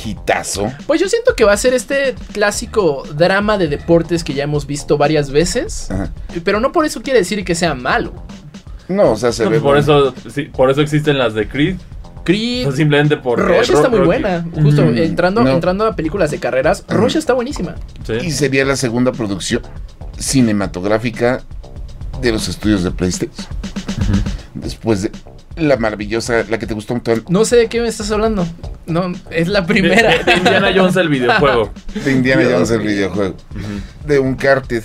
hitazo. 0.03 0.71
Pues 0.87 0.99
yo 1.01 1.07
siento 1.09 1.35
que 1.35 1.43
va 1.43 1.53
a 1.53 1.57
ser 1.57 1.73
este 1.73 2.15
clásico 2.33 3.03
drama 3.15 3.57
de 3.57 3.67
deportes 3.67 4.23
que 4.23 4.33
ya 4.33 4.43
hemos 4.43 4.65
visto 4.65 4.97
varias 4.97 5.29
veces. 5.31 5.89
Ajá. 5.91 6.11
Pero 6.43 6.59
no 6.59 6.71
por 6.71 6.85
eso 6.85 7.01
quiere 7.01 7.19
decir 7.19 7.43
que 7.45 7.55
sea 7.55 7.73
malo. 7.75 8.13
No, 8.87 9.11
o 9.11 9.15
sea, 9.17 9.31
se 9.31 9.43
No, 9.45 9.49
ve 9.51 9.59
pues 9.59 9.83
por, 9.85 9.95
bueno. 9.95 10.13
eso, 10.15 10.29
sí, 10.33 10.43
por 10.43 10.69
eso 10.69 10.81
existen 10.81 11.17
las 11.17 11.33
de 11.33 11.47
Creed. 11.47 11.77
Creed. 12.23 12.65
No 12.67 12.71
simplemente 12.71 13.17
por. 13.17 13.39
Rush 13.39 13.71
está 13.71 13.89
muy 13.89 13.99
buena. 14.01 14.45
Justo 14.61 14.83
Mm, 14.85 14.97
entrando, 14.97 15.43
no. 15.43 15.49
entrando 15.49 15.85
a 15.87 15.95
películas 15.95 16.29
de 16.31 16.39
carreras. 16.39 16.83
Rush 16.87 17.17
está 17.17 17.33
buenísima. 17.33 17.75
Y 18.21 18.31
sería 18.31 18.63
la 18.65 18.75
segunda 18.75 19.11
producción 19.11 19.61
cinematográfica 20.19 21.41
de 22.21 22.31
los 22.31 22.47
estudios 22.47 22.83
de 22.83 22.91
PlayStation. 22.91 23.47
Después 24.53 25.01
de 25.03 25.11
la 25.55 25.77
maravillosa, 25.77 26.43
la 26.49 26.57
que 26.59 26.65
te 26.67 26.73
gustó 26.73 26.93
un 26.93 26.97
montón, 27.05 27.25
No 27.29 27.45
sé 27.45 27.55
de 27.57 27.67
qué 27.67 27.81
me 27.81 27.87
estás 27.87 28.09
hablando. 28.11 28.45
No, 28.87 29.11
es 29.29 29.47
la 29.47 29.61
De, 29.61 29.67
primera. 29.67 30.17
de- 30.17 30.23
de 30.23 30.33
Indiana 30.37 30.71
Jones 30.75 30.95
el 30.95 31.09
videojuego. 31.09 31.71
de 32.05 32.11
Indiana 32.11 32.41
Dios 32.41 32.53
Jones 32.53 32.71
el 32.71 32.79
videojuego, 32.81 33.35
Ujú. 33.51 34.07
de 34.07 34.19
Uncharted. 34.19 34.83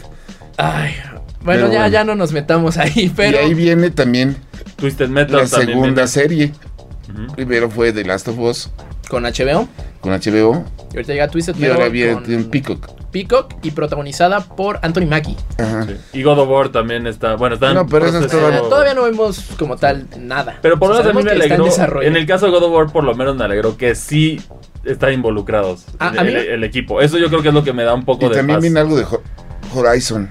Ay, 0.59 0.95
bueno, 1.43 1.63
Pero 1.63 1.73
ya, 1.73 1.79
bueno. 1.81 1.89
ya 1.93 2.05
no 2.05 2.15
nos 2.15 2.33
metamos 2.33 2.77
ahí, 2.79 3.13
pero. 3.15 3.39
Y 3.39 3.45
ahí 3.47 3.55
viene 3.55 3.91
también 3.91 4.37
Twisted 4.77 5.09
Metal 5.09 5.37
la 5.43 5.47
también. 5.49 5.69
segunda 5.71 5.93
viene. 6.03 6.09
serie. 6.09 6.53
Primero 7.35 7.71
fue 7.71 7.93
The 7.93 8.05
Last 8.05 8.29
of 8.29 8.39
Us 8.39 8.71
Con 9.09 9.23
HBO. 9.25 9.69
con 10.01 10.13
HBO 10.13 10.65
Y 10.93 10.97
ahorita 10.97 11.13
llega 11.13 11.29
Twisted 11.29 11.57
y 11.57 11.65
ahora 11.67 11.89
Metal 11.89 12.23
viene 12.25 12.45
Peacock. 12.45 12.91
Peacock 13.13 13.55
y 13.63 13.71
protagonizada 13.71 14.41
por 14.41 14.79
Anthony 14.83 15.07
Mackie. 15.07 15.37
Ajá. 15.59 15.85
Sí. 15.87 15.97
Y 16.13 16.23
God 16.23 16.39
of 16.41 16.49
War 16.51 16.69
también 16.71 17.07
está. 17.07 17.37
Bueno, 17.37 17.55
está 17.55 17.69
en 17.69 17.75
No, 17.77 17.87
pero 17.87 18.07
esa 18.07 18.19
es 18.19 18.27
proceso- 18.27 18.41
toda- 18.51 18.69
Todavía 18.69 18.95
no 18.95 19.05
vemos 19.05 19.43
como 19.59 19.77
tal 19.77 20.07
nada. 20.19 20.59
Pero 20.61 20.79
por 20.79 20.89
lo 20.91 20.97
menos 20.97 21.11
a 21.11 21.15
mí 21.19 21.23
me 21.25 21.31
en 21.33 21.43
alegró. 21.43 22.03
En 22.03 22.17
el 22.17 22.27
caso 22.27 22.47
de 22.47 22.53
God 22.53 22.65
of 22.65 22.73
War, 22.73 22.93
por 22.93 23.05
lo 23.05 23.15
menos 23.15 23.37
me 23.37 23.45
alegró 23.45 23.77
que 23.77 23.95
sí 23.95 24.41
están 24.85 25.13
involucrados 25.15 25.85
A- 25.99 26.09
el, 26.11 26.29
el- 26.29 26.37
el 26.37 26.65
equipo. 26.65 27.01
Eso 27.01 27.17
yo 27.17 27.29
creo 27.29 27.43
que 27.43 27.49
es 27.49 27.55
lo 27.55 27.65
que 27.65 27.73
me 27.73 27.85
da 27.85 27.95
un 27.95 28.05
poco 28.05 28.27
Y 28.27 28.29
de 28.29 28.35
también 28.37 28.57
paz. 28.59 28.63
viene 28.63 28.81
algo 28.81 28.97
de 28.97 29.05
Ho- 29.05 29.23
Horizon. 29.75 30.31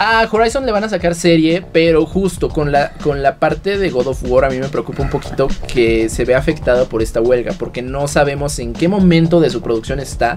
A 0.00 0.28
Horizon 0.30 0.64
le 0.64 0.70
van 0.70 0.84
a 0.84 0.88
sacar 0.88 1.14
serie, 1.16 1.64
pero 1.72 2.06
justo 2.06 2.48
con 2.48 2.70
la, 2.70 2.92
con 3.02 3.20
la 3.20 3.36
parte 3.40 3.78
de 3.78 3.90
God 3.90 4.06
of 4.08 4.22
War 4.28 4.44
a 4.44 4.48
mí 4.50 4.58
me 4.58 4.68
preocupa 4.68 5.02
un 5.02 5.10
poquito 5.10 5.48
que 5.66 6.08
se 6.08 6.24
vea 6.24 6.38
afectado 6.38 6.88
por 6.88 7.02
esta 7.02 7.20
huelga, 7.20 7.52
porque 7.58 7.82
no 7.82 8.06
sabemos 8.06 8.60
en 8.60 8.74
qué 8.74 8.86
momento 8.86 9.40
de 9.40 9.50
su 9.50 9.60
producción 9.60 9.98
está. 9.98 10.36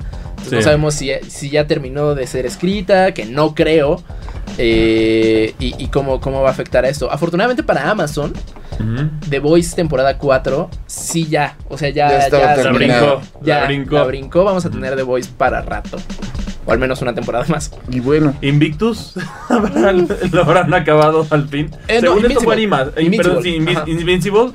Sí. 0.50 0.56
No 0.56 0.62
sabemos 0.64 0.96
si, 0.96 1.12
si 1.28 1.52
ya 1.52 1.68
terminó 1.68 2.16
de 2.16 2.26
ser 2.26 2.48
escrita, 2.48 3.14
que 3.14 3.26
no 3.26 3.54
creo, 3.54 4.02
eh, 4.58 5.54
y, 5.60 5.76
y 5.84 5.88
cómo, 5.90 6.20
cómo 6.20 6.42
va 6.42 6.50
a 6.50 6.52
afectar 6.52 6.84
a 6.86 6.90
esto. 6.90 7.12
Afortunadamente 7.12 7.62
para 7.64 7.90
Amazon. 7.90 8.34
The 9.30 9.38
Voice 9.38 9.76
temporada 9.76 10.18
4, 10.18 10.68
sí 10.88 11.28
ya, 11.30 11.56
o 11.70 11.78
sea, 11.78 11.90
ya, 11.90 12.28
Ya 12.28 12.30
ya, 12.30 12.56
La 12.64 12.72
brincó. 12.72 13.22
ya 13.42 13.60
la 13.60 13.66
brincó. 13.68 13.96
la 13.96 14.04
brincó, 14.06 14.44
vamos 14.44 14.66
a 14.66 14.72
tener 14.72 14.96
The 14.96 15.04
Voice 15.04 15.30
para 15.38 15.62
rato. 15.62 16.00
O 16.66 16.72
al 16.72 16.80
menos 16.80 17.02
una 17.02 17.14
temporada 17.16 17.46
más. 17.50 17.72
Y 17.90 18.00
bueno, 18.00 18.36
Invictus 18.42 19.14
¿Habrán- 19.50 20.08
lo 20.32 20.42
habrán 20.44 20.74
acabado 20.74 21.26
al 21.30 21.48
fin. 21.50 21.70
Eh, 21.88 22.02
no, 22.02 22.14
Según 22.14 22.26
esto 22.32 22.42
fue 22.42 22.56
Invincible. 22.62 22.76
anima, 22.78 22.82
eh, 22.96 23.04
Invincible. 23.04 23.24
perdón, 23.24 23.44
sí, 23.44 23.50
Invi- 23.60 23.78
Ajá. 23.78 23.90
Invincible. 23.90 24.52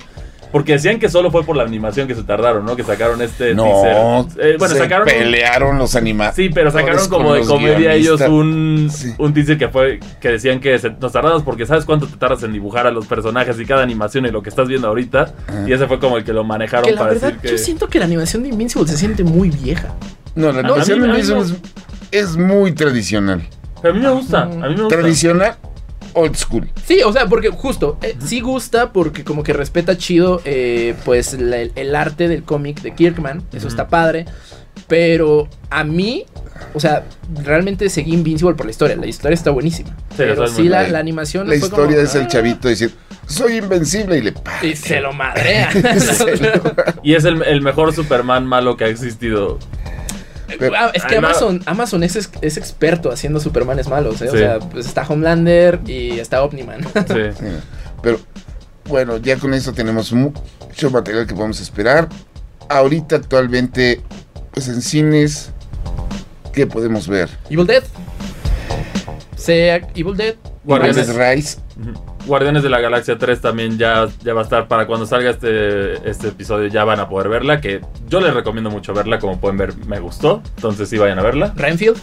Porque 0.53 0.73
decían 0.75 1.01
que 1.01 1.09
solo 1.11 1.31
fue 1.33 1.43
por 1.45 1.57
la 1.57 1.65
animación 1.65 2.07
que 2.07 2.15
se 2.15 2.23
tardaron, 2.23 2.65
¿no? 2.65 2.77
Que 2.77 2.85
sacaron 2.85 3.21
este 3.21 3.53
no, 3.55 3.65
teaser. 3.65 4.47
Eh, 4.53 4.57
bueno, 4.59 4.75
se 4.75 4.81
sacaron. 4.81 5.07
un- 5.09 5.13
pelearon 5.13 5.77
los 5.77 5.97
animales. 5.97 6.37
Sí, 6.37 6.49
pero 6.55 6.71
sacaron 6.71 7.09
como 7.09 7.35
de 7.35 7.43
comedia 7.43 7.93
ellos 7.93 8.21
un, 8.23 8.89
un 9.19 9.35
teaser 9.35 9.59
que 9.59 9.69
fue 9.69 9.99
que 10.21 10.29
decían 10.31 10.61
que 10.61 10.79
se- 10.79 10.91
nos 10.91 11.13
tardamos 11.13 11.43
porque 11.43 11.67
sabes 11.67 11.85
cuánto 11.85 12.07
te 12.07 12.17
tardas 12.17 12.43
en 12.45 12.53
dibujar 12.53 12.87
a 12.87 12.93
los 12.93 13.07
personajes 13.07 13.59
y 13.59 13.67
cada 13.67 13.83
animación 13.83 14.25
y 14.25 14.31
lo 14.31 14.41
que 14.43 14.49
estás 14.49 14.69
viendo 14.69 14.87
ahorita. 14.87 15.35
Y 15.67 15.73
ese 15.73 15.87
fue 15.89 15.99
como 15.99 16.17
el 16.17 16.25
que 16.25 16.33
lo 16.33 16.45
manejaron 16.45 16.85
Que 16.87 16.93
la 16.93 16.99
para 17.01 17.11
verdad, 17.13 17.27
decir 17.33 17.41
que. 17.43 17.49
yo 17.51 17.59
siento 17.59 17.89
que 17.89 17.99
la 17.99 18.05
animación 18.05 18.45
de 18.45 18.49
Invincible 18.51 18.89
se 18.89 18.97
siente 18.97 19.25
muy 19.25 19.51
vieja. 19.51 19.89
No, 20.37 20.53
la 20.53 20.63
No, 20.63 20.69
animación 20.69 21.01
de 21.03 21.09
Invincible 21.09 21.41
es, 21.43 21.55
es 22.19 22.37
muy 22.37 22.73
tradicional. 22.73 23.43
Pero 23.83 23.95
a 23.95 23.97
mí 23.97 24.03
me 24.03 24.11
gusta. 24.11 24.43
A 24.43 24.47
mí 24.47 24.59
me 24.75 24.83
gusta. 24.83 24.89
Tradicional, 24.97 25.57
old 26.15 26.35
school. 26.37 26.69
Sí, 26.87 27.01
o 27.05 27.13
sea, 27.13 27.27
porque 27.27 27.51
justo, 27.51 27.99
eh, 28.03 28.17
sí 28.25 28.41
gusta 28.41 28.93
porque 28.93 29.23
como 29.25 29.43
que 29.43 29.53
respeta 29.53 29.97
chido, 29.97 30.41
eh, 30.45 30.95
pues, 31.05 31.35
la- 31.39 31.59
el, 31.59 31.73
el 31.77 31.95
arte 31.95 32.29
del 32.29 32.43
cómic 32.43 32.81
de 32.83 32.95
Kirkman, 32.95 33.43
eso 33.53 33.69
está 33.69 33.89
padre, 33.89 34.25
pero 34.89 35.49
a 35.71 35.85
mí, 35.85 36.25
o 36.75 36.81
sea, 36.81 37.05
realmente 37.45 37.89
seguí 37.91 38.13
Invincible 38.15 38.55
por 38.55 38.67
la 38.67 38.71
historia, 38.71 38.97
la 38.97 39.07
historia 39.07 39.35
está 39.35 39.51
buenísima, 39.51 39.97
pero 40.17 40.47
sí 40.49 40.69
la, 40.69 40.87
la 40.89 40.99
animación 40.99 41.49
La 41.49 41.59
fue 41.59 41.71
como, 41.71 41.83
historia 41.83 42.03
es 42.03 42.15
el 42.15 42.23
ah, 42.23 42.29
chavito 42.29 42.69
decir, 42.69 42.93
soy 43.27 43.57
invencible 43.57 44.19
y 44.19 44.23
le. 44.23 44.35
Y 44.63 44.77
se 44.77 45.01
lo 45.01 45.13
madrea. 45.13 45.71
Se 45.99 46.37
lo- 46.37 46.63
Y 47.03 47.15
es 47.15 47.25
el, 47.25 47.43
el 47.43 47.61
mejor 47.61 47.93
Superman 47.93 48.47
malo 48.47 48.77
que 48.77 48.85
ha 48.85 48.89
existido. 48.89 49.59
Ah, 50.77 50.91
es 50.95 51.05
que 51.05 51.17
Amazon, 51.17 51.63
Amazon 51.67 52.03
es, 52.05 52.31
es 52.41 52.57
experto 52.57 53.11
haciendo 53.11 53.41
Supermanes 53.41 53.89
malos, 53.89 54.21
¿eh? 54.23 54.29
O 54.29 54.33
Sí. 54.33 54.39
sea, 54.39 54.59
pues 54.61 54.87
está 54.87 55.03
Homelander 55.09 55.81
y 55.87 56.19
está 56.19 56.43
Omniman. 56.43 56.83
Sí. 56.85 57.45
Pero 58.03 58.21
bueno, 58.85 59.17
ya 59.17 59.37
con 59.39 59.53
eso 59.55 59.73
tenemos 59.73 60.13
mu- 60.13 60.33
mucho 60.69 60.91
material 60.91 61.27
que 61.27 61.35
podemos 61.35 61.61
esperar. 61.61 62.09
Ahorita 62.69 63.17
actualmente, 63.17 64.01
pues 64.53 64.69
en 64.69 64.83
cines, 64.83 65.51
¿qué 66.53 66.67
podemos 66.67 67.09
ver? 67.09 67.29
Evil 67.51 67.67
Dead. 67.67 67.83
Sea 69.37 69.77
Evil 69.95 70.17
Dead. 70.17 70.35
Guardianes. 70.65 71.07
Guardianes 71.07 71.37
Rise. 71.37 71.59
Ujú. 71.81 72.16
Guardianes 72.27 72.63
de 72.63 72.71
la 72.71 72.81
Galaxia 72.81 73.17
3 73.19 73.41
también 73.41 73.79
ya, 73.79 74.09
ya 74.23 74.35
va 74.35 74.41
a 74.41 74.45
estar 74.45 74.69
para 74.69 74.87
cuando 74.87 75.07
salga 75.07 75.31
este, 75.31 76.09
este 76.09 76.29
episodio 76.29 76.67
ya 76.69 76.85
van 76.85 77.01
a 77.01 77.09
poder 77.09 77.29
verla, 77.29 77.61
que 77.61 77.81
yo 78.09 78.21
les 78.21 78.35
recomiendo 78.35 78.71
mucho 78.71 78.93
verla, 78.93 79.19
como 79.19 79.41
pueden 79.41 79.57
ver 79.57 79.77
me 79.87 80.01
gustó, 80.01 80.43
entonces 80.57 80.89
sí 80.89 80.99
vayan 80.99 81.19
a 81.19 81.23
verla. 81.23 81.53
Renfield. 81.57 81.99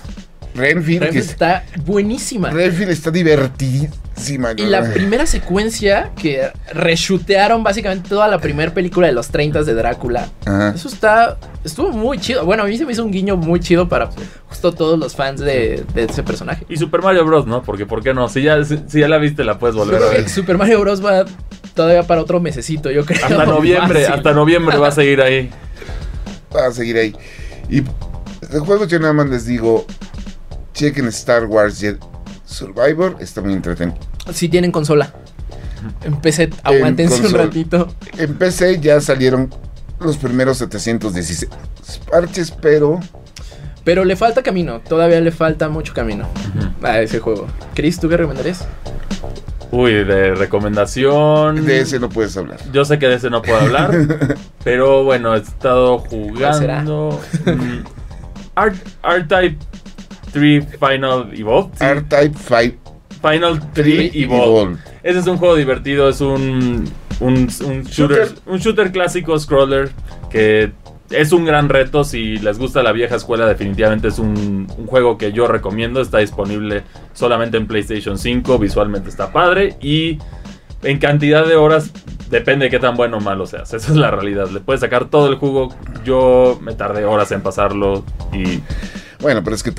Renfield, 0.56 1.16
está 1.16 1.64
buenísima. 1.86 2.50
Renfield 2.50 2.92
está 2.92 3.12
divertidísima. 3.12 4.52
Y 4.56 4.64
la 4.66 4.92
primera 4.94 5.26
secuencia 5.26 6.12
que 6.22 6.52
reshutearon 6.74 7.64
básicamente 7.64 8.10
toda 8.10 8.28
la 8.28 8.38
primera 8.38 8.74
película 8.74 9.08
de 9.08 9.14
los 9.14 9.30
30 9.30 9.64
de 9.64 9.74
Drácula. 9.74 10.30
Ajá. 10.46 10.74
Eso 10.76 10.88
está. 10.88 11.38
Estuvo 11.64 11.90
muy 11.92 12.20
chido. 12.20 12.46
Bueno, 12.46 12.64
a 12.64 12.66
mí 12.68 12.78
se 12.78 12.86
me 12.86 12.92
hizo 12.92 13.04
un 13.04 13.12
guiño 13.12 13.36
muy 13.36 13.60
chido 13.60 13.90
para 13.90 14.10
justo 14.48 14.72
todos 14.72 15.00
los 15.00 15.16
fans 15.16 15.40
de, 15.42 15.84
de 15.94 16.04
ese 16.04 16.22
personaje. 16.24 16.66
Y 16.70 16.78
Super 16.78 17.02
Mario 17.02 17.26
Bros, 17.26 17.48
¿no? 17.48 17.64
Porque 17.64 17.86
¿por 17.86 18.04
qué 18.04 18.14
no? 18.14 18.30
Si 18.30 18.44
ya, 18.44 18.64
si, 18.64 18.78
si 18.88 19.00
ya 19.00 19.08
la 19.08 19.18
viste 19.18 19.44
la 19.44 19.58
puedes 19.58 19.76
volver 19.76 20.02
a 20.04 20.08
ver. 20.08 20.30
Super 20.30 20.58
Mario 20.58 20.82
Bros. 20.82 21.04
va 21.04 21.26
todavía 21.74 22.04
para 22.04 22.22
otro 22.22 22.40
mesecito, 22.40 22.92
yo 22.92 23.06
creo. 23.06 23.26
Hasta 23.26 23.46
noviembre, 23.48 24.02
Fácil. 24.02 24.14
hasta 24.14 24.34
noviembre 24.34 24.78
va 24.78 24.90
a 24.90 24.92
seguir 24.92 25.22
ahí. 25.22 25.50
Va 26.56 26.68
a 26.68 26.72
seguir 26.72 26.98
ahí. 26.98 27.16
Y 27.70 27.82
de 27.82 28.60
juegos 28.60 28.88
yo 28.88 29.00
nada 29.00 29.14
más 29.14 29.28
les 29.30 29.46
digo, 29.46 29.86
chequen 30.74 31.08
Star 31.08 31.46
Wars 31.46 31.80
Jet 31.80 32.00
Survivor, 32.46 33.16
está 33.20 33.42
muy 33.42 33.54
entretenido. 33.54 33.98
Si 34.34 34.50
tienen 34.50 34.72
consola. 34.72 35.14
Empecé, 36.04 36.50
aguántense 36.64 37.26
un 37.26 37.34
ratito. 37.34 37.94
En 38.18 38.36
PC 38.36 38.80
ya 38.80 39.02
salieron 39.02 39.54
los 40.00 40.18
primeros 40.18 40.58
716 40.60 41.50
parches, 42.10 42.52
pero 42.52 43.00
Pero 43.84 44.06
le 44.06 44.16
falta 44.16 44.44
camino. 44.44 44.80
Todavía 44.80 45.20
le 45.20 45.32
falta 45.32 45.68
mucho 45.70 45.94
camino 45.94 46.28
a 46.82 47.00
ese 47.02 47.20
juego. 47.20 47.48
Chris, 47.74 48.00
¿tú 48.00 48.08
qué 48.08 48.18
recomendarías? 48.18 48.66
Uy, 49.72 49.92
de 50.04 50.36
recomendación. 50.36 51.66
de 51.66 51.82
ese 51.82 52.00
no 52.00 52.08
puedes 52.08 52.38
hablar. 52.38 52.60
Yo 52.72 52.86
sé 52.86 53.00
que 53.00 53.08
de 53.08 53.16
ese 53.16 53.30
no 53.30 53.42
puedo 53.42 53.58
hablar, 53.58 53.92
pero 54.64 55.04
bueno, 55.04 55.36
he 55.36 55.40
estado 55.40 55.98
jugando. 55.98 57.20
mm, 57.46 57.84
R-Type 59.04 59.58
3 60.34 60.68
Final 60.80 61.30
Evolved. 61.34 61.72
sí. 61.78 61.86
R-Type 61.86 62.38
5 62.38 62.94
Final 63.22 63.72
3 63.72 64.12
Evolved. 64.16 64.78
Ese 65.04 65.20
es 65.20 65.28
un 65.28 65.38
juego 65.38 65.56
divertido, 65.56 66.10
es 66.10 66.20
un, 66.20 66.84
un, 67.22 67.34
un 67.34 67.48
shooter, 67.48 67.86
Shooter. 67.86 68.28
un 68.48 68.58
shooter 68.60 68.92
clásico 68.92 69.40
scroller 69.40 69.92
que 70.30 70.72
es 71.10 71.32
un 71.32 71.46
gran 71.46 71.70
reto. 71.70 72.04
Si 72.04 72.38
les 72.40 72.58
gusta 72.58 72.82
la 72.84 72.92
vieja 72.92 73.16
escuela, 73.16 73.46
definitivamente 73.46 74.08
es 74.10 74.20
un, 74.20 74.68
un 74.78 74.88
juego 74.88 75.18
que 75.18 75.32
yo 75.32 75.48
recomiendo. 75.48 76.02
Está 76.02 76.18
disponible 76.18 76.84
solamente 77.14 77.56
en 77.58 77.68
PlayStation 77.68 78.18
5, 78.18 78.58
visualmente 78.60 79.10
está 79.10 79.32
padre 79.32 79.78
y 79.82 80.18
en 80.82 80.98
cantidad 81.00 81.46
de 81.48 81.56
horas 81.56 81.92
depende 82.30 82.66
de 82.66 82.72
qué 82.72 82.80
tan 82.80 82.98
bueno 82.98 83.18
o 83.18 83.22
malo 83.22 83.46
seas. 83.46 83.74
Esa 83.74 83.92
es 83.92 83.96
la 83.98 84.12
realidad. 84.12 84.50
Le 84.50 84.60
puedes 84.60 84.82
sacar 84.82 85.06
todo 85.10 85.30
el 85.30 85.36
jugo. 85.36 85.74
Yo 86.04 86.60
me 86.62 86.74
tardé 86.74 87.06
horas 87.06 87.32
en 87.32 87.42
pasarlo 87.42 88.04
y 88.34 88.60
Bueno, 89.22 89.44
pero 89.44 89.56
es 89.56 89.64
que 89.64 89.72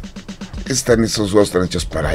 están 0.67 1.05
esos 1.05 1.31
juegos 1.31 1.49
están 1.49 1.65
hechos 1.65 1.85
para 1.85 2.15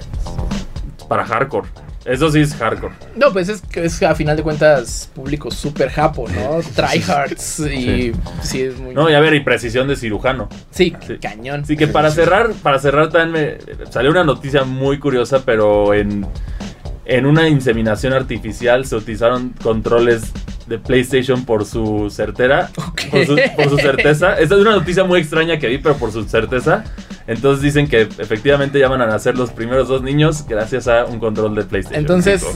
para 1.08 1.26
hardcore. 1.26 1.68
Eso 2.06 2.32
sí 2.32 2.40
es 2.40 2.56
hardcore. 2.56 2.94
No, 3.16 3.32
pues 3.34 3.50
es 3.50 3.62
que 3.62 3.86
es 3.86 4.02
a 4.04 4.16
final 4.16 4.38
de 4.38 4.42
cuentas 4.44 5.10
público 5.14 5.52
súper 5.52 5.90
japo, 5.90 6.28
¿no? 6.30 6.60
Tryhards 6.76 7.60
y 7.60 8.14
sí. 8.42 8.62
es 8.62 8.80
muy... 8.80 8.96
No, 8.96 9.10
y 9.10 9.14
a 9.14 9.20
ver, 9.20 9.34
y 9.34 9.42
precisión 9.42 9.88
de 9.88 9.96
cirujano. 9.96 10.48
Sí, 10.72 10.96
Sí. 11.06 11.18
cañón. 11.22 11.62
Así 11.62 11.76
que 11.76 11.88
para 11.88 12.10
cerrar, 12.10 12.52
para 12.64 12.80
cerrar 12.80 13.10
también 13.10 13.60
me 13.78 13.92
salió 13.92 14.12
una 14.12 14.24
noticia 14.24 14.64
muy 14.64 14.98
curiosa, 14.98 15.44
pero 15.46 15.94
en, 15.94 16.26
en 17.06 17.26
una 17.26 17.48
inseminación 17.50 18.14
artificial 18.14 18.86
se 18.86 18.96
utilizaron 18.96 19.54
controles 19.62 20.32
de 20.70 20.78
PlayStation 20.80 21.44
por 21.46 21.66
su 21.66 22.10
certera, 22.10 22.70
Ok. 22.78 23.02
por, 23.12 23.26
su, 23.26 23.36
por 23.56 23.70
su 23.70 23.78
certeza. 23.78 24.40
Esta 24.40 24.56
es 24.56 24.62
una 24.62 24.72
noticia 24.72 25.04
muy 25.04 25.20
extraña 25.20 25.60
que 25.60 25.68
vi, 25.68 25.80
pero 25.80 25.98
por 25.98 26.12
su 26.12 26.24
certeza. 26.24 26.84
Entonces 27.28 27.62
dicen 27.62 27.88
que 27.88 28.02
efectivamente 28.20 28.80
ya 28.80 28.88
van 28.88 29.02
a 29.02 29.06
nacer 29.08 29.38
los 29.38 29.52
primeros 29.52 29.88
dos 29.88 30.02
niños 30.02 30.46
gracias 30.48 30.88
a 30.88 31.06
un 31.06 31.20
control 31.20 31.56
de 31.56 31.64
PlayStation. 31.64 32.00
Entonces, 32.00 32.42
5. 32.42 32.54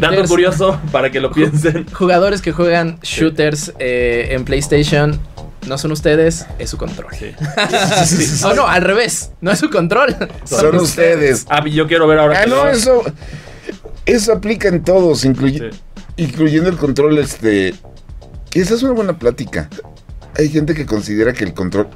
Dato 0.00 0.14
shooters, 0.14 0.28
curioso 0.30 0.80
para 0.90 1.10
que 1.10 1.20
lo 1.20 1.30
piensen. 1.30 1.86
jugadores 1.92 2.40
que 2.42 2.52
juegan 2.52 2.98
shooters 3.02 3.72
eh, 3.78 4.28
en 4.30 4.44
PlayStation 4.44 5.20
no 5.66 5.78
son 5.78 5.92
ustedes, 5.92 6.46
es 6.58 6.70
su 6.70 6.76
control. 6.78 7.08
Sí. 7.18 7.32
Oh, 8.44 8.54
no, 8.54 8.66
al 8.68 8.82
revés, 8.82 9.32
no 9.40 9.50
es 9.50 9.58
su 9.58 9.68
control. 9.70 10.14
Son 10.44 10.76
ustedes. 10.76 11.44
Ah, 11.48 11.64
yo 11.66 11.86
quiero 11.88 12.06
ver 12.06 12.18
ahora 12.20 12.38
Ah, 12.40 12.44
que 12.44 12.50
no, 12.50 12.64
lo- 12.64 12.70
eso 12.70 13.02
eso 14.04 14.32
aplica 14.32 14.68
en 14.68 14.84
todos, 14.84 15.24
incluye- 15.24 15.70
Sí. 15.72 15.78
Incluyendo 16.16 16.68
el 16.70 16.76
control 16.76 17.18
este 17.18 17.74
esa 18.54 18.74
es 18.74 18.82
una 18.82 18.92
buena 18.92 19.18
plática. 19.18 19.68
Hay 20.38 20.48
gente 20.48 20.74
que 20.74 20.86
considera 20.86 21.32
que 21.32 21.44
el 21.44 21.52
control 21.54 21.88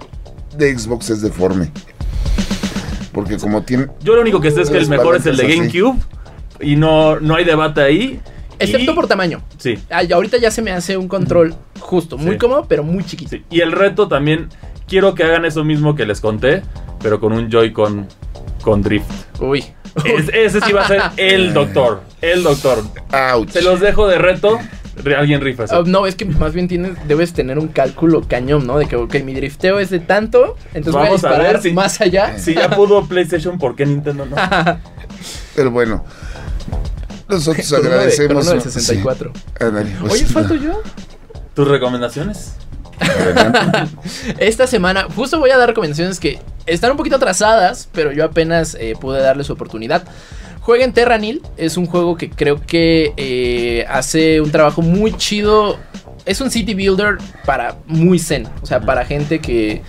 de 0.59 0.77
Xbox 0.79 1.11
es 1.11 1.23
deforme. 1.23 1.71
Porque 3.13 3.39
como 3.39 3.63
tiene 3.63 3.87
Yo 4.03 4.15
lo 4.15 4.21
único 4.23 4.41
que 4.41 4.51
sé 4.51 4.63
es 4.63 4.71
que 4.71 4.79
el 4.79 4.89
mejor 4.89 5.17
es 5.17 5.27
el 5.27 5.37
de 5.37 5.45
así. 5.47 5.57
GameCube. 5.57 5.99
Y 6.61 6.77
no, 6.77 7.19
no 7.21 7.35
hay 7.37 7.45
debate 7.45 7.81
ahí. 7.81 8.21
Excepto 8.59 8.93
Y- 8.93 8.95
por 8.95 9.07
tamaño. 9.09 9.43
Sí, 9.57 9.79
Ah, 9.91 10.03
ahorita 10.13 10.37
ya 10.37 10.51
se 10.51 10.61
me 10.61 10.71
hace 10.71 10.97
un 10.99 11.09
control 11.09 11.55
justo, 11.81 12.19
muy 12.19 12.33
Sí. 12.33 12.39
cómodo, 12.39 12.67
pero 12.69 12.83
muy 12.85 13.03
chiquito. 13.05 13.31
sí. 13.31 13.43
Y 13.51 13.61
el 13.61 13.73
reto 13.73 14.07
también, 14.07 14.49
quiero 14.87 15.15
que 15.15 15.25
hagan 15.25 15.47
eso 15.47 15.65
mismo 15.65 15.95
que 15.95 16.05
les 16.05 16.21
conté, 16.21 16.63
pero 17.03 17.19
con 17.21 17.33
un 17.33 17.49
Joy-Con 17.51 18.07
con 18.63 18.83
drift. 18.83 19.11
Uy. 19.41 19.65
Es- 20.05 20.29
ese 20.33 20.61
sí 20.61 20.73
va 20.73 20.83
a 20.85 20.89
ser 20.89 21.03
el 21.17 21.53
doctor. 21.55 22.03
El 22.21 22.43
doctor. 22.43 22.83
ouch. 23.35 23.51
Se 23.51 23.63
los 23.63 23.81
dejo 23.81 24.07
de 24.09 24.19
reto. 24.19 24.59
Re- 25.03 25.17
Alguien 25.17 25.41
rifa 25.41 25.65
eso. 25.65 25.83
no, 25.85 26.07
es 26.07 26.15
que 26.15 26.27
más 26.27 26.53
bien 26.53 26.69
tienes, 26.69 26.93
debes 27.09 27.33
tener 27.33 27.59
un 27.59 27.69
cálculo 27.69 28.23
cañón, 28.29 28.67
¿no? 28.67 28.77
De 28.77 28.87
que, 28.87 28.97
ok, 28.97 29.15
mi 29.25 29.33
drifteo 29.33 29.79
es 29.79 29.89
de 29.89 29.99
tanto, 30.01 30.57
entonces 30.75 30.93
Vamos 30.93 30.97
a 30.97 30.99
voy 30.99 31.09
a 31.09 31.13
disparar 31.13 31.53
ver 31.55 31.63
si- 31.63 31.73
más 31.73 32.01
allá. 32.03 32.39
Si 32.39 32.55
ya 32.55 32.69
pudo 32.71 33.07
PlayStation, 33.07 33.59
¿por 33.59 33.77
qué 33.77 33.87
Nintendo 33.87 34.27
no? 34.27 34.37
Pero 35.57 35.71
bueno. 35.71 36.05
Nosotros 37.29 37.67
Con 37.71 37.81
uno 37.81 37.89
de- 37.89 37.95
agradecemos. 37.95 38.35
con 38.35 38.43
uno 38.43 38.51
del 38.63 38.73
sí. 38.73 38.81
64. 38.81 39.33
Ándale, 39.61 39.91
pues, 40.01 40.13
Oye, 40.13 40.25
¿falto 40.27 40.55
yo? 40.57 40.83
¿Tus 41.55 41.67
recomendaciones? 41.69 42.57
Esta 44.39 44.67
semana, 44.67 45.07
justo 45.15 45.39
voy 45.39 45.51
a 45.51 45.59
dar 45.59 45.69
recomendaciones 45.69 46.21
que 46.21 46.39
están 46.67 46.91
un 46.93 46.97
poquito 46.97 47.17
atrasadas, 47.17 47.89
pero 47.93 48.13
yo 48.13 48.25
apenas 48.25 48.77
eh, 48.79 48.95
pude 49.01 49.21
darles 49.21 49.47
su 49.47 49.53
oportunidad. 49.53 50.05
Jueguen 50.61 50.93
Terranil, 50.93 51.43
es 51.57 51.77
un 51.77 51.87
juego 51.87 52.17
que 52.17 52.31
creo 52.31 52.61
que 52.61 53.13
eh, 53.17 53.87
hace 53.89 54.41
un 54.41 54.51
trabajo 54.51 54.83
muy 54.83 55.17
chido. 55.17 55.79
Es 56.27 56.41
un 56.43 56.51
city 56.51 56.75
builder 56.75 57.17
para 57.47 57.77
muy 57.87 58.19
zen, 58.19 58.47
o 58.63 58.67
sea, 58.67 58.81
para 58.81 59.07
gente 59.07 59.41
que 59.41 59.83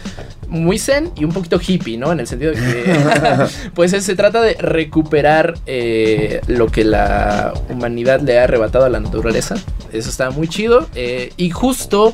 muy 0.47 0.79
zen 0.79 1.11
y 1.15 1.25
un 1.25 1.31
poquito 1.31 1.59
hippie, 1.65 1.97
¿no? 1.97 2.11
En 2.11 2.21
el 2.21 2.27
sentido 2.27 2.53
de 2.53 2.57
que, 2.57 3.45
pues 3.73 3.91
se 3.91 4.15
trata 4.15 4.41
de 4.41 4.53
recuperar 4.55 5.55
eh, 5.65 6.41
lo 6.47 6.67
que 6.67 6.83
la 6.85 7.53
humanidad 7.69 8.21
le 8.21 8.39
ha 8.39 8.45
arrebatado 8.45 8.85
a 8.85 8.89
la 8.89 8.99
naturaleza. 8.99 9.55
Eso 9.91 10.09
está 10.09 10.29
muy 10.29 10.47
chido. 10.47 10.87
eh, 10.95 11.33
y 11.35 11.49
justo 11.49 12.13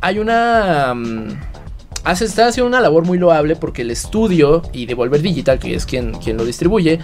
hay 0.00 0.18
una... 0.18 0.94
mm, 0.94 1.28
hace, 2.04 2.24
está 2.24 2.46
haciendo 2.48 2.68
una 2.68 2.80
labor 2.80 3.04
muy 3.04 3.18
loable 3.18 3.56
porque 3.56 3.82
el 3.82 3.90
estudio 3.90 4.62
y 4.72 4.86
Devolver 4.86 5.22
Digital, 5.22 5.58
que 5.58 5.74
es 5.74 5.86
quien, 5.86 6.12
quien 6.14 6.36
lo 6.36 6.44
distribuye, 6.44 7.00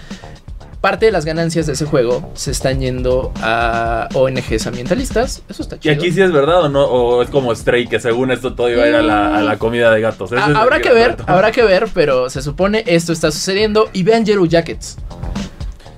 parte 0.81 1.07
de 1.07 1.11
las 1.11 1.25
ganancias 1.25 1.65
de 1.65 1.73
ese 1.73 1.85
juego 1.85 2.31
se 2.35 2.51
están 2.51 2.79
yendo 2.79 3.31
a 3.41 4.07
ONGs 4.13 4.67
ambientalistas. 4.67 5.41
Eso 5.49 5.63
está 5.63 5.75
Y 5.77 5.79
chido. 5.79 5.93
aquí 5.95 6.11
sí 6.11 6.21
es 6.21 6.31
verdad 6.31 6.63
o 6.65 6.69
no, 6.69 6.85
o 6.85 7.21
es 7.23 7.29
como 7.29 7.53
Stray, 7.55 7.87
que 7.87 7.99
según 7.99 8.31
esto 8.31 8.53
todo 8.53 8.69
iba 8.69 8.83
a 8.83 8.87
ir 8.87 8.95
a 8.95 9.01
la, 9.01 9.37
a 9.37 9.41
la 9.41 9.57
comida 9.57 9.91
de 9.91 10.01
gatos. 10.01 10.31
Habrá 10.33 10.79
que 10.81 10.91
ver, 10.91 11.17
habrá 11.25 11.51
que 11.51 11.63
ver, 11.63 11.87
pero 11.93 12.29
se 12.29 12.41
supone 12.41 12.83
esto 12.87 13.11
está 13.11 13.31
sucediendo. 13.31 13.89
Y 13.93 14.03
vean 14.03 14.23
Yellow 14.25 14.45
Jackets. 14.45 14.97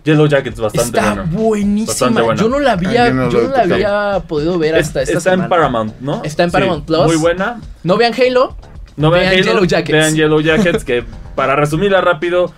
Yellow 0.04 0.28
Jackets 0.28 0.60
bastante 0.60 0.98
está 0.98 1.14
bueno. 1.16 1.30
buenísima. 1.32 1.88
Bastante 1.88 2.22
buena. 2.22 2.42
Yo 2.42 2.50
no 2.50 2.60
la 2.60 2.72
había, 2.74 3.08
yo 3.10 3.14
no 3.14 3.30
yo 3.30 3.42
lo 3.42 3.48
no 3.50 3.56
la 3.56 3.62
había 3.76 4.20
podido 4.28 4.58
ver 4.58 4.76
Es- 4.76 4.88
hasta 4.88 5.02
esta 5.02 5.18
está 5.18 5.32
semana. 5.32 5.44
en 5.44 5.50
Paramount, 5.50 5.94
¿no? 6.00 6.22
Está 6.24 6.44
en 6.44 6.52
Paramount 6.52 6.86
Plus. 6.86 7.06
Muy 7.06 7.16
buena. 7.18 7.60
No 7.84 7.98
vean 7.98 8.14
Halo. 8.14 8.56
No 8.96 9.12
vean, 9.12 9.30
Vean 9.30 9.34
Halo, 9.36 9.44
Yellow 9.54 9.66
Jackets. 9.66 9.92
Vean 9.92 10.16
Yellow 10.16 10.42
Jackets, 10.42 10.84
que 10.84 11.04
para 11.36 11.56
resumirla 11.56 12.02
rápido, 12.02 12.52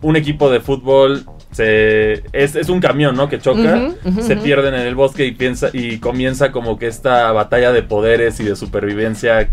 un 0.00 0.16
equipo 0.16 0.50
de 0.50 0.60
fútbol 0.60 1.24
se 1.50 2.22
es, 2.32 2.56
es 2.56 2.68
un 2.70 2.80
camión, 2.80 3.14
¿no? 3.14 3.28
Que 3.28 3.38
choca, 3.38 3.90
se 4.22 4.36
pierden 4.38 4.72
en 4.74 4.80
el 4.86 4.94
bosque 4.94 5.26
y 5.26 5.32
piensa 5.32 5.68
y 5.72 5.98
comienza 5.98 6.50
como 6.50 6.78
que 6.78 6.86
esta 6.86 7.30
batalla 7.32 7.72
de 7.72 7.82
poderes 7.82 8.40
y 8.40 8.44
de 8.44 8.56
supervivencia. 8.56 9.50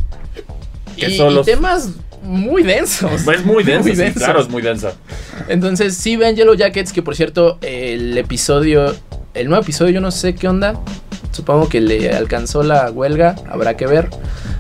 Que 0.99 1.09
Y, 1.09 1.41
temas 1.43 1.89
muy 2.21 2.63
densos. 2.63 3.26
Es 3.27 3.45
muy 3.45 3.63
densa, 3.63 3.89
sí, 3.89 3.95
densos. 3.95 4.21
claro, 4.23 4.41
es 4.41 4.49
muy 4.49 4.61
densa. 4.61 4.93
Entonces, 5.47 5.95
sí 5.95 6.15
vean 6.17 6.35
Yellow 6.35 6.55
Jackets, 6.55 6.91
que 6.93 7.01
por 7.01 7.15
cierto, 7.15 7.57
el 7.61 8.17
episodio, 8.17 8.95
el 9.34 9.47
nuevo 9.47 9.63
episodio, 9.63 9.91
yo 9.93 10.01
no 10.01 10.11
sé 10.11 10.35
qué 10.35 10.47
onda. 10.47 10.80
supongo 11.31 11.69
que 11.69 11.80
le 11.81 12.11
alcanzó 12.13 12.63
la 12.63 12.91
huelga, 12.91 13.35
habrá 13.49 13.77
que 13.77 13.88
ver. 13.88 14.09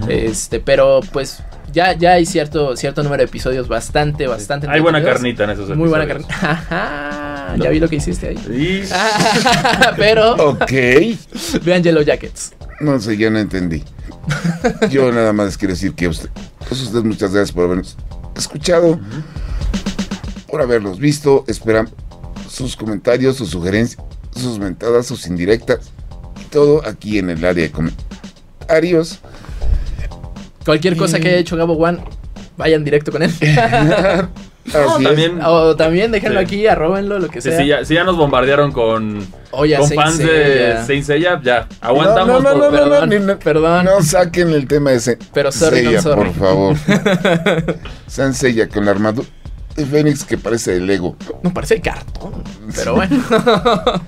Este, 0.07 0.59
pero 0.61 1.01
pues 1.11 1.39
ya, 1.73 1.93
ya 1.93 2.13
hay 2.13 2.25
cierto, 2.25 2.75
cierto 2.77 3.03
número 3.03 3.21
de 3.21 3.25
episodios 3.25 3.67
bastante, 3.67 4.27
bastante. 4.27 4.67
Hay 4.69 4.79
buena 4.79 5.03
carnita 5.03 5.43
en 5.43 5.49
esos 5.51 5.69
Muy 5.75 5.89
buena 5.89 6.05
episodios. 6.05 6.27
carnita. 6.39 6.51
Ajá, 7.49 7.55
ya 7.57 7.69
vi 7.69 7.79
lo 7.79 7.89
que 7.89 7.97
hiciste 7.97 8.29
ahí. 8.29 8.37
Y 8.49 8.83
pero 9.97 10.33
Ok. 10.35 10.71
vean 11.63 11.83
Yellow 11.83 12.03
Jackets. 12.03 12.53
No 12.79 12.99
sé, 12.99 13.17
ya 13.17 13.29
no 13.29 13.39
entendí. 13.39 13.83
Yo 14.89 15.11
nada 15.11 15.33
más 15.33 15.47
les 15.47 15.57
quiero 15.57 15.73
decir 15.73 15.93
que 15.93 16.05
a 16.05 16.09
usted, 16.09 16.29
pues 16.67 16.81
usted 16.81 17.03
muchas 17.03 17.33
gracias 17.33 17.51
por 17.51 17.65
habernos 17.65 17.97
escuchado, 18.35 18.99
por 20.47 20.61
haberlos 20.61 20.99
visto. 20.99 21.43
Esperamos 21.47 21.91
sus 22.49 22.75
comentarios, 22.75 23.37
sus 23.37 23.49
sugerencias, 23.49 24.03
sus 24.35 24.59
mentadas, 24.59 25.05
sus 25.05 25.27
indirectas, 25.27 25.91
y 26.41 26.45
todo 26.45 26.85
aquí 26.85 27.19
en 27.19 27.29
el 27.29 27.43
área 27.43 27.63
de 27.63 27.71
comentarios. 27.71 29.19
Cualquier 30.65 30.97
cosa 30.97 31.19
que 31.19 31.29
haya 31.29 31.37
hecho 31.37 31.55
Gabo 31.55 31.73
One, 31.73 31.99
vayan 32.57 32.83
directo 32.83 33.11
con 33.11 33.23
él. 33.23 33.31
Es. 34.77 35.03
también. 35.03 35.39
o 35.43 35.75
también 35.75 36.11
déjenlo 36.11 36.39
Sí. 36.39 36.45
aquí, 36.45 36.67
arróbenlo, 36.67 37.19
lo 37.19 37.27
que 37.27 37.41
sea. 37.41 37.57
sí, 37.57 37.67
ya, 37.67 37.83
sí, 37.85 37.93
ya 37.95 38.03
nos 38.03 38.15
bombardearon 38.17 38.71
con, 38.71 39.25
Saint 39.51 39.93
fans 39.95 40.17
de. 40.19 40.77
Saint 40.85 41.03
Seiya. 41.05 41.39
Ya, 41.43 41.67
aguantamos. 41.81 42.41
No, 42.43 42.53
no, 42.53 42.57
no, 42.57 42.69
por- 42.69 42.71
no, 42.71 42.85
no, 42.87 42.99
perdón, 42.99 43.25
no. 43.27 43.39
perdón. 43.39 43.85
No 43.85 44.01
saquen 44.03 44.49
el 44.49 44.67
tema 44.67 44.91
de 44.91 44.99
Se- 44.99 45.17
Pero 45.33 45.51
sorry, 45.51 45.77
Seiya, 45.77 45.91
not 45.93 46.01
sorry. 46.03 46.29
por 46.29 46.33
favor. 46.33 46.75
San 48.07 48.33
Seiya 48.33 48.67
con 48.69 48.85
la 48.85 48.91
armadura 48.91 49.27
de 49.75 49.85
Fénix 49.85 50.23
que 50.25 50.37
parece 50.37 50.75
el 50.77 50.87
Lego. 50.87 51.15
No 51.43 51.53
parece 51.53 51.75
de 51.75 51.81
cartón, 51.81 52.43
pero 52.75 52.95
bueno. 52.95 53.23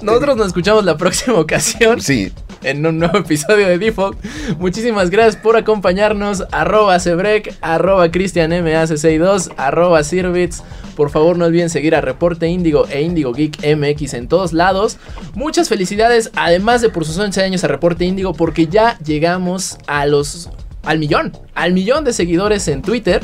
Nosotros 0.00 0.36
nos 0.36 0.46
escuchamos 0.48 0.84
la 0.84 0.96
próxima 0.96 1.38
ocasión 1.38 2.00
Sí, 2.00 2.32
en 2.62 2.84
un 2.86 2.98
nuevo 2.98 3.18
episodio 3.18 3.68
de 3.68 3.78
Default. 3.78 4.18
Muchísimas 4.58 5.10
gracias 5.10 5.36
por 5.36 5.56
acompañarnos. 5.56 6.44
Arroba 6.52 6.98
Sebrek, 6.98 7.54
arroba 7.60 8.08
CristianMAC62, 8.08 9.52
arroba 9.56 10.02
Sirvits. 10.04 10.62
Por 10.96 11.10
favor, 11.10 11.38
no 11.38 11.44
olviden 11.44 11.70
seguir 11.70 11.94
a 11.94 12.00
Reporte 12.00 12.48
Índigo 12.48 12.86
e 12.90 13.02
Índigo 13.02 13.32
Geek 13.32 13.58
MX 13.76 14.14
en 14.14 14.26
todos 14.26 14.52
lados. 14.52 14.98
Muchas 15.34 15.68
felicidades, 15.68 16.32
además 16.34 16.80
de 16.80 16.88
por 16.88 17.04
sus 17.04 17.16
11 17.18 17.40
años 17.42 17.62
a 17.62 17.68
Reporte 17.68 18.04
Índigo, 18.04 18.32
porque 18.32 18.66
ya 18.66 18.98
llegamos 18.98 19.78
a 19.86 20.06
los. 20.06 20.50
Al 20.84 20.98
millón, 20.98 21.36
al 21.54 21.72
millón 21.72 22.04
de 22.04 22.12
seguidores 22.12 22.66
en 22.68 22.82
Twitter. 22.82 23.22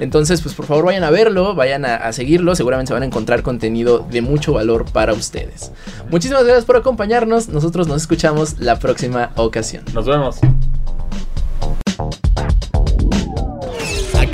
Entonces, 0.00 0.42
pues 0.42 0.54
por 0.54 0.66
favor 0.66 0.86
vayan 0.86 1.04
a 1.04 1.10
verlo, 1.10 1.54
vayan 1.54 1.84
a, 1.84 1.96
a 1.96 2.12
seguirlo. 2.12 2.54
Seguramente 2.54 2.88
se 2.88 2.94
van 2.94 3.02
a 3.02 3.06
encontrar 3.06 3.42
contenido 3.42 4.06
de 4.10 4.20
mucho 4.22 4.52
valor 4.52 4.84
para 4.92 5.12
ustedes. 5.12 5.72
Muchísimas 6.10 6.44
gracias 6.44 6.64
por 6.64 6.76
acompañarnos. 6.76 7.48
Nosotros 7.48 7.88
nos 7.88 8.02
escuchamos 8.02 8.58
la 8.58 8.78
próxima 8.78 9.30
ocasión. 9.36 9.84
Nos 9.94 10.06
vemos. 10.06 10.40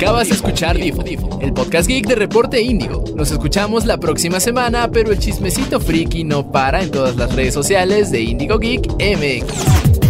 Acabas 0.03 0.27
de 0.27 0.33
escuchar 0.33 0.75
Difo, 0.75 1.03
el 1.41 1.53
podcast 1.53 1.87
geek 1.87 2.07
de 2.07 2.15
Reporte 2.15 2.61
Índigo. 2.61 3.05
Nos 3.15 3.31
escuchamos 3.31 3.85
la 3.85 3.99
próxima 3.99 4.41
semana, 4.41 4.89
pero 4.91 5.11
el 5.13 5.19
chismecito 5.19 5.79
friki 5.79 6.25
no 6.25 6.51
para 6.51 6.83
en 6.83 6.91
todas 6.91 7.15
las 7.15 7.33
redes 7.33 7.53
sociales 7.53 8.11
de 8.11 8.21
Índigo 8.21 8.59
Geek 8.59 8.87
MX. 8.99 9.92